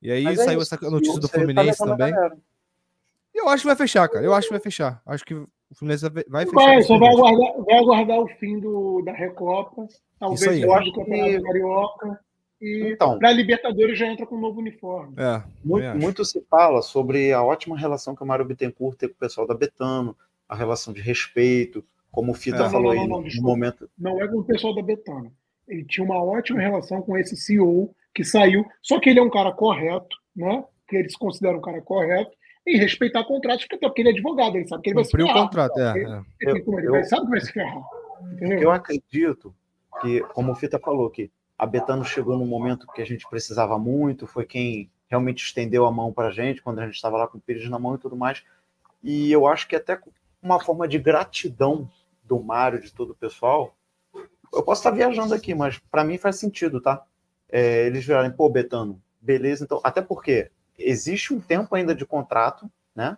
E 0.02 0.12
aí 0.12 0.26
é 0.28 0.36
saiu 0.36 0.62
isso, 0.62 0.76
essa 0.76 0.90
notícia 0.90 1.20
do 1.20 1.28
tá 1.28 1.38
Fluminense 1.40 1.82
a 1.82 1.86
também. 1.88 2.14
eu 3.34 3.50
acho 3.50 3.64
que 3.64 3.68
vai 3.68 3.76
fechar, 3.76 4.08
cara. 4.08 4.24
Eu 4.24 4.34
acho 4.36 4.48
que 4.48 4.54
vai 4.54 4.62
fechar. 4.62 5.02
Acho 5.06 5.26
que 5.26 5.34
o 5.72 5.76
Fluminense 5.76 6.08
vai 6.10 6.24
vai 6.28 6.46
fechar. 6.46 6.56
Vai, 6.66 6.82
só 6.84 6.98
vai 6.98 7.10
aguardar, 7.10 7.64
vai 7.64 7.78
aguardar 7.78 8.20
o 8.20 8.28
fim 8.28 8.60
do, 8.60 9.02
da 9.04 9.12
Recopa, 9.14 9.88
talvez 10.20 10.42
Isso 10.42 10.50
aí. 10.50 10.66
o 10.66 10.74
acho 10.74 10.92
que- 10.94 11.42
Carioca. 11.42 12.20
E 12.62 12.94
Então, 12.94 13.20
para 13.20 13.32
Libertadores 13.34 14.00
já 14.00 14.08
entra 14.08 14.26
com 14.26 14.36
um 14.36 14.40
novo 14.40 14.60
uniforme. 14.62 15.14
É, 15.18 15.44
muito, 15.64 15.98
muito 15.98 16.24
se 16.26 16.42
fala 16.50 16.82
sobre 16.82 17.34
a 17.34 17.44
ótima 17.44 17.78
relação 17.78 18.16
que 18.16 18.24
o 18.24 18.26
Mário 18.26 18.46
Bittencourt 18.46 18.98
tem 18.98 19.10
com 19.10 19.16
o 19.16 19.20
pessoal 19.20 19.46
da 19.46 19.54
Betano, 19.54 20.16
a 20.48 20.56
relação 20.56 20.94
de 20.94 21.02
respeito, 21.02 21.84
como 22.12 22.32
o 22.32 22.36
Fita 22.36 22.64
É. 22.66 22.70
falou 22.70 22.94
Não, 22.94 22.96
não, 22.96 23.02
aí 23.02 23.08
não, 23.10 23.18
no- 23.18 23.24
no 23.24 23.28
desculpa. 23.28 23.50
momento. 23.50 23.90
Não 24.00 24.22
é 24.22 24.28
com 24.28 24.40
o 24.40 24.44
pessoal 24.44 24.74
da 24.74 24.82
Betano. 24.82 25.32
Ele 25.68 25.84
tinha 25.84 26.06
uma 26.06 26.24
ótima 26.24 26.62
relação 26.62 27.02
com 27.02 27.18
esse 27.18 27.36
CEO 27.36 27.94
que 28.14 28.24
saiu, 28.24 28.66
só 28.82 29.00
que 29.02 29.10
ele 29.10 29.20
é 29.20 29.24
um 29.24 29.30
cara 29.30 29.52
correto, 29.52 30.16
né? 30.34 30.64
Que 30.88 30.96
ele 30.96 31.10
se 31.10 31.18
considera 31.20 31.58
um 31.58 31.62
cara 31.62 31.82
correto, 31.82 32.32
em 32.68 32.78
respeitar 32.78 33.24
contratos, 33.26 33.64
porque 33.66 33.76
até 33.76 33.88
porque 33.88 34.02
ele 34.02 34.10
é 34.10 34.12
advogado, 34.14 34.56
ele 34.56 34.68
sabe 34.68 34.82
que 34.84 34.90
ele 34.90 34.96
vai 34.96 35.04
se 35.04 35.12
Cumpriu 35.12 35.26
o 35.26 35.30
ferrar. 35.30 35.44
contrato, 35.44 35.78
é, 35.80 35.92
Ele, 36.00 36.12
é. 36.14 36.22
ele- 36.42 36.62
como 36.62 36.80
ele 36.80 36.88
Eu- 36.88 36.92
vai- 36.94 37.04
sabe 37.04 37.24
que 37.26 37.30
vai 37.30 37.42
se 37.42 37.52
ferrar. 37.52 37.84
Entendeu? 38.34 38.60
Eu 38.60 38.72
acredito 38.72 39.56
que, 40.02 40.22
como 40.34 40.52
o 40.52 40.56
Fita 40.56 40.80
falou, 40.80 41.10
que 41.10 41.30
a 41.58 41.66
Betano 41.66 42.04
chegou 42.04 42.38
num 42.38 42.46
momento 42.48 42.88
que 42.94 43.02
a 43.02 43.06
gente 43.06 43.28
precisava 43.30 43.78
muito, 43.78 44.26
foi 44.26 44.46
quem 44.46 44.90
realmente 45.08 45.44
estendeu 45.46 45.86
a 45.86 45.92
mão 45.92 46.12
para 46.12 46.30
a 46.30 46.32
gente 46.32 46.62
quando 46.62 46.80
a 46.80 46.86
gente 46.86 46.96
estava 46.96 47.18
lá 47.18 47.28
com 47.28 47.38
o 47.38 47.42
Pires 47.42 47.70
na 47.70 47.78
mão 47.78 47.96
e 47.96 47.98
tudo 48.00 48.16
mais. 48.16 48.44
E 49.04 49.32
eu 49.32 49.46
acho 49.46 49.68
que 49.68 49.76
até 49.76 50.00
uma 50.42 50.60
forma 50.60 50.88
de 50.88 50.98
gratidão 50.98 51.88
do 52.24 52.40
Mário, 52.42 52.82
de 52.82 52.92
todo 52.92 53.12
o 53.12 53.16
pessoal. 53.16 53.76
Eu 54.52 54.64
posso 54.64 54.80
estar 54.82 54.92
viajando 54.92 55.34
aqui, 55.34 55.54
mas 55.54 55.78
para 55.92 56.04
mim 56.04 56.18
faz 56.18 56.38
sentido, 56.38 56.82
tá? 56.82 57.04
É, 57.50 57.86
eles 57.86 58.04
virarem, 58.06 58.32
pô, 58.32 58.50
Betano, 58.50 59.00
beleza, 59.22 59.64
então. 59.64 59.80
Até 59.84 60.02
porque 60.02 60.50
existe 60.78 61.34
um 61.34 61.40
tempo 61.40 61.76
ainda 61.76 61.96
de 61.96 62.06
contrato, 62.06 62.70
né? 62.96 63.18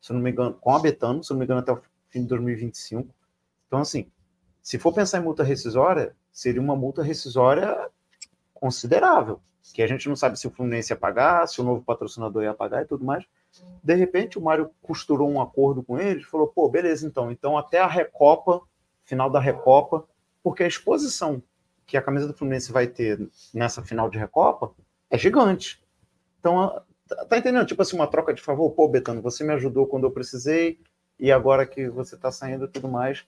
Se 0.00 0.12
não 0.12 0.20
me 0.20 0.30
engano, 0.30 0.54
com 0.54 0.74
a 0.74 0.78
Betano, 0.78 1.22
se 1.24 1.30
não 1.30 1.38
me 1.38 1.44
engano, 1.44 1.60
até 1.60 1.72
o 1.72 1.82
fim 2.08 2.22
de 2.22 2.28
2025. 2.28 3.14
Então, 3.66 3.80
assim, 3.80 4.10
se 4.62 4.78
for 4.78 4.92
pensar 4.92 5.18
em 5.18 5.22
multa 5.22 5.42
rescisória, 5.42 6.14
seria 6.32 6.60
uma 6.60 6.76
multa 6.76 7.02
rescisória 7.02 7.88
considerável, 8.54 9.40
que 9.72 9.82
a 9.82 9.86
gente 9.86 10.08
não 10.08 10.16
sabe 10.16 10.38
se 10.38 10.46
o 10.46 10.50
Fluminense 10.50 10.92
ia 10.92 10.96
pagar, 10.96 11.46
se 11.46 11.60
o 11.60 11.64
novo 11.64 11.82
patrocinador 11.82 12.42
ia 12.42 12.54
pagar 12.54 12.82
e 12.82 12.86
tudo 12.86 13.04
mais. 13.04 13.24
De 13.82 13.94
repente, 13.94 14.38
o 14.38 14.42
Mário 14.42 14.70
costurou 14.82 15.30
um 15.30 15.40
acordo 15.40 15.82
com 15.82 15.98
eles, 15.98 16.24
falou: 16.24 16.48
pô, 16.48 16.68
beleza, 16.68 17.06
então, 17.06 17.30
então 17.30 17.56
até 17.56 17.80
a 17.80 17.86
Recopa, 17.86 18.60
final 19.04 19.30
da 19.30 19.40
Recopa, 19.40 20.06
porque 20.42 20.62
a 20.62 20.66
exposição 20.66 21.42
que 21.86 21.96
a 21.96 22.02
camisa 22.02 22.26
do 22.26 22.34
Fluminense 22.34 22.70
vai 22.70 22.86
ter 22.86 23.28
nessa 23.52 23.82
final 23.82 24.10
de 24.10 24.18
Recopa 24.18 24.72
é 25.10 25.16
gigante. 25.16 25.82
Então, 26.38 26.80
tá 27.08 27.24
tá 27.24 27.38
entendendo? 27.38 27.66
Tipo 27.66 27.82
assim, 27.82 27.96
uma 27.96 28.06
troca 28.06 28.32
de 28.34 28.42
favor, 28.42 28.70
pô, 28.72 28.88
Betano, 28.88 29.22
você 29.22 29.42
me 29.44 29.52
ajudou 29.54 29.86
quando 29.86 30.04
eu 30.04 30.10
precisei, 30.10 30.78
e 31.18 31.32
agora 31.32 31.66
que 31.66 31.88
você 31.88 32.16
tá 32.16 32.30
saindo 32.30 32.66
e 32.66 32.68
tudo 32.68 32.88
mais, 32.88 33.24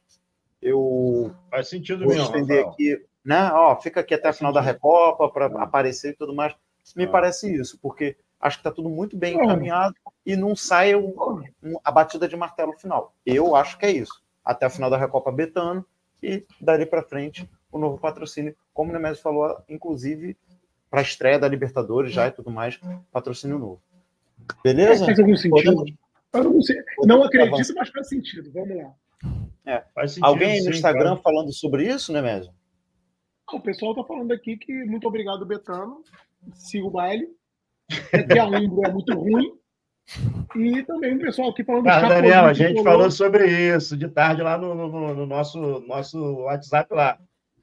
eu 0.63 1.35
Faz 1.51 1.69
sentido 1.69 2.05
vou 2.05 2.09
mesmo, 2.15 2.25
estender 2.25 2.59
Rafael. 2.59 2.73
aqui, 2.73 3.07
né? 3.25 3.51
Ó, 3.53 3.77
fica 3.81 4.01
aqui 4.01 4.15
até 4.15 4.25
a 4.25 4.27
Faz 4.29 4.39
final 4.39 4.53
da 4.53 4.61
sentido. 4.63 4.75
Recopa 4.75 5.29
para 5.29 5.47
aparecer 5.63 6.11
e 6.11 6.17
tudo 6.17 6.35
mais. 6.35 6.55
Me 6.95 7.05
Ah. 7.05 7.09
parece 7.09 7.53
isso, 7.55 7.79
porque 7.81 8.17
acho 8.41 8.57
que 8.59 8.61
está 8.61 8.71
tudo 8.71 8.89
muito 8.89 9.17
bem 9.17 9.37
Bom. 9.37 9.45
encaminhado 9.45 9.95
e 10.25 10.37
não 10.37 10.55
sai 10.57 10.95
o- 10.95 11.15
a 11.85 11.91
batida 11.91 12.27
de 12.29 12.37
martelo 12.37 12.73
final. 12.75 13.15
Eu 13.25 13.55
acho 13.57 13.79
que 13.79 13.87
é 13.87 13.91
isso. 13.91 14.23
Até 14.45 14.67
a 14.67 14.71
final 14.71 14.89
da 14.91 14.97
Recopa 14.97 15.31
Betano 15.33 15.85
e 16.23 16.45
dali 16.61 16.87
para 16.87 17.03
frente 17.03 17.49
o 17.73 17.79
novo 17.79 17.99
patrocínio, 17.99 18.55
como 18.75 18.91
o 18.91 18.93
Nemésio 18.93 19.23
falou, 19.23 19.57
inclusive 19.69 20.37
para 20.91 21.01
a 21.01 21.03
estreia 21.03 21.39
da 21.39 21.47
Libertadores 21.49 22.13
já 22.13 22.27
e 22.27 22.33
tudo 22.33 22.51
mais, 22.51 22.79
patrocínio 23.13 23.59
novo. 23.59 23.83
Beleza? 24.65 25.05
Faz 25.05 25.19
algum 25.19 25.37
sentido. 25.37 25.75
Podemos- 25.77 25.93
Eu 26.33 26.45
não, 26.45 26.63
sei. 26.63 26.77
não 26.77 26.85
podemos 26.97 27.27
acredito, 27.27 27.55
avançar. 27.55 27.75
mas 27.77 27.89
faz 27.91 28.09
sentido. 28.09 28.51
Vamos 28.53 28.77
lá. 28.77 29.83
Faz 29.95 30.13
sentido, 30.13 30.25
Alguém 30.27 30.51
aí 30.53 30.59
no 30.59 30.65
sim, 30.65 30.71
Instagram 30.71 31.03
claro. 31.17 31.23
falando 31.23 31.53
sobre 31.53 31.87
isso, 31.87 32.13
Nemésio? 32.13 32.53
Ah, 33.49 33.57
O 33.57 33.61
pessoal 33.61 33.93
está 33.93 34.03
falando 34.05 34.33
aqui 34.33 34.57
que 34.57 34.73
muito 34.85 35.07
obrigado, 35.07 35.47
Betano. 35.47 36.03
Siga 36.55 36.87
o 36.87 36.91
baile. 36.91 37.29
É 38.13 38.23
que 38.23 38.39
a 38.39 38.47
Umbro 38.47 38.85
é 38.85 38.93
muito 38.93 39.13
ruim. 39.15 39.53
E 40.57 40.83
também 40.85 41.15
o 41.17 41.21
pessoal 41.21 41.51
aqui 41.51 41.63
falando 41.63 41.85
Cara, 41.85 42.01
Chapolin, 42.09 42.23
Daniel, 42.23 42.45
a 42.47 42.53
gente 42.53 42.83
falou 42.83 43.11
sobre 43.13 43.47
isso 43.77 43.97
de 43.97 44.09
tarde 44.09 44.43
lá 44.43 44.59
no, 44.59 44.75
no- 44.75 45.15
no 45.15 45.27
nosso, 45.27 45.59
nosso 45.87 46.19
WhatsApp 46.43 46.93
lá. 46.93 47.19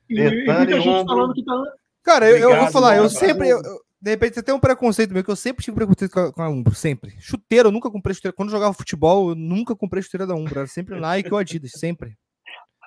E, 0.10 0.16
Betano 0.16 0.58
muita 0.60 0.72
e 0.72 0.76
gente 0.82 0.88
Umbro. 0.90 1.06
falando 1.16 1.34
que 1.34 1.44
tá. 1.44 1.64
Cara, 2.08 2.30
eu, 2.30 2.38
eu 2.38 2.42
vou 2.42 2.50
Obrigado, 2.52 2.72
falar, 2.72 2.96
eu 2.98 3.10
sempre. 3.10 3.50
eu- 3.50 3.62
eu- 3.62 3.82
de 4.02 4.12
repente 4.12 4.36
você 4.36 4.42
tem 4.44 4.56
um 4.56 4.60
preconceito 4.60 5.14
meu, 5.14 5.24
que 5.24 5.30
eu 5.30 5.36
sempre 5.36 5.62
tive 5.64 5.76
preconceito 5.76 6.12
com 6.12 6.20
a, 6.22 6.32
com 6.32 6.42
a 6.42 6.48
Umbro, 6.50 6.74
sempre. 6.74 7.14
Chuteiro, 7.20 7.68
eu 7.68 7.72
nunca 7.72 7.92
comprei 7.92 8.14
chuteira. 8.16 8.34
Quando 8.34 8.48
eu 8.50 8.54
jogava 8.54 8.74
futebol, 8.74 9.30
eu 9.30 9.36
nunca 9.36 9.76
comprei 9.76 10.02
chuteira 10.02 10.26
da 10.26 10.34
Umbro. 10.34 10.60
Era 10.60 10.68
sempre 10.68 10.98
Nike 11.00 11.34
ou 11.34 11.38
Adidas, 11.38 11.72
sempre. 11.72 12.16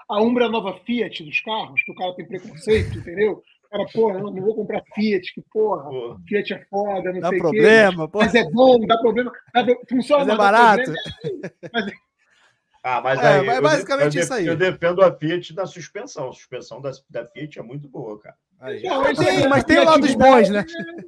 A 0.09 0.23
Umbro 0.23 0.43
é 0.43 0.47
a 0.47 0.51
nova 0.51 0.79
Fiat 0.87 1.23
dos 1.23 1.41
carros, 1.41 1.83
que 1.85 1.93
o 1.93 1.95
cara 1.95 2.15
tem 2.15 2.27
preconceito, 2.27 2.97
entendeu? 2.99 3.43
O 3.65 3.69
cara, 3.71 3.85
porra, 3.93 4.19
não, 4.21 4.33
não 4.33 4.43
vou 4.43 4.55
comprar 4.55 4.83
Fiat, 4.95 5.35
que 5.35 5.43
porra, 5.53 5.83
Pô, 5.85 6.17
Fiat 6.27 6.55
é 6.55 6.65
foda, 6.71 7.13
não 7.13 7.21
Dá 7.21 7.29
sei 7.29 7.39
o 7.39 7.43
quê. 7.43 7.49
problema, 7.49 8.09
pô. 8.09 8.19
Mas 8.21 8.35
é 8.35 8.45
bom, 8.51 8.81
dá 8.87 8.97
problema. 8.99 9.31
Dá, 9.55 9.67
funciona, 9.89 10.25
Mas 10.25 10.29
é 10.29 10.37
dá 10.37 10.37
barato. 10.39 10.83
problema. 10.85 11.93
Ah, 12.83 13.01
mas 13.01 13.21
É, 13.21 13.27
aí, 13.41 13.47
mas 13.47 13.57
eu 13.57 13.63
basicamente 13.63 14.13
de- 14.13 14.19
eu 14.19 14.23
isso 14.25 14.35
aí. 14.35 14.47
Eu 14.47 14.57
defendo 14.57 15.03
a 15.03 15.13
Fiat 15.15 15.53
da 15.55 15.67
suspensão. 15.67 16.29
A 16.31 16.33
suspensão 16.33 16.81
da, 16.81 16.91
da 17.11 17.27
Fiat 17.27 17.59
é 17.59 17.63
muito 17.63 17.89
boa, 17.89 18.19
cara. 18.19 18.37
Aí. 18.59 18.83
Não, 18.83 19.03
Mas 19.03 19.19
tem, 19.19 19.49
mas 19.49 19.65
tem 19.65 19.79
o 19.79 19.85
lado 19.85 20.01
dos 20.01 20.15
bons, 20.15 20.49
né? 20.51 20.65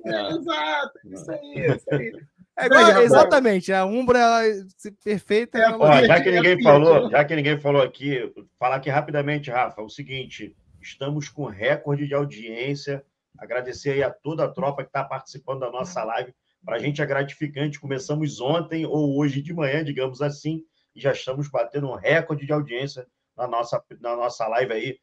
É, 0.06 0.28
exato, 0.32 0.98
isso 1.04 1.30
aí, 1.30 1.66
isso 1.76 1.94
aí. 1.94 2.12
É 2.54 2.64
Rafael. 2.68 3.02
exatamente, 3.02 3.72
a 3.72 3.86
Umbra 3.86 4.18
ela, 4.18 4.42
se 4.76 4.90
perfeita. 5.02 5.56
É, 5.56 5.62
ela- 5.62 5.78
Ó, 5.78 6.04
já 6.04 6.20
que 6.22 6.30
ninguém 6.30 6.56
Fiat, 6.58 6.62
falou, 6.62 7.04
né? 7.04 7.10
já 7.10 7.24
que 7.24 7.34
ninguém 7.36 7.58
falou 7.58 7.80
aqui, 7.82 8.30
falar 8.58 8.76
aqui 8.76 8.90
rapidamente, 8.90 9.50
Rafa, 9.50 9.80
o 9.80 9.88
seguinte: 9.88 10.54
estamos 10.82 11.30
com 11.30 11.46
recorde 11.46 12.06
de 12.06 12.12
audiência. 12.14 13.02
Agradecer 13.38 13.92
aí 13.92 14.02
a 14.02 14.10
toda 14.10 14.44
a 14.44 14.48
tropa 14.48 14.82
que 14.82 14.90
está 14.90 15.02
participando 15.02 15.60
da 15.60 15.70
nossa 15.70 16.04
live. 16.04 16.34
Para 16.62 16.76
a 16.76 16.78
gente 16.78 17.00
é 17.00 17.06
gratificante. 17.06 17.80
Começamos 17.80 18.38
ontem 18.38 18.84
ou 18.84 19.16
hoje 19.18 19.40
de 19.40 19.54
manhã, 19.54 19.82
digamos 19.82 20.20
assim, 20.20 20.62
já 21.00 21.12
estamos 21.12 21.48
batendo 21.48 21.88
um 21.88 21.94
recorde 21.94 22.46
de 22.46 22.52
audiência 22.52 23.06
na 23.36 23.46
nossa, 23.46 23.82
na 24.00 24.16
nossa 24.16 24.46
live 24.48 24.72
aí. 24.72 24.98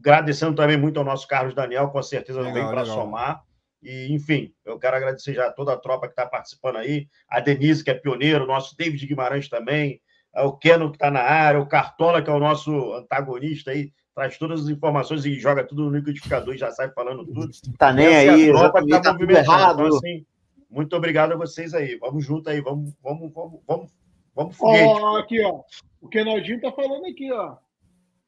Agradecendo 0.00 0.54
também 0.54 0.76
muito 0.76 0.98
ao 0.98 1.04
nosso 1.04 1.26
Carlos 1.26 1.54
Daniel, 1.54 1.88
com 1.88 2.02
certeza 2.02 2.40
Legal, 2.40 2.54
vem 2.54 2.68
para 2.68 2.84
somar. 2.84 3.42
E, 3.82 4.12
enfim, 4.12 4.52
eu 4.64 4.78
quero 4.78 4.96
agradecer 4.96 5.34
já 5.34 5.46
a 5.46 5.52
toda 5.52 5.72
a 5.72 5.76
tropa 5.76 6.06
que 6.06 6.12
está 6.12 6.26
participando 6.26 6.76
aí, 6.76 7.08
a 7.28 7.40
Denise, 7.40 7.84
que 7.84 7.90
é 7.90 7.94
pioneiro, 7.94 8.44
o 8.44 8.46
nosso 8.46 8.76
David 8.76 9.06
Guimarães 9.06 9.48
também, 9.48 10.00
é 10.34 10.42
o 10.42 10.52
Keno, 10.52 10.90
que 10.90 10.96
está 10.96 11.10
na 11.10 11.20
área, 11.20 11.60
o 11.60 11.66
Cartola, 11.66 12.22
que 12.22 12.30
é 12.30 12.32
o 12.32 12.40
nosso 12.40 12.92
antagonista 12.94 13.70
aí, 13.70 13.92
traz 14.14 14.36
todas 14.36 14.62
as 14.62 14.68
informações 14.68 15.24
e 15.24 15.38
joga 15.38 15.64
tudo 15.64 15.84
no 15.84 15.96
liquidificador 15.96 16.54
e 16.54 16.58
já 16.58 16.70
sai 16.72 16.90
falando 16.90 17.24
tudo. 17.24 17.48
Tá 17.78 17.92
nem 17.92 18.06
Essa 18.06 18.14
é 18.16 18.28
a 18.28 18.34
aí, 18.34 18.46
tropa 18.48 18.84
que 18.84 18.90
tá 18.90 19.00
tá 19.00 19.12
movimentando. 19.12 19.82
Então, 19.84 19.96
assim, 19.96 20.26
muito 20.68 20.96
obrigado 20.96 21.32
a 21.32 21.36
vocês 21.36 21.72
aí. 21.72 21.96
Vamos 21.98 22.24
junto 22.24 22.50
aí, 22.50 22.60
vamos, 22.60 22.92
vamos, 23.00 23.32
vamos, 23.32 23.60
vamos, 23.66 23.92
vamos 24.38 24.56
foguete. 24.56 24.84
Ó, 24.86 25.16
aqui, 25.18 25.44
ó. 25.44 25.60
O 26.00 26.08
Kenaldinho 26.08 26.60
tá 26.60 26.72
falando 26.72 27.04
aqui, 27.06 27.30
ó. 27.32 27.56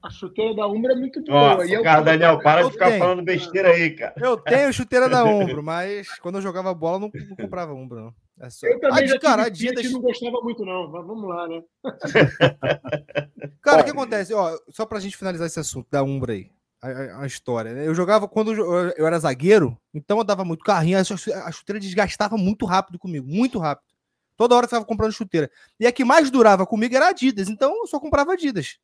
A 0.03 0.09
chuteira 0.09 0.55
da 0.55 0.67
Umbra 0.67 0.95
é 0.95 0.97
muito 0.97 1.23
boa. 1.23 1.59
Ó, 1.59 1.63
e 1.65 1.75
é 1.75 1.79
o 1.79 1.83
cara, 1.83 2.01
Daniel, 2.01 2.39
para 2.41 2.63
Eu 2.63 2.69
de 2.69 2.73
ficar 2.73 2.87
tenho. 2.89 2.99
falando 3.01 3.23
besteira 3.23 3.69
aí, 3.69 3.91
cara. 3.91 4.15
Eu 4.17 4.37
tenho 4.39 4.73
chuteira 4.73 5.09
da 5.11 5.23
Umbro, 5.27 5.63
mas 5.63 6.09
quando 6.21 6.37
eu 6.37 6.43
jogava 6.43 6.73
bola, 6.73 6.97
eu 6.97 7.01
não, 7.01 7.11
não 7.29 7.37
comprava 7.37 7.75
Umbro, 7.75 8.01
não. 8.01 8.15
É 8.41 8.49
só... 8.49 8.67
Eu 8.67 8.81
também 8.81 9.07
já 9.07 9.15
Adi- 9.17 9.23
cara, 9.23 9.43
Adidas. 9.45 9.85
e 9.85 9.93
não 9.93 10.01
gostava 10.01 10.41
muito, 10.41 10.65
não. 10.65 10.91
Mas 10.91 11.07
vamos 11.07 11.29
lá, 11.29 11.47
né? 11.47 11.63
Cara, 13.63 13.83
o 13.83 13.85
que 13.85 13.91
acontece? 13.91 14.33
Ó, 14.33 14.59
só 14.71 14.87
pra 14.87 15.01
gente 15.01 15.17
finalizar 15.17 15.47
esse 15.47 15.61
assunto 15.61 15.87
da 15.91 16.03
Umbra 16.03 16.33
aí, 16.33 16.51
a, 16.83 16.89
a- 16.89 17.23
a 17.23 17.27
história, 17.27 17.73
né? 17.75 17.87
Eu 17.87 17.95
jogava 17.95 18.27
quando 18.27 18.53
eu, 18.55 18.89
eu 18.97 19.07
era 19.07 19.19
zagueiro, 19.19 19.77
então 19.93 20.17
eu 20.19 20.25
dava 20.25 20.45
muito 20.45 20.65
carrinho, 20.65 20.99
a 20.99 21.53
chuteira 21.53 21.79
desgastava 21.79 22.37
muito 22.39 22.65
rápido 22.65 22.99
comigo, 22.99 23.27
muito 23.29 23.59
rápido. 23.59 23.90
Toda 24.41 24.55
hora 24.55 24.65
eu 24.65 24.71
tava 24.71 24.87
comprando 24.87 25.13
chuteira. 25.13 25.51
E 25.79 25.87
a 25.87 25.93
que 25.93 26.03
mais 26.03 26.31
durava 26.31 26.65
comigo 26.65 26.97
era 26.97 27.09
a 27.09 27.11
Adidas, 27.11 27.51
então 27.51 27.77
eu 27.77 27.87
só 27.87 28.01
comprava 28.01 28.33
Adidas. 28.33 28.79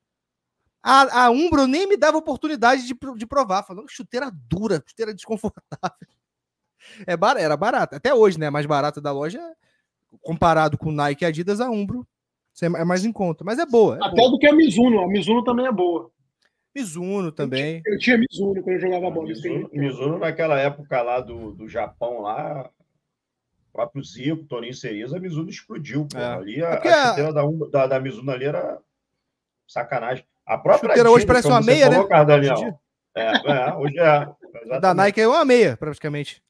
A, 0.83 1.25
a 1.25 1.31
Umbro 1.31 1.63
eu 1.63 1.67
nem 1.67 1.89
me 1.89 1.97
dava 1.97 2.19
oportunidade 2.19 2.87
de, 2.87 2.95
de 3.17 3.27
provar, 3.27 3.63
falando 3.63 3.89
chuteira 3.89 4.31
dura, 4.31 4.85
chuteira 4.87 5.15
desconfortável. 5.15 5.97
É 7.07 7.17
bar, 7.17 7.39
era 7.39 7.57
barata. 7.57 7.97
Até 7.97 8.13
hoje, 8.13 8.39
né? 8.39 8.49
A 8.49 8.51
mais 8.51 8.67
barata 8.67 9.01
da 9.01 9.11
loja, 9.11 9.41
comparado 10.21 10.77
com 10.77 10.93
Nike 10.93 11.25
e 11.25 11.27
Adidas, 11.27 11.59
a 11.59 11.71
Umbro 11.71 12.07
é 12.63 12.85
mais 12.85 13.07
em 13.07 13.11
conta. 13.11 13.43
Mas 13.43 13.59
é 13.59 13.65
boa. 13.65 13.97
É 13.97 14.07
Até 14.07 14.15
boa. 14.15 14.33
do 14.33 14.39
que 14.39 14.47
a 14.47 14.53
Mizuno. 14.53 15.01
A 15.01 15.09
Mizuno 15.09 15.43
também 15.43 15.65
é 15.65 15.73
boa. 15.73 16.11
Mizuno 16.75 17.33
também. 17.33 17.81
Eu 17.87 17.99
tinha 17.99 18.19
Mizuno 18.19 18.63
quando 18.63 18.77
eu 18.77 18.81
jogava 18.81 19.11
bola. 19.11 19.27
Mizuno. 19.27 19.71
Mizuno, 19.73 20.19
naquela 20.19 20.61
época 20.61 21.01
lá 21.01 21.19
do, 21.19 21.53
do 21.53 21.67
Japão, 21.67 22.21
lá, 22.21 22.71
próprio 23.77 24.03
Zico, 24.03 24.45
Toninho 24.45 24.73
Cerezo, 24.75 25.15
a 25.15 25.21
Mizuno 25.21 25.51
explodiu. 25.51 26.07
Pô. 26.11 26.19
É. 26.19 26.25
Ali 26.35 26.65
a, 26.65 26.69
É 26.83 26.89
a 26.93 27.03
a- 27.03 27.09
chuteira 27.11 27.33
da, 27.33 27.45
Um- 27.47 27.71
da, 27.71 27.87
da 27.87 28.01
Mizuno 28.01 28.31
ali 28.31 28.47
era 28.47 28.79
sacanagem. 29.69 30.25
A 30.47 30.57
própria 30.57 30.89
Chuteira 30.91 31.11
hoje 31.11 31.27
parece 31.27 31.49
uma 31.49 31.61
meia, 31.61 31.87
falou, 31.87 32.03
né? 32.05 32.09
Carlos 32.09 32.35
Hoje 32.37 32.47
em 32.47 32.49
Daniel. 32.49 32.71
dia. 32.71 32.79
É, 33.15 33.51
é, 33.71 33.75
hoje 33.75 33.99
é. 33.99 34.07
A 34.07 34.23
Exatamente. 34.23 34.81
da 34.81 34.95
Nike 34.95 35.21
é 35.21 35.29
uma 35.29 35.45
meia, 35.45 35.77
praticamente. 35.77 36.43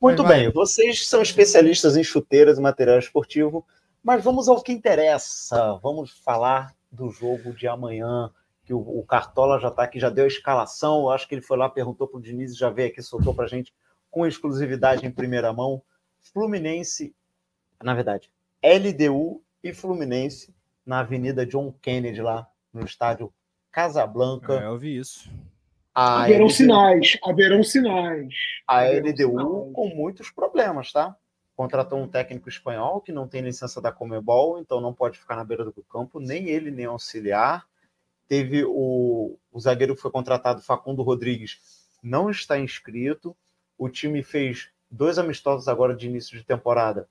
Muito 0.00 0.22
Vai, 0.22 0.32
vai. 0.32 0.40
bem, 0.44 0.50
vocês 0.52 1.06
são 1.06 1.20
especialistas 1.22 1.96
em 1.96 2.02
chuteiras 2.02 2.58
e 2.58 2.60
material 2.60 2.98
esportivo, 2.98 3.66
mas 4.02 4.24
vamos 4.24 4.48
ao 4.48 4.62
que 4.62 4.72
interessa. 4.72 5.78
Vamos 5.82 6.10
falar 6.24 6.74
do 6.90 7.10
jogo 7.10 7.52
de 7.52 7.68
amanhã, 7.68 8.30
que 8.64 8.72
o, 8.72 8.78
o 8.80 9.04
Cartola 9.04 9.60
já 9.60 9.68
está 9.68 9.82
aqui, 9.84 10.00
já 10.00 10.08
deu 10.08 10.24
a 10.24 10.28
escalação. 10.28 11.02
Eu 11.02 11.10
acho 11.10 11.28
que 11.28 11.34
ele 11.34 11.42
foi 11.42 11.56
lá, 11.58 11.68
perguntou 11.68 12.08
para 12.08 12.18
o 12.18 12.22
Diniz, 12.22 12.52
e 12.52 12.58
já 12.58 12.70
veio 12.70 12.88
aqui, 12.88 13.02
soltou 13.02 13.34
para 13.34 13.44
a 13.44 13.48
gente 13.48 13.72
com 14.10 14.26
exclusividade 14.26 15.06
em 15.06 15.10
primeira 15.10 15.52
mão. 15.52 15.82
Fluminense, 16.18 17.14
na 17.82 17.94
verdade, 17.94 18.30
LDU 18.62 19.42
e 19.62 19.72
Fluminense 19.72 20.54
na 20.84 21.00
Avenida 21.00 21.46
John 21.46 21.72
Kennedy, 21.80 22.20
lá 22.20 22.46
no 22.72 22.84
estádio 22.84 23.32
Casablanca. 23.70 24.60
É, 24.60 24.66
eu 24.66 24.78
vi 24.78 24.98
isso. 24.98 25.30
A 25.94 26.22
Haverão 26.22 26.46
LDU 26.46 26.54
sinais. 26.54 27.18
Haverão 27.22 27.62
sinais. 27.62 28.34
a 28.66 28.84
LDU 28.84 29.14
sinais. 29.14 29.72
com 29.72 29.88
muitos 29.94 30.30
problemas, 30.30 30.92
tá? 30.92 31.16
contratou 31.60 31.98
um 31.98 32.08
técnico 32.08 32.48
espanhol 32.48 33.02
que 33.02 33.12
não 33.12 33.28
tem 33.28 33.42
licença 33.42 33.82
da 33.82 33.92
Comebol, 33.92 34.58
então 34.58 34.80
não 34.80 34.94
pode 34.94 35.18
ficar 35.18 35.36
na 35.36 35.44
beira 35.44 35.62
do 35.62 35.82
campo, 35.82 36.18
nem 36.18 36.48
ele, 36.48 36.70
nem 36.70 36.86
auxiliar. 36.86 37.66
Teve 38.26 38.64
o, 38.64 39.36
o 39.52 39.60
zagueiro 39.60 39.94
que 39.94 40.00
foi 40.00 40.10
contratado, 40.10 40.62
Facundo 40.62 41.02
Rodrigues, 41.02 41.60
não 42.02 42.30
está 42.30 42.58
inscrito. 42.58 43.36
O 43.80 43.88
time 43.88 44.22
fez 44.22 44.68
dois 44.90 45.18
amistosos 45.18 45.66
agora 45.66 45.96
de 45.96 46.06
início 46.06 46.36
de 46.36 46.44
temporada. 46.44 47.08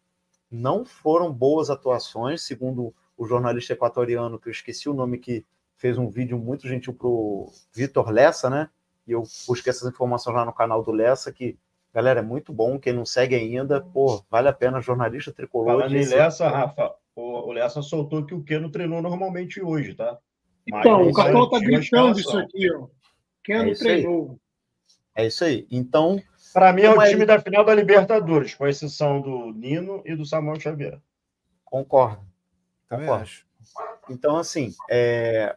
Não 0.52 0.86
foram 0.86 1.34
boas 1.34 1.72
atuações, 1.72 2.44
segundo 2.44 2.94
o 3.18 3.26
jornalista 3.26 3.74
equatoriano, 3.74 4.38
que 4.38 4.50
eu 4.50 4.52
esqueci 4.52 4.88
o 4.88 4.94
nome, 4.94 5.18
que 5.18 5.44
fez 5.76 5.98
um 5.98 6.08
vídeo 6.08 6.38
muito 6.38 6.68
gentil 6.68 6.94
para 6.94 7.08
o 7.08 7.52
Vitor 7.74 8.12
Lessa, 8.12 8.52
né? 8.52 8.70
E 9.08 9.14
eu 9.14 9.24
busquei 9.48 9.72
essas 9.72 9.90
informações 9.90 10.36
lá 10.36 10.46
no 10.46 10.54
canal 10.54 10.84
do 10.84 10.92
Lessa, 10.92 11.32
que, 11.32 11.58
galera, 11.92 12.20
é 12.20 12.24
muito 12.24 12.54
bom. 12.54 12.78
Quem 12.78 12.94
não 12.94 13.04
segue 13.04 13.34
ainda, 13.34 13.82
pô, 13.82 14.24
vale 14.30 14.48
a 14.48 14.54
pena, 14.54 14.80
jornalista 14.80 15.34
tricolor. 15.34 15.80
Falando 15.80 15.98
em 15.98 16.06
Lessa, 16.06 16.48
Rafa, 16.50 16.94
o, 17.16 17.52
Lessa 17.52 17.82
soltou 17.82 18.24
que 18.24 18.36
o 18.36 18.44
Keno 18.44 18.70
treinou 18.70 19.02
normalmente 19.02 19.60
hoje, 19.60 19.96
tá? 19.96 20.20
Então, 20.68 21.08
o 21.08 21.14
Cartão 21.14 21.50
tá 21.50 21.58
gritando 21.58 22.20
isso 22.20 22.38
aqui, 22.38 22.72
ó. 22.72 22.86
Keno 23.44 23.72
é 23.72 23.74
treinou. 23.74 24.40
É 25.16 25.26
isso 25.26 25.44
aí. 25.44 25.66
Então. 25.72 26.22
Para 26.54 26.74
mim, 26.74 26.82
é 26.82 26.90
o 26.90 27.04
time 27.04 27.26
da 27.26 27.40
final 27.40 27.64
da 27.64 27.74
Libertadores, 27.74 28.56
com 28.56 28.68
exceção 28.68 29.22
do 29.22 29.54
Nino 29.54 30.02
e 30.06 30.16
do 30.16 30.26
Samuel 30.26 30.60
Xavier. 30.60 31.00
Concordo. 31.64 32.22
Concordo. 32.90 33.14
Acho. 33.24 33.46
Então, 34.10 34.38
assim, 34.38 34.74
é... 34.90 35.56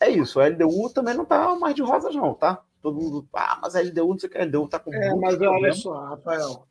é 0.00 0.10
isso. 0.10 0.40
A 0.40 0.48
LDU 0.48 0.90
também 0.90 1.14
não 1.14 1.24
tá 1.24 1.54
mais 1.56 1.74
de 1.74 1.82
rosas, 1.82 2.14
não, 2.14 2.34
tá? 2.34 2.62
Todo 2.82 3.00
mundo. 3.00 3.26
Ah, 3.34 3.58
mas 3.62 3.74
a 3.74 3.80
LDU, 3.80 4.08
não 4.08 4.18
sei 4.18 4.28
o 4.28 4.32
que, 4.32 4.38
a 4.38 4.44
LDU 4.44 4.68
tá 4.68 4.78
com. 4.78 4.92
É, 4.92 5.14
mas 5.14 5.36
problema. 5.36 5.54
olha 5.54 5.72
só, 5.72 6.04
Rafael. 6.04 6.66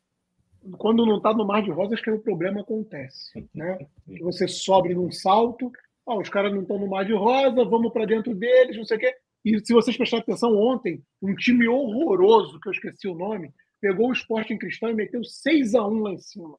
Quando 0.78 1.04
não 1.04 1.20
tá 1.20 1.34
no 1.34 1.44
mar 1.44 1.62
de 1.62 1.70
rosas, 1.70 2.00
que 2.00 2.10
o 2.10 2.20
problema 2.20 2.60
acontece, 2.60 3.46
né? 3.52 3.78
Que 4.06 4.22
você 4.22 4.48
sobe 4.48 4.94
num 4.94 5.10
salto, 5.10 5.70
ah, 6.06 6.16
os 6.16 6.28
caras 6.28 6.52
não 6.54 6.62
estão 6.62 6.78
no 6.78 6.86
mar 6.86 7.04
de 7.04 7.12
rosa, 7.12 7.64
vamos 7.64 7.92
para 7.92 8.06
dentro 8.06 8.34
deles, 8.34 8.76
não 8.76 8.84
sei 8.84 8.96
o 8.96 9.00
quê. 9.00 9.16
E 9.44 9.58
se 9.64 9.72
vocês 9.74 9.96
prestarem 9.96 10.22
atenção, 10.22 10.56
ontem, 10.56 11.02
um 11.22 11.34
time 11.34 11.68
horroroso, 11.68 12.58
que 12.60 12.68
eu 12.68 12.72
esqueci 12.72 13.06
o 13.06 13.14
nome, 13.14 13.52
pegou 13.80 14.08
o 14.08 14.12
esporte 14.12 14.54
em 14.54 14.58
cristal 14.58 14.90
e 14.90 14.94
meteu 14.94 15.22
6 15.22 15.74
a 15.74 15.86
1 15.86 15.98
lá 16.00 16.12
em 16.12 16.18
cima. 16.18 16.56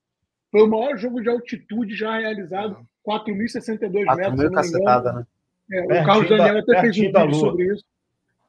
Foi 0.51 0.61
o 0.61 0.67
maior 0.67 0.95
jogo 0.95 1.21
de 1.21 1.29
altitude 1.29 1.95
já 1.95 2.19
realizado, 2.19 2.77
4.062 3.05 4.15
metros. 4.15 4.49
Cacetada, 4.51 5.13
né? 5.13 5.25
é, 5.71 6.01
o 6.01 6.05
Carlos 6.05 6.29
Daniel 6.29 6.59
até 6.59 6.81
fez 6.81 6.97
um 6.97 7.01
vídeo 7.01 7.33
sobre 7.33 7.73
isso. 7.73 7.83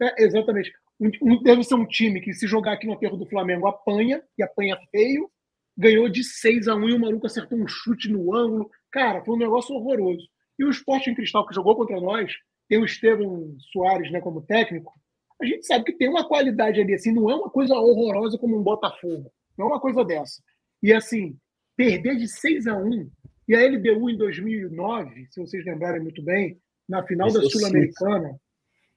É, 0.00 0.22
exatamente. 0.22 0.72
Um, 1.00 1.42
deve 1.42 1.64
ser 1.64 1.74
um 1.74 1.86
time 1.86 2.20
que, 2.20 2.32
se 2.32 2.46
jogar 2.46 2.72
aqui 2.72 2.86
no 2.86 2.92
aterro 2.92 3.16
do 3.16 3.26
Flamengo, 3.26 3.66
apanha, 3.66 4.22
e 4.38 4.42
apanha 4.42 4.78
feio. 4.90 5.30
Ganhou 5.76 6.08
de 6.08 6.24
6 6.24 6.68
a 6.68 6.74
1 6.74 6.88
e 6.88 6.92
o 6.94 7.00
maluco 7.00 7.26
acertou 7.26 7.58
um 7.58 7.66
chute 7.66 8.10
no 8.10 8.34
ângulo. 8.34 8.70
Cara, 8.90 9.22
foi 9.24 9.34
um 9.34 9.38
negócio 9.38 9.74
horroroso. 9.74 10.26
E 10.58 10.64
o 10.64 10.70
Esporte 10.70 11.10
em 11.10 11.14
Cristal, 11.14 11.46
que 11.46 11.54
jogou 11.54 11.76
contra 11.76 12.00
nós, 12.00 12.32
tem 12.68 12.78
o 12.78 12.84
Estevam 12.84 13.56
Soares 13.72 14.10
né, 14.10 14.20
como 14.20 14.42
técnico, 14.42 14.92
a 15.40 15.44
gente 15.44 15.66
sabe 15.66 15.84
que 15.84 15.92
tem 15.92 16.08
uma 16.08 16.26
qualidade 16.26 16.80
ali, 16.80 16.94
assim, 16.94 17.12
não 17.12 17.30
é 17.30 17.34
uma 17.34 17.50
coisa 17.50 17.74
horrorosa 17.74 18.38
como 18.38 18.58
um 18.58 18.62
Botafogo, 18.62 19.30
não 19.56 19.66
é 19.66 19.68
uma 19.70 19.80
coisa 19.80 20.04
dessa. 20.04 20.42
E 20.82 20.92
assim, 20.92 21.36
perder 21.76 22.16
de 22.16 22.26
6 22.26 22.66
a 22.66 22.76
1 22.76 23.10
e 23.48 23.54
a 23.54 23.66
LDU 23.66 24.10
em 24.10 24.16
2009, 24.16 25.26
se 25.30 25.40
vocês 25.40 25.64
lembrarem 25.64 26.02
muito 26.02 26.22
bem, 26.22 26.58
na 26.88 27.04
final 27.06 27.28
Isso 27.28 27.40
da 27.40 27.48
Sul-Americana, 27.48 28.40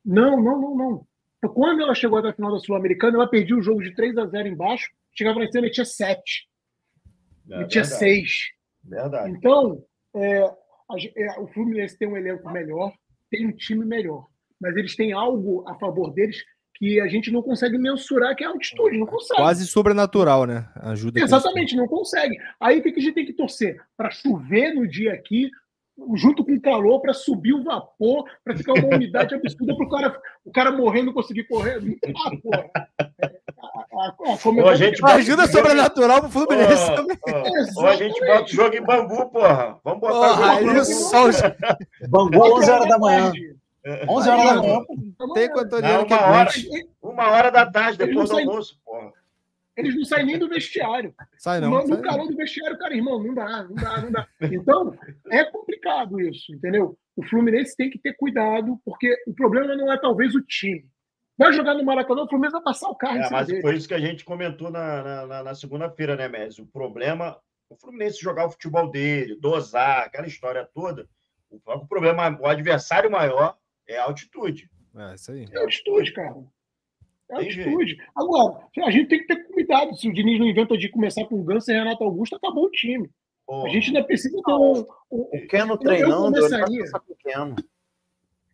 não, 0.05 0.41
não, 0.41 0.61
não, 0.61 0.75
não. 0.75 1.07
Quando 1.53 1.81
ela 1.81 1.95
chegou 1.95 2.19
até 2.19 2.29
a 2.29 2.33
final 2.33 2.51
da 2.51 2.59
Sul-Americana, 2.59 3.17
ela 3.17 3.29
perdia 3.29 3.57
o 3.57 3.61
jogo 3.61 3.81
de 3.81 3.93
3 3.93 4.17
a 4.17 4.25
0 4.25 4.47
embaixo, 4.47 4.89
chegava 5.13 5.39
na 5.39 5.51
cima 5.51 5.67
e 5.67 5.71
tinha 5.71 5.85
7. 5.85 6.47
É, 7.51 7.61
e 7.61 7.67
tinha 7.67 7.83
6. 7.83 8.29
Verdade. 8.83 9.31
Então, 9.31 9.83
é, 10.15 10.43
a, 10.43 10.95
é, 11.15 11.39
o 11.39 11.47
Fluminense 11.47 11.97
tem 11.97 12.07
um 12.07 12.17
elenco 12.17 12.49
melhor, 12.51 12.93
tem 13.29 13.47
um 13.47 13.51
time 13.51 13.85
melhor. 13.85 14.27
Mas 14.59 14.75
eles 14.75 14.95
têm 14.95 15.13
algo 15.13 15.63
a 15.67 15.75
favor 15.75 16.11
deles 16.11 16.43
que 16.75 16.99
a 17.01 17.07
gente 17.07 17.29
não 17.29 17.41
consegue 17.41 17.77
mensurar, 17.77 18.35
que 18.35 18.43
é 18.43 18.47
a 18.47 18.51
altitude, 18.51 18.97
não 18.97 19.05
consegue. 19.05 19.41
Quase 19.41 19.67
sobrenatural, 19.67 20.45
né? 20.45 20.69
Ajuda. 20.75 21.19
Exatamente, 21.19 21.75
não 21.75 21.87
consegue. 21.87 22.37
Aí 22.59 22.79
o 22.79 22.81
que 22.81 22.89
a 22.89 23.01
gente 23.01 23.13
tem 23.13 23.25
que 23.25 23.33
torcer? 23.33 23.81
Para 23.97 24.09
chover 24.09 24.73
no 24.73 24.87
dia 24.87 25.13
aqui, 25.13 25.49
junto 26.15 26.43
com 26.45 26.53
o 26.53 26.61
calor, 26.61 27.01
para 27.01 27.13
subir 27.13 27.53
o 27.53 27.63
vapor, 27.63 28.25
para 28.43 28.55
ficar 28.55 28.73
uma 28.73 28.95
umidade 28.95 29.35
absurda 29.35 29.75
para 29.75 29.85
o 29.85 29.89
cara, 29.89 30.21
o 30.45 30.51
cara 30.51 30.71
morrer 30.71 31.03
não 31.03 31.11
conseguir 31.11 31.43
correr. 31.45 31.79
Ah, 32.15 32.31
porra. 32.41 32.69
A, 33.99 34.05
a, 34.05 34.67
a, 34.67 34.71
a 34.71 34.75
gente 34.75 35.05
ajuda 35.05 35.47
sobrenatural 35.47 36.21
pro 36.21 36.29
Fluminense 36.29 36.89
oh, 36.91 36.95
também. 36.95 37.17
Oh, 37.27 37.81
ou 37.81 37.87
a 37.87 37.95
gente 37.97 38.19
bota 38.25 38.43
o 38.43 38.47
jogo 38.47 38.75
em 38.75 38.81
Bangu, 38.81 39.29
porra. 39.29 39.77
Vamos 39.83 39.99
botar 39.99 40.61
oh, 40.61 40.63
o 40.63 40.67
jogo 40.67 40.81
isso, 40.81 41.11
Bangu, 42.07 42.57
11 42.57 42.71
horas 42.71 42.87
da 42.87 42.97
manhã. 42.97 43.33
11 44.07 44.29
horas 44.29 44.45
da 44.45 44.61
manhã. 44.61 44.85
Tem 45.33 45.51
que 45.51 45.59
é 45.59 45.97
uma 45.97 46.21
hora, 46.27 46.49
uma 47.01 47.29
hora 47.29 47.51
da 47.51 47.65
tarde, 47.69 47.97
depois 47.97 48.29
do 48.29 48.37
almoço, 48.37 48.79
porra. 48.85 49.11
Eles 49.75 49.95
não 49.95 50.03
saem 50.03 50.25
nem 50.25 50.37
do 50.37 50.49
vestiário. 50.49 51.13
Sai 51.37 51.61
não. 51.61 51.69
No, 51.69 51.87
no 51.87 52.01
calor 52.01 52.27
do 52.27 52.35
vestiário, 52.35 52.77
cara, 52.77 52.93
irmão, 52.93 53.23
não 53.23 53.33
dá, 53.33 53.63
não 53.63 53.75
dá, 53.75 54.01
não 54.01 54.11
dá. 54.11 54.27
Então, 54.41 54.93
é 55.29 55.45
complicado 55.45 56.19
isso, 56.19 56.53
entendeu? 56.53 56.97
O 57.15 57.23
Fluminense 57.23 57.75
tem 57.75 57.89
que 57.89 57.97
ter 57.97 58.13
cuidado, 58.13 58.77
porque 58.83 59.13
o 59.25 59.33
problema 59.33 59.75
não 59.75 59.91
é 59.91 59.97
talvez 59.97 60.35
o 60.35 60.41
time. 60.41 60.85
Vai 61.39 61.53
jogar 61.53 61.73
no 61.73 61.85
Maracanã, 61.85 62.23
o 62.23 62.27
Fluminense 62.27 62.51
vai 62.51 62.61
passar 62.61 62.89
o 62.89 62.95
carro. 62.95 63.17
É, 63.17 63.29
mas 63.29 63.47
dele. 63.47 63.61
foi 63.61 63.77
isso 63.77 63.87
que 63.87 63.93
a 63.93 63.99
gente 63.99 64.25
comentou 64.25 64.69
na, 64.69 65.25
na, 65.25 65.43
na 65.43 65.55
segunda-feira, 65.55 66.17
né, 66.17 66.27
Messi? 66.27 66.61
O 66.61 66.65
problema, 66.65 67.39
o 67.69 67.77
Fluminense 67.77 68.19
jogar 68.19 68.45
o 68.45 68.51
futebol 68.51 68.91
dele, 68.91 69.37
dosar, 69.39 70.03
aquela 70.03 70.27
história 70.27 70.67
toda. 70.73 71.07
O, 71.49 71.55
o 71.65 71.87
problema, 71.87 72.37
o 72.41 72.45
adversário 72.45 73.09
maior 73.09 73.55
é 73.87 73.97
a 73.97 74.03
altitude. 74.03 74.69
É, 74.93 75.15
isso 75.15 75.31
aí. 75.31 75.45
É 75.49 75.59
altitude, 75.59 76.11
cara. 76.11 76.35
É 77.31 77.35
altitude. 77.35 77.97
Agora, 78.13 78.67
a 78.83 78.91
gente 78.91 79.07
tem 79.07 79.19
que 79.19 79.27
ter 79.27 79.41
cuidado. 79.47 79.95
Se 79.95 80.09
o 80.09 80.13
Diniz 80.13 80.37
não 80.39 80.45
inventa 80.45 80.77
de 80.77 80.89
começar 80.89 81.23
com 81.23 81.39
o 81.39 81.43
Ganso 81.43 81.71
e 81.71 81.73
Renato 81.73 82.03
Augusto, 82.03 82.35
acabou 82.35 82.65
o 82.65 82.71
time. 82.71 83.09
A 83.49 83.69
gente 83.69 83.87
ainda 83.87 84.03
precisa 84.03 84.41
ter 84.43 84.51
um. 84.51 84.85
um 85.09 85.21
o 85.21 85.47
Keno 85.47 85.77
treinando, 85.77 86.37
eu 86.37 86.49
começaria... 86.49 86.83
Keno. 87.19 87.55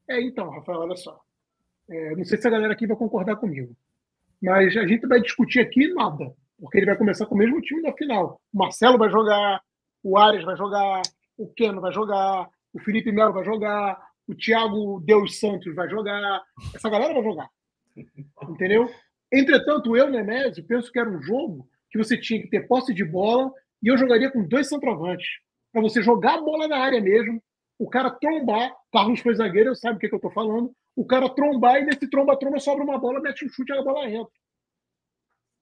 É, 0.07 0.21
então, 0.21 0.51
Rafael, 0.51 0.81
olha 0.81 0.95
só. 0.95 1.24
É, 1.89 2.15
não 2.15 2.25
sei 2.25 2.37
se 2.37 2.47
a 2.47 2.51
galera 2.51 2.73
aqui 2.73 2.87
vai 2.87 2.97
concordar 2.97 3.35
comigo. 3.35 3.75
Mas 4.41 4.75
a 4.77 4.85
gente 4.85 5.07
vai 5.07 5.21
discutir 5.21 5.59
aqui 5.59 5.93
nada. 5.93 6.33
Porque 6.59 6.77
ele 6.77 6.85
vai 6.85 6.97
começar 6.97 7.25
com 7.25 7.35
o 7.35 7.37
mesmo 7.37 7.61
time 7.61 7.81
na 7.81 7.93
final. 7.93 8.39
O 8.53 8.57
Marcelo 8.57 8.97
vai 8.97 9.09
jogar, 9.09 9.61
o 10.03 10.17
Ares 10.17 10.43
vai 10.43 10.55
jogar, 10.55 11.01
o 11.37 11.47
Keno 11.47 11.81
vai 11.81 11.91
jogar, 11.91 12.49
o 12.73 12.79
Felipe 12.79 13.11
Melo 13.11 13.33
vai 13.33 13.43
jogar, 13.43 13.99
o 14.27 14.33
Thiago 14.33 15.01
Deus 15.01 15.39
Santos 15.39 15.73
vai 15.75 15.89
jogar. 15.89 16.43
Essa 16.73 16.89
galera 16.89 17.13
vai 17.13 17.23
jogar. 17.23 17.49
Entendeu? 18.49 18.89
Entretanto, 19.31 19.95
eu, 19.95 20.09
Nemésio, 20.09 20.65
penso 20.65 20.91
que 20.91 20.99
era 20.99 21.09
um 21.09 21.21
jogo 21.21 21.67
que 21.89 21.97
você 21.97 22.17
tinha 22.17 22.41
que 22.41 22.49
ter 22.49 22.67
posse 22.67 22.93
de 22.93 23.03
bola 23.03 23.51
e 23.81 23.87
eu 23.87 23.97
jogaria 23.97 24.31
com 24.31 24.47
dois 24.47 24.67
centroavantes. 24.67 25.27
Para 25.71 25.81
você 25.81 26.01
jogar 26.01 26.35
a 26.35 26.41
bola 26.41 26.67
na 26.67 26.77
área 26.77 27.01
mesmo, 27.01 27.41
o 27.77 27.89
cara 27.89 28.09
trombar. 28.09 28.71
Carlos 28.91 29.19
foi 29.19 29.35
zagueiro, 29.35 29.69
eu 29.69 29.75
sabe 29.75 29.97
o 29.97 29.99
que, 29.99 30.07
que 30.07 30.15
eu 30.15 30.17
estou 30.17 30.31
falando. 30.31 30.73
O 30.95 31.05
cara 31.05 31.29
trombar 31.29 31.77
e 31.77 31.85
nesse 31.85 32.09
tromba-tromba 32.09 32.59
sobra 32.59 32.83
uma 32.83 32.97
bola, 32.97 33.19
mete 33.19 33.45
um 33.45 33.49
chute 33.49 33.71
e 33.71 33.77
a 33.77 33.81
bola 33.81 34.09
entra. 34.09 34.31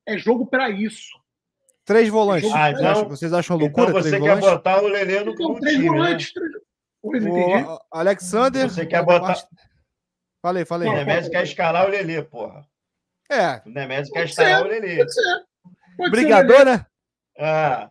É 0.08 0.18
jogo 0.18 0.46
para 0.46 0.70
isso. 0.70 1.18
Três 1.86 2.08
volantes. 2.08 2.50
É 2.50 2.54
ah, 2.54 2.72
então, 2.72 3.10
Vocês 3.10 3.34
acham 3.34 3.58
loucura? 3.58 3.90
Então 3.90 4.02
você 4.02 4.22
quer 4.22 4.40
botar 4.40 4.82
o 4.82 4.88
Lelê 4.88 5.24
no, 5.24 5.32
então, 5.32 5.56
três 5.56 5.76
time, 5.76 5.90
né? 5.90 5.98
volantes, 5.98 6.34
né? 6.36 7.20
três... 7.20 7.26
o 7.26 7.80
Alexander. 7.92 8.70
Você 8.70 8.86
quer 8.86 9.04
botar. 9.04 9.36
Falei, 10.42 10.66
falei. 10.66 10.90
O 10.90 10.94
Nemésio 10.94 11.32
quer 11.32 11.44
escalar 11.44 11.86
o 11.86 11.90
Lelê, 11.90 12.22
porra. 12.22 12.66
É. 13.30 13.62
O 13.66 13.70
Nemésio 13.70 14.14
quer 14.14 14.26
escalar 14.26 14.64
o 14.64 14.68
Lelê. 14.68 14.98
Pode 14.98 15.14
ser. 15.14 15.46
Pode 15.98 16.12
Brigador, 16.12 16.58
ser 16.58 16.66
né? 16.66 16.86
Ah. 17.40 17.90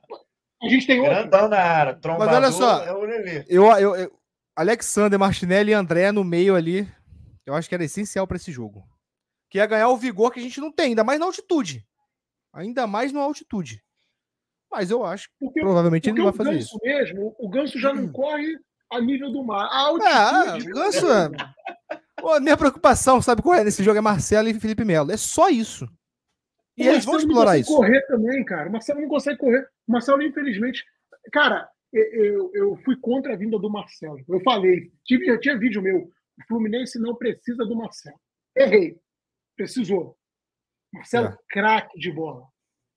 A 0.63 0.69
gente 0.69 0.87
tem 0.87 1.01
outro. 1.01 1.15
Grandão 1.15 1.49
na 1.49 1.59
área. 1.59 1.99
Mas 2.19 2.29
olha 2.29 2.53
só. 2.53 2.85
É 2.85 2.93
o 2.93 3.01
Lelê. 3.01 3.45
Eu, 3.49 3.65
eu, 3.73 3.97
eu, 3.97 4.13
Alexander, 4.55 5.19
Martinelli 5.19 5.73
e 5.73 5.75
André 5.75 6.13
no 6.13 6.23
meio 6.23 6.55
ali. 6.55 6.89
Eu 7.47 7.55
acho 7.55 7.69
que 7.69 7.75
era 7.75 7.85
essencial 7.85 8.27
para 8.27 8.37
esse 8.37 8.53
jogo. 8.53 8.85
Que 9.51 9.59
ia 9.59 9.67
ganhar 9.67 9.89
o 9.89 9.97
vigor 9.97 10.31
que 10.31 10.41
a 10.41 10.43
gente 10.43 10.61
não 10.61 10.73
tem, 10.73 10.89
ainda 10.89 11.05
mais 11.05 11.21
na 11.21 11.27
altitude. 11.27 11.87
Ainda 12.53 12.87
mais 12.87 13.13
na 13.13 13.21
altitude. 13.21 13.83
Mas 14.71 14.91
eu 14.91 15.05
acho 15.05 15.29
que 15.29 15.35
porque, 15.47 15.61
provavelmente 15.61 16.09
ele 16.09 16.19
não 16.19 16.25
vai 16.25 16.33
fazer 16.33 16.59
isso. 16.59 16.79
Mesmo, 16.83 17.35
o 17.39 17.49
Ganso 17.49 17.79
já 17.79 17.93
não 17.93 18.11
corre 18.11 18.59
a 18.91 19.01
nível 19.01 19.31
do 19.31 19.45
mar. 19.45 19.67
A 19.67 19.79
altitude. 19.89 20.69
É, 20.69 20.71
o 20.71 20.75
Ganso. 20.75 21.07
A 22.25 22.41
minha 22.41 22.57
preocupação, 22.57 23.21
sabe 23.21 23.43
qual 23.43 23.57
é 23.57 23.65
nesse 23.65 23.83
jogo? 23.83 23.99
É 23.99 24.01
Marcelo 24.01 24.49
e 24.49 24.55
Felipe 24.55 24.85
Melo. 24.85 25.11
É 25.11 25.17
só 25.17 25.49
isso. 25.49 25.87
E 26.77 26.87
eles 26.87 27.05
vão 27.05 27.19
explorar 27.19 27.59
isso. 27.59 27.75
correr 27.75 28.01
também, 28.07 28.45
cara. 28.45 28.69
O 28.69 28.73
Marcelo 28.73 29.01
não 29.01 29.09
consegue 29.09 29.39
correr. 29.39 29.69
O 29.87 29.93
Marcelo, 29.93 30.23
infelizmente. 30.23 30.85
Cara, 31.33 31.69
eu, 31.93 32.51
eu 32.55 32.77
fui 32.85 32.97
contra 32.97 33.35
a 33.35 33.37
vinda 33.37 33.59
do 33.59 33.69
Marcelo. 33.69 34.19
Eu 34.27 34.41
falei, 34.41 34.91
tive, 35.05 35.29
eu 35.29 35.39
tinha 35.39 35.59
vídeo 35.59 35.83
meu. 35.83 36.11
O 36.39 36.47
Fluminense 36.47 36.99
não 36.99 37.15
precisa 37.15 37.65
do 37.65 37.77
Marcelo. 37.77 38.19
Errei. 38.57 38.99
Precisou. 39.57 40.19
Marcelo, 40.93 41.29
é. 41.29 41.37
craque 41.49 41.99
de 41.99 42.11
bola. 42.11 42.47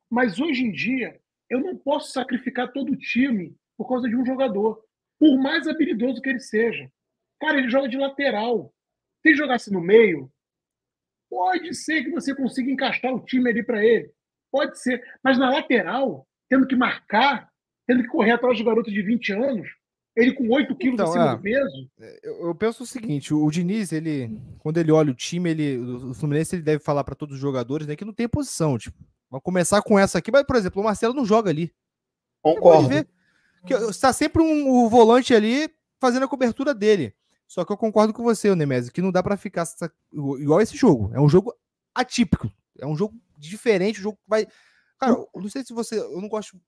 Mas 0.09 0.39
hoje 0.39 0.63
em 0.63 0.71
dia, 0.71 1.19
eu 1.49 1.59
não 1.59 1.77
posso 1.77 2.11
sacrificar 2.11 2.71
todo 2.71 2.91
o 2.91 2.97
time 2.97 3.55
por 3.77 3.87
causa 3.87 4.07
de 4.07 4.15
um 4.15 4.25
jogador, 4.25 4.83
por 5.19 5.37
mais 5.37 5.67
habilidoso 5.67 6.21
que 6.21 6.29
ele 6.29 6.39
seja. 6.39 6.91
Cara, 7.39 7.57
ele 7.57 7.69
joga 7.69 7.87
de 7.87 7.97
lateral. 7.97 8.73
Se 9.21 9.29
ele 9.29 9.37
jogasse 9.37 9.71
no 9.71 9.81
meio, 9.81 10.31
pode 11.29 11.73
ser 11.73 12.03
que 12.03 12.11
você 12.11 12.35
consiga 12.35 12.71
encaixar 12.71 13.13
o 13.13 13.23
time 13.23 13.49
ali 13.49 13.63
para 13.63 13.83
ele. 13.83 14.11
Pode 14.51 14.79
ser. 14.79 15.03
Mas 15.23 15.37
na 15.37 15.49
lateral, 15.49 16.27
tendo 16.49 16.67
que 16.67 16.75
marcar, 16.75 17.49
tendo 17.87 18.03
que 18.03 18.09
correr 18.09 18.31
atrás 18.31 18.57
de 18.57 18.63
garoto 18.63 18.91
de 18.91 19.01
20 19.01 19.33
anos, 19.33 19.69
ele 20.15 20.33
com 20.33 20.49
8 20.49 20.75
quilos 20.75 20.93
então, 20.93 21.09
acima 21.09 21.31
é, 21.31 21.35
do 21.35 21.41
peso. 21.41 21.89
É, 21.99 22.19
eu, 22.23 22.47
eu, 22.47 22.55
penso 22.55 22.83
o 22.83 22.85
seguinte: 22.85 23.33
o, 23.33 23.49
Diniz, 23.51 23.91
ele, 23.91 24.31
quando 24.59 24.77
ele 24.77 24.91
olha 24.91 25.11
o 25.11 25.15
time, 25.15 25.49
ele, 25.49 25.77
o 25.77 26.13
Fluminense 26.13 26.55
ele 26.55 26.63
deve 26.63 26.83
falar 26.83 27.03
para 27.03 27.15
todos 27.15 27.35
os 27.35 27.41
jogadores 27.41 27.85
né, 27.85 27.95
que 27.95 28.05
não 28.05 28.13
tem 28.13 28.27
posição. 28.27 28.77
Tipo, 28.77 28.97
vamos 29.29 29.43
começar 29.43 29.81
com 29.81 29.99
essa 29.99 30.17
aqui, 30.17 30.31
mas, 30.31 30.43
por 30.43 30.55
exemplo, 30.55 30.81
o 30.81 30.85
Marcelo 30.85 31.13
não 31.13 31.25
joga 31.25 31.49
ali. 31.49 31.73
Concordo. 32.41 32.89
que 33.65 33.73
está 33.73 34.13
sempre 34.13 34.41
um, 34.41 34.69
o 34.69 34.89
volante 34.89 35.33
ali 35.33 35.69
fazendo 35.99 36.23
a 36.23 36.29
cobertura 36.29 36.73
dele. 36.73 37.13
Só 37.47 37.65
que 37.65 37.71
eu 37.71 37.77
concordo 37.77 38.13
com 38.13 38.23
você, 38.23 38.53
Nemésio, 38.55 38.91
que 38.91 39.01
não 39.01 39.11
dá 39.11 39.21
para 39.21 39.37
ficar 39.37 39.65
igual 40.13 40.61
esse 40.61 40.77
jogo. 40.77 41.11
É 41.13 41.19
um 41.19 41.29
jogo 41.29 41.53
atípico. 41.93 42.49
É 42.79 42.85
um 42.85 42.95
jogo 42.95 43.15
diferente, 43.37 43.99
um 43.99 44.03
jogo 44.03 44.17
que 44.17 44.29
vai. 44.29 44.47
Cara, 44.99 45.13
eu 45.13 45.41
não 45.41 45.49
sei 45.49 45.63
se 45.63 45.73
você. 45.73 45.99
Eu 45.99 46.21
não 46.21 46.29
gosto. 46.29 46.59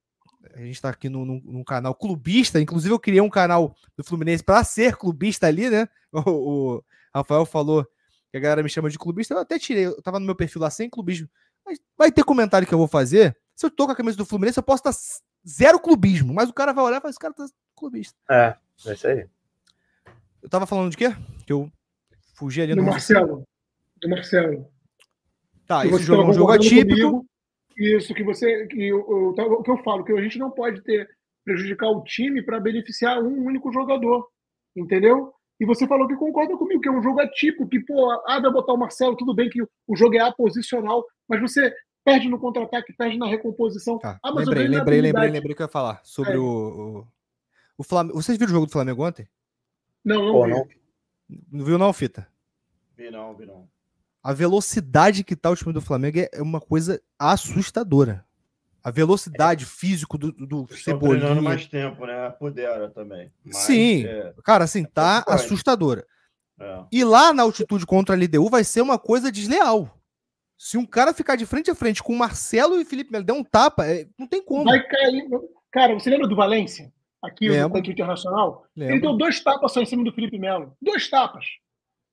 A 0.54 0.60
gente 0.60 0.82
tá 0.82 0.90
aqui 0.90 1.10
num, 1.10 1.26
num 1.26 1.64
canal 1.64 1.94
clubista. 1.94 2.60
Inclusive, 2.60 2.94
eu 2.94 3.00
criei 3.00 3.22
um 3.22 3.30
canal 3.30 3.76
do 3.96 4.04
Fluminense 4.04 4.44
para 4.44 4.64
ser 4.64 4.96
clubista 4.96 5.48
ali, 5.48 5.70
né? 5.70 5.88
O, 6.26 6.78
o, 6.78 6.84
Rafael 7.14 7.46
falou 7.46 7.86
que 8.32 8.38
a 8.38 8.40
galera 8.40 8.64
me 8.64 8.70
chama 8.70 8.90
de 8.90 8.98
clubista. 8.98 9.34
Eu 9.34 9.40
até 9.40 9.60
tirei. 9.60 9.88
Eu 9.88 10.02
tava 10.02 10.20
no 10.20 10.26
meu 10.26 10.36
perfil 10.36 10.62
lá 10.62 10.70
sem 10.70 10.90
clubismo. 10.90 11.30
Mas 11.66 11.80
vai 11.98 12.12
ter 12.12 12.24
comentário 12.24 12.66
que 12.66 12.74
eu 12.74 12.78
vou 12.78 12.88
fazer. 12.88 13.38
Se 13.56 13.66
eu 13.66 13.70
tô 13.70 13.86
com 13.86 13.92
a 13.92 13.96
camisa 13.96 14.18
do 14.18 14.26
Fluminense, 14.26 14.58
eu 14.58 14.64
posso 14.64 14.88
estar 14.88 14.98
zero 15.48 15.80
clubismo. 15.80 16.34
Mas 16.34 16.50
o 16.50 16.54
cara 16.54 16.72
vai 16.72 16.86
olhar 16.86 16.98
e 16.98 17.02
fala: 17.02 17.10
esse 17.10 17.20
cara 17.20 17.34
tá 17.34 17.46
clubista. 17.76 18.16
É, 18.30 18.56
é 18.86 18.94
isso 18.94 19.08
aí. 19.08 19.28
Eu 20.42 20.50
tava 20.50 20.66
falando 20.66 20.92
de 20.92 20.98
quê? 20.98 21.16
Que 21.46 21.52
eu 21.52 21.70
fugi 22.36 22.62
ali 22.62 22.74
do 22.74 22.82
no 22.82 22.88
Marcelo. 22.88 23.44
Do 24.02 24.10
Marcelo. 24.10 24.72
Tá, 25.66 25.86
esse 25.86 26.04
jogo 26.04 26.24
é 26.24 26.26
um 26.26 26.34
jogo 26.34 26.52
atípico. 26.52 26.96
Comigo, 26.96 27.26
isso, 27.78 28.14
que 28.14 28.24
você. 28.24 28.66
Que 28.68 28.88
eu, 28.88 29.00
eu, 29.00 29.30
o 29.30 29.64
que 29.64 29.72
eu 29.72 29.78
falo, 29.84 30.04
que 30.04 30.12
a 30.12 30.22
gente 30.22 30.40
não 30.40 30.50
pode 30.50 30.82
ter 30.82 31.08
prejudicar 31.46 31.90
o 31.90 32.04
time 32.04 32.42
para 32.42 32.60
beneficiar 32.60 33.22
um 33.24 33.46
único 33.46 33.72
jogador. 33.72 34.28
Entendeu? 34.76 35.34
E 35.60 35.66
você 35.66 35.88
falou 35.88 36.08
que 36.08 36.16
concorda 36.16 36.56
comigo, 36.58 36.82
que 36.82 36.90
é 36.90 36.92
um 36.92 37.02
jogo 37.02 37.20
atípico, 37.20 37.68
que, 37.68 37.80
pô, 37.80 38.12
ah, 38.28 38.40
vai 38.40 38.52
botar 38.52 38.74
o 38.74 38.78
Marcelo, 38.78 39.16
tudo 39.16 39.34
bem 39.34 39.50
que 39.50 39.62
o 39.62 39.96
jogo 39.96 40.16
é 40.16 40.20
aposicional, 40.20 41.04
mas 41.28 41.42
você 41.42 41.74
perde 42.06 42.30
no 42.30 42.40
contra-ataque, 42.40 42.94
perde 42.94 43.18
na 43.18 43.28
recomposição. 43.28 43.98
Tá, 43.98 44.20
ah, 44.24 44.30
lembrei, 44.30 44.68
lembrei, 44.68 45.02
lembrei, 45.02 45.30
lembrei 45.32 45.56
que 45.56 45.62
eu 45.62 45.66
ia 45.66 45.72
falar 45.72 46.00
sobre 46.04 46.34
é. 46.34 46.38
o, 46.38 46.44
o, 46.44 47.08
o 47.80 47.84
Flamengo. 47.84 48.22
Vocês 48.22 48.38
viram 48.38 48.52
o 48.52 48.54
jogo 48.54 48.66
do 48.68 48.72
Flamengo 48.72 49.04
ontem? 49.04 49.28
Não, 50.06 50.26
não, 50.26 50.32
Pô, 50.32 50.48
não. 50.48 50.68
Não 51.52 51.66
viu 51.66 51.78
não, 51.78 51.92
Fita? 51.92 52.28
Vi 52.96 53.10
não, 53.10 53.36
vi 53.36 53.46
não. 53.46 53.68
A 54.28 54.34
velocidade 54.34 55.24
que 55.24 55.38
tá 55.38 55.50
o 55.50 55.56
time 55.56 55.72
do 55.72 55.80
Flamengo 55.80 56.20
é 56.20 56.42
uma 56.42 56.60
coisa 56.60 57.02
assustadora. 57.18 58.26
A 58.84 58.92
velocidade 58.92 59.64
é. 59.64 59.68
físico 59.68 60.18
do, 60.18 60.34
do 60.34 60.68
Cebolinha. 60.76 61.42
mais 61.42 61.66
tempo, 61.66 62.06
né? 62.06 62.30
Pudera 62.32 62.90
também. 62.90 63.32
Mas, 63.42 63.56
Sim. 63.56 64.06
É... 64.06 64.34
Cara, 64.44 64.66
assim, 64.66 64.84
tá 64.84 65.24
é 65.26 65.34
assustadora. 65.34 66.06
É. 66.60 66.84
E 66.92 67.06
lá 67.06 67.32
na 67.32 67.44
altitude 67.44 67.86
contra 67.86 68.18
a 68.18 68.20
LDU 68.20 68.50
vai 68.50 68.66
ser 68.66 68.82
uma 68.82 69.00
coisa 69.00 69.32
desleal. 69.32 69.98
Se 70.58 70.78
um 70.78 70.86
cara 70.86 71.14
ficar 71.14 71.38
de 71.38 71.46
frente 71.46 71.72
a 71.72 71.76
frente 71.76 72.04
com 72.04 72.12
o 72.12 72.18
Marcelo 72.18 72.82
e 72.82 72.84
Felipe 72.84 73.14
Melo 73.14 73.24
der 73.24 73.32
um 73.32 73.46
tapa, 73.46 73.88
é... 73.88 74.10
não 74.20 74.28
tem 74.28 74.44
como. 74.44 74.66
Vai 74.66 74.86
cair. 74.86 75.24
Cara, 75.72 75.94
você 75.94 76.10
lembra 76.10 76.28
do 76.28 76.36
Valência? 76.36 76.92
aqui 77.24 77.48
Lembra. 77.48 77.70
no 77.70 77.74
Canto 77.76 77.92
Internacional, 77.92 78.66
Lembra. 78.76 78.94
ele 78.94 79.02
deu 79.02 79.16
dois 79.16 79.40
tapas 79.40 79.72
só 79.72 79.82
em 79.82 79.86
cima 79.86 80.04
do 80.04 80.12
Felipe 80.12 80.38
Melo. 80.38 80.76
Dois 80.82 81.10
tapas. 81.10 81.46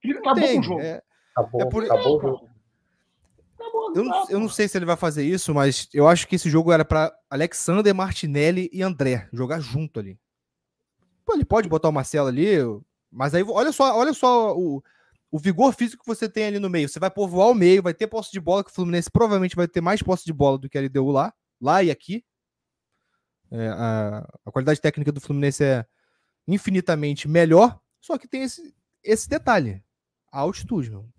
Felipe 0.01 0.21
acabou 0.21 0.49
com 0.49 0.61
o 0.61 0.63
jogo. 0.63 0.81
É, 0.81 1.03
acabou, 1.35 1.61
é 1.61 1.67
por... 1.67 1.85
acabou 1.85 2.19
o 2.19 2.21
jogo. 2.21 2.55
Eu 3.95 4.05
não, 4.05 4.31
eu 4.31 4.41
não, 4.41 4.49
sei 4.49 4.67
se 4.67 4.77
ele 4.77 4.85
vai 4.85 4.97
fazer 4.97 5.25
isso, 5.25 5.55
mas 5.55 5.89
eu 5.95 6.09
acho 6.09 6.27
que 6.27 6.37
esse 6.37 6.51
jogo 6.51 6.73
era 6.73 6.85
para 6.85 7.17
Alexander, 7.31 7.95
Martinelli 7.95 8.69
e 8.73 8.83
André 8.83 9.29
jogar 9.33 9.61
junto 9.61 10.01
ali. 10.01 10.19
Pô, 11.25 11.35
ele 11.35 11.45
pode 11.45 11.69
botar 11.69 11.89
o 11.89 11.93
Marcelo 11.93 12.29
ali, 12.29 12.57
mas 13.11 13.35
aí 13.35 13.43
olha 13.43 13.73
só, 13.73 13.97
olha 13.97 14.13
só 14.13 14.57
o, 14.57 14.83
o 15.31 15.39
vigor 15.39 15.73
físico 15.73 16.03
que 16.03 16.09
você 16.09 16.29
tem 16.29 16.47
ali 16.47 16.59
no 16.59 16.69
meio. 16.69 16.89
Você 16.89 16.99
vai 16.99 17.11
povoar 17.11 17.49
o 17.49 17.55
meio, 17.55 17.83
vai 17.83 17.95
ter 17.95 18.07
posse 18.07 18.31
de 18.33 18.41
bola, 18.41 18.65
que 18.65 18.71
o 18.71 18.75
Fluminense 18.75 19.11
provavelmente 19.11 19.57
vai 19.57 19.69
ter 19.69 19.81
mais 19.81 20.03
posse 20.03 20.25
de 20.25 20.33
bola 20.33 20.59
do 20.59 20.69
que 20.69 20.77
a 20.77 20.81
LDU 20.81 21.11
lá, 21.11 21.33
lá 21.61 21.83
e 21.83 21.91
aqui. 21.91 22.25
É, 23.51 23.69
a, 23.69 24.27
a, 24.45 24.51
qualidade 24.51 24.81
técnica 24.81 25.13
do 25.13 25.21
Fluminense 25.21 25.63
é 25.63 25.87
infinitamente 26.47 27.29
melhor, 27.29 27.81
só 28.01 28.19
que 28.19 28.27
tem 28.27 28.43
esse, 28.43 28.75
esse 29.03 29.29
detalhe: 29.29 29.83
a 30.31 30.41
altitude. 30.41 30.91
Meu. 30.91 31.14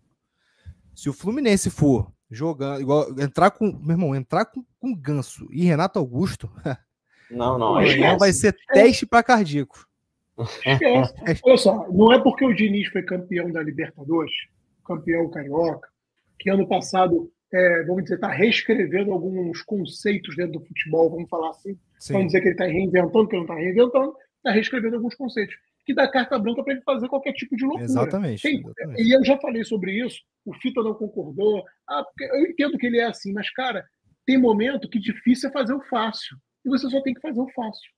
Se 0.95 1.09
o 1.09 1.13
Fluminense 1.13 1.69
for 1.69 2.11
jogando, 2.29 2.81
igual, 2.81 3.07
entrar 3.19 3.51
com, 3.51 3.71
meu 3.71 3.91
irmão, 3.91 4.15
entrar 4.15 4.45
com, 4.45 4.63
com 4.79 4.95
Ganso 4.95 5.47
e 5.51 5.63
Renato 5.65 5.99
Augusto, 5.99 6.49
não, 7.29 7.57
não, 7.59 7.81
não 7.81 8.17
vai 8.17 8.31
ser 8.31 8.55
teste 8.73 9.05
para 9.05 9.23
cardíaco. 9.23 9.85
Olha 11.43 11.57
só, 11.57 11.87
não 11.91 12.11
é 12.11 12.21
porque 12.21 12.45
o 12.45 12.53
Diniz 12.53 12.87
foi 12.89 13.03
campeão 13.03 13.51
da 13.51 13.61
Libertadores, 13.61 14.33
campeão 14.85 15.29
carioca, 15.29 15.87
que 16.39 16.49
ano 16.49 16.67
passado 16.67 17.31
é, 17.53 17.83
vamos 17.83 18.03
dizer, 18.03 18.15
está 18.15 18.27
reescrevendo 18.27 19.13
alguns 19.13 19.61
conceitos 19.61 20.35
dentro 20.35 20.59
do 20.59 20.65
futebol, 20.65 21.09
vamos 21.09 21.29
falar 21.29 21.51
assim. 21.51 21.77
Sim. 21.97 22.13
Vamos 22.13 22.27
dizer 22.27 22.41
que 22.41 22.47
ele 22.47 22.55
está 22.55 22.65
reinventando, 22.65 23.27
que 23.27 23.35
ele 23.35 23.45
não 23.45 23.53
está 23.53 23.55
reinventando, 23.55 24.13
está 24.37 24.51
reescrevendo 24.51 24.95
alguns 24.97 25.15
conceitos. 25.15 25.55
Que 25.85 25.93
dá 25.93 26.07
carta 26.07 26.39
branca 26.39 26.63
para 26.63 26.73
ele 26.73 26.81
fazer 26.81 27.07
qualquer 27.07 27.33
tipo 27.33 27.55
de 27.55 27.63
loucura. 27.63 27.85
Exatamente, 27.85 28.41
Tem, 28.41 28.59
exatamente. 28.59 29.03
E 29.03 29.15
eu 29.15 29.23
já 29.23 29.37
falei 29.37 29.63
sobre 29.63 30.03
isso, 30.03 30.17
o 30.43 30.53
Fita 30.55 30.81
não 30.81 30.95
concordou. 30.95 31.63
Ah, 31.87 32.03
eu 32.33 32.45
entendo 32.47 32.77
que 32.77 32.87
ele 32.87 32.97
é 32.97 33.05
assim, 33.05 33.31
mas, 33.33 33.49
cara, 33.51 33.85
tem 34.25 34.37
momento 34.37 34.89
que 34.89 34.99
difícil 34.99 35.49
é 35.49 35.53
fazer 35.53 35.73
o 35.73 35.81
fácil. 35.83 36.35
E 36.65 36.69
você 36.69 36.89
só 36.89 37.01
tem 37.01 37.13
que 37.13 37.21
fazer 37.21 37.39
o 37.39 37.49
fácil. 37.51 37.91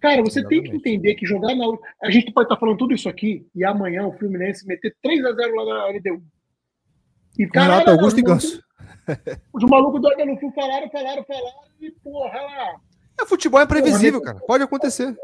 Cara, 0.00 0.20
você 0.20 0.40
Exatamente. 0.40 0.48
tem 0.48 0.70
que 0.70 0.76
entender 0.76 1.14
que 1.14 1.24
jogar 1.24 1.54
na. 1.54 1.64
A 2.02 2.10
gente 2.10 2.32
pode 2.32 2.46
estar 2.46 2.56
tá 2.56 2.60
falando 2.60 2.76
tudo 2.76 2.92
isso 2.92 3.08
aqui 3.08 3.46
e 3.54 3.64
amanhã 3.64 4.04
o 4.04 4.18
Fluminense 4.18 4.66
meter 4.66 4.96
3 5.00 5.24
a 5.24 5.32
0 5.32 5.54
lá 5.54 5.64
na 5.64 5.86
LDU. 5.96 6.24
E, 7.38 7.46
cara, 7.46 7.74
Renato 7.74 7.90
Augusto 7.90 8.18
e 8.18 8.22
Ganso. 8.22 8.62
Os 9.54 9.62
malucos 9.64 10.00
do 10.00 10.08
Flu 10.38 10.52
falaram, 10.52 10.90
falaram, 10.90 11.24
falaram 11.24 11.62
e 11.80 11.90
porra 11.90 12.40
lá. 12.40 12.80
É, 13.20 13.26
futebol 13.26 13.60
é 13.60 13.66
previsível, 13.66 14.20
cara. 14.20 14.38
Pode 14.46 14.64
acontecer. 14.64 15.16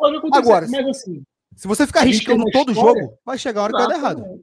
Pode 0.00 0.16
acontecer, 0.16 0.42
Agora, 0.42 0.66
mas 0.68 0.86
assim. 0.86 1.22
Se 1.54 1.68
você 1.68 1.86
ficar 1.86 2.00
arriscando 2.00 2.44
todo 2.50 2.72
história, 2.72 3.02
jogo, 3.02 3.18
vai 3.24 3.36
chegar 3.36 3.60
a 3.60 3.64
hora 3.64 3.72
que 3.72 3.78
vai 3.78 3.88
dar 3.88 3.96
errado. 3.96 4.40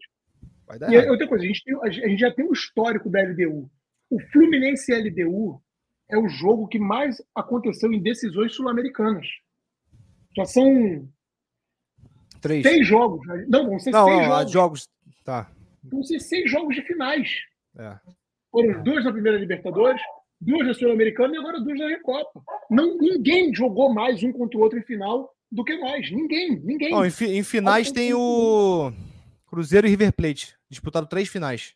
Vai 0.67 0.79
dar 0.79 0.91
e 0.91 0.95
errado. 0.95 1.09
outra 1.09 1.27
coisa, 1.27 1.43
a 1.43 1.47
gente, 1.47 1.63
tem, 1.63 1.75
a 1.81 1.89
gente 1.89 2.19
já 2.19 2.31
tem 2.31 2.45
um 2.45 2.53
histórico 2.53 3.09
da 3.09 3.21
LDU. 3.23 3.69
O 4.09 4.19
Fluminense 4.31 4.93
LDU 4.93 5.59
é 6.09 6.17
o 6.17 6.29
jogo 6.29 6.67
que 6.67 6.77
mais 6.77 7.21
aconteceu 7.33 7.91
em 7.91 8.01
decisões 8.01 8.53
sul-americanas. 8.53 9.25
Já 10.35 10.45
são 10.45 11.09
Três. 12.39 12.61
seis 12.61 12.85
jogos. 12.85 13.25
Não, 13.47 13.67
vão 13.67 13.79
ser 13.79 13.89
não, 13.89 14.05
seis 14.05 14.17
não, 14.19 14.27
jogos. 14.27 14.51
jogos. 14.51 14.89
Tá 15.25 15.51
vão 15.83 16.03
ser 16.03 16.19
seis 16.19 16.49
jogos 16.49 16.75
de 16.75 16.81
finais. 16.83 17.29
É. 17.77 17.97
Foram 18.51 18.83
duas 18.83 19.03
na 19.03 19.11
primeira 19.11 19.37
Libertadores, 19.37 20.01
duas 20.39 20.67
na 20.67 20.73
Sul-Americana 20.73 21.35
e 21.35 21.37
agora 21.37 21.59
duas 21.59 21.79
na 21.79 21.87
Recopa. 21.87 22.41
Não, 22.69 22.97
ninguém 22.97 23.53
jogou 23.53 23.93
mais 23.93 24.21
um 24.23 24.31
contra 24.31 24.57
o 24.57 24.61
outro 24.61 24.79
em 24.79 24.83
final 24.83 25.33
do 25.51 25.63
que 25.63 25.77
nós. 25.77 26.11
Ninguém, 26.11 26.59
ninguém. 26.59 26.93
Oh, 26.93 27.05
em, 27.05 27.37
em, 27.37 27.43
finais 27.43 27.91
tem 27.91 28.13
o 28.13 28.91
Cruzeiro 29.47 29.87
e 29.87 29.89
River 29.89 30.13
Plate. 30.13 30.55
Disputaram 30.69 31.07
três 31.07 31.27
finais. 31.29 31.75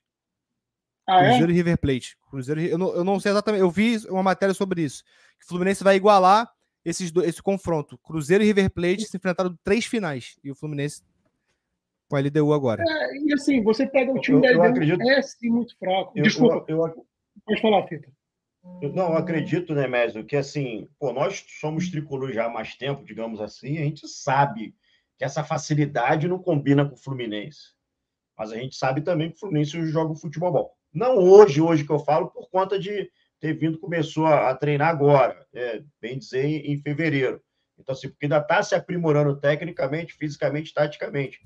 Ah, 1.08 1.24
é? 1.24 1.30
Cruzeiro 1.30 1.52
é? 1.52 1.54
e 1.54 1.58
River 1.58 1.78
Plate. 1.78 2.18
Cruzeiro, 2.30 2.62
eu, 2.62 2.78
não, 2.78 2.96
eu 2.96 3.04
não 3.04 3.20
sei 3.20 3.32
exatamente. 3.32 3.62
Eu 3.62 3.72
vi 3.72 3.98
uma 4.10 4.24
matéria 4.24 4.54
sobre 4.54 4.84
isso. 4.84 5.04
Que 5.40 5.46
o 5.46 5.48
Fluminense 5.48 5.84
vai 5.84 5.96
igualar 5.96 6.52
esses, 6.84 7.12
esse 7.24 7.42
confronto. 7.42 7.98
Cruzeiro 7.98 8.44
e 8.44 8.48
River 8.48 8.70
Plate 8.70 9.06
se 9.06 9.18
enfrentaram 9.18 9.58
três 9.64 9.86
finais. 9.86 10.38
E 10.44 10.52
o 10.52 10.56
Fluminense 10.56 11.02
com 12.10 12.18
a 12.18 12.20
LDU 12.20 12.54
agora. 12.54 12.84
É, 12.86 13.18
e 13.18 13.34
assim, 13.34 13.64
você 13.64 13.88
pega 13.88 14.12
o 14.12 14.20
time 14.20 14.38
eu, 14.38 14.42
da 14.42 14.50
LDU, 14.50 14.64
acredito... 14.64 15.10
é 15.10 15.22
sim 15.22 15.50
muito 15.50 15.78
fraco. 15.78 16.12
Eu, 16.14 16.24
Desculpa, 16.24 16.66
eu, 16.68 16.78
eu, 16.86 17.06
pode 17.46 17.62
falar, 17.62 17.88
Fita. 17.88 18.10
Eu, 18.82 18.94
não, 18.94 19.10
eu 19.10 19.18
acredito, 19.18 19.74
né, 19.74 19.88
Mésio, 19.88 20.26
que 20.26 20.36
assim, 20.36 20.88
pô, 21.00 21.12
nós 21.12 21.44
somos 21.60 21.90
tricolores 21.90 22.36
já 22.36 22.46
há 22.46 22.50
mais 22.50 22.76
tempo, 22.76 23.04
digamos 23.04 23.42
assim, 23.42 23.78
a 23.78 23.84
gente 23.84 24.08
sabe 24.08 24.76
que 25.18 25.24
essa 25.24 25.44
facilidade 25.44 26.28
não 26.28 26.40
combina 26.40 26.88
com 26.88 26.96
o 26.96 26.98
Fluminense. 26.98 27.74
Mas 28.38 28.52
a 28.52 28.56
gente 28.56 28.76
sabe 28.76 29.02
também 29.02 29.30
que 29.30 29.36
o 29.36 29.40
Fluminense 29.40 29.86
joga 29.88 30.12
o 30.12 30.16
futebol 30.16 30.52
bom. 30.52 30.72
Não 30.94 31.18
hoje, 31.18 31.62
hoje 31.62 31.86
que 31.86 31.92
eu 31.92 32.00
falo, 32.00 32.30
por 32.30 32.50
conta 32.50 32.78
de 32.80 33.10
ter 33.40 33.54
vindo, 33.54 33.80
começou 33.80 34.26
a, 34.28 34.50
a 34.50 34.56
treinar 34.56 34.90
agora, 34.90 35.46
é, 35.54 35.84
bem 36.00 36.18
dizer, 36.18 36.46
em, 36.46 36.72
em 36.72 36.78
fevereiro. 36.78 37.42
Então, 37.78 37.94
assim, 37.94 38.10
porque 38.10 38.26
ainda 38.26 38.38
está 38.38 38.62
se 38.62 38.76
aprimorando 38.76 39.40
tecnicamente, 39.40 40.14
fisicamente, 40.14 40.74
taticamente. 40.74 41.40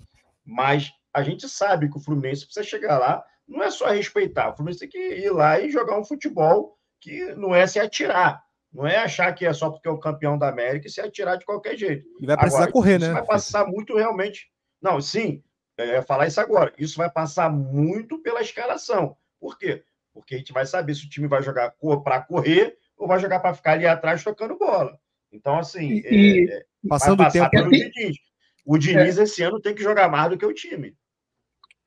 Mas 0.44 0.92
a 1.14 1.24
gente 1.24 1.48
sabe 1.48 1.90
que 1.90 1.98
o 1.98 2.02
Fluminense 2.02 2.46
precisa 2.46 2.66
chegar 2.66 3.00
lá, 3.00 3.24
não 3.48 3.64
é 3.64 3.72
só 3.72 3.88
respeitar, 3.88 4.50
o 4.50 4.56
Fluminense 4.56 4.80
tem 4.82 4.90
que 4.90 4.98
ir 4.98 5.32
lá 5.32 5.60
e 5.60 5.70
jogar 5.70 5.98
um 5.98 6.04
futebol 6.04 6.78
que 7.06 7.36
não 7.36 7.54
é 7.54 7.68
se 7.68 7.80
atirar. 7.80 8.44
Não 8.74 8.86
é 8.88 8.98
achar 8.98 9.32
que 9.34 9.46
é 9.46 9.54
só 9.54 9.70
porque 9.70 9.88
é 9.88 9.92
o 9.92 10.00
campeão 10.00 10.38
da 10.40 10.50
América 10.50 10.88
e 10.88 10.90
se 10.90 11.00
atirar 11.00 11.38
de 11.38 11.46
qualquer 11.46 11.78
jeito. 11.78 12.08
E 12.20 12.26
vai 12.26 12.36
precisar 12.36 12.58
Agora, 12.64 12.72
correr, 12.72 12.98
isso 12.98 13.08
né? 13.08 13.14
vai 13.14 13.26
passar 13.26 13.66
muito 13.68 13.96
realmente. 13.96 14.50
Não, 14.82 15.00
sim, 15.00 15.44
eu 15.78 15.86
ia 15.86 16.02
falar 16.02 16.26
isso 16.28 16.42
agora. 16.42 16.74
Isso 16.80 16.98
vai 16.98 17.10
passar 17.10 17.50
muito 17.50 18.18
pela 18.24 18.42
escalação. 18.42 19.16
Por 19.40 19.58
quê? 19.58 19.84
Porque 20.12 20.34
a 20.34 20.38
gente 20.40 20.52
vai 20.52 20.66
saber 20.66 20.96
se 20.96 21.06
o 21.06 21.10
time 21.10 21.28
vai 21.28 21.44
jogar 21.44 21.74
para 22.04 22.22
correr 22.22 22.76
ou 22.98 23.08
vai 23.08 23.20
jogar 23.20 23.40
para 23.40 23.54
ficar 23.54 23.74
ali 23.74 23.86
atrás 23.86 24.24
tocando 24.24 24.58
bola. 24.58 24.98
Então, 25.32 25.58
assim, 25.60 26.02
E- 26.04 26.50
é- 26.50 26.58
é- 26.58 26.66
Passando 26.90 27.18
vai 27.18 27.28
o 27.30 27.32
tempo. 27.32 27.46
passar 27.46 27.52
pelo 27.52 27.74
É, 27.74 27.78
Diniz. 27.78 28.18
O 28.66 28.78
Diniz 28.80 29.18
esse 29.20 29.44
ano 29.44 29.62
tem 29.62 29.76
que 29.76 29.84
jogar 29.84 30.10
mais 30.10 30.30
do 30.32 30.38
que 30.38 30.46
o 30.46 30.54
time. 30.54 30.96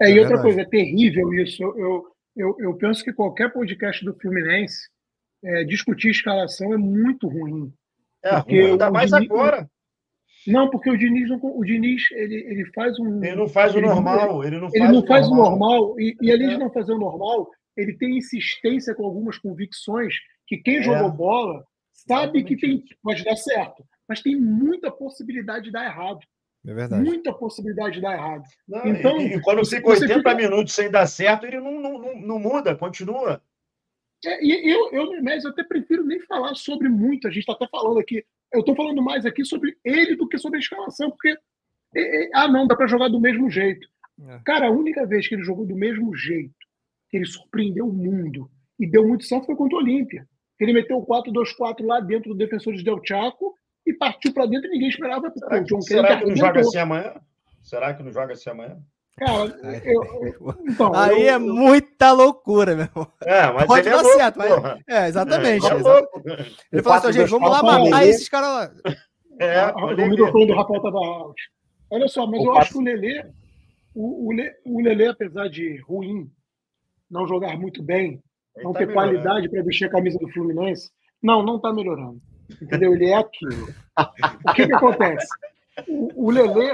É, 0.00 0.10
e 0.10 0.16
É 0.16 0.20
outra 0.20 0.36
verdade. 0.36 0.42
coisa, 0.42 0.60
é 0.62 0.64
terrível 0.70 1.34
isso. 1.34 1.62
Eu, 1.62 1.76
eu, 1.78 2.06
eu, 2.36 2.56
eu 2.60 2.74
penso 2.76 3.02
que 3.04 3.12
qualquer 3.12 3.52
podcast 3.52 4.04
do 4.04 4.14
Fluminense 4.18 4.88
é, 5.44 5.64
discutir 5.64 6.10
escalação 6.10 6.72
é 6.72 6.76
muito 6.76 7.28
ruim. 7.28 7.72
É, 8.24 8.36
Porque 8.36 8.56
ainda 8.58 8.90
o 8.90 8.92
mais 8.92 9.10
Diniz- 9.10 9.30
agora. 9.30 9.70
Não, 10.46 10.70
porque 10.70 10.90
o 10.90 10.96
Diniz, 10.96 11.28
não, 11.28 11.38
o 11.42 11.64
Diniz 11.64 12.02
ele, 12.12 12.34
ele 12.34 12.64
faz 12.72 12.98
um. 12.98 13.22
Ele 13.22 13.36
não 13.36 13.48
faz 13.48 13.74
o 13.74 13.78
Ele- 13.78 13.86
normal. 13.86 14.44
Ele 14.44 14.58
não 14.58 14.68
ele 14.68 14.78
faz, 14.78 14.92
não 14.92 15.00
o, 15.00 15.06
faz 15.06 15.26
o 15.26 15.30
normal. 15.34 15.50
normal, 15.50 16.00
e, 16.00 16.16
e 16.22 16.32
além 16.32 16.46
É. 16.46 16.50
de 16.50 16.58
não 16.58 16.72
fazer 16.72 16.92
o 16.92 16.98
normal, 16.98 17.48
ele 17.76 17.96
tem 17.96 18.16
insistência 18.16 18.94
com 18.94 19.04
algumas 19.04 19.36
convicções 19.38 20.14
que 20.46 20.56
quem 20.58 20.76
É. 20.78 20.82
jogou 20.82 21.10
bola 21.12 21.64
sabe 21.92 22.42
que 22.44 22.56
tem, 22.56 22.82
pode 23.02 23.24
dar 23.24 23.36
certo, 23.36 23.84
mas 24.08 24.22
tem 24.22 24.36
muita 24.36 24.90
possibilidade 24.90 25.66
de 25.66 25.72
dar 25.72 25.84
errado. 25.84 26.20
É 26.66 26.74
verdade. 26.74 27.04
Muita 27.04 27.32
possibilidade 27.32 27.94
de 27.96 28.00
dar 28.00 28.14
errado. 28.14 28.42
Não, 28.66 28.86
Então, 28.86 29.20
e, 29.20 29.34
e 29.34 29.40
quando 29.42 29.58
você- 29.58 29.76
fica 29.76 29.88
você 29.88 30.04
80 30.04 30.30
fica- 30.30 30.34
minutos 30.34 30.74
sem 30.74 30.90
dar 30.90 31.06
certo, 31.06 31.46
ele 31.46 31.60
não, 31.60 31.80
não, 31.80 31.98
não, 31.98 32.20
não 32.20 32.38
muda, 32.38 32.74
continua. 32.74 33.40
É, 34.24 34.44
e 34.44 34.70
eu, 34.70 34.90
eu, 34.92 35.22
mas 35.22 35.44
eu 35.44 35.50
até 35.50 35.62
prefiro 35.62 36.04
nem 36.04 36.20
falar 36.20 36.54
sobre 36.54 36.88
muito. 36.88 37.28
A 37.28 37.30
gente 37.30 37.40
está 37.40 37.52
até 37.52 37.68
falando 37.68 37.98
aqui. 37.98 38.24
Eu 38.52 38.60
estou 38.60 38.74
falando 38.74 39.02
mais 39.02 39.24
aqui 39.26 39.44
sobre 39.44 39.76
ele 39.84 40.16
do 40.16 40.28
que 40.28 40.38
sobre 40.38 40.58
a 40.58 40.60
escalação, 40.60 41.10
porque. 41.10 41.36
é, 41.94 42.24
é, 42.24 42.30
ah, 42.34 42.48
não, 42.48 42.66
dá 42.66 42.74
para 42.74 42.86
jogar 42.86 43.08
do 43.08 43.20
mesmo 43.20 43.50
jeito. 43.50 43.86
É. 44.26 44.40
Cara, 44.44 44.66
a 44.66 44.70
única 44.70 45.06
vez 45.06 45.28
que 45.28 45.34
ele 45.34 45.44
jogou 45.44 45.64
do 45.66 45.76
mesmo 45.76 46.14
jeito, 46.14 46.54
que 47.08 47.16
ele 47.16 47.26
surpreendeu 47.26 47.86
o 47.86 47.92
mundo 47.92 48.50
e 48.78 48.86
deu 48.86 49.06
muito 49.06 49.24
certo 49.24 49.46
foi 49.46 49.56
contra 49.56 49.76
o 49.76 49.80
Olímpia. 49.80 50.26
Ele 50.58 50.72
meteu 50.72 50.98
o 50.98 51.06
4-2-4 51.06 51.84
lá 51.84 52.00
dentro 52.00 52.30
do 52.30 52.36
Defensores 52.36 52.82
Del 52.82 53.00
Chaco 53.04 53.54
e 53.86 53.92
partiu 53.92 54.32
para 54.32 54.46
dentro 54.46 54.68
e 54.68 54.72
ninguém 54.72 54.88
esperava. 54.88 55.30
Será 55.30 55.60
o 55.60 55.64
John 55.64 55.78
que, 55.78 55.84
será 55.84 56.18
que 56.18 56.26
não 56.26 56.36
joga 56.36 56.60
assim 56.60 56.78
amanhã? 56.78 57.14
Será 57.62 57.94
que 57.94 58.02
não 58.02 58.12
joga 58.12 58.32
assim 58.32 58.50
amanhã? 58.50 58.78
Cara, 59.18 59.58
eu, 59.84 60.04
eu- 60.40 60.54
então, 60.68 60.92
Aí 60.94 61.26
eu- 61.26 61.34
é 61.34 61.38
muita 61.38 62.12
loucura, 62.12 62.74
meu 62.74 62.84
irmão. 62.86 63.12
É, 63.22 63.52
mas 63.52 63.66
Pode 63.66 63.80
ele 63.88 63.90
dar 63.96 64.00
é 64.00 64.02
louco, 64.02 64.18
certo, 64.18 64.36
mas-. 64.38 64.80
É, 64.88 65.08
exatamente. 65.08 65.66
É, 65.66 65.70
ele 65.70 65.74
é 65.76 65.78
exatamente. 65.80 66.56
Ele 66.72 66.82
fala 66.82 66.96
assim, 66.96 67.08
4-2-4 67.08 67.12
gente, 67.12 67.30
vamos 67.30 67.50
lá 67.50 67.62
matar 67.62 67.82
Lelê. 67.82 68.08
esses 68.10 68.28
caras 68.28 68.48
lá. 68.50 68.70
É, 69.40 69.72
pode 69.72 70.02
o 70.02 70.06
microfone 70.08 70.46
do 70.46 70.54
Rafael 70.54 70.76
estava 70.78 70.98
alto. 70.98 71.34
Olha 71.90 72.08
só, 72.08 72.26
mas 72.26 72.40
O 72.40 72.44
eu 72.44 72.46
passo- 72.48 72.60
acho 72.60 72.72
que 72.72 72.78
o 72.78 72.82
Lelê, 72.82 73.24
o, 73.94 74.28
o, 74.28 74.32
Le- 74.32 74.54
o 74.64 74.80
Lelê, 74.80 75.06
apesar 75.08 75.48
de 75.48 75.80
ruim, 75.82 76.30
não 77.10 77.26
jogar 77.26 77.56
muito 77.58 77.82
bem, 77.82 78.20
Ele 78.56 78.64
não 78.64 78.72
tá 78.72 78.80
ter 78.80 78.86
melhorando. 78.86 79.12
qualidade 79.22 79.48
para 79.48 79.62
vestir 79.62 79.84
a 79.86 79.90
camisa 79.90 80.18
do 80.18 80.28
Fluminense, 80.28 80.90
não, 81.22 81.42
não 81.42 81.56
está 81.56 81.72
melhorando. 81.72 82.20
Entendeu? 82.62 82.94
Ele 82.94 83.06
é 83.06 83.14
aquilo. 83.16 83.68
O 84.48 84.52
que, 84.54 84.66
que 84.66 84.72
acontece? 84.72 85.26
O, 85.88 86.26
o 86.26 86.30
Lelê 86.30 86.70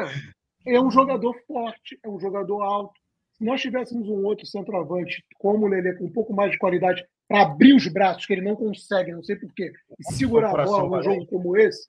é 0.67 0.81
um 0.81 0.91
jogador 0.91 1.35
forte, 1.47 1.99
é 2.03 2.09
um 2.09 2.19
jogador 2.19 2.63
alto. 2.63 3.01
Se 3.33 3.45
nós 3.45 3.61
tivéssemos 3.61 4.09
um 4.09 4.25
outro 4.25 4.47
centroavante 4.47 5.25
como 5.39 5.67
o 5.67 5.69
Lelê, 5.69 5.95
com 5.95 6.05
um 6.05 6.13
pouco 6.13 6.33
mais 6.33 6.53
de 6.53 6.59
qualidade, 6.59 7.05
para 7.29 7.43
abrir 7.43 7.75
os 7.75 7.87
braços, 7.89 8.27
que 8.27 8.33
ele 8.33 8.43
não 8.43 8.55
consegue, 8.55 9.13
não 9.13 9.23
sei 9.23 9.37
porquê, 9.37 9.73
e 9.99 10.13
segurar 10.15 10.59
a 10.59 10.65
bola 10.65 10.99
num 10.99 11.03
jogo 11.03 11.27
como 11.27 11.57
esse, 11.57 11.89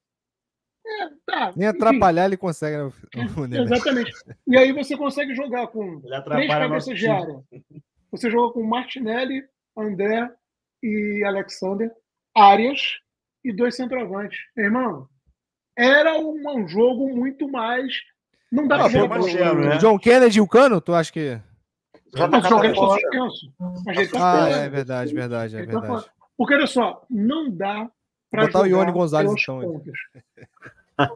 é, 0.85 1.09
tá. 1.25 1.53
Nem 1.55 1.67
enfim. 1.67 1.77
atrapalhar 1.77 2.25
ele 2.25 2.37
consegue, 2.37 2.77
né? 2.77 2.91
Exatamente. 3.63 4.11
E 4.47 4.57
aí 4.57 4.71
você 4.71 4.95
consegue 4.95 5.33
jogar 5.33 5.67
com 5.67 6.01
Ele 6.03 6.21
três 6.21 6.47
cabeças 6.47 6.97
de 6.97 7.07
área. 7.07 7.43
Você 8.11 8.29
joga 8.29 8.53
com 8.53 8.63
Martinelli, 8.63 9.43
André 9.75 10.29
e 10.83 11.23
Alexander, 11.25 11.91
Arias 12.35 12.99
e 13.43 13.51
dois 13.51 13.75
centroavantes. 13.75 14.37
Irmão, 14.55 15.09
era 15.75 16.17
um, 16.19 16.41
um 16.55 16.67
jogo 16.67 17.09
muito 17.15 17.49
mais. 17.49 17.93
Não 18.51 18.67
dá 18.67 18.77
pra 18.77 18.85
é 18.87 18.89
jogar 18.89 19.19
mais 19.19 19.31
zero, 19.31 19.59
né? 19.61 19.75
O 19.75 19.79
John 19.79 19.99
Kennedy 19.99 20.37
e 20.37 20.41
o 20.41 20.47
Cano, 20.47 20.79
tu 20.79 20.93
acha 20.93 21.11
que. 21.11 21.39
Já 22.15 22.27
tá 22.29 22.37
Mas 22.37 22.45
o 22.45 22.49
jogo 22.49 22.63
está 22.65 22.75
fora. 22.75 23.01
suspenso. 23.01 23.53
Mas 23.85 23.97
ele 23.97 24.07
tá 24.07 24.45
Ah, 24.45 24.49
é 24.49 24.69
verdade, 24.69 25.13
verdade, 25.13 25.57
é 25.57 25.65
tá 25.65 25.79
verdade. 25.79 26.05
Porque 26.37 26.53
olha 26.53 26.67
só, 26.67 27.01
não 27.09 27.49
dá 27.49 27.89
para 28.29 28.45
Botar 28.47 28.61
o 28.61 28.69
jogar 28.69 28.83
Ione 28.83 28.91
Gonzalez, 28.91 29.45
pelas 29.45 29.63
então. 29.63 29.81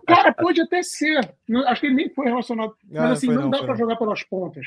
Cara, 0.08 0.34
pode 0.34 0.62
até 0.62 0.84
ser. 0.84 1.20
Acho 1.68 1.82
que 1.82 1.88
ele 1.88 1.96
nem 1.96 2.10
foi 2.10 2.26
relacionado. 2.26 2.76
Ah, 2.92 3.02
Mas 3.02 3.12
assim, 3.12 3.28
foi 3.28 3.36
não, 3.36 3.44
não, 3.44 3.50
dá 3.50 3.60
para 3.60 3.76
jogar 3.76 3.96
pelas 3.96 4.24
pontas. 4.24 4.66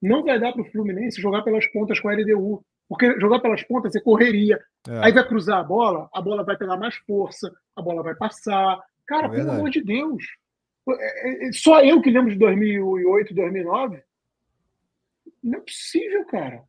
Não 0.00 0.22
vai 0.22 0.38
dar 0.38 0.52
para 0.52 0.62
o 0.62 0.70
Fluminense 0.70 1.22
jogar 1.22 1.42
pelas 1.42 1.66
pontas 1.68 2.00
com 2.00 2.08
a 2.08 2.14
LDU. 2.14 2.62
Porque 2.88 3.18
jogar 3.18 3.40
pelas 3.40 3.62
pontas 3.62 3.94
é 3.94 4.00
correria. 4.00 4.60
É. 4.86 5.04
Aí 5.04 5.12
vai 5.12 5.26
cruzar 5.26 5.58
a 5.58 5.64
bola, 5.64 6.10
a 6.12 6.20
bola 6.20 6.44
vai 6.44 6.56
pegar 6.56 6.76
mais 6.76 6.96
força, 6.96 7.50
a 7.74 7.80
bola 7.80 8.02
vai 8.02 8.14
passar. 8.14 8.78
Cara, 9.06 9.28
É 9.28 9.30
pelo 9.30 9.52
amor 9.52 9.70
de 9.70 9.82
Deus. 9.82 10.22
É- 10.88 11.48
é- 11.48 11.52
Só 11.52 11.82
eu 11.82 12.00
que 12.02 12.10
lembro 12.10 12.32
de 12.32 12.38
2008, 12.38 13.34
2009. 13.34 14.02
Não 15.42 15.58
é 15.58 15.62
possível, 15.62 16.24
cara. 16.26 16.62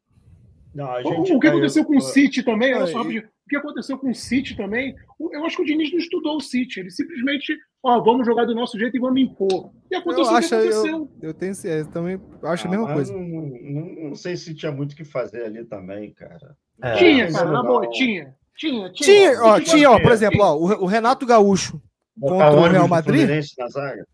Não, 0.73 0.85
a 0.89 0.99
O- 1.01 1.03
gente 1.03 1.33
o 1.33 1.39
que 1.39 1.47
aconteceu 1.47 1.85
com 1.85 1.95
o 1.97 2.01
City 2.01 2.43
também, 2.43 2.73
olha 2.73 2.83
Ah, 2.85 2.87
só, 2.87 2.97
rapidinho. 2.99 3.23
o 3.23 3.49
que 3.49 3.55
aconteceu 3.55 3.97
com 3.97 4.09
o 4.09 4.15
City 4.15 4.55
também, 4.57 4.95
eu 5.31 5.45
acho 5.45 5.55
que 5.57 5.61
o 5.61 5.65
Diniz 5.65 5.91
não 5.91 5.99
estudou 5.99 6.37
o 6.37 6.41
City, 6.41 6.79
ele 6.79 6.89
simplesmente, 6.89 7.55
ó, 7.83 8.01
vamos 8.01 8.25
jogar 8.25 8.45
do 8.45 8.55
nosso 8.55 8.77
jeito 8.79 8.97
e 8.97 8.99
vamos 8.99 9.21
impor. 9.21 9.71
E 9.91 9.95
Eu 9.95 9.99
aconteceu 9.99 10.23
o 10.25 10.29
que 10.29 10.33
acho, 10.35 10.55
aconteceu. 10.55 10.97
eu, 11.21 11.29
eu 11.29 11.33
tenho 11.35 11.53
eu 11.65 11.85
também 11.91 12.19
acho 12.43 12.65
a 12.65 12.67
Ah, 12.67 12.71
mesma 12.71 12.85
mas 12.87 12.93
coisa. 12.95 13.13
Não, 13.13 13.21
não- 13.23 13.95
não 14.09 14.15
sei 14.15 14.35
se 14.35 14.55
tinha 14.55 14.71
muito 14.71 14.93
o 14.93 14.95
que 14.95 15.03
fazer 15.05 15.43
ali 15.43 15.63
também, 15.65 16.11
cara. 16.13 16.55
É. 16.81 16.95
Tinha, 16.95 17.31
cara, 17.31 17.51
na 17.51 17.61
boa, 17.61 17.87
tinha. 17.91 18.35
Tinha, 18.57 18.91
tinha. 18.91 19.31
Tinha, 19.31 19.43
ó, 19.43 19.59
tinha, 19.59 19.91
ó, 19.91 19.99
por 19.99 20.11
exemplo, 20.11 20.39
ó, 20.41 20.55
o, 20.55 20.83
o 20.83 20.85
Renato 20.87 21.25
Gaúcho 21.25 21.79
Botar 22.15 22.51
contra 22.51 22.69
o 22.69 22.71
Real 22.71 22.87
Madrid 22.87 23.29
na 23.57 23.67
zaga. 23.67 24.07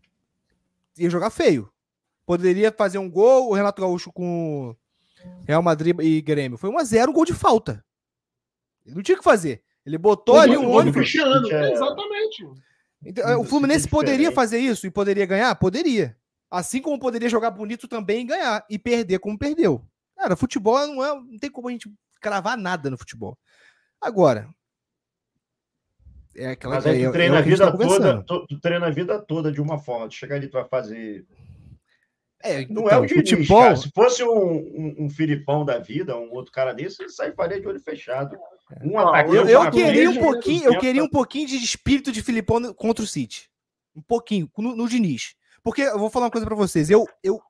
ia 0.96 1.10
jogar 1.10 1.30
feio. 1.30 1.70
Poderia 2.24 2.72
fazer 2.72 2.98
um 2.98 3.10
gol, 3.10 3.50
o 3.50 3.54
Renato 3.54 3.82
Gaúcho 3.82 4.12
com 4.12 4.74
Real 5.46 5.62
Madrid 5.62 5.96
e 6.00 6.20
Grêmio. 6.20 6.56
Foi 6.56 6.70
1x0, 6.70 7.12
gol 7.12 7.24
de 7.24 7.34
falta. 7.34 7.84
Ele 8.86 8.94
não 8.94 9.02
tinha 9.02 9.16
o 9.16 9.18
que 9.18 9.24
fazer. 9.24 9.62
Ele 9.84 9.98
botou 9.98 10.38
ali 10.38 10.56
Gol 10.56 10.66
um 10.66 10.70
ônibus. 10.70 11.14
É- 11.14 11.72
exatamente. 11.72 12.46
Então, 13.04 13.40
o 13.40 13.44
é 13.44 13.46
Fluminense 13.46 13.88
poderia 13.88 14.30
fazer 14.30 14.58
isso 14.58 14.86
e 14.86 14.90
poderia 14.90 15.26
ganhar? 15.26 15.54
Poderia. 15.54 16.16
Assim 16.50 16.82
como 16.82 16.98
poderia 16.98 17.28
jogar 17.28 17.50
bonito 17.50 17.88
também 17.88 18.22
e 18.22 18.24
ganhar. 18.24 18.64
E 18.68 18.78
perder 18.78 19.18
como 19.18 19.38
perdeu. 19.38 19.84
Cara, 20.16 20.36
futebol 20.36 20.86
não 20.86 21.04
é. 21.04 21.14
Não 21.14 21.38
tem 21.38 21.50
como 21.50 21.68
a 21.68 21.72
gente 21.72 21.90
cravar 22.20 22.56
nada 22.56 22.90
no 22.90 22.98
futebol. 22.98 23.38
Agora. 24.00 24.48
É 26.34 26.50
aquela 26.50 26.76
Mas 26.76 26.86
aí 26.86 27.02
é- 27.02 27.04
tu 27.04 27.08
é 27.08 27.12
treina 27.12 27.34
o 27.34 27.38
a 27.38 27.42
que 27.42 27.50
gente 27.50 27.58
vida 27.58 27.72
tá 27.72 27.76
toda, 27.78 28.22
tu, 28.22 28.46
tu 28.46 28.60
treina 28.60 28.86
a 28.86 28.90
vida 28.90 29.18
toda 29.20 29.50
de 29.52 29.60
uma 29.60 29.78
forma. 29.78 30.08
Tu 30.08 30.14
chega 30.14 30.34
ali, 30.36 30.48
tu 30.48 30.52
vai 30.52 30.64
fazer. 30.68 31.26
É, 32.42 32.64
Não 32.68 32.84
então, 32.84 32.88
é 32.88 32.96
o 32.98 33.06
Diniz, 33.06 33.30
futebol. 33.30 33.62
cara. 33.62 33.76
Se 33.76 33.90
fosse 33.94 34.22
um, 34.24 34.30
um, 34.30 34.94
um 35.00 35.10
Filipão 35.10 35.64
da 35.64 35.78
vida, 35.78 36.16
um 36.16 36.32
outro 36.32 36.52
cara 36.52 36.72
desse, 36.72 37.02
ele 37.02 37.10
sai 37.10 37.32
faria 37.32 37.60
de 37.60 37.66
olho 37.66 37.80
fechado. 37.80 38.36
Um 38.82 38.92
Não, 38.92 39.08
atacante. 39.08 39.36
Eu, 39.36 39.46
eu 39.64 39.70
queria 39.70 40.10
um 40.10 40.16
pouquinho, 40.16 40.64
eu 40.72 40.78
queria 40.80 41.04
um 41.04 41.08
pouquinho 41.08 41.48
de 41.48 41.56
espírito 41.56 42.10
de 42.12 42.22
Filipão 42.22 42.72
contra 42.72 43.04
o 43.04 43.06
City. 43.06 43.50
Um 43.94 44.00
pouquinho, 44.00 44.48
no, 44.56 44.74
no 44.74 44.88
Diniz. 44.88 45.34
Porque 45.62 45.82
eu 45.82 45.98
vou 45.98 46.08
falar 46.08 46.26
uma 46.26 46.30
coisa 46.30 46.46
pra 46.46 46.56
vocês. 46.56 46.88
Eu, 46.88 47.06
eu 47.22 47.40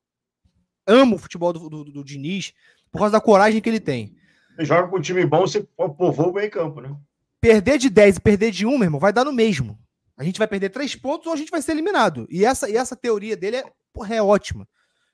amo 0.86 1.16
o 1.16 1.18
futebol 1.18 1.52
do, 1.52 1.68
do, 1.68 1.84
do 1.84 2.04
Diniz 2.04 2.52
por 2.90 2.98
causa 2.98 3.12
da 3.12 3.20
coragem 3.20 3.60
que 3.60 3.68
ele 3.68 3.78
tem. 3.78 4.16
Você 4.56 4.64
joga 4.64 4.88
com 4.88 4.96
um 4.96 5.00
time 5.00 5.24
bom, 5.24 5.42
você 5.42 5.62
povoa 5.76 6.28
o 6.28 6.32
meio 6.32 6.50
campo, 6.50 6.80
né? 6.80 6.96
Perder 7.40 7.78
de 7.78 7.88
10 7.88 8.16
e 8.16 8.20
perder 8.20 8.50
de 8.50 8.66
1, 8.66 8.70
meu 8.70 8.82
irmão, 8.84 9.00
vai 9.00 9.12
dar 9.12 9.24
no 9.24 9.32
mesmo. 9.32 9.78
A 10.16 10.22
gente 10.24 10.38
vai 10.38 10.46
perder 10.46 10.68
3 10.70 10.94
pontos 10.96 11.26
ou 11.26 11.32
a 11.32 11.36
gente 11.36 11.50
vai 11.50 11.62
ser 11.62 11.72
eliminado. 11.72 12.26
E 12.30 12.44
essa, 12.44 12.68
e 12.68 12.76
essa 12.76 12.94
teoria 12.94 13.36
dele 13.36 13.56
é, 13.56 13.72
porra, 13.92 14.14
é 14.16 14.22
ótima. 14.22 14.68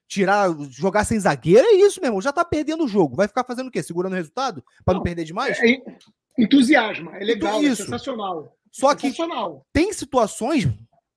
Tirar, 0.08 0.48
jogar 0.70 1.04
sem 1.04 1.18
zagueiro 1.18 1.66
é 1.66 1.74
isso, 1.74 2.00
meu 2.00 2.08
irmão. 2.08 2.20
Já 2.22 2.32
tá 2.32 2.44
perdendo 2.44 2.84
o 2.84 2.88
jogo. 2.88 3.16
Vai 3.16 3.28
ficar 3.28 3.44
fazendo 3.44 3.68
o 3.68 3.70
quê? 3.70 3.82
Segurando 3.82 4.12
o 4.12 4.16
resultado? 4.16 4.62
Pra 4.84 4.94
não, 4.94 4.98
Não, 5.00 5.04
perder 5.04 5.24
demais? 5.24 5.58
É, 5.60 5.78
entusiasma, 6.38 7.16
é 7.16 7.24
legal, 7.24 7.62
Isso. 7.62 7.82
é 7.82 7.84
sensacional. 7.86 8.56
Só 8.72 8.94
que 8.94 9.02
Sensacional. 9.02 9.64
tem 9.72 9.92
situações, 9.92 10.68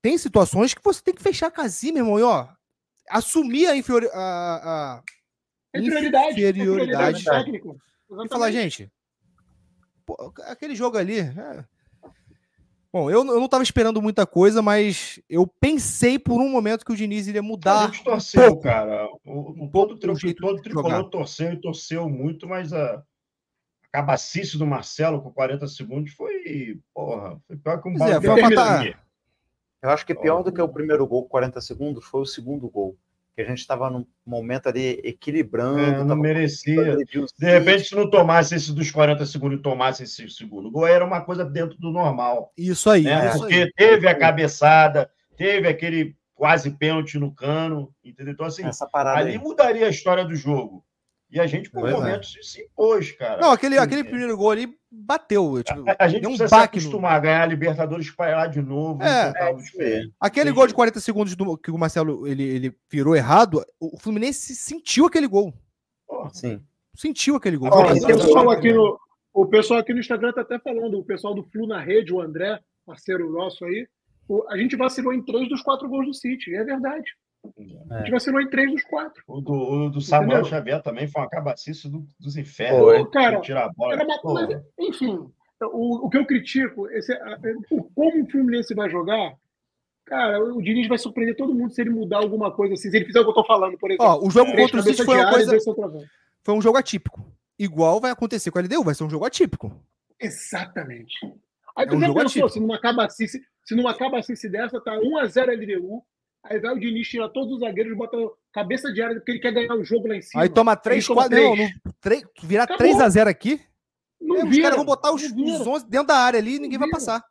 tem 0.02 0.18
situações 0.18 0.74
que 0.74 0.82
você 0.84 1.02
tem 1.04 1.14
que 1.14 1.22
fechar 1.22 1.48
a 1.48 1.52
casinha, 1.52 1.94
meu 1.94 2.04
irmão, 2.06 2.20
e 2.20 2.24
ó, 2.24 2.48
assumir 3.10 3.68
a 3.68 3.76
inferior 3.76 4.10
a, 4.14 4.20
a- 4.22 5.04
É 5.74 5.82
prioridade. 5.82 6.32
Inferioridade. 6.42 6.50
É 6.50 6.54
prioridade 6.64 7.24
técnica. 7.26 7.70
e 8.26 8.30
falar, 8.30 8.52
gente, 8.52 8.90
pô, 10.16 10.34
aquele 10.46 10.76
jogo 10.76 10.98
ali, 10.98 11.20
é- 11.20 11.66
Bom, 12.92 13.08
eu, 13.12 13.20
eu 13.24 13.40
não 13.40 13.48
tava 13.48 13.62
esperando 13.62 14.02
muita 14.02 14.26
coisa, 14.26 14.64
mas 14.64 15.22
eu 15.30 15.46
pensei 15.46 16.18
por 16.18 16.42
um 16.42 16.50
momento 16.50 16.84
que 16.84 16.92
o 16.92 16.96
Diniz 16.96 17.28
iria 17.28 17.42
A 17.42 17.44
mudar. 17.44 17.86
gente 17.86 18.04
torceu, 18.04 18.48
pouco. 18.48 18.64
cara. 18.64 19.08
O, 19.24 19.64
Um 19.64 19.70
todo, 19.70 19.96
todo 20.00 20.18
de 20.18 20.34
tricolor 20.64 21.08
torceu 21.08 21.54
e 21.54 21.62
torceu 21.62 22.10
muito, 22.10 22.48
mas 22.48 22.74
a, 22.74 23.04
cabacice 23.92 24.58
do 24.58 24.66
Marcelo 24.66 25.22
com 25.22 25.32
40 25.32 25.68
segundos 25.68 26.14
foi, 26.14 26.80
porra, 26.92 27.40
foi 27.46 27.58
pior 27.58 27.80
que 27.80 27.90
um 27.90 27.94
Pois 27.96 28.12
é, 28.12 28.22
foi 28.22 28.42
uma. 28.42 28.86
Eu 29.82 29.90
acho 29.92 30.06
que 30.06 30.16
pior 30.16 30.42
do 30.44 30.52
que 30.52 30.62
o 30.62 30.68
primeiro 30.68 31.06
gol, 31.08 31.30
40 31.30 31.62
segundos, 31.62 32.04
foi 32.06 32.22
o 32.22 32.26
segundo 32.26 32.68
gol. 32.68 32.98
Que 33.40 33.44
a 33.44 33.48
gente 33.48 33.60
estava 33.60 33.90
num 33.90 34.06
momento 34.26 34.68
ali 34.68 35.00
equilibrando. 35.02 35.80
É, 35.80 36.04
não 36.04 36.18
merecia. 36.18 36.98
De 36.98 37.46
repente, 37.46 37.86
se 37.86 37.96
não 37.96 38.10
tomasse 38.10 38.54
esse 38.54 38.74
dos 38.74 38.92
40 38.92 39.26
segundos 39.26 39.60
e 39.60 39.62
tomasse 39.62 40.04
esse 40.04 40.30
segundo 40.30 40.70
gol, 40.70 40.86
era 40.86 41.06
uma 41.06 41.22
coisa 41.22 41.46
dentro 41.46 41.78
do 41.78 41.90
normal. 41.90 42.52
Isso 42.58 42.90
aí. 42.90 43.04
Né? 43.04 43.30
isso 43.30 43.40
Porque 43.40 43.56
aí. 43.56 43.72
teve 43.72 44.10
a 44.10 44.18
cabeçada, 44.18 45.10
teve 45.38 45.70
aquele 45.70 46.18
quase 46.36 46.72
pênalti 46.72 47.18
no 47.18 47.34
cano, 47.34 47.94
entendeu? 48.04 48.34
Então, 48.34 48.46
assim, 48.46 48.66
essa 48.66 48.86
parada 48.86 49.22
ali 49.22 49.32
aí. 49.32 49.38
mudaria 49.38 49.88
a 49.88 49.90
história 49.90 50.26
do 50.26 50.36
jogo. 50.36 50.84
E 51.32 51.40
a 51.40 51.46
gente, 51.46 51.70
por 51.70 51.82
Pois 51.82 51.94
é. 51.94 51.98
momentos, 51.98 52.36
se 52.42 52.62
impôs, 52.64 53.12
cara. 53.12 53.40
Não, 53.40 53.52
aquele, 53.52 53.78
aquele 53.78 54.02
É. 54.02 54.04
primeiro 54.04 54.36
gol 54.36 54.50
ali 54.50 54.76
bateu. 54.92 55.62
Tipo, 55.64 55.84
A, 55.88 55.96
a 56.06 56.08
gente 56.08 56.22
deu 56.22 56.30
um 56.32 56.34
precisa 56.34 56.48
se 56.48 56.56
baque 56.62 56.80
acostumar 56.80 57.12
a 57.14 57.20
ganhar 57.20 57.44
a 57.44 57.46
Libertadores 57.46 58.12
lá 58.18 58.48
de 58.48 58.62
novo. 58.62 59.04
É, 59.04 59.54
diferente. 59.54 60.12
Aquele 60.20 60.50
Sim. 60.50 60.56
gol 60.56 60.66
de 60.68 60.74
40 60.74 61.00
segundos 61.00 61.36
do- 61.36 61.56
que 61.58 61.70
o 61.70 61.78
Marcelo 61.78 62.26
ele, 62.28 62.44
ele 62.44 62.76
virou 62.92 63.16
errado, 63.16 63.64
o 63.80 63.98
Fluminense 64.00 64.56
sentiu 64.56 65.06
aquele 65.06 65.28
gol. 65.28 65.54
Sim. 66.34 66.62
Sentiu 66.96 67.36
aquele 67.36 67.58
gol. 67.58 67.70
Foi 67.72 67.94
o, 68.00 68.06
pessoal 68.08 68.50
aqui 68.50 68.74
no, 68.74 69.00
o 69.34 69.46
pessoal 69.46 69.80
aqui 69.80 69.94
no 69.94 70.00
Instagram 70.00 70.34
tá 70.34 70.42
até 70.42 70.58
falando, 70.60 70.98
o 70.98 71.06
pessoal 71.06 71.36
do 71.36 71.44
Flu 71.44 71.68
na 71.68 71.80
rede, 71.80 72.12
o 72.12 72.20
André, 72.20 72.60
parceiro 72.86 73.32
nosso 73.32 73.64
aí, 73.66 73.88
o- 74.28 74.44
a 74.50 74.58
gente 74.58 74.76
vacilou 74.76 75.14
em 75.14 75.24
três 75.24 75.48
dos 75.48 75.62
quatro 75.62 75.88
gols 75.88 76.08
do 76.08 76.14
City, 76.14 76.56
é 76.56 76.64
verdade. 76.64 77.12
A 77.92 78.00
gente 78.00 78.12
vacilou 78.12 78.42
em 78.42 78.50
três 78.50 78.70
dos 78.72 78.84
quatro. 78.84 79.24
O 79.28 79.40
do, 79.42 79.54
o 79.54 79.90
do 79.90 80.02
Samuel 80.02 80.40
Entendeu? 80.40 80.50
Xavier 80.50 80.82
também 80.84 81.08
foi 81.08 81.22
uma 81.22 81.30
cabacice 81.30 81.90
do- 81.90 82.06
dos 82.20 82.36
infernos. 82.38 82.80
Foi. 82.82 83.10
Cara, 83.12 83.40
tirar 83.42 83.66
a 83.66 83.70
bola. 83.74 83.94
Era 83.94 84.20
coisa, 84.20 84.66
enfim, 84.78 85.18
o, 85.62 86.06
o 86.06 86.10
que 86.10 86.18
eu 86.18 86.26
critico, 86.26 86.88
esse, 86.90 87.14
o, 87.72 87.84
como 87.96 88.24
o 88.24 88.30
Fluminense 88.30 88.74
vai 88.76 88.90
jogar, 88.90 89.34
cara, 90.06 90.44
o 90.44 90.62
Diniz 90.62 90.88
vai 90.88 90.98
surpreender 90.98 91.36
todo 91.36 91.54
mundo 91.56 91.72
se 91.74 91.82
ele 91.82 91.90
mudar 91.90 92.18
alguma 92.18 92.52
coisa 92.52 92.74
assim, 92.74 92.90
se 92.92 92.98
ele 92.98 93.06
fizer 93.06 93.20
o 93.22 93.24
que 93.24 93.30
eu 93.30 93.36
tô 93.36 93.46
falando, 93.46 93.78
por 93.78 93.90
exemplo. 93.90 94.06
Ó, 94.06 94.26
o 94.28 94.30
jogo 94.30 94.52
Três 94.52 94.66
contra 94.72 94.80
o 94.82 94.84
City 94.84 95.04
foi 95.06 95.16
uma 95.18 95.30
coisa, 95.32 95.58
foi 96.44 96.54
um 96.56 96.62
jogo 96.62 96.78
atípico. 96.78 97.26
Igual 97.58 98.00
vai 98.00 98.12
acontecer 98.12 98.52
com 98.52 98.60
a 98.60 98.62
LDU, 98.62 98.84
vai 98.84 98.96
ser 98.96 99.04
um 99.04 99.10
jogo 99.10 99.26
atípico. 99.26 99.72
Exatamente. 100.20 101.16
Aí 101.76 101.86
É 101.86 101.88
tu 101.90 101.96
um 101.96 102.00
já 102.00 102.08
pensou, 102.08 102.22
atípico. 102.24 102.50
se 102.50 102.60
numa 102.60 102.80
cabacice, 102.80 103.42
se 103.66 103.76
numa 103.76 103.94
cabacice 103.98 104.50
dessa 104.50 104.80
tá 104.82 104.94
1x0 104.98 105.48
LDU, 105.78 106.04
aí 106.50 106.60
vai 106.60 106.74
o 106.74 106.80
Diniz 106.80 107.08
tirar 107.08 107.30
todos 107.30 107.54
os 107.54 107.60
zagueiros, 107.60 107.96
bota 107.96 108.18
cabeça 108.52 108.92
de 108.92 109.02
área 109.02 109.16
porque 109.16 109.32
ele 109.32 109.40
quer 109.40 109.54
ganhar 109.54 109.76
o 109.76 109.84
jogo 109.84 110.08
lá 110.08 110.16
em 110.16 110.22
cima. 110.22 110.44
Aí 110.44 110.50
toma 110.50 110.76
3, 110.76 111.06
toma 111.06 111.30
4. 111.30 111.38
Não, 111.38 111.56
três. 111.56 111.74
não, 111.86 111.94
três, 112.02 112.24
virar 112.44 112.64
Acabou. 112.64 112.88
3x0 112.88 113.28
aqui, 113.28 113.62
não 114.20 114.38
é, 114.38 114.44
os 114.44 114.50
vira, 114.50 114.64
caras 114.64 114.78
vão 114.78 114.86
botar 114.86 115.14
os, 115.14 115.24
os 115.24 115.68
11 115.68 115.90
dentro 115.90 116.08
da 116.08 116.18
área 116.18 116.40
ali 116.40 116.56
e 116.56 116.60
ninguém 116.60 116.78
vai 116.78 116.88
vira. 116.88 116.98
passar. 116.98 117.24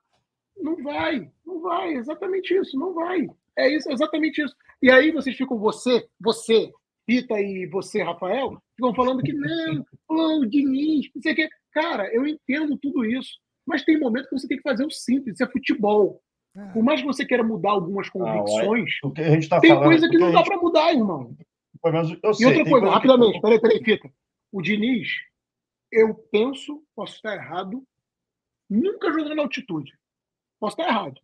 Não 0.57 0.83
vai, 0.83 1.31
não 1.45 1.61
vai, 1.61 1.95
exatamente 1.95 2.55
isso, 2.55 2.79
não 2.79 2.95
vai. 2.95 3.27
É 3.57 3.69
isso, 3.75 3.91
exatamente 3.91 4.43
isso. 4.43 4.55
E 4.81 4.91
aí 4.91 5.11
vocês 5.11 5.37
ficam, 5.37 5.59
você, 5.59 6.07
você, 6.21 6.73
Pita 7.07 7.41
e 7.41 7.67
você, 7.67 8.03
Rafael, 8.03 8.63
ficam 8.77 8.95
falando 8.95 9.23
que 9.23 9.33
não, 9.33 9.85
oh, 10.09 10.41
o 10.41 10.47
Diniz, 10.47 11.09
não 11.15 11.23
sei 11.23 11.33
o 11.33 11.37
quê. 11.37 11.49
Cara, 11.73 12.13
eu 12.15 12.27
entendo 12.27 12.77
tudo 12.77 13.05
isso, 13.05 13.31
mas 13.67 13.85
tem 13.85 13.99
momento 13.99 14.29
que 14.29 14.39
você 14.39 14.47
tem 14.47 14.59
que 14.59 14.63
fazer 14.63 14.85
o 14.85 14.91
simples, 14.91 15.35
isso 15.35 15.45
é 15.45 15.51
futebol. 15.51 16.23
Por 16.73 16.83
mais 16.83 17.01
que 17.01 17.07
você 17.07 17.25
queira 17.25 17.43
mudar 17.45 17.71
algumas 17.71 18.09
convicções, 18.09 18.91
O 19.05 19.11
que 19.13 19.21
a 19.21 19.31
gente 19.31 19.43
está 19.45 19.61
tem 19.61 19.71
falando. 19.71 19.85
coisa 19.87 20.09
que 20.09 20.17
o 20.17 20.21
não 20.21 20.33
dá 20.33 20.39
gente- 20.39 20.49
para 20.49 20.57
mudar, 20.59 20.93
irmão. 20.93 21.37
pelo 21.83 21.95
menos 21.95 22.19
eu 22.23 22.31
E 22.31 22.35
sei, 22.35 22.47
outra 22.47 22.65
coisa, 22.71 22.87
que- 22.87 22.93
rapidamente, 22.93 23.41
peraí, 23.41 23.61
peraí, 23.61 23.85
Fita. 23.85 24.11
O 24.51 24.61
Diniz, 24.63 25.09
eu 25.93 26.15
penso, 26.15 26.83
posso 26.97 27.15
estar 27.17 27.35
errado, 27.37 27.83
nunca 28.69 29.13
jogou 29.13 29.35
na 29.37 29.43
altitude. 29.43 29.93
Posso 30.59 30.81
estar 30.81 30.89
errado. 30.93 31.21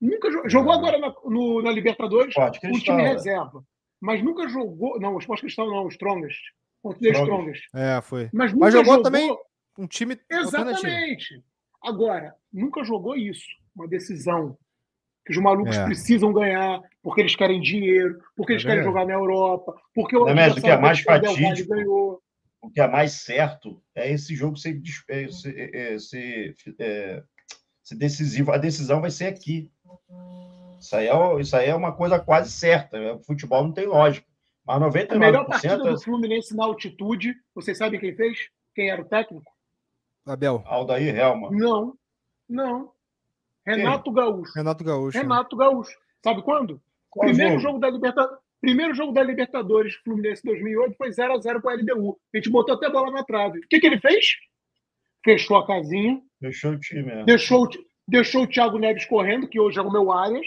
Nunca 0.00 0.30
jo- 0.30 0.48
jogou 0.48 0.72
agora 0.72 0.98
na, 0.98 1.14
no- 1.24 1.62
na 1.62 1.70
Libertadores, 1.70 2.34
o 2.36 2.50
time 2.80 3.02
é. 3.02 3.08
reserva. 3.08 3.64
Mas 4.00 4.22
nunca 4.22 4.48
jogou. 4.48 4.98
Não, 5.00 5.14
o 5.14 5.18
Esporte 5.18 5.42
Cristal 5.42 5.68
não, 5.70 5.84
o 5.84 5.88
Strongest. 5.88 6.40
Contra 6.82 6.98
o 6.98 7.12
Strongest. 7.12 7.64
Strongest. 7.66 7.68
É, 7.74 8.02
foi. 8.02 8.28
Mas 8.32 8.52
nunca 8.52 8.64
Mas 8.66 8.74
jogou 8.74 9.00
também 9.02 9.34
um 9.78 9.86
time. 9.86 10.18
Exatamente. 10.28 11.42
Agora, 11.80 12.34
nunca 12.52 12.82
jogou 12.84 13.14
isso. 13.16 13.46
Uma 13.74 13.88
decisão. 13.88 14.56
Que 15.24 15.32
os 15.32 15.38
malucos 15.38 15.76
É. 15.76 15.84
precisam 15.84 16.32
ganhar, 16.32 16.80
porque 17.02 17.20
eles 17.20 17.36
querem 17.36 17.60
dinheiro, 17.60 18.20
porque 18.36 18.52
eles 18.54 18.64
É 18.64 18.66
querem 18.66 18.82
verdade. 18.82 19.02
jogar 19.02 19.06
na 19.06 19.18
Europa, 19.18 19.74
porque 19.94 20.16
o 20.16 20.28
é 20.28 20.34
mesmo? 20.34 20.58
O 20.58 20.62
que 20.62 20.68
é 20.68 20.76
mais 20.76 21.00
fatídico. 21.00 21.68
ganhou. 21.74 22.20
o 22.60 22.70
que 22.70 22.80
é 22.80 22.86
mais 22.88 23.12
certo 23.12 23.82
é 23.94 24.10
esse 24.12 24.34
jogo 24.36 24.56
ser, 24.56 24.80
ser, 25.32 25.74
é, 25.74 25.98
ser, 25.98 26.54
é, 26.78 27.22
ser 27.82 27.96
decisivo. 27.96 28.52
A 28.52 28.56
decisão 28.58 29.00
vai 29.00 29.10
ser 29.10 29.26
aqui. 29.26 29.68
Isso 30.80 30.96
aí 30.96 31.06
é, 31.08 31.40
isso 31.40 31.56
aí 31.56 31.68
é 31.68 31.74
uma 31.74 31.92
coisa 31.92 32.18
quase 32.20 32.50
certa. 32.52 33.14
O 33.14 33.20
futebol 33.24 33.62
não 33.64 33.72
tem 33.72 33.86
lógica. 33.86 34.26
Mas 34.64 34.76
A 34.76 35.18
melhor 35.18 35.44
99% 35.44 35.48
partida 35.48 35.76
do 35.78 36.00
Fluminense 36.00 36.56
na 36.56 36.64
altitude, 36.64 37.34
vocês 37.54 37.76
sabem 37.78 37.98
quem 37.98 38.14
fez? 38.14 38.48
Quem 38.74 38.90
era 38.90 39.02
o 39.02 39.04
técnico? 39.04 39.50
Abel. 40.24 40.62
Aldair 40.66 41.16
Helma. 41.16 41.50
Não, 41.50 41.94
não. 42.48 42.92
Renato 43.66 44.10
Gaúcho. 44.10 44.52
Renato 44.54 44.84
Gaúcho. 44.84 45.18
Renato 45.18 45.56
Gaúcho. 45.56 45.96
Sabe 46.24 46.42
quando? 46.42 46.80
Qual 47.10 47.26
Primeiro 47.28 47.52
jogo? 47.58 47.62
jogo 47.62 47.78
da 47.78 47.90
Libertadores. 47.90 48.38
Primeiro 48.60 48.94
jogo 48.94 49.12
da 49.12 49.22
Libertadores 49.22 49.94
Fluminense 50.04 50.42
2008 50.44 50.96
foi 50.96 51.10
0 51.12 51.34
a 51.34 51.40
0 51.40 51.60
com 51.60 51.68
a 51.68 51.74
LDU. 51.74 52.16
A 52.32 52.36
gente 52.38 52.48
botou 52.48 52.74
até 52.74 52.86
a 52.86 52.90
bola 52.90 53.10
na 53.10 53.24
trave. 53.24 53.58
O 53.58 53.68
que, 53.68 53.80
que 53.80 53.86
ele 53.86 53.98
fez? 54.00 54.24
Fechou 55.24 55.56
a 55.56 55.66
casinha, 55.66 56.20
Fechou 56.40 56.72
o 56.72 56.78
time. 56.78 57.10
é. 57.10 57.24
deixou, 57.24 57.68
deixou 58.08 58.42
o 58.42 58.46
Thiago 58.46 58.78
Neves 58.78 59.04
correndo, 59.04 59.48
que 59.48 59.58
hoje 59.60 59.78
é 59.78 59.82
o 59.82 59.90
meu 59.90 60.10
Arias, 60.12 60.46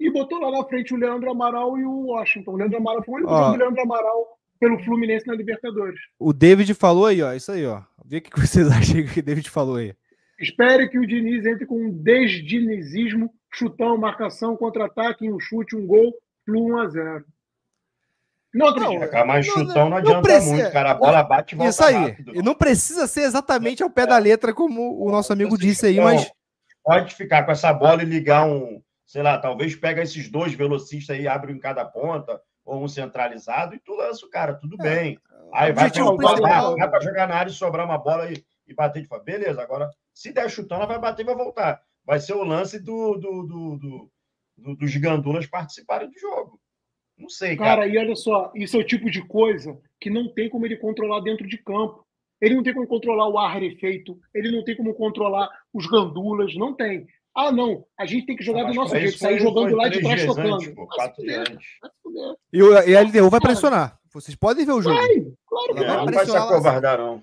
e 0.00 0.10
botou 0.10 0.38
lá 0.38 0.50
na 0.50 0.64
frente 0.64 0.92
o 0.92 0.96
Leandro 0.98 1.30
Amaral 1.30 1.78
e 1.78 1.84
o 1.84 2.06
Washington. 2.08 2.52
O 2.52 2.56
Leandro 2.56 2.78
Amaral 2.78 3.02
foi 3.02 3.14
o 3.14 3.16
único 3.18 3.30
jogo 3.34 3.52
do 3.52 3.58
Leandro 3.58 3.82
Amaral 3.82 4.38
pelo 4.60 4.78
Fluminense 4.84 5.26
na 5.26 5.34
Libertadores. 5.34 6.00
O 6.18 6.32
David 6.32 6.72
falou 6.74 7.06
aí, 7.06 7.22
ó. 7.22 7.32
Isso 7.32 7.52
aí, 7.52 7.66
ó. 7.66 7.82
Vê 8.04 8.18
o 8.18 8.22
que 8.22 8.40
vocês 8.40 8.66
acham 8.72 9.04
que 9.06 9.20
o 9.20 9.22
David 9.22 9.48
falou 9.50 9.76
aí. 9.76 9.94
Espere 10.44 10.88
que 10.88 10.98
o 10.98 11.06
Diniz 11.06 11.44
entre 11.46 11.64
com 11.66 11.76
um 11.86 11.90
desdinizismo, 11.90 13.32
chutão, 13.52 13.96
marcação, 13.96 14.56
contra-ataque, 14.56 15.30
um 15.30 15.40
chute, 15.40 15.74
um 15.74 15.86
gol, 15.86 16.12
Flu 16.44 16.66
1 16.74 16.78
a 16.78 16.88
0 16.88 17.24
Não 18.52 18.68
acredito. 18.68 19.00
Tacar 19.00 19.26
mais 19.26 19.46
Não, 19.46 19.54
chutão 19.54 19.74
não, 19.84 19.90
não 19.90 19.96
adianta 19.96 20.22
precisa- 20.22 20.54
muito, 20.54 20.72
cara. 20.72 20.90
A 20.90 20.94
bola 20.94 21.22
bate 21.22 21.54
e 21.54 21.58
volta 21.58 21.70
Isso 21.70 21.84
aí. 21.84 21.94
rápido. 21.94 22.36
E 22.36 22.42
não 22.42 22.54
precisa 22.54 23.06
ser 23.06 23.22
exatamente 23.22 23.82
ao 23.82 23.90
pé 23.90 24.06
da 24.06 24.18
letra, 24.18 24.52
como 24.52 25.02
o 25.02 25.10
nosso 25.10 25.32
amigo 25.32 25.50
Vocês 25.56 25.60
disse 25.70 25.86
aí, 25.86 25.96
não- 25.96 26.04
mas. 26.04 26.30
Pode 26.84 27.14
ficar 27.14 27.44
com 27.44 27.50
essa 27.52 27.72
bola 27.72 28.02
e 28.02 28.06
ligar 28.06 28.46
um, 28.46 28.80
sei 29.06 29.22
lá, 29.22 29.38
talvez 29.38 29.74
pega 29.74 30.02
esses 30.02 30.28
dois 30.28 30.52
velocistas 30.52 31.16
aí, 31.16 31.26
abre 31.26 31.50
um 31.52 31.56
em 31.56 31.58
cada 31.58 31.82
ponta, 31.84 32.38
ou 32.64 32.84
um 32.84 32.88
centralizado, 32.88 33.74
e 33.74 33.78
tu 33.80 33.94
lança 33.94 34.24
o 34.26 34.30
cara, 34.30 34.52
tudo 34.54 34.76
É. 34.80 34.82
bem. 34.82 35.18
Aí 35.52 35.72
vai 35.72 35.90
pra 35.90 37.00
jogar 37.00 37.26
na 37.28 37.34
área 37.36 37.50
e 37.50 37.54
sobrar 37.54 37.86
uma 37.86 37.96
bola 37.98 38.30
e, 38.30 38.44
e 38.68 38.74
bater 38.74 39.00
de 39.02 39.08
fora. 39.08 39.22
Beleza, 39.22 39.62
agora, 39.62 39.88
se 40.14 40.32
der 40.32 40.48
chutão, 40.48 40.78
ela 40.78 40.86
vai 40.86 40.98
bater 40.98 41.22
e 41.22 41.26
vai 41.26 41.34
voltar. 41.34 41.82
Vai 42.06 42.20
ser 42.20 42.34
o 42.34 42.44
lance 42.44 42.78
do, 42.78 43.14
do, 43.16 43.42
do, 43.42 43.76
do, 43.78 44.10
do- 44.58 44.76
dos 44.76 44.96
gandulas 44.96 45.46
participarem 45.46 46.08
do 46.08 46.18
jogo. 46.18 46.60
Não 47.18 47.28
sei, 47.28 47.56
cara. 47.56 47.76
Cara, 47.82 47.86
e 47.88 47.98
olha 47.98 48.14
só, 48.16 48.50
isso 48.54 48.76
é 48.76 48.80
o 48.80 48.86
tipo 48.86 49.10
de 49.10 49.22
coisa 49.26 49.78
que 50.00 50.10
não 50.10 50.32
tem 50.32 50.48
como 50.48 50.66
ele 50.66 50.76
controlar 50.76 51.20
dentro 51.20 51.46
de 51.46 51.58
campo. 51.58 52.04
Ele 52.40 52.54
não 52.56 52.62
tem 52.62 52.74
como 52.74 52.86
controlar 52.86 53.28
o 53.28 53.38
ar 53.38 53.52
rarefeito, 53.52 54.18
ele 54.34 54.50
não 54.50 54.62
tem 54.64 54.76
como 54.76 54.92
controlar 54.94 55.48
os 55.72 55.86
gandulas, 55.86 56.54
não 56.56 56.74
tem. 56.74 57.06
Ah, 57.34 57.50
não, 57.50 57.84
a 57.98 58.04
gente 58.06 58.26
tem 58.26 58.36
que 58.36 58.44
jogar 58.44 58.62
do 58.62 58.66
Mas 58.68 58.76
nosso 58.76 58.96
jeito, 58.96 59.18
sair 59.18 59.38
jogando 59.40 59.74
lá 59.74 59.88
de 59.88 60.00
trás 60.00 60.24
tocando. 60.26 60.54
antes, 60.54 60.68
pô, 60.74 60.86
quatro 60.86 61.22
dias. 61.22 61.48
E, 62.52 62.62
o, 62.62 62.72
e 62.88 62.96
a 62.96 63.00
LDU 63.02 63.30
vai 63.30 63.40
pressionar. 63.40 63.98
Vocês 64.12 64.36
podem 64.36 64.64
ver 64.64 64.72
o 64.72 64.82
jogo. 64.82 64.94
Vai, 64.94 65.08
claro 65.46 65.74
que 65.74 65.82
É, 65.82 65.86
vai 65.86 65.96
não 65.96 66.12
vai. 66.12 66.26
se 66.26 66.36
acovardar, 66.36 66.98
não. 66.98 67.22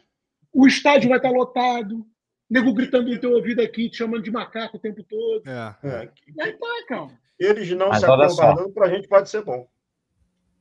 O 0.53 0.67
estádio 0.67 1.07
vai 1.09 1.17
estar 1.17 1.31
lotado, 1.31 2.05
nego 2.51 2.73
gritando 2.73 3.09
no 3.09 3.19
teu 3.19 3.31
ouvido 3.31 3.61
aqui, 3.61 3.89
te 3.89 3.97
chamando 3.97 4.21
de 4.23 4.29
macaco 4.29 4.75
o 4.77 4.79
tempo 4.79 5.01
todo. 5.03 5.41
É. 5.47 5.75
É, 5.83 6.11
Vai 6.35 6.51
tá, 6.53 6.67
cara. 6.87 7.19
Eles 7.39 7.69
não 7.71 7.89
Mas 7.89 7.99
se 7.99 8.05
acovardando, 8.05 8.69
pra 8.71 8.89
gente 8.89 9.07
pode 9.07 9.29
ser 9.29 9.43
bom. 9.43 9.67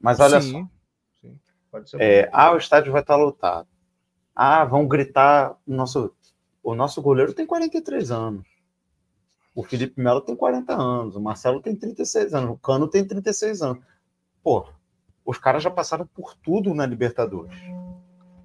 Mas 0.01 0.19
olha 0.21 0.41
Sim. 0.41 0.53
só. 0.53 1.29
Pode 1.71 1.91
ser 1.91 1.99
bom. 1.99 2.03
É, 2.03 2.31
ah, 2.33 2.53
o 2.53 2.57
estádio 2.57 2.93
vai 2.93 3.03
estar 3.03 3.17
lotado. 3.17 3.69
Ah, 4.35 4.65
vão 4.65 4.87
gritar. 4.89 5.59
o 5.67 5.73
Nosso, 5.75 6.15
o 6.63 6.75
nosso 6.75 7.03
goleiro 7.03 7.35
tem 7.35 7.45
43 7.45 8.11
anos. 8.11 8.47
O 9.55 9.63
Felipe 9.65 10.01
Melo 10.01 10.21
tem 10.21 10.35
40 10.37 10.73
anos. 10.73 11.17
O 11.17 11.21
Marcelo 11.21 11.61
tem 11.61 11.75
36 11.77 12.33
anos. 12.35 12.51
O 12.51 12.57
Cano 12.57 12.89
tem 12.89 13.05
36 13.05 13.61
anos. 13.63 13.85
Pô, 14.43 14.67
os 15.25 15.39
caras 15.39 15.63
já 15.63 15.71
passaram 15.71 16.07
por 16.07 16.35
tudo 16.37 16.73
na 16.73 16.87
Libertadores. 16.87 17.53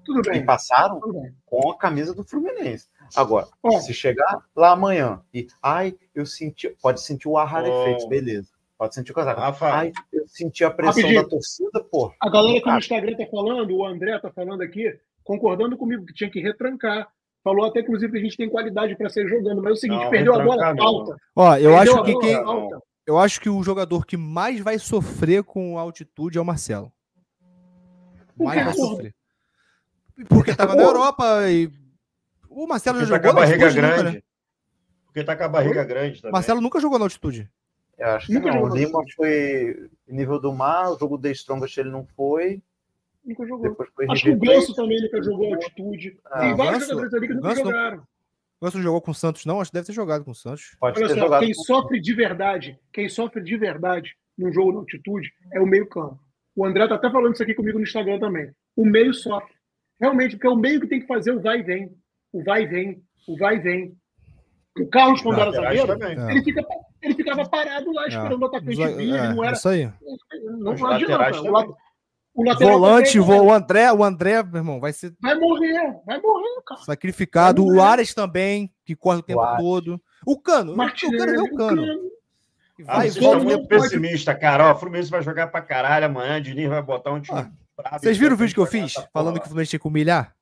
Tudo 0.04 0.20
E 0.28 0.30
bem. 0.32 0.44
passaram 0.44 1.00
Tudo 1.00 1.20
bem. 1.22 1.34
com 1.46 1.70
a 1.70 1.78
camisa 1.78 2.12
do 2.12 2.22
Fluminense. 2.22 2.88
Agora, 3.14 3.46
Ó, 3.62 3.78
se 3.80 3.92
chegar 3.94 4.38
lá 4.54 4.70
amanhã 4.72 5.20
e, 5.32 5.46
ai, 5.62 5.94
eu 6.14 6.24
senti, 6.26 6.68
pode 6.82 7.00
sentir 7.00 7.28
o 7.28 7.36
ar 7.38 7.46
rarefeito, 7.46 8.04
Oh. 8.04 8.08
beleza. 8.08 8.48
Pode 8.78 8.94
sentir 8.94 9.12
o 9.12 9.14
casaco. 9.14 9.40
Rafa, 9.40 9.70
Ai, 9.72 9.92
eu 10.12 10.26
senti 10.28 10.62
a 10.62 10.70
pressão 10.70 10.96
Rapidinho. 11.02 11.22
da 11.22 11.28
torcida, 11.28 11.84
pô. 11.90 12.12
A 12.20 12.28
galera 12.28 12.60
que 12.60 12.70
no. 12.70 12.78
Instagram 12.78 13.16
tá 13.16 13.26
falando, 13.30 13.74
o 13.74 13.86
André 13.86 14.18
tá 14.18 14.30
falando 14.30 14.60
aqui, 14.60 14.98
concordando 15.24 15.76
comigo 15.78 16.04
que 16.04 16.12
tinha 16.12 16.30
que 16.30 16.40
retrancar. 16.40 17.08
Falou 17.42 17.64
até, 17.64 17.80
inclusive, 17.80 18.12
que 18.12 18.18
a 18.18 18.20
gente 18.20 18.36
tem 18.36 18.50
qualidade 18.50 18.94
para 18.96 19.08
sair 19.08 19.28
jogando, 19.28 19.62
mas 19.62 19.70
é 19.70 19.72
o 19.72 19.76
seguinte, 19.76 20.02
não, 20.04 20.10
perdeu 20.10 20.34
a 20.34 20.44
bola 20.44 20.74
alta. 20.78 21.16
Ó, 21.34 21.56
eu 21.56 21.76
acho 21.76 22.02
que 22.02 22.18
quem, 22.18 22.34
alta. 22.34 22.80
eu 23.06 23.18
acho 23.18 23.40
que 23.40 23.48
o 23.48 23.62
jogador 23.62 24.04
que 24.04 24.16
mais 24.16 24.60
vai 24.60 24.78
sofrer 24.78 25.42
com 25.44 25.78
altitude 25.78 26.36
é 26.36 26.40
o 26.40 26.44
Marcelo. 26.44 26.92
Mais 28.36 28.62
vai 28.64 28.74
sofrer. 28.74 29.14
Porque 30.28 30.50
estava 30.50 30.74
na 30.74 30.82
Europa 30.82 31.24
e 31.48 31.70
o 32.64 32.68
Marcelo 32.68 32.98
Porque 32.98 33.10
já 33.10 33.18
tá 33.18 33.28
jogou 33.28 33.34
com 33.34 33.38
a 33.38 33.46
barriga 33.46 33.72
grande. 33.72 33.96
Nunca, 33.96 34.12
né? 34.12 34.22
Porque 35.04 35.24
tá 35.24 35.36
com 35.36 35.44
a 35.44 35.48
barriga 35.48 35.84
grande 35.84 36.20
também. 36.20 36.32
Marcelo 36.32 36.60
nunca 36.60 36.80
jogou 36.80 36.98
na 36.98 37.04
altitude. 37.04 37.50
Eu 37.98 38.08
acho 38.08 38.26
que 38.26 38.34
nunca 38.34 38.52
não. 38.52 38.62
O 38.62 38.74
Lima 38.74 39.00
foi 39.14 39.90
nível 40.06 40.38
do 40.38 40.52
mar, 40.52 40.90
o 40.90 40.98
jogo 40.98 41.16
de 41.16 41.30
Strongest 41.32 41.78
ele 41.78 41.90
não 41.90 42.04
foi. 42.04 42.62
Nunca 43.24 43.46
jogou. 43.46 43.76
Acho 44.08 44.22
que 44.22 44.30
o 44.30 44.38
Ganso 44.38 44.74
também 44.74 45.02
nunca 45.02 45.22
jogou 45.22 45.54
altitude. 45.54 46.18
Ah, 46.26 46.40
Tem 46.40 46.54
vários 46.54 46.78
Ganso, 46.78 46.90
jogadores 46.90 47.14
ali 47.14 47.28
que 47.28 47.34
nunca 47.34 47.54
jogaram. 47.56 47.98
O 47.98 48.64
Ganso 48.64 48.82
jogou 48.82 49.00
com 49.00 49.10
o 49.10 49.14
Santos, 49.14 49.44
não? 49.44 49.60
Acho 49.60 49.70
que 49.70 49.74
deve 49.74 49.86
ter 49.86 49.92
jogado 49.92 50.24
com 50.24 50.30
o 50.30 50.34
Santos. 50.34 50.76
Pode 50.78 50.98
Olha 50.98 51.08
ter 51.08 51.14
só, 51.14 51.20
jogado 51.20 51.44
quem 51.44 51.54
sofre 51.54 52.00
de 52.00 52.14
verdade, 52.14 52.78
quem 52.92 53.08
sofre 53.08 53.42
de 53.42 53.56
verdade 53.56 54.16
num 54.38 54.52
jogo 54.52 54.72
na 54.72 54.78
altitude 54.78 55.32
é 55.52 55.60
o 55.60 55.66
meio-campo. 55.66 56.18
O 56.54 56.64
André 56.64 56.86
tá 56.88 56.94
até 56.94 57.10
falando 57.10 57.34
isso 57.34 57.42
aqui 57.42 57.54
comigo 57.54 57.78
no 57.78 57.84
Instagram 57.84 58.18
também. 58.18 58.50
O 58.74 58.84
meio 58.84 59.12
sofre. 59.12 59.54
Realmente, 60.00 60.36
porque 60.36 60.46
é 60.46 60.50
o 60.50 60.56
meio 60.56 60.80
que 60.80 60.86
tem 60.86 61.00
que 61.00 61.06
fazer 61.06 61.32
o 61.32 61.40
vai 61.40 61.60
e 61.60 61.62
vem. 61.62 61.90
O 62.32 62.44
vai 62.44 62.62
e 62.62 62.66
vem. 62.66 63.02
O 63.28 63.36
vai 63.38 63.56
e 63.56 63.60
vem. 63.60 63.96
O 64.78 64.86
Carlos, 64.88 65.22
quando 65.22 65.40
era 65.40 65.50
zagueiro, 65.50 65.92
ele, 66.30 66.44
fica, 66.44 66.66
ele 67.02 67.14
ficava 67.14 67.48
parado 67.48 67.90
lá 67.92 68.06
esperando 68.06 68.42
o 68.42 68.44
atacante 68.46 68.76
vir. 68.76 69.14
É, 69.14 69.34
não 69.34 69.44
era. 69.44 69.56
Isso 69.56 69.68
aí. 69.68 69.90
Não, 70.44 70.74
não 70.74 70.86
adianta. 70.86 71.30
O 72.34 72.44
Volante, 72.58 73.18
também, 73.18 73.40
o 73.40 73.50
André, 73.50 73.90
o 73.90 74.04
André, 74.04 74.42
meu 74.42 74.56
irmão, 74.56 74.78
vai 74.78 74.92
ser. 74.92 75.14
Vai 75.22 75.34
morrer, 75.34 75.96
vai 76.04 76.20
morrer, 76.20 76.62
cara. 76.66 76.82
Sacrificado. 76.82 77.62
Vai 77.62 77.72
morrer. 77.72 77.80
O 77.80 77.82
Ares 77.82 78.12
também, 78.12 78.70
que 78.84 78.94
corre 78.94 79.20
o 79.20 79.22
tempo 79.22 79.40
o 79.40 79.56
todo. 79.56 80.02
O 80.26 80.38
Cano, 80.38 80.76
Martinelli, 80.76 81.22
o 81.22 81.24
Cano 81.26 81.32
é 81.32 81.42
o 81.42 81.56
Cano. 81.56 81.82
O 81.82 81.86
cano. 81.86 82.16
Vai, 82.78 82.86
ah, 82.86 83.00
vocês 83.00 83.16
estão 83.16 83.42
muito 83.42 83.66
pessimista, 83.66 84.34
cara. 84.34 84.68
Ó, 84.68 84.72
o 84.72 84.78
Fluminense 84.78 85.10
vai 85.10 85.22
jogar 85.22 85.46
pra 85.46 85.62
caralho 85.62 86.04
amanhã. 86.06 86.42
Diniz 86.42 86.68
vai 86.68 86.82
botar 86.82 87.10
um 87.10 87.20
time. 87.20 87.50
Ah, 87.78 87.98
vocês 87.98 88.18
viram 88.18 88.34
o 88.34 88.36
vídeo 88.36 88.52
que 88.52 88.60
eu 88.60 88.66
fiz? 88.66 88.92
Falando 89.12 89.40
que 89.40 89.46
o 89.46 89.48
Fluminense 89.48 89.70
tinha 89.70 89.80
que 89.80 89.88
humilhar? 89.88 90.36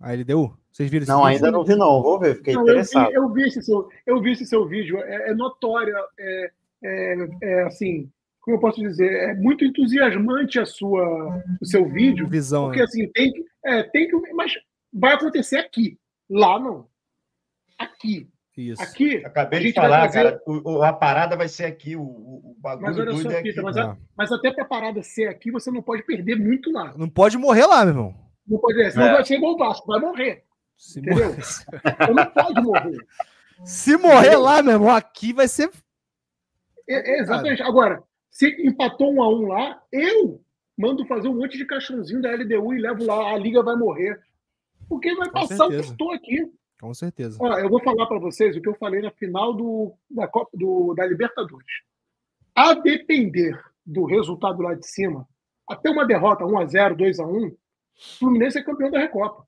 A 0.00 0.12
LDU? 0.12 0.58
Vocês 0.72 0.90
viram 0.90 1.06
Não, 1.06 1.24
ainda 1.24 1.50
não 1.50 1.64
vi, 1.64 1.74
não. 1.74 2.02
Vou 2.02 2.18
ver, 2.18 2.36
fiquei 2.36 2.54
não, 2.54 2.62
interessado. 2.62 3.12
Eu 3.12 3.28
vi, 3.28 3.28
eu 3.28 3.32
vi, 3.32 3.42
esse 3.42 3.62
seu, 3.62 3.88
eu 4.06 4.20
vi 4.22 4.32
esse 4.32 4.46
seu 4.46 4.66
vídeo. 4.66 4.98
É, 4.98 5.30
é 5.30 5.34
notório, 5.34 5.94
é, 6.18 6.50
é, 6.82 7.28
é, 7.42 7.62
assim, 7.64 8.10
como 8.40 8.56
eu 8.56 8.60
posso 8.60 8.80
dizer, 8.80 9.30
é 9.30 9.34
muito 9.34 9.64
entusiasmante 9.64 10.58
a 10.58 10.64
sua, 10.64 11.42
o 11.60 11.66
seu 11.66 11.86
vídeo. 11.88 12.26
Visão. 12.26 12.64
Porque, 12.64 12.78
né? 12.78 12.84
assim, 12.84 13.08
tem 13.08 13.32
que, 13.32 13.44
é, 13.64 13.82
tem 13.82 14.08
que. 14.08 14.16
Mas 14.32 14.52
vai 14.92 15.14
acontecer 15.14 15.58
aqui. 15.58 15.98
Lá 16.30 16.58
não. 16.58 16.86
Aqui. 17.78 18.28
Isso. 18.56 18.82
Aqui. 18.82 19.22
Acabei 19.24 19.60
de 19.60 19.72
falar, 19.74 20.06
fazer... 20.06 20.22
cara. 20.22 20.42
O, 20.46 20.82
a 20.82 20.92
parada 20.92 21.36
vai 21.36 21.48
ser 21.48 21.64
aqui. 21.64 21.96
O, 21.96 22.02
o 22.02 22.56
bagulho 22.58 22.86
mas 22.86 22.98
olha 22.98 23.12
só, 23.12 23.30
é 23.30 23.42
Pita, 23.42 23.62
mas, 23.62 23.76
a, 23.76 23.96
mas, 24.16 24.32
até 24.32 24.50
para 24.52 24.64
a 24.64 24.66
parada 24.66 25.02
ser 25.02 25.28
aqui, 25.28 25.50
você 25.50 25.70
não 25.70 25.82
pode 25.82 26.02
perder 26.02 26.36
muito 26.36 26.72
lá. 26.72 26.94
Não 26.96 27.08
pode 27.08 27.36
morrer 27.36 27.66
lá, 27.66 27.84
meu 27.84 27.94
irmão. 27.94 28.14
Não 28.46 28.58
pode, 28.58 28.80
é. 28.80 28.90
senão 28.90 29.06
é. 29.06 29.12
vai 29.12 29.24
ser 29.24 29.36
igual 29.36 29.54
o 29.54 29.58
Vasco, 29.58 29.86
vai 29.86 30.00
morrer. 30.00 30.44
Se 30.82 30.98
entendeu? 30.98 31.28
Morrer. 31.30 32.14
não 32.14 32.26
pode 32.26 32.60
morrer. 32.60 33.06
Se 33.64 33.96
morrer 33.96 34.18
entendeu? 34.18 34.40
lá, 34.40 34.62
meu 34.62 34.72
irmão, 34.72 34.90
aqui 34.90 35.32
vai 35.32 35.46
ser. 35.46 35.70
É, 36.88 37.12
é 37.12 37.20
exatamente. 37.20 37.62
Agora, 37.62 38.02
se 38.28 38.48
empatou 38.66 39.14
um 39.14 39.22
a 39.22 39.28
um 39.28 39.46
lá, 39.46 39.80
eu 39.92 40.42
mando 40.76 41.06
fazer 41.06 41.28
um 41.28 41.36
monte 41.36 41.56
de 41.56 41.64
caixãozinho 41.64 42.20
da 42.20 42.32
LDU 42.32 42.74
e 42.74 42.80
levo 42.80 43.04
lá, 43.04 43.32
a 43.32 43.38
liga 43.38 43.62
vai 43.62 43.76
morrer. 43.76 44.20
Porque 44.88 45.14
vai 45.14 45.28
Com 45.28 45.34
passar 45.34 45.56
certeza. 45.56 45.78
o 45.78 45.82
que 45.82 45.90
estou 45.92 46.10
aqui. 46.10 46.52
Com 46.80 46.92
certeza. 46.92 47.38
Olha, 47.40 47.60
eu 47.60 47.70
vou 47.70 47.80
falar 47.80 48.06
para 48.06 48.18
vocês 48.18 48.56
o 48.56 48.60
que 48.60 48.68
eu 48.68 48.74
falei 48.74 49.00
na 49.00 49.12
final 49.12 49.54
do, 49.54 49.94
da, 50.10 50.26
Copa, 50.26 50.50
do, 50.52 50.94
da 50.94 51.06
Libertadores. 51.06 51.82
A 52.56 52.74
depender 52.74 53.56
do 53.86 54.04
resultado 54.04 54.60
lá 54.60 54.74
de 54.74 54.84
cima, 54.84 55.28
até 55.68 55.88
uma 55.90 56.04
derrota 56.04 56.44
1x0, 56.44 56.96
2x1, 56.96 57.52
o 57.52 57.56
Fluminense 58.18 58.58
é 58.58 58.64
campeão 58.64 58.90
da 58.90 58.98
Recopa. 58.98 59.46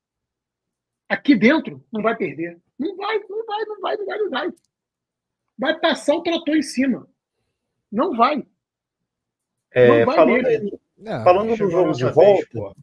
Aqui 1.07 1.35
dentro 1.35 1.83
não 1.91 2.01
vai 2.01 2.15
perder. 2.15 2.59
Não 2.77 2.95
vai, 2.95 3.19
não 3.29 3.45
vai, 3.45 3.65
não 3.65 3.81
vai, 3.81 3.97
não 3.97 4.05
vai, 4.05 4.17
não 4.17 4.29
vai. 4.29 4.53
Vai 5.57 5.79
passar 5.79 6.15
o 6.15 6.21
trator 6.21 6.55
em 6.55 6.61
cima. 6.61 7.07
Não 7.91 8.15
vai. 8.15 8.45
É, 9.71 9.87
não 9.87 10.05
vai 10.05 10.15
falando, 10.15 10.43
mesmo. 10.43 10.79
falando 11.23 11.49
no 11.49 11.69
jogo 11.69 11.91
de 11.93 12.05
volta, 12.05 12.59
vez, 12.59 12.73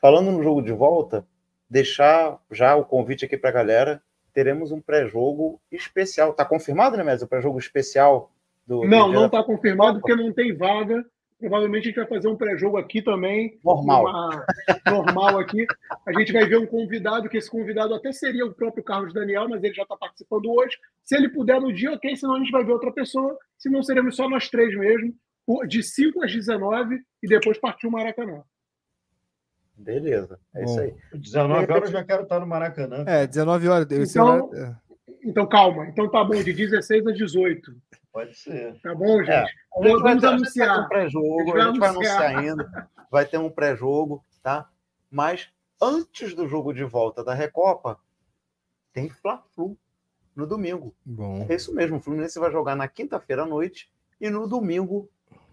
falando 0.00 0.30
no 0.30 0.42
jogo 0.42 0.62
de 0.62 0.72
volta, 0.72 1.26
deixar 1.68 2.40
já 2.50 2.76
o 2.76 2.84
convite 2.84 3.24
aqui 3.24 3.36
para 3.36 3.50
a 3.50 3.54
galera. 3.54 4.02
Teremos 4.32 4.72
um 4.72 4.80
pré-jogo 4.80 5.60
especial. 5.70 6.30
Está 6.30 6.44
confirmado, 6.44 6.96
né, 6.96 7.04
Messi? 7.04 7.24
O 7.24 7.28
pré-jogo 7.28 7.58
especial 7.58 8.32
do. 8.66 8.84
Não, 8.84 9.08
do 9.08 9.12
não 9.12 9.26
está 9.26 9.42
confirmado 9.42 10.00
porque 10.00 10.16
não 10.16 10.32
tem 10.32 10.56
vaga. 10.56 11.04
Provavelmente 11.42 11.82
a 11.82 11.86
gente 11.86 11.96
vai 11.96 12.06
fazer 12.06 12.28
um 12.28 12.36
pré-jogo 12.36 12.76
aqui 12.76 13.02
também. 13.02 13.58
Normal. 13.64 14.04
Uma... 14.04 14.46
normal 14.86 15.40
aqui. 15.40 15.66
A 16.06 16.12
gente 16.12 16.32
vai 16.32 16.46
ver 16.46 16.56
um 16.56 16.66
convidado, 16.66 17.28
que 17.28 17.36
esse 17.36 17.50
convidado 17.50 17.92
até 17.92 18.12
seria 18.12 18.46
o 18.46 18.54
próprio 18.54 18.84
Carlos 18.84 19.12
Daniel, 19.12 19.48
mas 19.48 19.64
ele 19.64 19.74
já 19.74 19.82
está 19.82 19.96
participando 19.96 20.46
hoje. 20.46 20.78
Se 21.02 21.16
ele 21.16 21.28
puder 21.28 21.60
no 21.60 21.72
dia, 21.72 21.90
ok, 21.90 22.14
senão 22.14 22.36
a 22.36 22.38
gente 22.38 22.52
vai 22.52 22.64
ver 22.64 22.70
outra 22.70 22.92
pessoa. 22.92 23.36
Se 23.58 23.68
não, 23.68 23.82
seremos 23.82 24.14
só 24.14 24.28
nós 24.28 24.48
três 24.48 24.72
mesmo, 24.78 25.12
de 25.66 25.82
5 25.82 26.22
às 26.22 26.32
19 26.32 27.00
e 27.20 27.26
depois 27.26 27.58
partiu 27.58 27.88
o 27.88 27.92
Maracanã. 27.92 28.44
Beleza, 29.76 30.38
é 30.54 30.62
Bom, 30.62 30.70
isso 30.70 30.80
aí. 30.80 30.94
19 31.12 31.72
horas 31.72 31.88
eu 31.88 31.98
já 31.98 32.04
quero 32.04 32.22
estar 32.22 32.38
no 32.38 32.46
Maracanã. 32.46 33.04
É, 33.04 33.26
19 33.26 33.66
horas. 33.66 33.88
Então, 33.90 34.48
é. 34.54 34.76
então 35.24 35.44
calma. 35.48 35.88
Então 35.88 36.08
tá 36.08 36.22
bom, 36.22 36.40
de 36.40 36.52
16 36.52 37.04
a 37.04 37.10
18. 37.10 37.74
Pode 38.12 38.34
ser. 38.36 38.78
Tá 38.82 38.94
bom, 38.94 39.18
gente? 39.18 39.30
É, 39.30 39.38
a 39.38 39.82
gente 39.82 40.02
vamos 40.02 40.02
vai 40.02 40.32
anunciar. 40.32 40.80
Um 40.80 40.88
pré-jogo, 40.88 41.56
a 41.56 41.64
gente 41.64 41.78
vai 41.78 41.88
anunciar 41.88 42.36
ainda. 42.36 42.90
Vai 43.10 43.24
ter 43.24 43.38
um 43.38 43.50
pré-jogo, 43.50 44.22
tá? 44.42 44.68
Mas 45.10 45.50
antes 45.80 46.34
do 46.34 46.46
jogo 46.46 46.72
de 46.72 46.84
volta 46.84 47.24
da 47.24 47.32
Recopa, 47.32 47.98
tem 48.92 49.08
Fla-Flu 49.08 49.76
no 50.36 50.46
domingo. 50.46 50.94
Bom. 51.04 51.46
É 51.48 51.54
isso 51.54 51.74
mesmo, 51.74 51.96
o 51.96 52.00
Fluminense 52.00 52.38
vai 52.38 52.50
jogar 52.50 52.76
na 52.76 52.86
quinta-feira 52.86 53.42
à 53.42 53.46
noite 53.46 53.90
e 54.20 54.28
no 54.28 54.46
domingo 54.46 55.08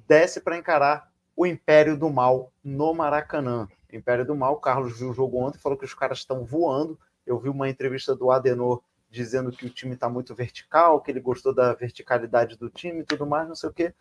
desce 0.07 0.41
para 0.41 0.57
encarar 0.57 1.10
o 1.36 1.45
Império 1.45 1.98
do 1.98 2.10
Mal 2.10 2.52
no 2.64 2.94
Maracanã. 2.94 3.68
Império 3.91 4.26
do 4.26 4.36
Mal. 4.36 4.57
Carlos 4.57 4.99
viu 4.99 5.10
o 5.10 5.14
jogo 5.14 5.38
ontem, 5.38 5.57
falou 5.57 5.77
que 5.77 5.86
os 5.86 5.94
caras 5.94 6.19
estão 6.19 6.44
voando. 6.44 6.99
Eu 7.26 7.40
vi 7.40 7.48
uma 7.48 7.69
entrevista 7.69 8.15
do 8.15 8.30
Adenor 8.31 8.81
dizendo 9.10 9.52
que 9.52 9.65
o 9.65 9.69
time 9.69 9.95
está 9.95 10.10
muito 10.10 10.36
vertical, 10.36 11.02
que 11.02 11.11
ele 11.11 11.19
gostou 11.19 11.53
da 11.53 11.73
verticalidade 11.73 12.57
do 12.57 12.69
time 12.69 13.02
e 13.02 13.06
tudo 13.06 13.26
mais, 13.26 13.48
não 13.48 13.56
sei 13.56 13.69
o 13.69 13.73
quê. 13.73 13.94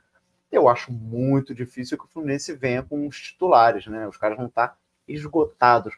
Eu 0.50 0.68
acho 0.68 0.92
muito 0.92 1.54
difícil 1.54 1.98
que 1.98 2.04
o 2.04 2.08
Fluminense 2.08 2.54
venha 2.54 2.82
com 2.82 3.06
os 3.06 3.20
titulares, 3.20 3.86
né? 3.86 4.08
Os 4.08 4.16
caras 4.16 4.36
vão 4.36 4.46
estar 4.46 4.68
tá 4.68 4.76
esgotados. 5.06 5.94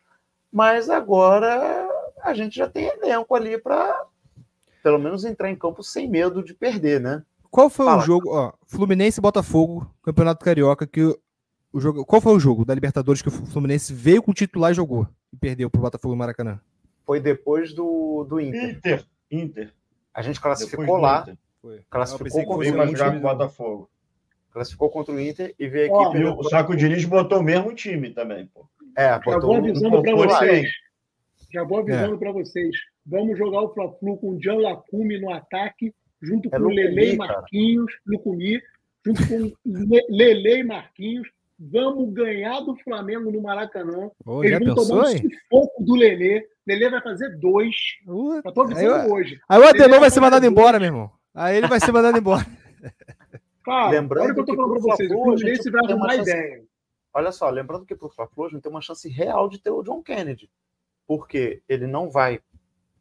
Mas 0.53 0.91
agora 0.91 1.89
a 2.23 2.35
gente 2.35 2.57
já 2.57 2.69
tem 2.69 2.87
elenco 2.87 3.35
ali 3.35 3.59
para 3.59 4.07
pelo 4.83 4.99
menos 4.99 5.25
entrar 5.25 5.51
em 5.51 5.57
campo 5.57 5.83
sem 5.83 6.09
medo 6.09 6.43
de 6.43 6.55
perder, 6.55 7.01
né? 7.01 7.23
Qual 7.51 7.69
foi 7.69 7.87
Fala. 7.87 8.03
o 8.03 8.07
jogo, 8.07 8.31
ó, 8.31 8.53
Fluminense 8.67 9.21
e 9.21 9.23
Botafogo, 9.23 9.93
Campeonato 10.03 10.45
Carioca, 10.45 10.87
que 10.87 11.03
o 11.73 11.81
jogo. 11.81 12.05
Qual 12.05 12.21
foi 12.21 12.33
o 12.33 12.41
jogo 12.41 12.65
da 12.65 12.75
Libertadores 12.75 13.23
que 13.23 13.29
o 13.29 13.33
Fluminense 13.33 13.93
veio 13.93 14.23
com 14.23 14.31
o 14.31 14.35
titular 14.35 14.71
e 14.71 14.75
jogou 14.75 15.07
e 15.33 15.37
perdeu 15.37 15.69
pro 15.69 15.81
Botafogo 15.81 16.15
no 16.15 16.19
Maracanã? 16.19 16.61
Foi 17.11 17.19
depois 17.19 17.73
do, 17.73 18.23
do 18.23 18.41
Inter. 18.41 18.71
Inter. 18.71 19.05
Inter. 19.33 19.75
A 20.15 20.23
gente 20.23 20.41
classificou 20.41 20.97
lá. 20.97 21.27
Foi. 21.61 21.81
Classificou 21.91 22.45
contra 22.45 22.85
o 22.85 22.87
jogar 22.87 23.11
com 23.11 23.19
o 23.19 23.21
Botafogo. 23.21 23.91
Classificou 24.53 24.91
contra 24.91 25.13
o 25.13 25.21
Inter 25.21 25.53
e 25.59 25.67
veio 25.67 25.93
aqui. 25.93 26.19
Oh, 26.25 26.73
o 26.73 26.77
Diniz 26.77 27.05
botou 27.05 27.41
o 27.41 27.43
mesmo 27.43 27.75
time 27.75 28.11
também, 28.11 28.47
pô. 28.47 28.65
É, 28.97 29.19
botou 29.19 29.33
Já 29.33 29.41
vou 29.41 29.57
avisando 29.57 30.03
para 30.03 30.15
vocês. 30.15 30.71
Já 31.53 31.65
vou 31.65 31.79
avisando 31.81 32.15
é. 32.15 32.19
para 32.19 32.31
vocês. 32.31 32.77
Vamos 33.05 33.37
jogar 33.37 33.63
o 33.63 33.75
Fla-Flu 33.75 34.17
com 34.17 34.37
o 34.37 34.41
Jean 34.41 34.59
Lacume 34.59 35.21
no 35.21 35.35
ataque, 35.35 35.93
junto 36.23 36.47
é 36.47 36.57
com 36.57 36.65
o 36.65 36.69
Lele 36.69 37.15
e 37.15 37.17
Marquinhos, 37.17 37.93
Lucumi, 38.07 38.63
junto 39.05 39.27
com 39.27 39.53
Lele 40.09 40.59
e 40.59 40.63
Marquinhos, 40.63 41.29
Vamos 41.63 42.15
ganhar 42.15 42.61
do 42.61 42.75
Flamengo 42.77 43.31
no 43.31 43.43
Maracanã. 43.43 44.11
Oh, 44.25 44.43
Eles 44.43 44.67
vão 44.67 44.75
tomar 44.75 45.03
um 45.03 45.07
sufoco 45.09 45.85
do 45.85 45.95
Lelê. 45.95 46.49
Lelê 46.67 46.89
vai 46.89 47.03
fazer 47.03 47.37
dois. 47.39 47.77
Uh, 48.07 48.41
já 48.43 48.51
tô 48.51 48.63
avisando 48.63 48.95
aí, 48.95 49.11
hoje. 49.11 49.39
Aí 49.47 49.61
o 49.61 49.69
Adenor 49.69 50.01
vai 50.01 50.11
ser 50.11 50.21
mandado 50.21 50.41
dois. 50.41 50.51
embora, 50.51 50.79
meu 50.79 50.87
irmão. 50.87 51.13
Aí 51.35 51.59
ele 51.59 51.69
vai 51.69 51.79
ser 51.79 51.93
mandado 51.93 52.17
embora. 52.17 52.47
Cara, 53.63 53.91
lembrando 53.91 54.25
olha 54.25 54.33
o 54.33 54.35
que 54.35 54.41
eu 54.41 54.45
tô 54.47 54.57
falando 54.57 54.73
para 54.73 54.81
vocês. 54.81 55.11
O 55.11 55.23
Fluminense 55.23 55.71
vai 55.71 55.85
arrumar 55.85 56.15
chance... 56.15 56.31
ideia. 56.31 56.65
Olha 57.13 57.31
só, 57.31 57.51
lembrando 57.51 57.85
que 57.85 57.95
pro 57.95 58.09
Fla-Flu 58.09 58.47
a 58.47 58.49
gente 58.49 58.63
tem 58.63 58.73
uma 58.73 58.81
chance 58.81 59.07
real 59.07 59.47
de 59.47 59.61
ter 59.61 59.71
o 59.71 59.83
John 59.83 60.03
Kennedy. 60.03 60.51
Porque 61.07 61.63
ele 61.69 61.87
não 61.87 62.09
vai 62.09 62.41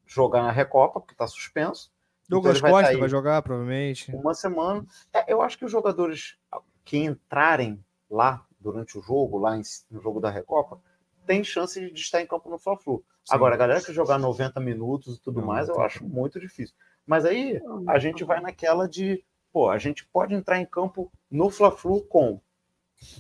jogar 0.06 0.44
na 0.44 0.52
Recopa, 0.52 1.00
porque 1.00 1.14
está 1.14 1.28
suspenso. 1.28 1.90
Douglas 2.28 2.58
então 2.58 2.70
Costa 2.72 2.88
vai, 2.88 2.98
vai 2.98 3.10
jogar, 3.10 3.42
provavelmente. 3.42 4.14
Uma 4.14 4.34
semana. 4.34 4.86
É, 5.14 5.32
eu 5.32 5.42
acho 5.42 5.58
que 5.58 5.64
os 5.64 5.72
jogadores 5.72 6.38
que 6.84 6.98
entrarem 6.98 7.82
lá 8.10 8.46
durante 8.60 8.98
o 8.98 9.02
jogo, 9.02 9.38
lá 9.38 9.58
em, 9.58 9.62
no 9.90 10.02
jogo 10.02 10.20
da 10.20 10.30
Recopa, 10.30 10.80
tem 11.26 11.44
chance 11.44 11.80
de 11.92 12.02
estar 12.02 12.22
em 12.22 12.28
campo 12.28 12.50
no 12.50 12.58
Fla-Flu. 12.58 13.04
Agora, 13.30 13.56
a 13.56 13.58
galera 13.58 13.82
que 13.82 13.94
jogar 13.94 14.18
90 14.18 14.60
minutos 14.60 15.18
e 15.18 15.22
tudo 15.22 15.42
não, 15.42 15.48
mais, 15.48 15.70
eu 15.70 15.80
acho 15.82 16.04
muito 16.04 16.40
difícil. 16.40 16.76
Mas 17.06 17.26
aí 17.26 17.62
a 17.88 18.00
gente 18.00 18.24
vai 18.24 18.42
naquela 18.42 18.88
de, 18.88 19.24
pô, 19.52 19.70
a 19.70 19.78
gente 19.78 20.06
pode 20.06 20.34
entrar 20.34 20.60
em 20.60 20.66
campo 20.66 21.12
no 21.30 21.50
Fla-Flu 21.50 22.02
com. 22.02 22.42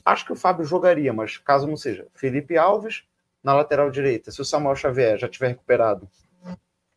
Acho 0.03 0.25
que 0.25 0.33
o 0.33 0.35
Fábio 0.35 0.65
jogaria, 0.65 1.13
mas 1.13 1.37
caso 1.37 1.67
não 1.67 1.77
seja, 1.77 2.07
Felipe 2.13 2.57
Alves 2.57 3.03
na 3.43 3.53
lateral 3.53 3.89
direita. 3.89 4.31
Se 4.31 4.41
o 4.41 4.45
Samuel 4.45 4.75
Xavier 4.75 5.17
já 5.17 5.27
tiver 5.27 5.49
recuperado, 5.49 6.09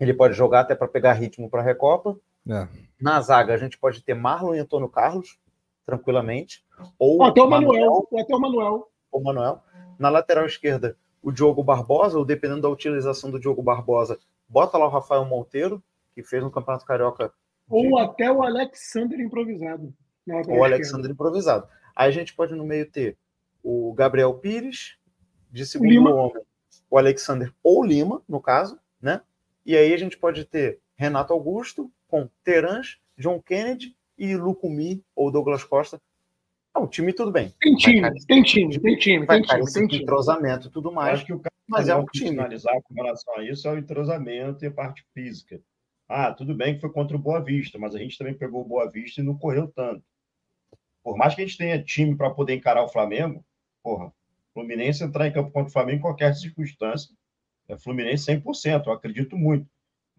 ele 0.00 0.14
pode 0.14 0.34
jogar 0.34 0.60
até 0.60 0.74
para 0.74 0.88
pegar 0.88 1.12
ritmo 1.12 1.48
para 1.48 1.60
a 1.60 1.64
Recopa. 1.64 2.18
É. 2.48 2.66
Na 3.00 3.20
zaga, 3.20 3.54
a 3.54 3.56
gente 3.56 3.78
pode 3.78 4.02
ter 4.02 4.14
Marlon 4.14 4.54
e 4.54 4.58
Antônio 4.58 4.88
Carlos, 4.88 5.38
tranquilamente. 5.84 6.64
Ou 6.98 7.22
até 7.22 7.40
o 7.42 7.48
Manuel. 7.48 8.08
Até 8.18 8.34
o 8.34 8.40
Manuel. 8.40 8.88
O 9.10 9.20
Manuel. 9.20 9.62
Na 9.98 10.08
lateral 10.08 10.46
esquerda, 10.46 10.96
o 11.22 11.30
Diogo 11.30 11.62
Barbosa, 11.62 12.18
ou 12.18 12.24
dependendo 12.24 12.62
da 12.62 12.68
utilização 12.68 13.30
do 13.30 13.38
Diogo 13.38 13.62
Barbosa, 13.62 14.18
bota 14.48 14.76
lá 14.78 14.86
o 14.86 14.90
Rafael 14.90 15.24
Monteiro, 15.24 15.82
que 16.14 16.22
fez 16.22 16.42
no 16.42 16.50
Campeonato 16.50 16.84
Carioca. 16.84 17.32
Ou 17.68 17.82
de... 17.82 18.00
até 18.00 18.30
o 18.30 18.42
Alexander 18.42 19.20
improvisado. 19.20 19.94
Ou 20.48 20.58
o 20.58 20.64
Alexander 20.64 21.10
improvisado. 21.10 21.68
Aí 21.94 22.08
a 22.08 22.12
gente 22.12 22.34
pode 22.34 22.54
no 22.54 22.64
meio 22.64 22.90
ter 22.90 23.16
o 23.62 23.92
Gabriel 23.92 24.34
Pires, 24.34 24.96
de 25.50 25.64
segundo 25.66 25.90
Lima. 25.90 26.10
homem, 26.12 26.42
o 26.90 26.98
Alexander 26.98 27.52
ou 27.62 27.84
Lima, 27.84 28.22
no 28.28 28.40
caso, 28.40 28.78
né? 29.00 29.20
E 29.64 29.76
aí 29.76 29.92
a 29.92 29.96
gente 29.96 30.16
pode 30.16 30.44
ter 30.44 30.80
Renato 30.96 31.32
Augusto 31.32 31.90
com 32.08 32.28
Terãs, 32.42 32.98
John 33.16 33.40
Kennedy 33.40 33.96
e 34.18 34.36
Lucumi 34.36 35.02
ou 35.14 35.30
Douglas 35.30 35.64
Costa. 35.64 36.00
Não, 36.74 36.84
o 36.84 36.88
time 36.88 37.12
tudo 37.12 37.30
bem. 37.30 37.52
Tem 37.60 37.74
time, 37.74 38.10
tem 38.26 38.42
time, 38.42 38.80
tem 38.80 38.96
time, 38.96 39.26
tem 39.26 39.42
time, 39.42 39.72
tem 39.72 39.86
time. 39.86 40.02
Entrosamento 40.02 40.68
e 40.68 40.70
tudo 40.70 40.90
mais. 40.90 41.14
Acho 41.14 41.26
que 41.26 41.32
o 41.32 41.40
cara 41.40 41.52
mas 41.68 41.88
é 41.88 41.96
um 41.96 42.04
time. 42.04 42.30
finalizar 42.30 42.74
com 42.82 42.94
relação 42.94 43.36
a 43.36 43.44
isso 43.44 43.66
é 43.68 43.72
o 43.72 43.78
entrosamento 43.78 44.64
e 44.64 44.68
a 44.68 44.70
parte 44.70 45.04
física. 45.14 45.60
Ah, 46.08 46.32
tudo 46.32 46.54
bem 46.54 46.74
que 46.74 46.80
foi 46.80 46.90
contra 46.90 47.16
o 47.16 47.20
Boa 47.20 47.40
Vista, 47.40 47.78
mas 47.78 47.94
a 47.94 47.98
gente 47.98 48.18
também 48.18 48.34
pegou 48.34 48.62
o 48.62 48.68
Boa 48.68 48.90
Vista 48.90 49.20
e 49.20 49.24
não 49.24 49.36
correu 49.36 49.68
tanto. 49.68 50.04
Por 51.02 51.16
mais 51.16 51.34
que 51.34 51.42
a 51.42 51.46
gente 51.46 51.56
tenha 51.56 51.82
time 51.82 52.16
para 52.16 52.30
poder 52.30 52.54
encarar 52.54 52.82
o 52.82 52.88
Flamengo, 52.88 53.44
porra, 53.82 54.12
Fluminense 54.52 55.02
entrar 55.02 55.26
em 55.26 55.32
campo 55.32 55.50
contra 55.50 55.70
o 55.70 55.72
Flamengo 55.72 55.98
em 55.98 56.02
qualquer 56.02 56.34
circunstância, 56.34 57.10
é 57.68 57.78
Fluminense 57.78 58.26
100%, 58.26 58.86
eu 58.86 58.92
acredito 58.92 59.36
muito. 59.36 59.66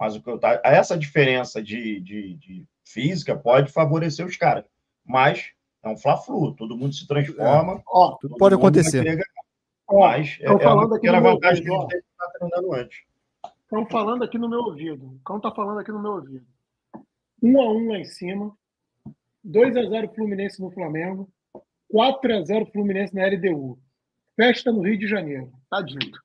Mas 0.04 0.18
o 0.18 0.22
que 0.22 0.30
eu 0.30 0.38
tá, 0.38 0.60
essa 0.66 0.98
diferença 0.98 1.64
de, 1.64 2.02
de, 2.02 2.34
de 2.34 2.68
física 2.86 3.38
pode 3.38 3.72
favorecer 3.72 4.26
os 4.26 4.36
caras. 4.36 4.66
Mas 5.06 5.54
é 5.82 5.88
um 5.88 5.96
fla-flu, 5.96 6.54
todo 6.54 6.76
mundo 6.76 6.94
se 6.94 7.08
transforma. 7.08 7.76
É. 7.76 7.84
Ó, 7.88 8.18
tudo 8.20 8.36
pode 8.36 8.54
acontecer. 8.54 9.26
Mas 9.90 10.38
é, 10.42 10.60
falando 10.60 10.94
é 10.94 10.98
aqui 10.98 11.10
no 11.10 11.22
vantagem 11.22 11.70
ouvido, 11.70 11.88
a 11.88 11.96
gente 11.96 12.06
está 12.06 12.32
treinando 12.38 12.74
antes. 12.74 12.98
Estão 13.64 13.86
falando 13.86 14.24
aqui 14.26 14.38
no 14.38 14.50
meu 14.50 14.60
ouvido. 14.60 15.06
O 15.06 15.20
Cão 15.24 15.38
está 15.38 15.52
falando 15.52 15.80
aqui 15.80 15.92
no 15.94 16.02
meu 16.02 16.12
ouvido. 16.12 16.46
1 17.42 17.62
a 17.62 17.72
1 17.72 17.88
lá 17.88 17.98
em 18.00 18.04
cima. 18.04 18.58
2 19.42 19.78
a 19.78 19.84
0 19.86 20.14
Fluminense 20.14 20.62
no 20.62 20.70
Flamengo. 20.70 21.30
4 21.90 22.36
a 22.36 22.42
0 22.44 22.66
Fluminense 22.66 23.16
na 23.16 23.26
LDU. 23.26 23.80
Festa 24.36 24.70
no 24.70 24.82
Rio 24.82 25.00
de 25.00 25.08
Janeiro. 25.08 25.50
Tá 25.70 25.82
dito. 25.82 26.20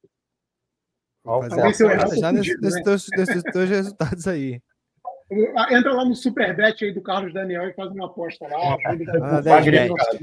Já 2.20 2.32
nesses 2.32 2.60
né? 2.60 2.82
dois, 2.84 3.06
dois 3.52 3.68
resultados 3.68 4.26
aí. 4.26 4.60
Entra 5.70 5.92
lá 5.92 6.04
no 6.04 6.14
Superbet 6.14 6.84
aí 6.84 6.92
do 6.92 7.02
Carlos 7.02 7.34
Daniel 7.34 7.68
e 7.68 7.74
faz 7.74 7.90
uma 7.90 8.06
aposta 8.06 8.46
lá. 8.46 8.76
Ah, 8.86 9.60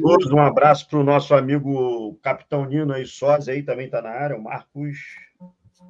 Todos 0.02 0.32
um 0.32 0.40
abraço 0.40 0.90
para 0.90 1.00
o 1.00 1.04
nosso 1.04 1.36
amigo 1.36 2.18
Capitão 2.24 2.66
Nino 2.66 2.92
aí, 2.92 3.06
sósia 3.06 3.54
aí, 3.54 3.62
também 3.62 3.86
está 3.86 4.02
na 4.02 4.10
área, 4.10 4.36
o 4.36 4.44
Marcos. 4.44 4.98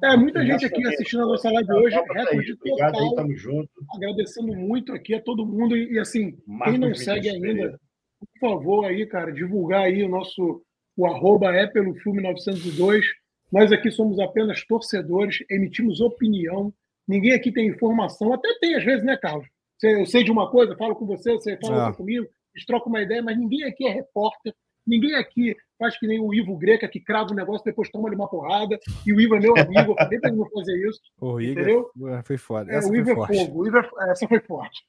É, 0.04 0.14
muita 0.14 0.44
gente 0.44 0.66
aqui 0.66 0.86
assistindo 0.86 1.22
a 1.22 1.26
nossa 1.26 1.50
live 1.50 1.72
hoje. 1.72 1.96
Recorde 1.96 2.52
Obrigado 2.52 2.92
total, 2.92 3.08
aí, 3.08 3.14
tamo 3.14 3.36
junto. 3.36 3.70
Agradecendo 3.94 4.54
muito 4.54 4.92
aqui 4.92 5.14
a 5.14 5.22
todo 5.22 5.46
mundo. 5.46 5.74
E 5.74 5.98
assim, 5.98 6.36
Marcos 6.46 6.72
quem 6.72 6.78
não 6.78 6.94
segue 6.94 7.30
ainda, 7.30 7.80
por 8.18 8.50
favor, 8.50 8.84
aí, 8.84 9.06
cara, 9.06 9.32
divulgar 9.32 9.84
aí 9.84 10.02
o 10.02 10.08
nosso 10.08 10.62
o 10.94 11.06
arroba 11.06 11.54
é 11.54 11.66
pelo 11.66 11.94
filme 11.94 12.22
902. 12.22 13.06
Nós 13.52 13.70
aqui 13.72 13.90
somos 13.90 14.18
apenas 14.18 14.64
torcedores, 14.64 15.44
emitimos 15.50 16.00
opinião. 16.00 16.72
Ninguém 17.06 17.32
aqui 17.32 17.52
tem 17.52 17.68
informação. 17.68 18.32
Até 18.32 18.48
tem, 18.60 18.74
às 18.74 18.84
vezes, 18.84 19.04
né, 19.04 19.16
Carlos? 19.16 19.46
Eu 19.82 20.06
sei 20.06 20.24
de 20.24 20.30
uma 20.30 20.50
coisa, 20.50 20.76
falo 20.76 20.96
com 20.96 21.06
você, 21.06 21.32
você 21.32 21.56
fala 21.58 21.88
ah. 21.88 21.92
comigo, 21.92 22.24
a 22.24 22.58
gente 22.58 22.66
troca 22.66 22.88
uma 22.88 23.02
ideia, 23.02 23.22
mas 23.22 23.38
ninguém 23.38 23.64
aqui 23.64 23.86
é 23.86 23.92
repórter. 23.92 24.54
Ninguém 24.86 25.14
aqui 25.14 25.54
faz 25.78 25.98
que 25.98 26.06
nem 26.06 26.20
o 26.20 26.32
Ivo 26.32 26.56
Greca, 26.56 26.88
que 26.88 27.00
crava 27.00 27.32
o 27.32 27.34
negócio, 27.34 27.64
depois 27.64 27.90
toma 27.90 28.08
uma 28.08 28.28
porrada. 28.28 28.78
E 29.04 29.12
o 29.12 29.20
Ivo 29.20 29.36
é 29.36 29.40
meu 29.40 29.56
amigo, 29.56 29.92
eu 29.92 29.96
falei 29.96 30.18
para 30.18 30.30
ele 30.30 30.38
não 30.38 30.48
fazer 30.50 30.88
isso. 30.88 31.00
O 31.20 31.40
entendeu? 31.40 31.90
Igor 31.94 32.22
foi 32.24 32.38
foda. 32.38 32.72
É, 32.72 32.80
o 32.80 32.94
Ivo 32.94 33.10
é 33.10 33.14
fogo. 33.14 33.62
O 33.62 33.66
Ivo 33.66 33.78
é... 33.78 34.10
Essa 34.10 34.28
foi 34.28 34.40
forte. 34.40 34.82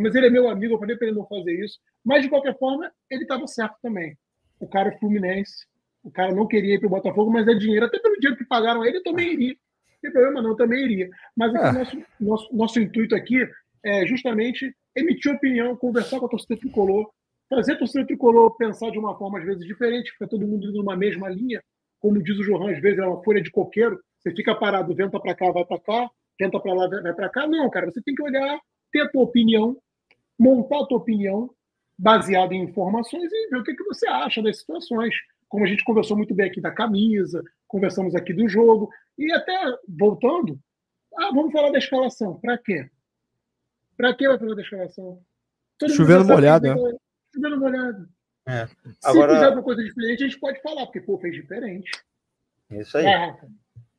Mas 0.00 0.14
ele 0.14 0.26
é 0.26 0.30
meu 0.30 0.48
amigo, 0.48 0.74
eu 0.74 0.78
falei 0.78 0.96
para 0.96 1.08
ele 1.08 1.16
não 1.16 1.26
fazer 1.26 1.52
isso. 1.64 1.78
Mas, 2.04 2.22
de 2.22 2.28
qualquer 2.28 2.56
forma, 2.58 2.90
ele 3.10 3.22
estava 3.22 3.46
certo 3.46 3.76
também 3.82 4.16
o 4.60 4.68
cara 4.68 4.88
é 4.88 4.98
Fluminense, 4.98 5.66
o 6.02 6.10
cara 6.10 6.34
não 6.34 6.46
queria 6.46 6.74
ir 6.74 6.78
para 6.78 6.86
o 6.86 6.90
Botafogo, 6.90 7.30
mas 7.30 7.46
é 7.46 7.54
dinheiro, 7.54 7.86
até 7.86 7.98
pelo 7.98 8.18
dinheiro 8.18 8.38
que 8.38 8.44
pagaram 8.44 8.84
ele, 8.84 8.98
eu 8.98 9.02
também 9.02 9.32
iria. 9.32 9.54
Não 9.54 10.00
tem 10.00 10.12
problema 10.12 10.42
não, 10.42 10.50
eu 10.50 10.56
também 10.56 10.84
iria. 10.84 11.10
Mas 11.36 11.54
é. 11.54 11.72
nosso, 11.72 12.02
nosso, 12.20 12.56
nosso 12.56 12.80
intuito 12.80 13.14
aqui 13.14 13.46
é 13.84 14.06
justamente 14.06 14.74
emitir 14.94 15.32
opinião, 15.32 15.76
conversar 15.76 16.18
com 16.18 16.26
a 16.26 16.28
torcida 16.28 16.56
tricolor, 16.56 17.10
fazer 17.48 17.72
a 17.72 17.78
torcida 17.78 18.06
tricolor 18.06 18.56
pensar 18.56 18.90
de 18.90 18.98
uma 18.98 19.16
forma 19.16 19.38
às 19.38 19.44
vezes 19.44 19.66
diferente, 19.66 20.12
fica 20.12 20.28
todo 20.28 20.46
mundo 20.46 20.68
indo 20.68 20.78
numa 20.78 20.96
mesma 20.96 21.28
linha, 21.28 21.62
como 22.00 22.22
diz 22.22 22.38
o 22.38 22.44
Johan, 22.44 22.72
às 22.72 22.80
vezes 22.80 22.98
é 22.98 23.06
uma 23.06 23.22
folha 23.22 23.42
de 23.42 23.50
coqueiro, 23.50 24.00
você 24.18 24.34
fica 24.34 24.54
parado, 24.54 24.94
venta 24.94 25.18
para 25.18 25.34
cá, 25.34 25.50
vai 25.50 25.64
para 25.64 25.80
cá, 25.80 26.10
tenta 26.36 26.60
para 26.60 26.74
lá, 26.74 26.88
vai 26.88 27.14
para 27.14 27.28
cá. 27.28 27.46
Não, 27.46 27.68
cara, 27.70 27.90
você 27.90 28.00
tem 28.02 28.14
que 28.14 28.22
olhar, 28.22 28.58
ter 28.92 29.00
a 29.00 29.08
tua 29.08 29.22
opinião, 29.22 29.76
montar 30.38 30.80
a 30.80 30.86
tua 30.86 30.98
opinião, 30.98 31.50
baseado 31.98 32.52
em 32.52 32.62
informações 32.62 33.30
e 33.30 33.50
ver 33.50 33.58
o 33.58 33.64
que, 33.64 33.74
que 33.74 33.84
você 33.84 34.08
acha 34.08 34.42
das 34.42 34.58
situações. 34.58 35.14
Como 35.48 35.64
a 35.64 35.66
gente 35.66 35.84
conversou 35.84 36.16
muito 36.16 36.34
bem 36.34 36.46
aqui 36.46 36.60
da 36.60 36.70
camisa, 36.70 37.42
conversamos 37.66 38.14
aqui 38.14 38.32
do 38.32 38.48
jogo, 38.48 38.90
e 39.16 39.32
até 39.32 39.58
voltando, 39.88 40.58
ah, 41.16 41.30
vamos 41.32 41.52
falar 41.52 41.70
da 41.70 41.78
escalação. 41.78 42.38
Para 42.40 42.58
quê? 42.58 42.90
Para 43.96 44.14
que 44.14 44.28
vai 44.28 44.38
falar 44.38 44.54
da 44.54 44.62
escalação? 44.62 45.22
Todo 45.78 45.92
Chovendo 45.92 46.24
molhado, 46.24 46.74
né? 46.74 46.98
Chovendo 47.34 47.58
molhado. 47.58 48.08
É. 48.46 48.66
Se 48.66 48.74
Agora... 49.04 49.34
fizer 49.34 49.48
uma 49.50 49.62
coisa 49.62 49.82
diferente, 49.82 50.24
a 50.24 50.26
gente 50.26 50.40
pode 50.40 50.60
falar, 50.62 50.86
porque 50.86 51.00
pô, 51.00 51.18
fez 51.18 51.34
diferente. 51.34 51.90
Isso 52.70 52.96
aí. 52.96 53.06
É. 53.06 53.38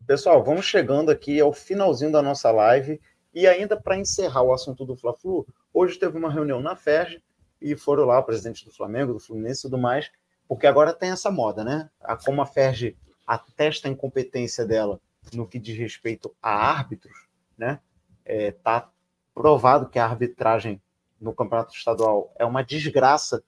Pessoal, 0.06 0.44
vamos 0.44 0.66
chegando 0.66 1.12
aqui 1.12 1.40
ao 1.40 1.54
finalzinho 1.54 2.12
da 2.12 2.22
nossa 2.22 2.50
live. 2.52 3.00
E 3.34 3.46
ainda 3.48 3.80
para 3.80 3.98
encerrar 3.98 4.42
o 4.42 4.54
assunto 4.54 4.86
do 4.86 4.96
Fla-Flu, 4.96 5.46
hoje 5.74 6.00
teve 6.00 6.18
uma 6.18 6.32
reunião 6.32 6.60
na 6.62 6.76
FERJ 6.76 7.22
e 7.62 7.76
foram 7.76 8.06
lá, 8.06 8.20
o 8.20 8.24
presidente 8.24 8.66
do 8.66 8.72
Flamengo, 8.72 9.14
do 9.14 9.20
Fluminense 9.20 9.60
e 9.60 9.70
tudo 9.70 9.78
mais, 9.78 10.10
porque 10.50 10.66
agora 10.66 10.92
tem 10.92 11.12
essa 11.12 11.30
moda, 11.30 11.64
né? 11.64 11.92
A, 12.02 12.18
como 12.18 12.42
a 12.42 12.46
Ferge 12.46 12.98
atesta 13.26 13.88
a 13.88 13.92
incompetência 13.92 14.66
dela 14.66 15.00
no 15.32 15.48
que 15.48 15.60
diz 15.60 15.78
respeito 15.78 16.36
a 16.42 16.50
árbitros, 16.50 17.28
né? 17.56 17.80
É, 18.26 18.52
tá 18.52 18.90
provado 19.32 19.88
que 19.88 20.00
a 20.00 20.06
arbitragem 20.06 20.82
no 21.22 21.34
campeonato 21.34 21.76
estadual 21.76 22.34
é 22.36 22.46
uma 22.46 22.64
desgraça. 22.64 23.44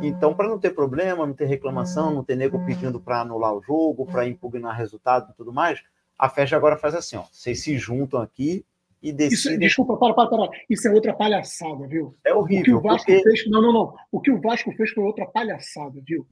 Então, 0.00 0.34
para 0.34 0.48
não 0.48 0.58
ter 0.58 0.70
problema, 0.70 1.26
não 1.26 1.34
ter 1.34 1.44
reclamação, 1.44 2.12
não 2.12 2.24
ter 2.24 2.36
nego 2.36 2.64
pedindo 2.64 2.98
para 2.98 3.20
anular 3.20 3.54
o 3.54 3.62
jogo, 3.62 4.06
para 4.06 4.26
impugnar 4.26 4.76
resultado 4.76 5.30
e 5.30 5.36
tudo 5.36 5.52
mais, 5.52 5.84
a 6.18 6.28
Ferge 6.30 6.54
agora 6.54 6.78
faz 6.78 6.94
assim: 6.94 7.16
ó, 7.16 7.24
vocês 7.30 7.62
se 7.62 7.76
juntam 7.76 8.20
aqui 8.22 8.64
e 9.02 9.12
decidem. 9.12 9.52
Isso, 9.52 9.58
desculpa, 9.58 9.96
para, 9.98 10.14
para, 10.14 10.28
para. 10.28 10.48
Isso 10.70 10.88
é 10.88 10.90
outra 10.90 11.12
palhaçada, 11.12 11.86
viu? 11.86 12.16
É 12.24 12.34
horrível. 12.34 12.78
O 12.78 12.80
que 12.80 12.86
o 12.86 12.90
Vasco 12.90 13.06
porque... 13.06 13.22
fez. 13.22 13.50
Não, 13.50 13.60
não, 13.60 13.72
não. 13.72 13.94
O 14.10 14.20
que 14.20 14.30
o 14.30 14.40
Vasco 14.40 14.72
fez 14.72 14.90
foi 14.90 15.04
outra 15.04 15.26
palhaçada, 15.26 16.00
viu? 16.02 16.26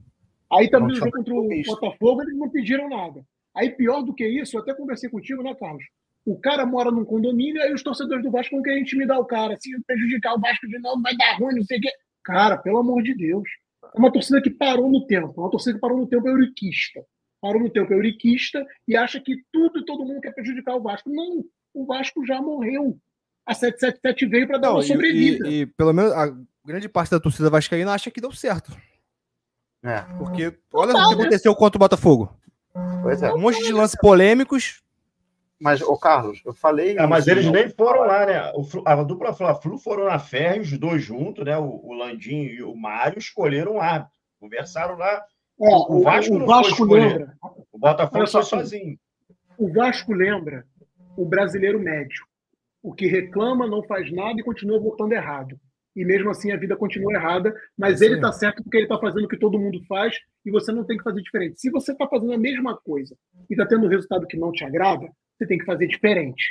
Aí 0.51 0.69
também 0.69 0.89
no 0.89 0.95
jogo 0.95 1.11
contra 1.11 1.33
o 1.33 1.61
Botafogo, 1.65 2.21
eles 2.21 2.37
não 2.37 2.49
pediram 2.49 2.89
nada. 2.89 3.25
Aí, 3.55 3.69
pior 3.69 4.01
do 4.01 4.13
que 4.13 4.27
isso, 4.27 4.57
eu 4.57 4.61
até 4.61 4.73
conversei 4.73 5.09
contigo, 5.09 5.41
né, 5.41 5.55
Carlos? 5.55 5.83
O 6.25 6.39
cara 6.39 6.65
mora 6.65 6.91
num 6.91 7.05
condomínio, 7.05 7.61
aí 7.61 7.73
os 7.73 7.83
torcedores 7.83 8.23
do 8.23 8.31
Vasco 8.31 8.55
vão 8.55 8.63
querer 8.63 8.79
intimidar 8.79 9.19
o 9.19 9.25
cara, 9.25 9.55
assim, 9.55 9.71
prejudicar 9.85 10.33
o 10.35 10.39
Vasco 10.39 10.67
de 10.67 10.79
novo, 10.79 11.01
vai 11.01 11.15
dar 11.15 11.37
ruim, 11.37 11.55
não 11.55 11.63
sei 11.63 11.77
o 11.77 11.81
quê. 11.81 11.91
Cara, 12.23 12.57
pelo 12.57 12.79
amor 12.79 13.01
de 13.03 13.15
Deus. 13.15 13.47
É 13.93 13.99
uma 13.99 14.11
torcida 14.11 14.41
que 14.41 14.49
parou 14.49 14.89
no 14.89 15.05
tempo, 15.05 15.39
uma 15.39 15.49
torcida 15.49 15.75
que 15.75 15.79
parou 15.79 15.97
no 15.97 16.07
tempo 16.07 16.27
euriquista. 16.27 17.01
Parou 17.39 17.61
no 17.61 17.69
tempo 17.69 17.93
euriquista 17.93 18.65
e 18.87 18.97
acha 18.97 19.19
que 19.19 19.37
tudo 19.51 19.79
e 19.79 19.85
todo 19.85 20.03
mundo 20.03 20.19
quer 20.19 20.33
prejudicar 20.33 20.75
o 20.75 20.81
Vasco. 20.81 21.09
Não, 21.09 21.43
o 21.73 21.85
Vasco 21.85 22.25
já 22.25 22.41
morreu. 22.41 22.97
A 23.45 23.53
777 23.53 24.25
veio 24.25 24.47
para 24.47 24.57
dar 24.57 24.69
não, 24.69 24.75
uma 24.77 24.81
sobrevida. 24.81 25.47
E, 25.47 25.61
e, 25.61 25.65
pelo 25.67 25.93
menos 25.93 26.11
a 26.11 26.35
grande 26.65 26.89
parte 26.89 27.11
da 27.11 27.19
torcida 27.19 27.49
vascaína 27.49 27.93
acha 27.93 28.09
que 28.09 28.19
deu 28.19 28.31
certo. 28.31 28.75
É. 29.85 30.01
Porque 30.17 30.53
olha 30.73 30.93
o 30.93 31.09
que 31.09 31.15
né? 31.15 31.21
aconteceu 31.21 31.55
contra 31.55 31.77
o 31.77 31.79
Botafogo. 31.79 32.35
Pois 33.01 33.21
é. 33.21 33.31
Um 33.31 33.39
monte 33.39 33.63
de 33.63 33.71
lances 33.71 33.97
polêmicos. 33.99 34.83
Mas, 35.59 35.81
ô 35.81 35.97
Carlos, 35.97 36.41
eu 36.45 36.53
falei. 36.53 36.97
É, 36.97 37.07
mas 37.07 37.27
eles 37.27 37.49
nem 37.49 37.69
foram 37.69 38.01
lá, 38.01 38.25
né? 38.25 38.51
a 38.85 39.03
dupla 39.03 39.33
Fla-Flu 39.33 39.77
foram 39.77 40.05
na 40.05 40.19
ferro, 40.19 40.61
os 40.61 40.77
dois 40.77 41.01
juntos, 41.01 41.45
né? 41.45 41.57
O, 41.57 41.79
o 41.83 41.93
Landim 41.93 42.41
e 42.41 42.63
o 42.63 42.75
Mário 42.75 43.19
escolheram 43.19 43.75
lá. 43.75 44.09
Conversaram 44.39 44.97
lá. 44.97 45.23
É, 45.61 45.75
o, 45.75 46.01
Vasco, 46.01 46.35
o 46.35 46.45
Vasco 46.45 46.83
lembra. 46.83 47.33
O 47.71 47.79
Botafogo 47.79 48.27
só 48.27 48.41
sozinho. 48.41 48.97
O 49.57 49.71
Vasco 49.71 50.11
lembra 50.11 50.65
o 51.15 51.25
brasileiro 51.25 51.79
médio, 51.79 52.25
o 52.83 52.93
que 52.93 53.07
reclama, 53.07 53.65
não 53.65 53.81
faz 53.83 54.11
nada 54.11 54.37
e 54.37 54.43
continua 54.43 54.79
voltando 54.79 55.13
errado. 55.13 55.57
E 55.95 56.03
mesmo 56.03 56.29
assim 56.29 56.51
a 56.51 56.57
vida 56.57 56.75
continua 56.75 57.13
errada, 57.13 57.55
mas 57.77 58.01
é 58.01 58.05
ele 58.05 58.15
está 58.15 58.31
certo 58.31 58.61
porque 58.61 58.77
ele 58.77 58.85
está 58.85 58.99
fazendo 58.99 59.25
o 59.25 59.27
que 59.27 59.37
todo 59.37 59.59
mundo 59.59 59.81
faz 59.87 60.15
e 60.45 60.51
você 60.51 60.71
não 60.71 60.83
tem 60.83 60.97
que 60.97 61.03
fazer 61.03 61.21
diferente. 61.21 61.59
Se 61.59 61.69
você 61.69 61.93
está 61.93 62.07
fazendo 62.07 62.33
a 62.33 62.37
mesma 62.37 62.75
coisa 62.75 63.15
e 63.49 63.53
está 63.53 63.65
tendo 63.65 63.85
um 63.85 63.89
resultado 63.89 64.27
que 64.27 64.37
não 64.37 64.51
te 64.51 64.63
agrada, 64.63 65.07
você 65.37 65.47
tem 65.47 65.57
que 65.57 65.65
fazer 65.65 65.87
diferente. 65.87 66.43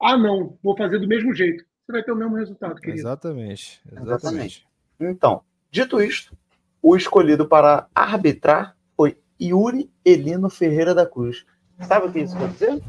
Ah, 0.00 0.16
não, 0.16 0.56
vou 0.62 0.76
fazer 0.76 0.98
do 0.98 1.08
mesmo 1.08 1.34
jeito. 1.34 1.64
Você 1.84 1.92
vai 1.92 2.02
ter 2.02 2.12
o 2.12 2.16
mesmo 2.16 2.36
resultado, 2.36 2.76
querido. 2.76 3.00
Exatamente. 3.00 3.80
Exatamente. 3.86 4.14
exatamente. 4.14 4.68
Então, 5.00 5.42
dito 5.70 6.00
isto, 6.02 6.36
o 6.82 6.96
escolhido 6.96 7.46
para 7.46 7.88
arbitrar 7.94 8.76
foi 8.96 9.18
Yuri 9.40 9.90
Elino 10.04 10.48
Ferreira 10.48 10.94
da 10.94 11.06
Cruz. 11.06 11.44
Sabe 11.80 12.06
o 12.06 12.12
que 12.12 12.20
isso 12.20 12.36
quer 12.36 12.48
dizer? 12.48 12.82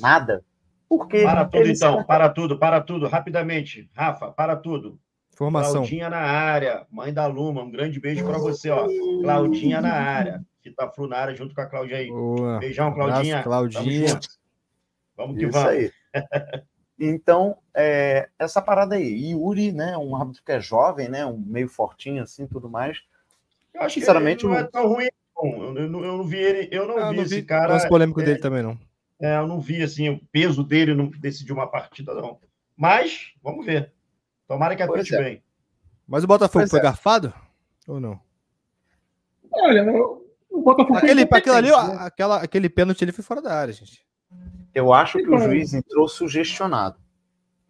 Nada. 0.00 0.44
Por 0.88 1.08
quê? 1.08 1.22
Para 1.22 1.44
tudo, 1.44 1.68
então. 1.68 2.04
Para 2.04 2.28
tudo, 2.28 2.58
para 2.58 2.80
tudo. 2.80 3.08
Rapidamente. 3.08 3.90
Rafa, 3.94 4.30
para 4.30 4.56
tudo. 4.56 4.98
Formação. 5.36 5.74
Claudinha 5.74 6.08
na 6.08 6.18
área. 6.18 6.86
Mãe 6.90 7.12
da 7.12 7.26
Luma. 7.26 7.62
Um 7.62 7.70
grande 7.70 8.00
beijo 8.00 8.24
para 8.24 8.38
você, 8.38 8.70
ó. 8.70 8.86
Claudinha 9.22 9.80
na 9.80 9.92
área. 9.92 10.44
Fita 10.62 10.88
Flu 10.88 11.06
na 11.06 11.18
área 11.18 11.34
junto 11.34 11.54
com 11.54 11.60
a 11.60 11.66
Claudinha 11.66 11.98
aí. 11.98 12.08
Boa. 12.08 12.58
Beijão, 12.58 12.92
Claudinha. 12.92 13.40
Abraço, 13.40 13.44
Claudinha. 13.44 14.20
Vamos 15.16 15.36
que 15.36 15.44
isso 15.44 15.52
vamos. 15.52 15.68
Aí. 15.68 15.92
Então, 16.96 17.56
é, 17.74 18.28
essa 18.38 18.62
parada 18.62 18.94
aí. 18.94 19.32
Yuri, 19.32 19.72
né? 19.72 19.98
Um 19.98 20.14
árbitro 20.14 20.42
que 20.44 20.52
é 20.52 20.60
jovem, 20.60 21.08
né? 21.08 21.26
Um 21.26 21.36
meio 21.36 21.68
fortinho 21.68 22.22
assim, 22.22 22.46
tudo 22.46 22.70
mais. 22.70 23.02
Eu 23.74 23.82
acho 23.82 23.98
Sinceramente, 23.98 24.42
que 24.42 24.46
não 24.46 24.54
é 24.54 24.62
tão 24.62 24.86
ruim. 24.86 25.08
Eu, 25.42 25.76
eu, 25.76 25.76
eu, 25.76 25.88
não 25.88 26.24
vi 26.24 26.38
ele, 26.38 26.68
eu 26.70 26.86
não, 26.86 26.96
ah, 26.96 27.10
vi, 27.10 27.16
não 27.16 27.24
vi 27.24 27.34
esse 27.34 27.42
cara. 27.42 27.76
Não 27.76 27.88
polêmico 27.88 28.20
é, 28.20 28.24
dele 28.24 28.38
também 28.38 28.62
não. 28.62 28.78
É, 29.24 29.38
eu 29.38 29.46
não 29.46 29.58
vi 29.58 29.82
assim 29.82 30.10
o 30.10 30.20
peso 30.30 30.62
dele 30.62 30.94
não 30.94 31.08
decidiu 31.08 31.54
uma 31.54 31.66
partida 31.66 32.12
não. 32.12 32.38
Mas 32.76 33.32
vamos 33.42 33.64
ver. 33.64 33.90
Tomara 34.46 34.76
que 34.76 34.82
aperte 34.82 35.14
é. 35.14 35.18
bem. 35.18 35.42
Mas 36.06 36.24
o 36.24 36.26
Botafogo 36.26 36.60
pois 36.60 36.70
foi 36.70 36.80
é. 36.80 36.82
garfado 36.82 37.32
ou 37.88 37.98
não? 37.98 38.20
Olha, 39.50 39.82
o 40.50 40.60
Botafogo 40.60 40.98
aquele, 40.98 41.22
aquele 41.22 41.56
ali, 41.56 41.70
né? 41.70 41.96
aquela, 42.00 42.42
aquele 42.42 42.68
pênalti 42.68 43.00
ele 43.00 43.12
foi 43.12 43.24
fora 43.24 43.40
da 43.40 43.54
área, 43.54 43.72
gente. 43.72 44.04
Eu 44.74 44.92
acho 44.92 45.16
que 45.16 45.30
o 45.30 45.38
juiz 45.38 45.72
entrou 45.72 46.06
sugestionado. 46.06 46.98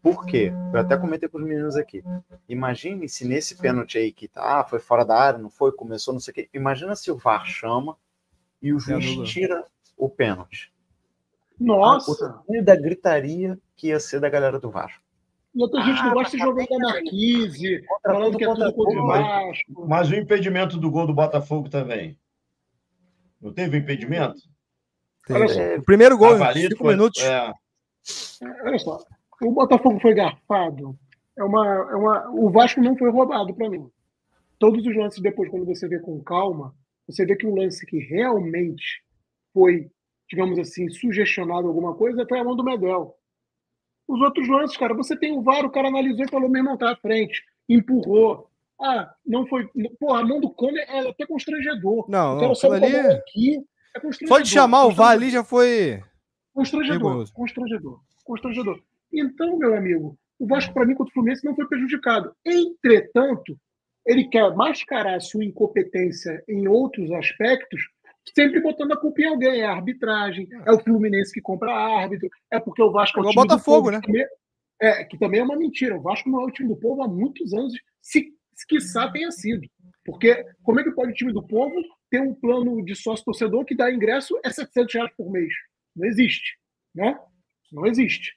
Por 0.02 0.26
quê? 0.26 0.52
Eu 0.72 0.80
até 0.80 0.96
comentei 0.96 1.28
com 1.28 1.38
os 1.38 1.44
meninos 1.44 1.76
aqui. 1.76 2.02
Imagine 2.48 3.08
se 3.08 3.24
nesse 3.24 3.56
pênalti 3.56 3.96
aí 3.96 4.10
que 4.10 4.26
tá, 4.26 4.58
ah, 4.58 4.64
foi 4.64 4.80
fora 4.80 5.04
da 5.04 5.16
área, 5.16 5.38
não 5.38 5.50
foi, 5.50 5.70
começou, 5.70 6.12
não 6.12 6.20
sei 6.20 6.32
o 6.32 6.34
quê. 6.34 6.48
Imagina 6.52 6.96
se 6.96 7.12
o 7.12 7.16
VAR 7.16 7.46
chama 7.46 7.96
e 8.60 8.72
o 8.72 8.80
juiz 8.80 9.30
tira 9.30 9.64
o 9.96 10.08
pênalti. 10.08 10.73
Nossa! 11.58 12.42
O 12.46 12.62
da 12.62 12.76
gritaria 12.76 13.58
que 13.76 13.88
ia 13.88 14.00
ser 14.00 14.20
da 14.20 14.28
galera 14.28 14.58
do 14.58 14.70
Vasco. 14.70 15.02
E 15.54 15.62
outra 15.62 15.82
gente 15.82 16.00
ah, 16.00 16.04
não 16.06 16.14
gosta 16.14 16.36
de 16.36 16.42
jogar 16.42 16.66
da 16.66 16.78
Marquise, 16.78 17.84
falando 18.02 18.36
que 18.36 18.44
é 18.44 18.54
tudo 18.54 18.72
contra 18.72 19.00
o 19.00 19.06
Vasco. 19.06 19.86
Mas 19.86 20.10
o 20.10 20.14
impedimento 20.16 20.76
do 20.78 20.90
gol 20.90 21.06
do 21.06 21.14
Botafogo 21.14 21.68
também. 21.68 22.18
Não 23.40 23.52
teve 23.52 23.78
impedimento? 23.78 24.42
É, 25.28 25.76
o 25.78 25.82
primeiro 25.82 26.18
gol, 26.18 26.36
em 26.36 26.52
cinco 26.52 26.78
foi, 26.78 26.94
minutos. 26.94 27.22
É. 27.22 27.52
Olha 28.64 28.78
só, 28.78 28.98
o 29.42 29.52
Botafogo 29.52 30.00
foi 30.00 30.12
garfado. 30.14 30.98
É 31.36 31.42
uma, 31.42 31.66
é 31.66 31.96
uma, 31.96 32.30
o 32.30 32.50
Vasco 32.50 32.80
não 32.80 32.96
foi 32.96 33.10
roubado 33.10 33.54
para 33.54 33.70
mim. 33.70 33.88
Todos 34.58 34.84
os 34.86 34.96
lances 34.96 35.20
depois, 35.20 35.50
quando 35.50 35.66
você 35.66 35.88
vê 35.88 35.98
com 35.98 36.22
calma, 36.22 36.74
você 37.06 37.24
vê 37.24 37.36
que 37.36 37.46
um 37.46 37.54
lance 37.54 37.84
que 37.86 37.98
realmente 37.98 39.02
foi, 39.52 39.90
digamos 40.28 40.58
assim, 40.58 40.88
sugestionado 40.88 41.66
alguma 41.66 41.94
coisa 41.94 42.26
foi 42.28 42.38
a 42.38 42.44
mão 42.44 42.56
do 42.56 42.64
Medel. 42.64 43.14
Os 44.06 44.20
outros 44.20 44.48
lances, 44.48 44.76
cara, 44.76 44.94
você 44.94 45.16
tem 45.16 45.36
o 45.36 45.42
VAR, 45.42 45.64
o 45.64 45.70
cara 45.70 45.88
analisou 45.88 46.24
e 46.24 46.30
falou, 46.30 46.48
meu 46.48 46.60
irmão, 46.60 46.76
tá 46.76 46.92
à 46.92 46.96
frente, 46.96 47.42
empurrou. 47.68 48.48
Ah, 48.80 49.14
não 49.24 49.46
foi. 49.46 49.68
Pô, 49.98 50.12
a 50.14 50.24
mão 50.24 50.40
do 50.40 50.50
Cone 50.50 50.78
é 50.78 51.08
até 51.08 51.26
constrangedor. 51.26 52.04
Não, 52.08 52.36
não, 52.36 52.54
só 52.54 52.72
ali... 52.72 52.94
aqui 52.94 53.64
é 53.96 54.26
Só 54.26 54.40
de 54.40 54.48
chamar 54.48 54.86
o 54.86 54.90
VAR 54.90 55.12
ali 55.12 55.30
já 55.30 55.44
foi. 55.44 56.02
Constrangedor, 56.52 57.32
constrangedor, 57.32 58.00
constrangedor. 58.24 58.80
Então, 59.12 59.56
meu 59.58 59.76
amigo, 59.76 60.18
o 60.38 60.46
Vasco, 60.46 60.74
para 60.74 60.84
mim, 60.84 60.94
contra 60.94 61.10
o 61.10 61.14
Fluminense, 61.14 61.44
não 61.44 61.54
foi 61.54 61.66
prejudicado. 61.66 62.34
Entretanto, 62.44 63.58
ele 64.04 64.24
quer 64.24 64.54
mascarar 64.54 65.20
sua 65.20 65.44
incompetência 65.44 66.42
em 66.48 66.68
outros 66.68 67.10
aspectos, 67.12 67.88
sempre 68.34 68.60
botando 68.60 68.92
a 68.92 68.96
culpa 68.96 69.22
em 69.22 69.26
alguém. 69.26 69.60
É 69.60 69.66
a 69.66 69.72
arbitragem, 69.72 70.48
é 70.64 70.72
o 70.72 70.80
Fluminense 70.80 71.32
que 71.32 71.40
compra 71.40 71.72
árbitro, 71.72 72.28
é 72.50 72.58
porque 72.60 72.82
o 72.82 72.90
Vasco 72.90 73.18
é 73.18 73.22
o 73.22 73.30
time 73.30 73.42
Botafogo, 73.42 73.90
né? 73.90 74.00
Que 74.00 74.06
também, 74.06 74.26
é, 74.80 75.04
que 75.04 75.18
também 75.18 75.40
é 75.40 75.44
uma 75.44 75.56
mentira. 75.56 75.96
O 75.96 76.02
Vasco 76.02 76.28
não 76.28 76.40
é 76.40 76.44
o 76.44 76.50
time 76.50 76.68
do 76.68 76.76
povo 76.76 77.02
há 77.02 77.08
muitos 77.08 77.52
anos, 77.52 77.72
se 78.00 78.32
quiçá 78.68 79.10
tenha 79.10 79.30
sido. 79.30 79.68
Porque 80.04 80.44
como 80.62 80.80
é 80.80 80.84
que 80.84 80.92
pode 80.92 81.12
o 81.12 81.14
time 81.14 81.32
do 81.32 81.42
povo 81.42 81.74
ter 82.10 82.20
um 82.20 82.34
plano 82.34 82.84
de 82.84 82.94
sócio-torcedor 82.94 83.64
que 83.64 83.74
dá 83.74 83.90
ingresso 83.90 84.38
é 84.44 84.50
700 84.50 84.94
reais 84.94 85.12
por 85.16 85.30
mês? 85.30 85.52
Não 85.96 86.06
existe. 86.06 86.58
Né? 86.94 87.18
Não 87.72 87.86
existe. 87.86 88.34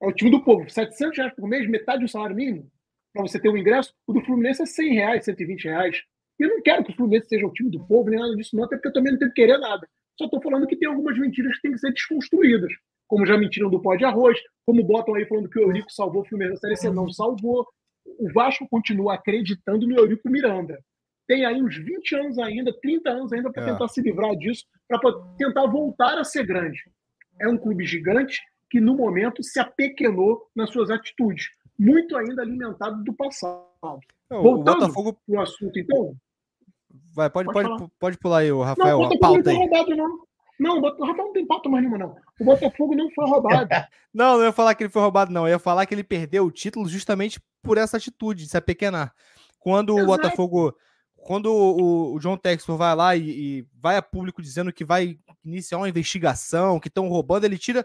É 0.00 0.06
o 0.06 0.12
time 0.12 0.30
do 0.30 0.42
povo. 0.42 0.70
700 0.70 1.18
reais 1.18 1.34
por 1.34 1.48
mês, 1.48 1.68
metade 1.68 2.02
do 2.02 2.08
salário 2.08 2.36
mínimo, 2.36 2.70
para 3.12 3.22
você 3.22 3.38
ter 3.40 3.48
um 3.48 3.56
ingresso. 3.56 3.92
O 4.06 4.12
do 4.12 4.24
Fluminense 4.24 4.62
é 4.62 4.66
100 4.66 4.94
reais, 4.94 5.24
120 5.24 5.64
reais. 5.64 6.02
E 6.40 6.44
eu 6.44 6.48
não 6.48 6.62
quero 6.62 6.82
que 6.82 6.92
o 6.92 6.96
Fluminense 6.96 7.28
seja 7.28 7.46
o 7.46 7.52
time 7.52 7.70
do 7.70 7.86
povo, 7.86 8.08
nem 8.08 8.18
nada 8.18 8.34
disso, 8.34 8.56
não, 8.56 8.64
até 8.64 8.76
porque 8.76 8.88
eu 8.88 8.92
também 8.92 9.12
não 9.12 9.18
tenho 9.18 9.30
que 9.30 9.40
querer 9.42 9.58
nada. 9.58 9.86
Só 10.18 10.24
estou 10.24 10.40
falando 10.40 10.66
que 10.66 10.76
tem 10.76 10.88
algumas 10.88 11.18
mentiras 11.18 11.54
que 11.56 11.62
têm 11.62 11.72
que 11.72 11.78
ser 11.78 11.92
desconstruídas. 11.92 12.72
Como 13.06 13.26
já 13.26 13.36
mentiram 13.36 13.70
do 13.70 13.80
pó 13.80 13.94
de 13.94 14.04
arroz, 14.04 14.38
como 14.64 14.82
botam 14.82 15.14
aí 15.14 15.26
falando 15.26 15.48
que 15.48 15.58
o 15.58 15.62
Eurico 15.62 15.92
salvou 15.92 16.22
o 16.22 16.24
Fluminense 16.24 16.54
da 16.54 16.60
Série 16.60 16.76
C. 16.76 16.90
Não 16.90 17.08
salvou. 17.10 17.66
O 18.18 18.32
Vasco 18.32 18.66
continua 18.68 19.14
acreditando 19.14 19.86
no 19.86 19.96
Eurico 19.96 20.28
Miranda 20.28 20.78
tem 21.30 21.46
aí 21.46 21.62
uns 21.62 21.76
20 21.76 22.16
anos 22.16 22.38
ainda, 22.40 22.76
30 22.82 23.08
anos 23.08 23.32
ainda 23.32 23.52
para 23.52 23.62
é. 23.62 23.66
tentar 23.66 23.86
se 23.86 24.02
livrar 24.02 24.34
disso, 24.34 24.64
para 24.88 24.98
tentar 25.38 25.64
voltar 25.68 26.18
a 26.18 26.24
ser 26.24 26.44
grande. 26.44 26.82
É 27.40 27.46
um 27.46 27.56
clube 27.56 27.86
gigante 27.86 28.42
que, 28.68 28.80
no 28.80 28.96
momento, 28.96 29.40
se 29.40 29.60
apequenou 29.60 30.42
nas 30.56 30.70
suas 30.70 30.90
atitudes, 30.90 31.46
muito 31.78 32.16
ainda 32.16 32.42
alimentado 32.42 33.04
do 33.04 33.14
passado. 33.14 34.00
Não, 34.28 34.42
Voltando 34.42 34.78
o 34.78 34.80
Botafogo... 34.80 35.18
o 35.28 35.38
assunto, 35.38 35.78
então. 35.78 36.16
Vai, 37.14 37.30
pode, 37.30 37.52
pode, 37.52 37.68
pode, 37.68 37.92
pode 37.98 38.18
pular 38.18 38.38
aí, 38.38 38.52
o 38.52 38.62
Rafael. 38.62 38.98
Não, 38.98 39.06
o 39.06 39.08
Botafogo 39.08 39.36
não 39.36 39.42
foi 39.44 39.54
roubado, 39.54 39.96
não. 39.96 40.30
Não, 40.58 40.78
o 40.78 41.06
Rafael 41.06 41.26
não 41.26 41.32
tem 41.32 41.46
pauta 41.46 41.68
mais 41.68 41.82
nenhuma, 41.82 41.98
não. 41.98 42.16
O 42.38 42.44
Botafogo 42.44 42.94
não 42.94 43.10
foi 43.10 43.28
roubado. 43.28 43.68
não, 44.12 44.38
não 44.38 44.44
ia 44.44 44.52
falar 44.52 44.74
que 44.74 44.84
ele 44.84 44.90
foi 44.90 45.02
roubado, 45.02 45.32
não. 45.32 45.46
Eu 45.46 45.52
ia 45.52 45.58
falar 45.58 45.86
que 45.86 45.94
ele 45.94 46.04
perdeu 46.04 46.44
o 46.44 46.50
título 46.50 46.88
justamente 46.88 47.40
por 47.62 47.78
essa 47.78 47.96
atitude 47.96 48.44
de 48.44 48.50
se 48.50 48.56
apequenar. 48.56 49.14
Quando 49.58 49.92
Exato. 49.92 50.04
o 50.04 50.06
Botafogo 50.06 50.74
quando 51.22 51.52
o, 51.52 52.14
o 52.14 52.18
John 52.18 52.36
Textor 52.36 52.76
vai 52.76 52.94
lá 52.94 53.16
e, 53.16 53.30
e, 53.30 53.66
vai 53.80 53.96
a 53.96 54.02
público 54.02 54.42
dizendo 54.42 54.72
que 54.72 54.84
vai 54.84 55.18
iniciar 55.44 55.78
uma 55.78 55.88
investigação, 55.88 56.80
que 56.80 56.88
estão 56.88 57.08
roubando, 57.08 57.44
ele 57.44 57.58
tira 57.58 57.84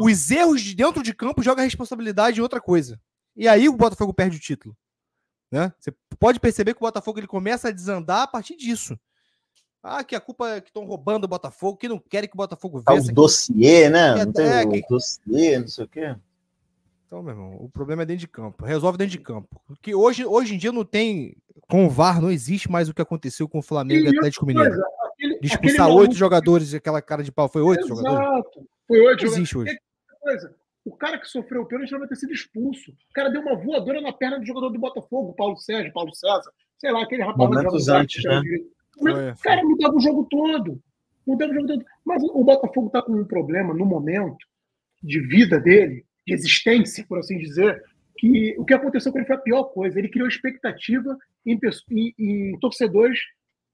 os 0.00 0.30
erros 0.30 0.62
de 0.62 0.74
dentro 0.74 1.02
de 1.02 1.14
campo, 1.14 1.42
joga 1.42 1.62
a 1.62 1.64
responsabilidade 1.64 2.38
em 2.38 2.42
outra 2.42 2.60
coisa. 2.60 3.00
E 3.36 3.46
aí 3.46 3.68
o 3.68 3.76
Botafogo 3.76 4.14
perde 4.14 4.36
o 4.36 4.40
título. 4.40 4.76
Né? 5.50 5.72
Você 5.78 5.92
pode 6.18 6.40
perceber 6.40 6.74
que 6.74 6.78
o 6.78 6.86
Botafogo 6.86 7.18
ele 7.18 7.26
começa 7.26 7.68
a 7.68 7.72
desandar 7.72 8.22
a 8.22 8.26
partir 8.26 8.56
disso. 8.56 8.98
Ah, 9.82 10.02
que 10.02 10.16
a 10.16 10.20
culpa 10.20 10.48
é 10.50 10.60
que 10.60 10.68
estão 10.68 10.84
roubando 10.84 11.24
o 11.24 11.28
Botafogo, 11.28 11.78
que 11.78 11.88
não 11.88 11.98
querem 11.98 12.28
que 12.28 12.34
o 12.34 12.36
Botafogo 12.36 12.78
vença. 12.78 13.06
Tá 13.06 13.12
o 13.12 13.14
dossiê, 13.14 13.88
né? 13.88 14.24
Não 14.24 14.32
tem 14.32 14.46
é, 14.46 14.64
o 14.64 14.70
que... 14.70 14.82
dossiê, 14.88 15.58
não 15.60 15.68
sei 15.68 15.84
o 15.84 15.88
quê. 15.88 16.16
Então, 17.06 17.22
meu 17.22 17.32
irmão, 17.32 17.56
o 17.60 17.68
problema 17.68 18.02
é 18.02 18.06
dentro 18.06 18.20
de 18.20 18.28
campo. 18.28 18.64
Resolve 18.64 18.98
dentro 18.98 19.12
de 19.12 19.20
campo. 19.20 19.60
Porque 19.64 19.94
hoje, 19.94 20.24
hoje 20.24 20.54
em 20.54 20.58
dia 20.58 20.72
não 20.72 20.84
tem. 20.84 21.36
Com 21.68 21.86
o 21.86 21.90
VAR 21.90 22.20
não 22.20 22.32
existe 22.32 22.70
mais 22.70 22.88
o 22.88 22.94
que 22.94 23.00
aconteceu 23.00 23.48
com 23.48 23.60
o 23.60 23.62
Flamengo 23.62 24.08
e, 24.08 24.12
e 24.12 24.16
Atlético 24.16 24.44
Mineiro. 24.44 24.74
Aquele, 25.12 25.38
de 25.38 25.46
expulsar 25.46 25.88
oito 25.88 26.16
jogadores 26.16 26.72
e 26.72 26.76
aquela 26.76 27.00
cara 27.00 27.22
de 27.22 27.30
pau. 27.30 27.48
Foi 27.48 27.62
oito 27.62 27.86
jogadores? 27.86 28.44
Foi 28.88 28.98
oito 28.98 29.20
jogadores. 29.20 29.32
Existe 29.32 29.56
hoje. 29.56 29.78
Coisa, 30.20 30.54
o 30.86 30.96
cara 30.96 31.18
que 31.18 31.26
sofreu 31.26 31.62
o 31.62 31.66
pênalti 31.66 31.90
vai 31.90 32.06
ter 32.06 32.14
sido 32.14 32.32
expulso. 32.32 32.92
O 32.92 33.12
cara 33.12 33.28
deu 33.28 33.42
uma 33.42 33.56
voadora 33.56 34.00
na 34.00 34.12
perna 34.12 34.38
do 34.38 34.46
jogador 34.46 34.70
do 34.70 34.78
Botafogo, 34.78 35.34
Paulo 35.34 35.56
Sérgio, 35.56 35.92
Paulo 35.92 36.14
César, 36.14 36.50
sei 36.78 36.92
lá, 36.92 37.02
aquele 37.02 37.22
rapaz. 37.22 37.50
Momentos 37.50 37.88
antes, 37.88 38.22
né? 38.22 38.40
O 38.98 39.42
cara 39.42 39.64
mudava 39.64 39.96
o 39.96 40.00
jogo 40.00 40.24
todo. 40.30 40.80
Mudava 41.26 41.50
o 41.50 41.54
jogo 41.54 41.66
todo. 41.66 41.84
Mas 42.04 42.22
o 42.22 42.44
Botafogo 42.44 42.86
está 42.86 43.02
com 43.02 43.12
um 43.12 43.24
problema 43.24 43.74
no 43.74 43.84
momento 43.84 44.38
de 45.02 45.20
vida 45.20 45.58
dele, 45.58 46.06
de 46.24 46.32
existência, 46.32 47.04
por 47.08 47.18
assim 47.18 47.36
dizer, 47.36 47.82
que 48.16 48.54
o 48.56 48.64
que 48.64 48.72
aconteceu 48.72 49.10
com 49.10 49.18
ele 49.18 49.26
foi 49.26 49.36
a 49.36 49.40
pior 49.40 49.64
coisa. 49.64 49.98
Ele 49.98 50.08
criou 50.08 50.28
expectativa 50.28 51.18
em, 51.44 51.58
em, 51.90 52.14
em 52.16 52.58
torcedores 52.60 53.18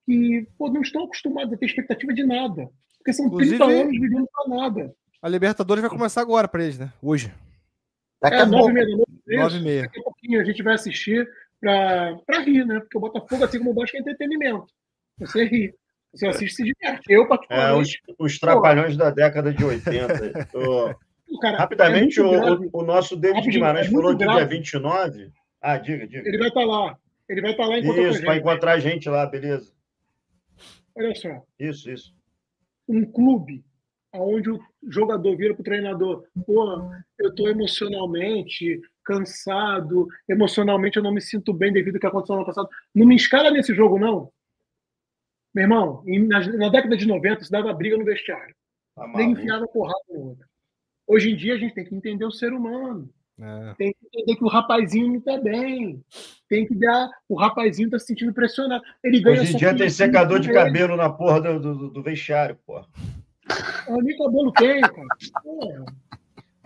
que 0.07 0.49
pô, 0.57 0.71
não 0.71 0.81
estão 0.81 1.05
acostumados 1.05 1.53
a 1.53 1.57
ter 1.59 1.67
expectativa 1.67 2.15
de 2.15 2.25
nada. 2.25 2.71
Porque 2.97 3.13
são 3.13 3.27
Inclusive, 3.27 3.59
30 3.59 3.71
anos 3.71 4.01
vivendo 4.01 4.29
para 4.33 4.57
nada. 4.57 4.95
A 5.23 5.29
Libertadores 5.29 5.81
vai 5.81 5.89
começar 5.89 6.21
agora 6.21 6.49
para 6.49 6.65
eles, 6.65 6.77
né? 6.77 6.93
Hoje. 7.01 7.33
Daqui 8.21 8.39
é, 8.39 8.45
nove 8.45 8.71
e 8.71 8.75
meia 8.75 8.87
da 8.87 8.97
noite. 8.97 9.57
e 9.57 9.63
meia. 9.63 9.83
Daqui 9.83 10.01
a 10.01 10.03
pouquinho 10.03 10.41
a 10.41 10.45
gente 10.45 10.63
vai 10.65 10.75
assistir 10.75 11.29
para 11.61 12.41
rir, 12.45 12.67
né? 12.67 12.81
Porque 12.81 12.99
o 12.99 13.01
Botafogo, 13.01 13.45
assim 13.45 13.59
como 13.59 13.71
o 13.71 13.75
Vasco, 13.75 13.97
é 13.97 14.01
entretenimento. 14.01 14.67
Você 15.21 15.45
ri. 15.45 15.73
Você 16.13 16.27
assiste 16.27 16.57
se 16.57 16.65
diverte. 16.65 17.05
Eu, 17.09 17.29
particularmente. 17.29 18.03
É, 18.09 18.13
os, 18.19 18.33
os 18.33 18.39
trapalhões 18.41 18.97
da 18.97 19.11
década 19.11 19.55
de 19.55 19.65
80. 19.65 20.45
Tô... 20.51 20.93
Cara, 21.41 21.57
Rapidamente, 21.57 22.19
é 22.19 22.23
o, 22.25 22.69
o, 22.73 22.83
nosso 22.83 23.17
David 23.17 23.49
Guimarães 23.49 23.87
é 23.87 23.91
falou 23.91 24.17
que 24.17 24.27
dia 24.27 24.45
29. 24.45 25.33
Ah, 25.61 25.79
diga, 25.79 26.07
diga. 26.07 26.29
Ele 26.29 26.37
vai 26.37 26.49
estar 26.49 26.61
tá 26.61 26.67
lá. 26.67 26.99
Ele 27.29 27.41
vai 27.41 27.53
estar 27.53 27.63
tá 27.63 27.69
lá 27.69 27.79
enquanto 27.79 28.01
Isso, 28.01 28.25
vai 28.25 28.39
encontrar 28.39 28.73
a 28.73 28.79
gente 28.81 29.09
lá, 29.09 29.25
beleza. 29.25 29.73
Olha 30.97 31.15
só. 31.15 31.29
Isso, 31.59 31.91
isso. 31.91 32.13
Um 32.87 33.05
clube 33.05 33.65
onde 34.15 34.51
o 34.51 34.61
jogador 34.89 35.37
vira 35.37 35.55
para 35.55 35.61
o 35.61 35.65
treinador, 35.65 36.25
pô, 36.47 36.83
eu 37.19 37.31
estou 37.31 37.49
emocionalmente 37.49 38.81
cansado, 39.05 40.07
emocionalmente 40.29 40.97
eu 40.97 41.03
não 41.03 41.13
me 41.13 41.21
sinto 41.21 41.53
bem 41.53 41.73
devido 41.73 41.97
ao 41.97 42.01
que 42.01 42.07
aconteceu 42.07 42.35
no 42.35 42.43
ano 42.43 42.47
passado. 42.47 42.69
Não 42.95 43.07
me 43.07 43.17
escala 43.17 43.51
nesse 43.51 43.75
jogo, 43.75 43.99
não. 43.99 44.31
Meu 45.55 45.65
irmão, 45.65 46.03
na, 46.07 46.41
na 46.57 46.69
década 46.69 46.97
de 46.97 47.07
90, 47.07 47.45
se 47.45 47.51
dava 47.51 47.73
briga 47.75 47.97
no 47.97 48.05
vestiário. 48.05 48.55
Tá 48.95 49.07
Nem 49.09 49.33
enfiava 49.33 49.67
porrada 49.67 50.01
no 50.11 50.29
outro. 50.29 50.47
Hoje 51.07 51.31
em 51.31 51.37
dia 51.37 51.55
a 51.55 51.59
gente 51.59 51.75
tem 51.75 51.85
que 51.85 51.95
entender 51.95 52.25
o 52.25 52.33
ser 52.33 52.53
humano. 52.53 53.11
É. 53.41 53.75
Tem 53.75 53.93
que 53.93 54.07
entender 54.07 54.37
que 54.37 54.45
o 54.45 54.49
rapazinho 54.49 55.09
não 55.09 55.17
está 55.17 55.39
bem. 55.39 56.03
Tem 56.49 56.67
que 56.67 56.75
dar. 56.75 57.11
O 57.29 57.35
rapazinho 57.35 57.87
está 57.87 57.99
se 57.99 58.07
sentindo 58.07 58.33
pressionado. 58.33 58.83
Ele 59.03 59.21
ganha 59.21 59.41
Hoje 59.41 59.55
em 59.55 59.57
dia 59.57 59.77
tem 59.77 59.91
secador 59.91 60.39
de 60.39 60.53
cabelo 60.53 60.97
na 60.97 61.11
porra 61.11 61.41
do, 61.41 61.61
do, 61.61 61.91
do 61.91 62.03
vestiário, 62.03 62.57
porra. 62.65 62.87
Nem 64.03 64.17
cabelo 64.17 64.53
tem, 64.53 64.81
cara. 64.81 65.07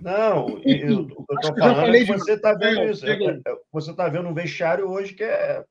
Não, 0.00 0.48
eu, 0.48 0.54
o 0.56 0.60
que 0.60 0.68
eu 0.72 1.00
estou 1.40 1.56
falando 1.58 1.94
é 1.94 1.98
que 1.98 2.06
você 2.06 2.32
está 2.34 2.54
vendo 2.54 2.80
é, 2.80 2.90
isso. 2.90 3.06
É, 3.06 3.24
é, 3.24 3.40
você 3.72 3.90
está 3.90 4.08
vendo 4.08 4.28
um 4.28 4.34
vestiário 4.34 4.88
hoje 4.88 5.14
que 5.14 5.24
é. 5.24 5.64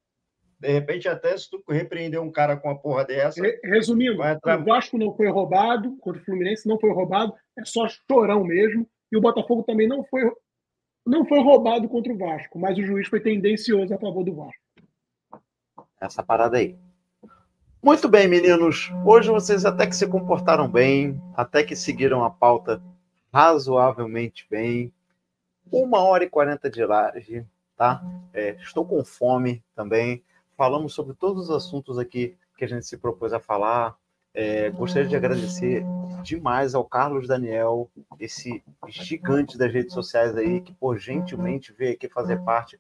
De 0.57 0.69
repente, 0.71 1.07
até 1.07 1.37
se 1.37 1.49
tu 1.49 1.61
repreender 1.69 2.19
um 2.19 2.31
cara 2.31 2.57
com 2.57 2.69
uma 2.69 2.79
porra 2.79 3.05
dessa. 3.05 3.41
Resumindo, 3.63 4.23
entrar... 4.23 4.59
o 4.59 4.63
Vasco 4.63 4.97
não 4.97 5.15
foi 5.15 5.29
roubado, 5.29 5.95
contra 5.97 6.21
o 6.21 6.25
Fluminense 6.25 6.67
não 6.67 6.79
foi 6.79 6.91
roubado, 6.91 7.33
é 7.59 7.65
só 7.65 7.87
chorão 8.09 8.43
mesmo. 8.43 8.87
E 9.11 9.17
o 9.17 9.21
Botafogo 9.21 9.63
também 9.63 9.87
não 9.87 10.03
foi 10.05 10.31
não 11.05 11.23
foi 11.25 11.39
roubado 11.39 11.87
contra 11.87 12.11
o 12.11 12.17
Vasco, 12.17 12.57
mas 12.57 12.77
o 12.77 12.83
juiz 12.83 13.07
foi 13.07 13.19
tendencioso 13.19 13.93
a 13.93 13.99
favor 13.99 14.23
do 14.23 14.33
Vasco. 14.33 14.61
Essa 16.01 16.23
parada 16.23 16.57
aí. 16.57 16.77
Muito 17.85 18.09
bem, 18.09 18.27
meninos. 18.27 18.91
Hoje 19.05 19.29
vocês 19.29 19.63
até 19.63 19.85
que 19.85 19.95
se 19.95 20.07
comportaram 20.07 20.67
bem, 20.67 21.21
até 21.35 21.63
que 21.63 21.75
seguiram 21.75 22.23
a 22.23 22.31
pauta 22.31 22.81
razoavelmente 23.31 24.47
bem. 24.49 24.91
Uma 25.71 25.99
hora 25.99 26.23
e 26.23 26.29
quarenta 26.29 26.67
de 26.67 26.83
live, 26.83 27.45
tá? 27.77 28.03
É, 28.33 28.55
estou 28.55 28.83
com 28.87 29.05
fome 29.05 29.63
também. 29.75 30.23
Falamos 30.57 30.95
sobre 30.95 31.13
todos 31.13 31.43
os 31.43 31.55
assuntos 31.55 31.99
aqui 31.99 32.35
que 32.57 32.65
a 32.65 32.67
gente 32.67 32.87
se 32.87 32.97
propôs 32.97 33.33
a 33.33 33.39
falar. 33.39 33.95
É, 34.35 34.69
gostaria 34.69 35.07
de 35.07 35.15
agradecer 35.15 35.85
demais 36.21 36.75
ao 36.75 36.83
Carlos 36.83 37.25
Daniel, 37.25 37.89
esse 38.19 38.61
gigante 38.89 39.57
das 39.57 39.71
redes 39.71 39.93
sociais 39.93 40.35
aí, 40.35 40.59
que 40.59 40.73
por 40.73 40.97
gentilmente 40.97 41.71
veio 41.71 41.93
aqui 41.93 42.09
fazer 42.09 42.41
parte. 42.43 42.77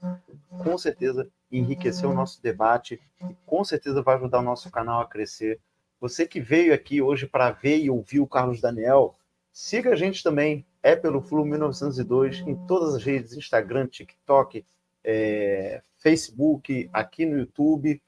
Com 0.61 0.77
certeza 0.77 1.29
enriqueceu 1.49 2.09
o 2.09 2.13
nosso 2.13 2.43
debate 2.43 2.99
e 3.21 3.35
com 3.45 3.63
certeza 3.63 4.01
vai 4.01 4.15
ajudar 4.15 4.39
o 4.39 4.43
nosso 4.43 4.69
canal 4.69 4.99
a 4.99 5.07
crescer. 5.07 5.59
Você 6.01 6.27
que 6.27 6.41
veio 6.41 6.73
aqui 6.73 7.01
hoje 7.01 7.25
para 7.25 7.51
ver 7.51 7.77
e 7.77 7.89
ouvir 7.89 8.19
o 8.19 8.27
Carlos 8.27 8.59
Daniel, 8.59 9.15
siga 9.53 9.91
a 9.91 9.95
gente 9.95 10.21
também, 10.21 10.65
é 10.83 10.93
pelo 10.93 11.21
Flu 11.21 11.45
1902, 11.45 12.39
em 12.41 12.55
todas 12.67 12.95
as 12.95 13.03
redes, 13.03 13.31
Instagram, 13.31 13.87
TikTok, 13.87 14.65
é, 15.05 15.81
Facebook, 15.95 16.89
aqui 16.91 17.25
no 17.25 17.37
YouTube 17.37 18.01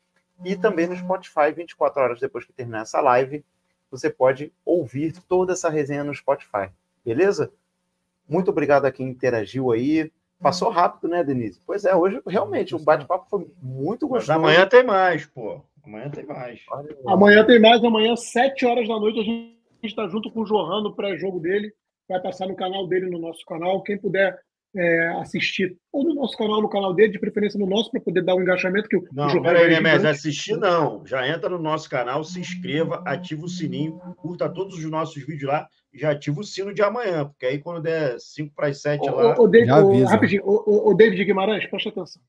e 0.43 0.55
também 0.55 0.87
no 0.87 0.95
Spotify, 0.95 1.51
24 1.55 2.01
horas 2.01 2.19
depois 2.19 2.45
que 2.45 2.53
terminar 2.53 2.81
essa 2.81 3.01
live, 3.01 3.43
você 3.89 4.09
pode 4.09 4.51
ouvir 4.65 5.13
toda 5.27 5.53
essa 5.53 5.69
resenha 5.69 6.03
no 6.03 6.13
Spotify, 6.13 6.69
beleza? 7.03 7.51
Muito 8.27 8.51
obrigado 8.51 8.85
a 8.85 8.91
quem 8.91 9.07
interagiu 9.07 9.71
aí. 9.71 10.11
Passou 10.39 10.69
rápido, 10.69 11.07
né, 11.07 11.23
Denise? 11.23 11.61
Pois 11.65 11.85
é, 11.85 11.95
hoje 11.95 12.21
realmente 12.27 12.75
o 12.75 12.79
bate-papo 12.79 13.27
foi 13.29 13.49
muito 13.61 14.07
gostoso. 14.07 14.27
Mas 14.27 14.37
amanhã 14.37 14.67
tem 14.67 14.83
mais, 14.83 15.25
pô. 15.25 15.61
Amanhã 15.83 16.09
tem 16.09 16.25
mais. 16.25 16.61
Amanhã 17.07 17.45
tem 17.45 17.59
mais, 17.59 17.83
amanhã, 17.83 18.15
7 18.15 18.65
horas 18.65 18.87
da 18.87 18.99
noite, 18.99 19.19
a 19.19 19.23
gente 19.23 19.57
está 19.83 20.07
junto 20.07 20.29
com 20.29 20.41
o 20.41 20.43
Johan 20.43 20.83
no 20.83 20.93
pré-jogo 20.93 21.39
dele. 21.39 21.73
Vai 22.07 22.21
passar 22.21 22.47
no 22.47 22.55
canal 22.55 22.85
dele, 22.87 23.09
no 23.09 23.17
nosso 23.17 23.43
canal. 23.45 23.81
Quem 23.83 23.97
puder 23.97 24.37
é, 24.75 25.07
assistir 25.19 25.75
ou 25.91 26.03
no 26.03 26.13
nosso 26.13 26.37
canal, 26.37 26.61
no 26.61 26.69
canal 26.69 26.93
dele, 26.93 27.13
de 27.13 27.19
preferência 27.19 27.59
no 27.59 27.65
nosso, 27.65 27.89
para 27.89 28.01
poder 28.01 28.21
dar 28.21 28.35
o 28.35 28.37
um 28.37 28.41
engajamento. 28.41 28.87
Que 28.87 28.99
não, 29.11 29.27
o 29.27 29.41
peraí, 29.41 29.69
né, 29.69 29.79
mas 29.79 30.05
assistir 30.05 30.57
não. 30.57 31.05
Já 31.05 31.27
entra 31.27 31.49
no 31.49 31.57
nosso 31.57 31.89
canal, 31.89 32.23
se 32.23 32.39
inscreva, 32.39 33.01
ativa 33.05 33.43
o 33.43 33.49
sininho, 33.49 33.99
curta 34.17 34.49
todos 34.49 34.77
os 34.77 34.89
nossos 34.89 35.25
vídeos 35.25 35.49
lá 35.49 35.67
e 35.93 35.99
já 35.99 36.11
ativa 36.11 36.39
o 36.39 36.43
sino 36.43 36.73
de 36.73 36.81
amanhã, 36.81 37.25
porque 37.25 37.45
aí 37.45 37.59
quando 37.59 37.81
der 37.81 38.19
5 38.19 38.53
para 38.55 38.67
as 38.67 38.81
7 38.81 39.09
lá. 39.09 39.39
O, 39.39 39.43
o, 39.43 39.47
David, 39.47 39.71
o, 39.71 40.05
rapidinho, 40.05 40.43
o, 40.45 40.91
o, 40.91 40.93
David 40.93 41.23
Guimarães, 41.23 41.65
presta 41.65 41.89
atenção. 41.89 42.21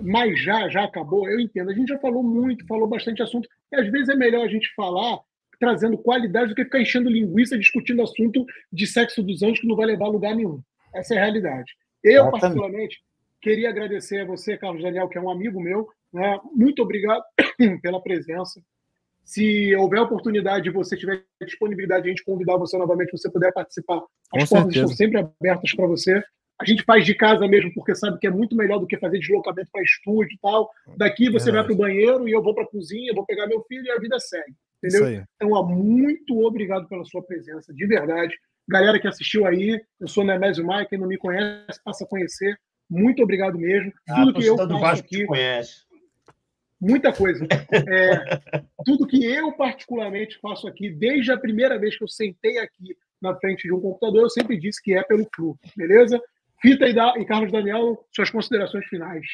Mas 0.00 0.40
já, 0.40 0.68
já 0.68 0.84
acabou, 0.84 1.28
eu 1.28 1.40
entendo. 1.40 1.70
A 1.70 1.74
gente 1.74 1.88
já 1.88 1.98
falou 1.98 2.22
muito, 2.22 2.66
falou 2.66 2.86
bastante 2.86 3.22
assunto, 3.22 3.48
e 3.72 3.76
às 3.76 3.90
vezes 3.90 4.08
é 4.08 4.14
melhor 4.14 4.44
a 4.44 4.48
gente 4.48 4.72
falar 4.74 5.18
trazendo 5.58 5.96
qualidade 5.96 6.50
do 6.50 6.54
que 6.54 6.64
ficar 6.64 6.80
enchendo 6.80 7.08
linguiça 7.08 7.58
discutindo 7.58 8.02
assunto 8.02 8.44
de 8.70 8.86
sexo 8.86 9.22
dos 9.22 9.42
anjos 9.42 9.60
que 9.60 9.66
não 9.66 9.76
vai 9.76 9.86
levar 9.86 10.04
a 10.04 10.10
lugar 10.10 10.34
nenhum. 10.34 10.60
Essa 10.94 11.14
é 11.14 11.18
a 11.18 11.22
realidade. 11.22 11.72
Eu, 12.06 12.30
particularmente, 12.30 13.00
queria 13.40 13.68
agradecer 13.68 14.20
a 14.20 14.24
você, 14.24 14.56
Carlos 14.56 14.82
Daniel, 14.82 15.08
que 15.08 15.18
é 15.18 15.20
um 15.20 15.30
amigo 15.30 15.60
meu. 15.60 15.88
Né? 16.12 16.38
Muito 16.54 16.82
obrigado 16.82 17.24
pela 17.82 18.00
presença. 18.00 18.60
Se 19.24 19.74
houver 19.74 20.00
oportunidade 20.00 20.68
e 20.68 20.72
você 20.72 20.96
tiver 20.96 21.24
disponibilidade 21.44 22.04
de 22.04 22.08
a 22.08 22.12
gente 22.12 22.24
convidar 22.24 22.56
você 22.56 22.78
novamente, 22.78 23.10
você 23.10 23.28
puder 23.28 23.52
participar, 23.52 23.96
as 24.32 24.48
Com 24.48 24.56
portas 24.56 24.74
certeza. 24.74 24.84
estão 24.84 24.88
sempre 24.96 25.18
abertas 25.18 25.74
para 25.74 25.86
você. 25.86 26.22
A 26.58 26.64
gente 26.64 26.84
faz 26.84 27.04
de 27.04 27.14
casa 27.14 27.46
mesmo, 27.46 27.72
porque 27.74 27.94
sabe 27.94 28.18
que 28.18 28.26
é 28.26 28.30
muito 28.30 28.56
melhor 28.56 28.78
do 28.78 28.86
que 28.86 28.96
fazer 28.96 29.18
deslocamento 29.18 29.68
para 29.70 29.82
estúdio 29.82 30.32
e 30.32 30.38
tal. 30.38 30.70
Daqui 30.96 31.28
você 31.28 31.50
é 31.50 31.52
vai 31.52 31.64
para 31.64 31.72
o 31.72 31.76
banheiro 31.76 32.28
e 32.28 32.32
eu 32.32 32.42
vou 32.42 32.54
para 32.54 32.62
a 32.62 32.68
cozinha, 32.68 33.12
vou 33.12 33.26
pegar 33.26 33.46
meu 33.46 33.62
filho 33.64 33.84
e 33.84 33.90
a 33.90 33.98
vida 33.98 34.18
segue. 34.18 34.54
Entendeu? 34.82 35.26
Então, 35.34 35.66
muito 35.66 36.38
obrigado 36.46 36.88
pela 36.88 37.04
sua 37.04 37.22
presença, 37.22 37.74
de 37.74 37.86
verdade. 37.86 38.34
Galera 38.68 38.98
que 38.98 39.06
assistiu 39.06 39.46
aí, 39.46 39.80
eu 40.00 40.08
sou 40.08 40.24
Nemésio 40.24 40.64
Maia, 40.66 40.86
quem 40.86 40.98
não 40.98 41.06
me 41.06 41.16
conhece, 41.16 41.80
passa 41.84 42.04
a 42.04 42.08
conhecer. 42.08 42.58
Muito 42.88 43.22
obrigado 43.22 43.58
mesmo. 43.58 43.92
Ah, 44.08 44.16
tudo 44.16 44.34
que 44.34 44.46
eu 44.46 44.56
faço 44.56 45.02
aqui. 45.02 45.24
Conhece. 45.24 45.86
Muita 46.80 47.12
coisa. 47.12 47.46
É, 47.88 48.40
tudo 48.84 49.06
que 49.06 49.24
eu 49.24 49.52
particularmente 49.52 50.38
faço 50.40 50.66
aqui, 50.66 50.90
desde 50.90 51.32
a 51.32 51.38
primeira 51.38 51.78
vez 51.78 51.96
que 51.96 52.04
eu 52.04 52.08
sentei 52.08 52.58
aqui 52.58 52.96
na 53.20 53.34
frente 53.36 53.62
de 53.62 53.72
um 53.72 53.80
computador, 53.80 54.22
eu 54.22 54.30
sempre 54.30 54.58
disse 54.58 54.82
que 54.82 54.94
é 54.94 55.02
pelo 55.02 55.28
Flu, 55.34 55.58
beleza? 55.76 56.20
Fita 56.60 56.86
e, 56.86 56.92
da, 56.92 57.14
e 57.18 57.24
Carlos 57.24 57.52
Daniel, 57.52 58.04
suas 58.14 58.30
considerações 58.30 58.86
finais. 58.86 59.26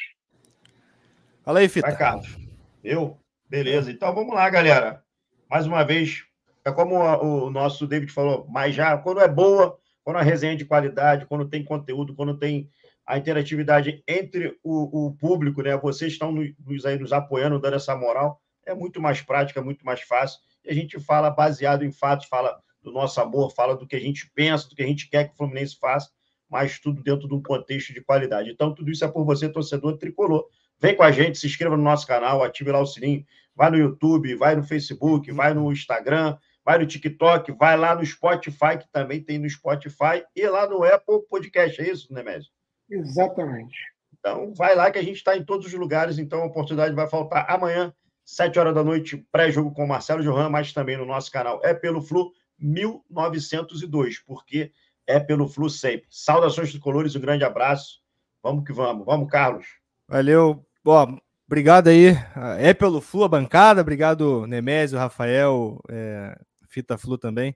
Fala 1.43 1.59
aí, 1.59 1.69
Fita. 1.69 1.87
Vai, 1.87 1.97
Carlos. 1.97 2.37
Eu? 2.83 3.17
Beleza. 3.49 3.91
Então 3.91 4.13
vamos 4.13 4.33
lá, 4.33 4.49
galera. 4.49 5.03
Mais 5.49 5.67
uma 5.67 5.83
vez, 5.83 6.23
é 6.65 6.71
como 6.71 6.95
o 6.95 7.49
nosso 7.49 7.85
David 7.85 8.11
falou, 8.11 8.45
mas 8.49 8.73
já 8.73 8.97
quando 8.97 9.19
é 9.19 9.27
boa, 9.27 9.77
quando 10.03 10.17
a 10.17 10.21
resenha 10.21 10.53
é 10.53 10.55
de 10.55 10.65
qualidade, 10.65 11.25
quando 11.25 11.47
tem 11.47 11.63
conteúdo, 11.63 12.15
quando 12.15 12.37
tem 12.37 12.69
a 13.05 13.17
interatividade 13.17 14.01
entre 14.07 14.57
o, 14.63 15.07
o 15.07 15.13
público, 15.15 15.61
né? 15.61 15.75
Vocês 15.77 16.13
estão 16.13 16.31
nos, 16.31 16.85
aí 16.85 16.97
nos 16.97 17.11
apoiando, 17.11 17.59
dando 17.59 17.75
essa 17.75 17.95
moral, 17.95 18.41
é 18.65 18.73
muito 18.73 19.01
mais 19.01 19.21
prática, 19.21 19.59
é 19.59 19.63
muito 19.63 19.85
mais 19.85 20.01
fácil. 20.01 20.39
E 20.63 20.69
a 20.69 20.73
gente 20.73 20.99
fala 20.99 21.29
baseado 21.29 21.83
em 21.83 21.91
fatos, 21.91 22.27
fala 22.27 22.57
do 22.81 22.91
nosso 22.91 23.19
amor, 23.19 23.53
fala 23.53 23.75
do 23.75 23.85
que 23.85 23.95
a 23.95 23.99
gente 23.99 24.29
pensa, 24.33 24.69
do 24.69 24.75
que 24.75 24.83
a 24.83 24.87
gente 24.87 25.09
quer 25.09 25.25
que 25.25 25.33
o 25.33 25.37
Fluminense 25.37 25.77
faça, 25.77 26.09
mas 26.49 26.79
tudo 26.79 27.01
dentro 27.01 27.27
de 27.27 27.33
um 27.33 27.41
contexto 27.41 27.93
de 27.93 28.01
qualidade. 28.01 28.49
Então, 28.49 28.73
tudo 28.73 28.91
isso 28.91 29.03
é 29.03 29.07
por 29.07 29.25
você, 29.25 29.49
torcedor 29.49 29.97
tricolor. 29.97 30.47
Vem 30.79 30.95
com 30.95 31.03
a 31.03 31.11
gente, 31.11 31.37
se 31.37 31.47
inscreva 31.47 31.75
no 31.75 31.83
nosso 31.83 32.05
canal, 32.05 32.43
ative 32.43 32.71
lá 32.71 32.79
o 32.79 32.85
sininho, 32.85 33.25
vai 33.55 33.69
no 33.71 33.77
YouTube, 33.77 34.35
vai 34.35 34.55
no 34.55 34.63
Facebook, 34.63 35.31
vai 35.31 35.53
no 35.53 35.71
Instagram, 35.71 36.37
vai 36.65 36.77
no 36.77 36.85
TikTok, 36.85 37.51
vai 37.53 37.77
lá 37.77 37.95
no 37.95 38.05
Spotify, 38.05 38.77
que 38.79 38.87
também 38.91 39.21
tem 39.21 39.37
no 39.37 39.49
Spotify, 39.49 40.23
e 40.35 40.47
lá 40.47 40.67
no 40.67 40.83
Apple 40.83 41.21
Podcast, 41.29 41.81
é 41.81 41.89
isso, 41.89 42.13
Nemésio? 42.13 42.51
Exatamente. 42.89 43.77
Então, 44.17 44.53
vai 44.53 44.75
lá 44.75 44.89
que 44.89 44.97
a 44.97 45.03
gente 45.03 45.17
está 45.17 45.35
em 45.35 45.43
todos 45.43 45.67
os 45.67 45.73
lugares, 45.73 46.17
então 46.17 46.41
a 46.41 46.45
oportunidade 46.45 46.95
vai 46.95 47.07
faltar 47.07 47.45
amanhã, 47.49 47.93
sete 48.23 48.57
horas 48.57 48.73
da 48.73 48.83
noite, 48.83 49.17
pré-jogo 49.31 49.73
com 49.73 49.83
o 49.83 49.87
Marcelo 49.87 50.23
Johan, 50.23 50.49
mas 50.49 50.71
também 50.71 50.97
no 50.97 51.05
nosso 51.05 51.29
canal. 51.29 51.59
É 51.63 51.73
pelo 51.73 52.01
Flu 52.01 52.31
1902, 52.57 54.19
porque 54.19 54.71
é 55.05 55.19
pelo 55.19 55.47
Flu 55.47 55.69
sempre. 55.69 56.05
Saudações 56.09 56.71
de 56.71 56.79
colores, 56.79 57.15
um 57.15 57.21
grande 57.21 57.43
abraço. 57.43 57.99
Vamos 58.41 58.65
que 58.65 58.71
vamos. 58.71 59.05
Vamos, 59.05 59.29
Carlos. 59.29 59.65
Valeu. 60.07 60.65
Bom, 60.83 61.17
obrigado 61.45 61.89
aí. 61.89 62.15
É 62.59 62.73
pelo 62.73 63.01
Flu, 63.01 63.23
a 63.23 63.29
bancada. 63.29 63.81
Obrigado, 63.81 64.47
Nemésio, 64.47 64.97
Rafael, 64.97 65.81
é, 65.89 66.37
Fita 66.73 66.97
Flu 66.97 67.17
também. 67.17 67.55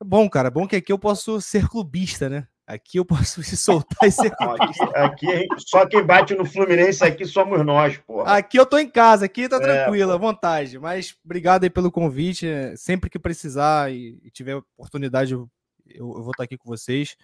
É 0.00 0.04
bom, 0.04 0.28
cara, 0.30 0.50
bom 0.50 0.66
que 0.66 0.76
aqui 0.76 0.92
eu 0.92 0.98
posso 0.98 1.40
ser 1.40 1.68
clubista, 1.68 2.28
né? 2.28 2.46
Aqui 2.66 2.98
eu 2.98 3.04
posso 3.04 3.42
se 3.42 3.56
soltar 3.56 4.08
e 4.08 4.10
ser 4.10 4.32
aqui, 4.94 5.28
aqui, 5.30 5.48
só 5.58 5.86
quem 5.86 6.04
bate 6.04 6.34
no 6.34 6.44
Fluminense 6.44 7.04
aqui 7.04 7.24
somos 7.24 7.64
nós, 7.64 7.96
porra. 7.98 8.36
Aqui 8.36 8.58
eu 8.58 8.66
tô 8.66 8.76
em 8.76 8.88
casa, 8.88 9.24
aqui 9.24 9.48
tá 9.48 9.56
é, 9.56 9.60
tranquilo, 9.60 10.12
à 10.12 10.16
vontade. 10.16 10.78
Mas 10.78 11.14
obrigado 11.24 11.64
aí 11.64 11.70
pelo 11.70 11.92
convite. 11.92 12.46
Sempre 12.76 13.08
que 13.08 13.18
precisar 13.18 13.92
e, 13.92 14.18
tiver 14.32 14.56
oportunidade, 14.76 15.32
eu, 15.32 15.48
eu, 15.88 16.06
vou 16.06 16.32
estar 16.32 16.42
aqui 16.42 16.56
com 16.56 16.68
vocês. 16.68 17.16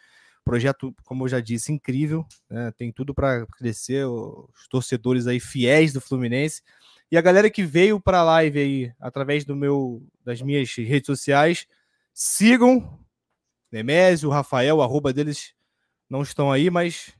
Projeto, 0.45 0.95
como 1.05 1.25
eu 1.25 1.29
já 1.29 1.41
disse, 1.41 1.73
incrível. 1.73 2.25
Né? 2.49 2.73
Tem 2.77 2.93
tudo 2.93 3.13
para 3.13 3.45
crescer. 3.59 4.07
Os 4.07 4.69
torcedores 4.71 5.27
aí 5.27 5.41
fiéis 5.41 5.93
do 5.93 6.01
Fluminense. 6.01 6.63
E 7.13 7.19
a 7.19 7.21
galera 7.21 7.51
que 7.51 7.63
veio 7.63 8.01
para 8.01 8.21
a 8.21 8.25
live 8.25 8.59
aí, 8.59 8.93
através 8.99 9.45
do 9.45 9.55
meu, 9.55 10.03
das 10.25 10.41
minhas 10.41 10.75
redes 10.75 11.05
sociais, 11.05 11.67
sigam 12.15 12.99
Nemésio, 13.71 14.31
Rafael, 14.31 14.79
o 14.79 14.83
arroba 14.83 15.13
deles 15.13 15.53
não 16.09 16.23
estão 16.23 16.51
aí, 16.51 16.71
mas. 16.71 17.13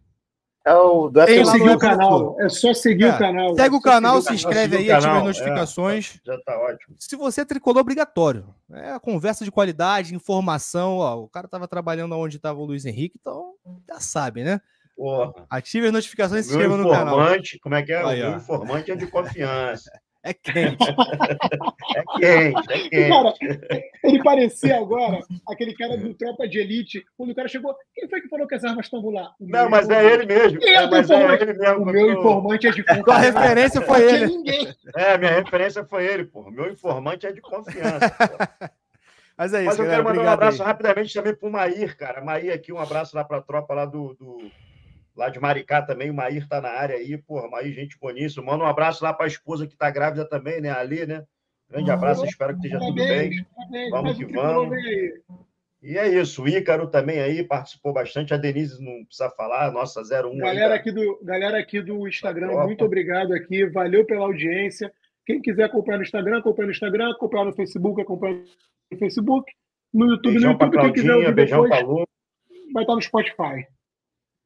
É 0.65 0.73
o 0.73 1.11
do 1.11 1.23
Tem 1.27 1.45
seguir 1.45 1.69
o 1.69 1.79
canal. 1.79 2.41
É 2.41 2.49
só 2.49 2.73
seguir 2.73 3.05
é, 3.05 3.11
o 3.11 3.19
canal. 3.19 3.55
Segue 3.55 3.75
o 3.75 3.81
canal, 3.83 4.23
se 4.23 4.33
inscreve 4.33 4.79
aí, 4.79 4.91
ativa 4.91 5.19
as 5.19 5.25
notificações. 5.25 6.21
É, 6.27 6.33
já 6.33 6.41
tá 6.41 6.59
ótimo. 6.59 6.97
Se 6.99 7.15
você 7.15 7.43
é 7.43 7.45
tricolor, 7.45 7.83
obrigatório. 7.83 8.47
É 8.73 8.93
a 8.93 9.01
conversa 9.01 9.45
de 9.45 9.53
qualidade, 9.53 10.15
informação. 10.15 10.99
Ó, 11.01 11.25
o 11.25 11.29
cara 11.29 11.45
estava 11.45 11.69
trabalhando 11.69 12.17
onde 12.17 12.37
estava 12.37 12.59
o 12.59 12.65
Luiz 12.65 12.87
Henrique, 12.87 13.19
então 13.21 13.53
já 13.87 14.01
sabe, 14.01 14.43
né? 14.43 14.59
Porra. 15.03 15.33
Ative 15.51 15.87
as 15.87 15.93
notificações 15.93 16.47
e 16.47 16.49
se 16.49 16.55
inscreva 16.55 16.77
no 16.77 16.89
canal. 16.89 17.19
Como 17.61 17.75
é 17.75 17.83
que 17.83 17.93
é? 17.93 18.05
Aí, 18.05 18.23
o 18.23 18.37
informante 18.37 18.93
é 18.93 18.95
de 18.95 19.07
confiança. 19.09 19.91
É 20.25 20.33
quente. 20.33 20.79
é 21.97 22.53
quente, 22.53 22.73
é 22.73 22.89
quente. 22.89 23.09
Cara, 23.09 23.35
ele 24.05 24.23
parecia 24.23 24.77
agora 24.79 25.19
aquele 25.49 25.75
cara 25.75 25.97
do 25.97 26.15
Tropa 26.15 26.47
de 26.47 26.61
Elite. 26.61 27.05
Quando 27.17 27.31
o 27.31 27.35
cara 27.35 27.49
chegou, 27.49 27.75
quem 27.93 28.09
foi 28.09 28.21
que 28.21 28.29
falou 28.29 28.47
que 28.47 28.55
as 28.55 28.63
armas 28.63 28.87
estão 28.87 29.01
lá? 29.11 29.35
O 29.41 29.49
não, 29.49 29.69
mas 29.69 29.91
é 29.91 30.13
ele 30.13 30.25
mesmo. 30.25 30.61
Quem 30.61 30.77
é, 30.77 30.87
mas 30.89 31.11
é 31.11 31.25
ele 31.25 31.53
mesmo. 31.55 31.83
O 31.83 31.87
meu 31.87 32.13
informante 32.13 32.69
é 32.69 32.71
de 32.71 32.85
confiança. 32.87 33.13
A 33.13 33.19
referência 33.19 33.81
foi 33.81 34.01
ele. 34.01 34.27
Ninguém. 34.27 34.73
É, 34.95 35.19
minha 35.19 35.33
referência 35.33 35.85
foi 35.85 36.07
ele, 36.07 36.25
pô. 36.25 36.49
Meu 36.53 36.71
informante 36.71 37.27
é 37.27 37.33
de 37.33 37.41
confiança. 37.41 38.17
Mas 39.37 39.53
é 39.53 39.63
isso. 39.63 39.71
Mas 39.71 39.79
eu 39.81 39.85
galera, 39.87 40.05
quero 40.05 40.17
mandar 40.17 40.31
um 40.31 40.33
abraço 40.33 40.63
aí. 40.63 40.69
rapidamente 40.69 41.13
também 41.13 41.35
pro 41.35 41.51
Maír, 41.51 41.97
cara. 41.97 42.21
Maír 42.23 42.53
aqui, 42.53 42.73
um 42.73 42.79
abraço 42.79 43.17
lá 43.17 43.25
pra 43.25 43.43
tropa 43.43 43.75
lá 43.75 43.87
do... 43.87 44.15
do 44.15 44.39
lá 45.17 45.29
de 45.29 45.41
Maricá 45.41 45.83
também, 45.83 46.11
o 46.11 46.15
Maír 46.15 46.49
tá 46.49 46.61
na 46.61 46.71
área 46.71 46.97
aí, 46.97 47.17
porra, 47.19 47.49
Maír, 47.49 47.73
gente 47.73 47.99
boníssima. 47.99 48.45
Manda 48.45 48.65
um 48.65 48.67
abraço 48.67 49.05
lá 49.05 49.13
para 49.13 49.27
a 49.27 49.29
esposa 49.29 49.67
que 49.67 49.77
tá 49.77 49.91
grávida 49.91 50.25
também, 50.25 50.61
né, 50.61 50.71
ali, 50.71 51.07
né? 51.07 51.25
Grande 51.71 51.91
abraço, 51.91 52.25
espero 52.27 52.53
que 52.53 52.67
esteja 52.67 52.79
tudo 52.79 52.95
bem. 52.95 53.47
Vamos 53.91 54.17
que 54.17 54.27
vamos. 54.27 54.77
E 55.83 55.99
é 55.99 56.07
isso, 56.07 56.45
o 56.45 56.49
Ícaro 56.49 56.87
também 56.87 57.21
aí 57.21 57.43
participou 57.43 57.93
bastante, 57.93 58.33
a 58.33 58.37
Denise 58.37 58.81
não 58.81 59.05
precisa 59.05 59.29
falar, 59.31 59.73
nossa 59.73 60.01
01. 60.01 60.37
Galera 60.39 60.75
aqui 60.75 60.93
do, 60.93 61.19
galera 61.25 61.59
aqui 61.59 61.81
do 61.83 62.07
Instagram, 62.07 62.53
muito 62.67 62.85
obrigado 62.85 63.33
aqui, 63.33 63.67
valeu 63.67 64.05
pela 64.05 64.25
audiência. 64.25 64.93
Quem 65.27 65.41
quiser 65.41 65.65
acompanhar 65.65 65.97
no 65.97 66.05
Instagram, 66.05 66.39
acompanha 66.39 66.67
no 66.67 66.73
Instagram, 66.73 67.11
acompanha 67.11 67.45
no 67.47 67.53
Facebook, 67.53 68.01
acompanha 68.01 68.45
no 68.93 68.99
Facebook, 68.99 69.53
no 69.93 70.07
YouTube, 70.07 70.33
beijão 70.35 70.53
no 70.53 70.59
YouTube, 70.65 70.81
quem 70.83 70.93
quiser 70.93 71.15
ouvir 71.15 71.35
beijão 71.35 71.69
depois, 71.69 72.07
vai 72.73 72.83
estar 72.85 72.95
no 72.95 73.03
Spotify. 73.03 73.67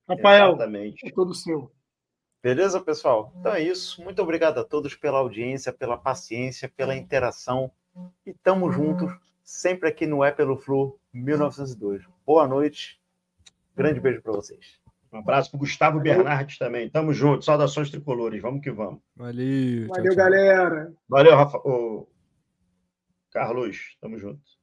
Rafael, 0.09 0.49
Exatamente. 0.55 1.07
é 1.07 1.11
todo 1.11 1.35
seu. 1.35 1.71
Beleza, 2.43 2.81
pessoal? 2.81 3.33
Então 3.41 3.53
é 3.53 3.61
isso. 3.61 4.03
Muito 4.03 4.23
obrigado 4.23 4.59
a 4.59 4.65
todos 4.65 4.95
pela 4.95 5.19
audiência, 5.19 5.73
pela 5.73 5.99
paciência, 5.99 6.73
pela 6.77 6.95
interação. 6.95 7.71
E 8.25 8.33
tamo 8.33 8.71
juntos, 8.71 9.13
sempre 9.43 9.89
aqui 9.89 10.07
no 10.07 10.23
É 10.23 10.31
Pelo 10.31 10.57
Flu 10.57 10.99
1902. 11.13 12.05
Boa 12.25 12.47
noite. 12.47 13.01
Grande 13.75 13.99
beijo 13.99 14.23
para 14.23 14.33
vocês. 14.33 14.79
Um 15.13 15.19
abraço 15.19 15.51
para 15.51 15.59
Gustavo 15.61 15.99
Bernardes 15.99 16.59
também. 16.59 16.91
Tamo 16.91 17.13
junto. 17.13 17.45
Saudações 17.45 17.91
tricolores. 17.91 18.41
Vamos 18.41 18.61
que 18.63 18.71
vamos. 18.71 19.01
Valeu. 19.17 19.89
Valeu, 19.89 20.05
tchau, 20.05 20.17
galera. 20.17 20.93
Valeu, 21.09 21.35
Rafa. 21.35 21.59
Ô, 21.59 22.07
Carlos. 23.31 23.97
Tamo 24.01 24.19
junto. 24.19 24.56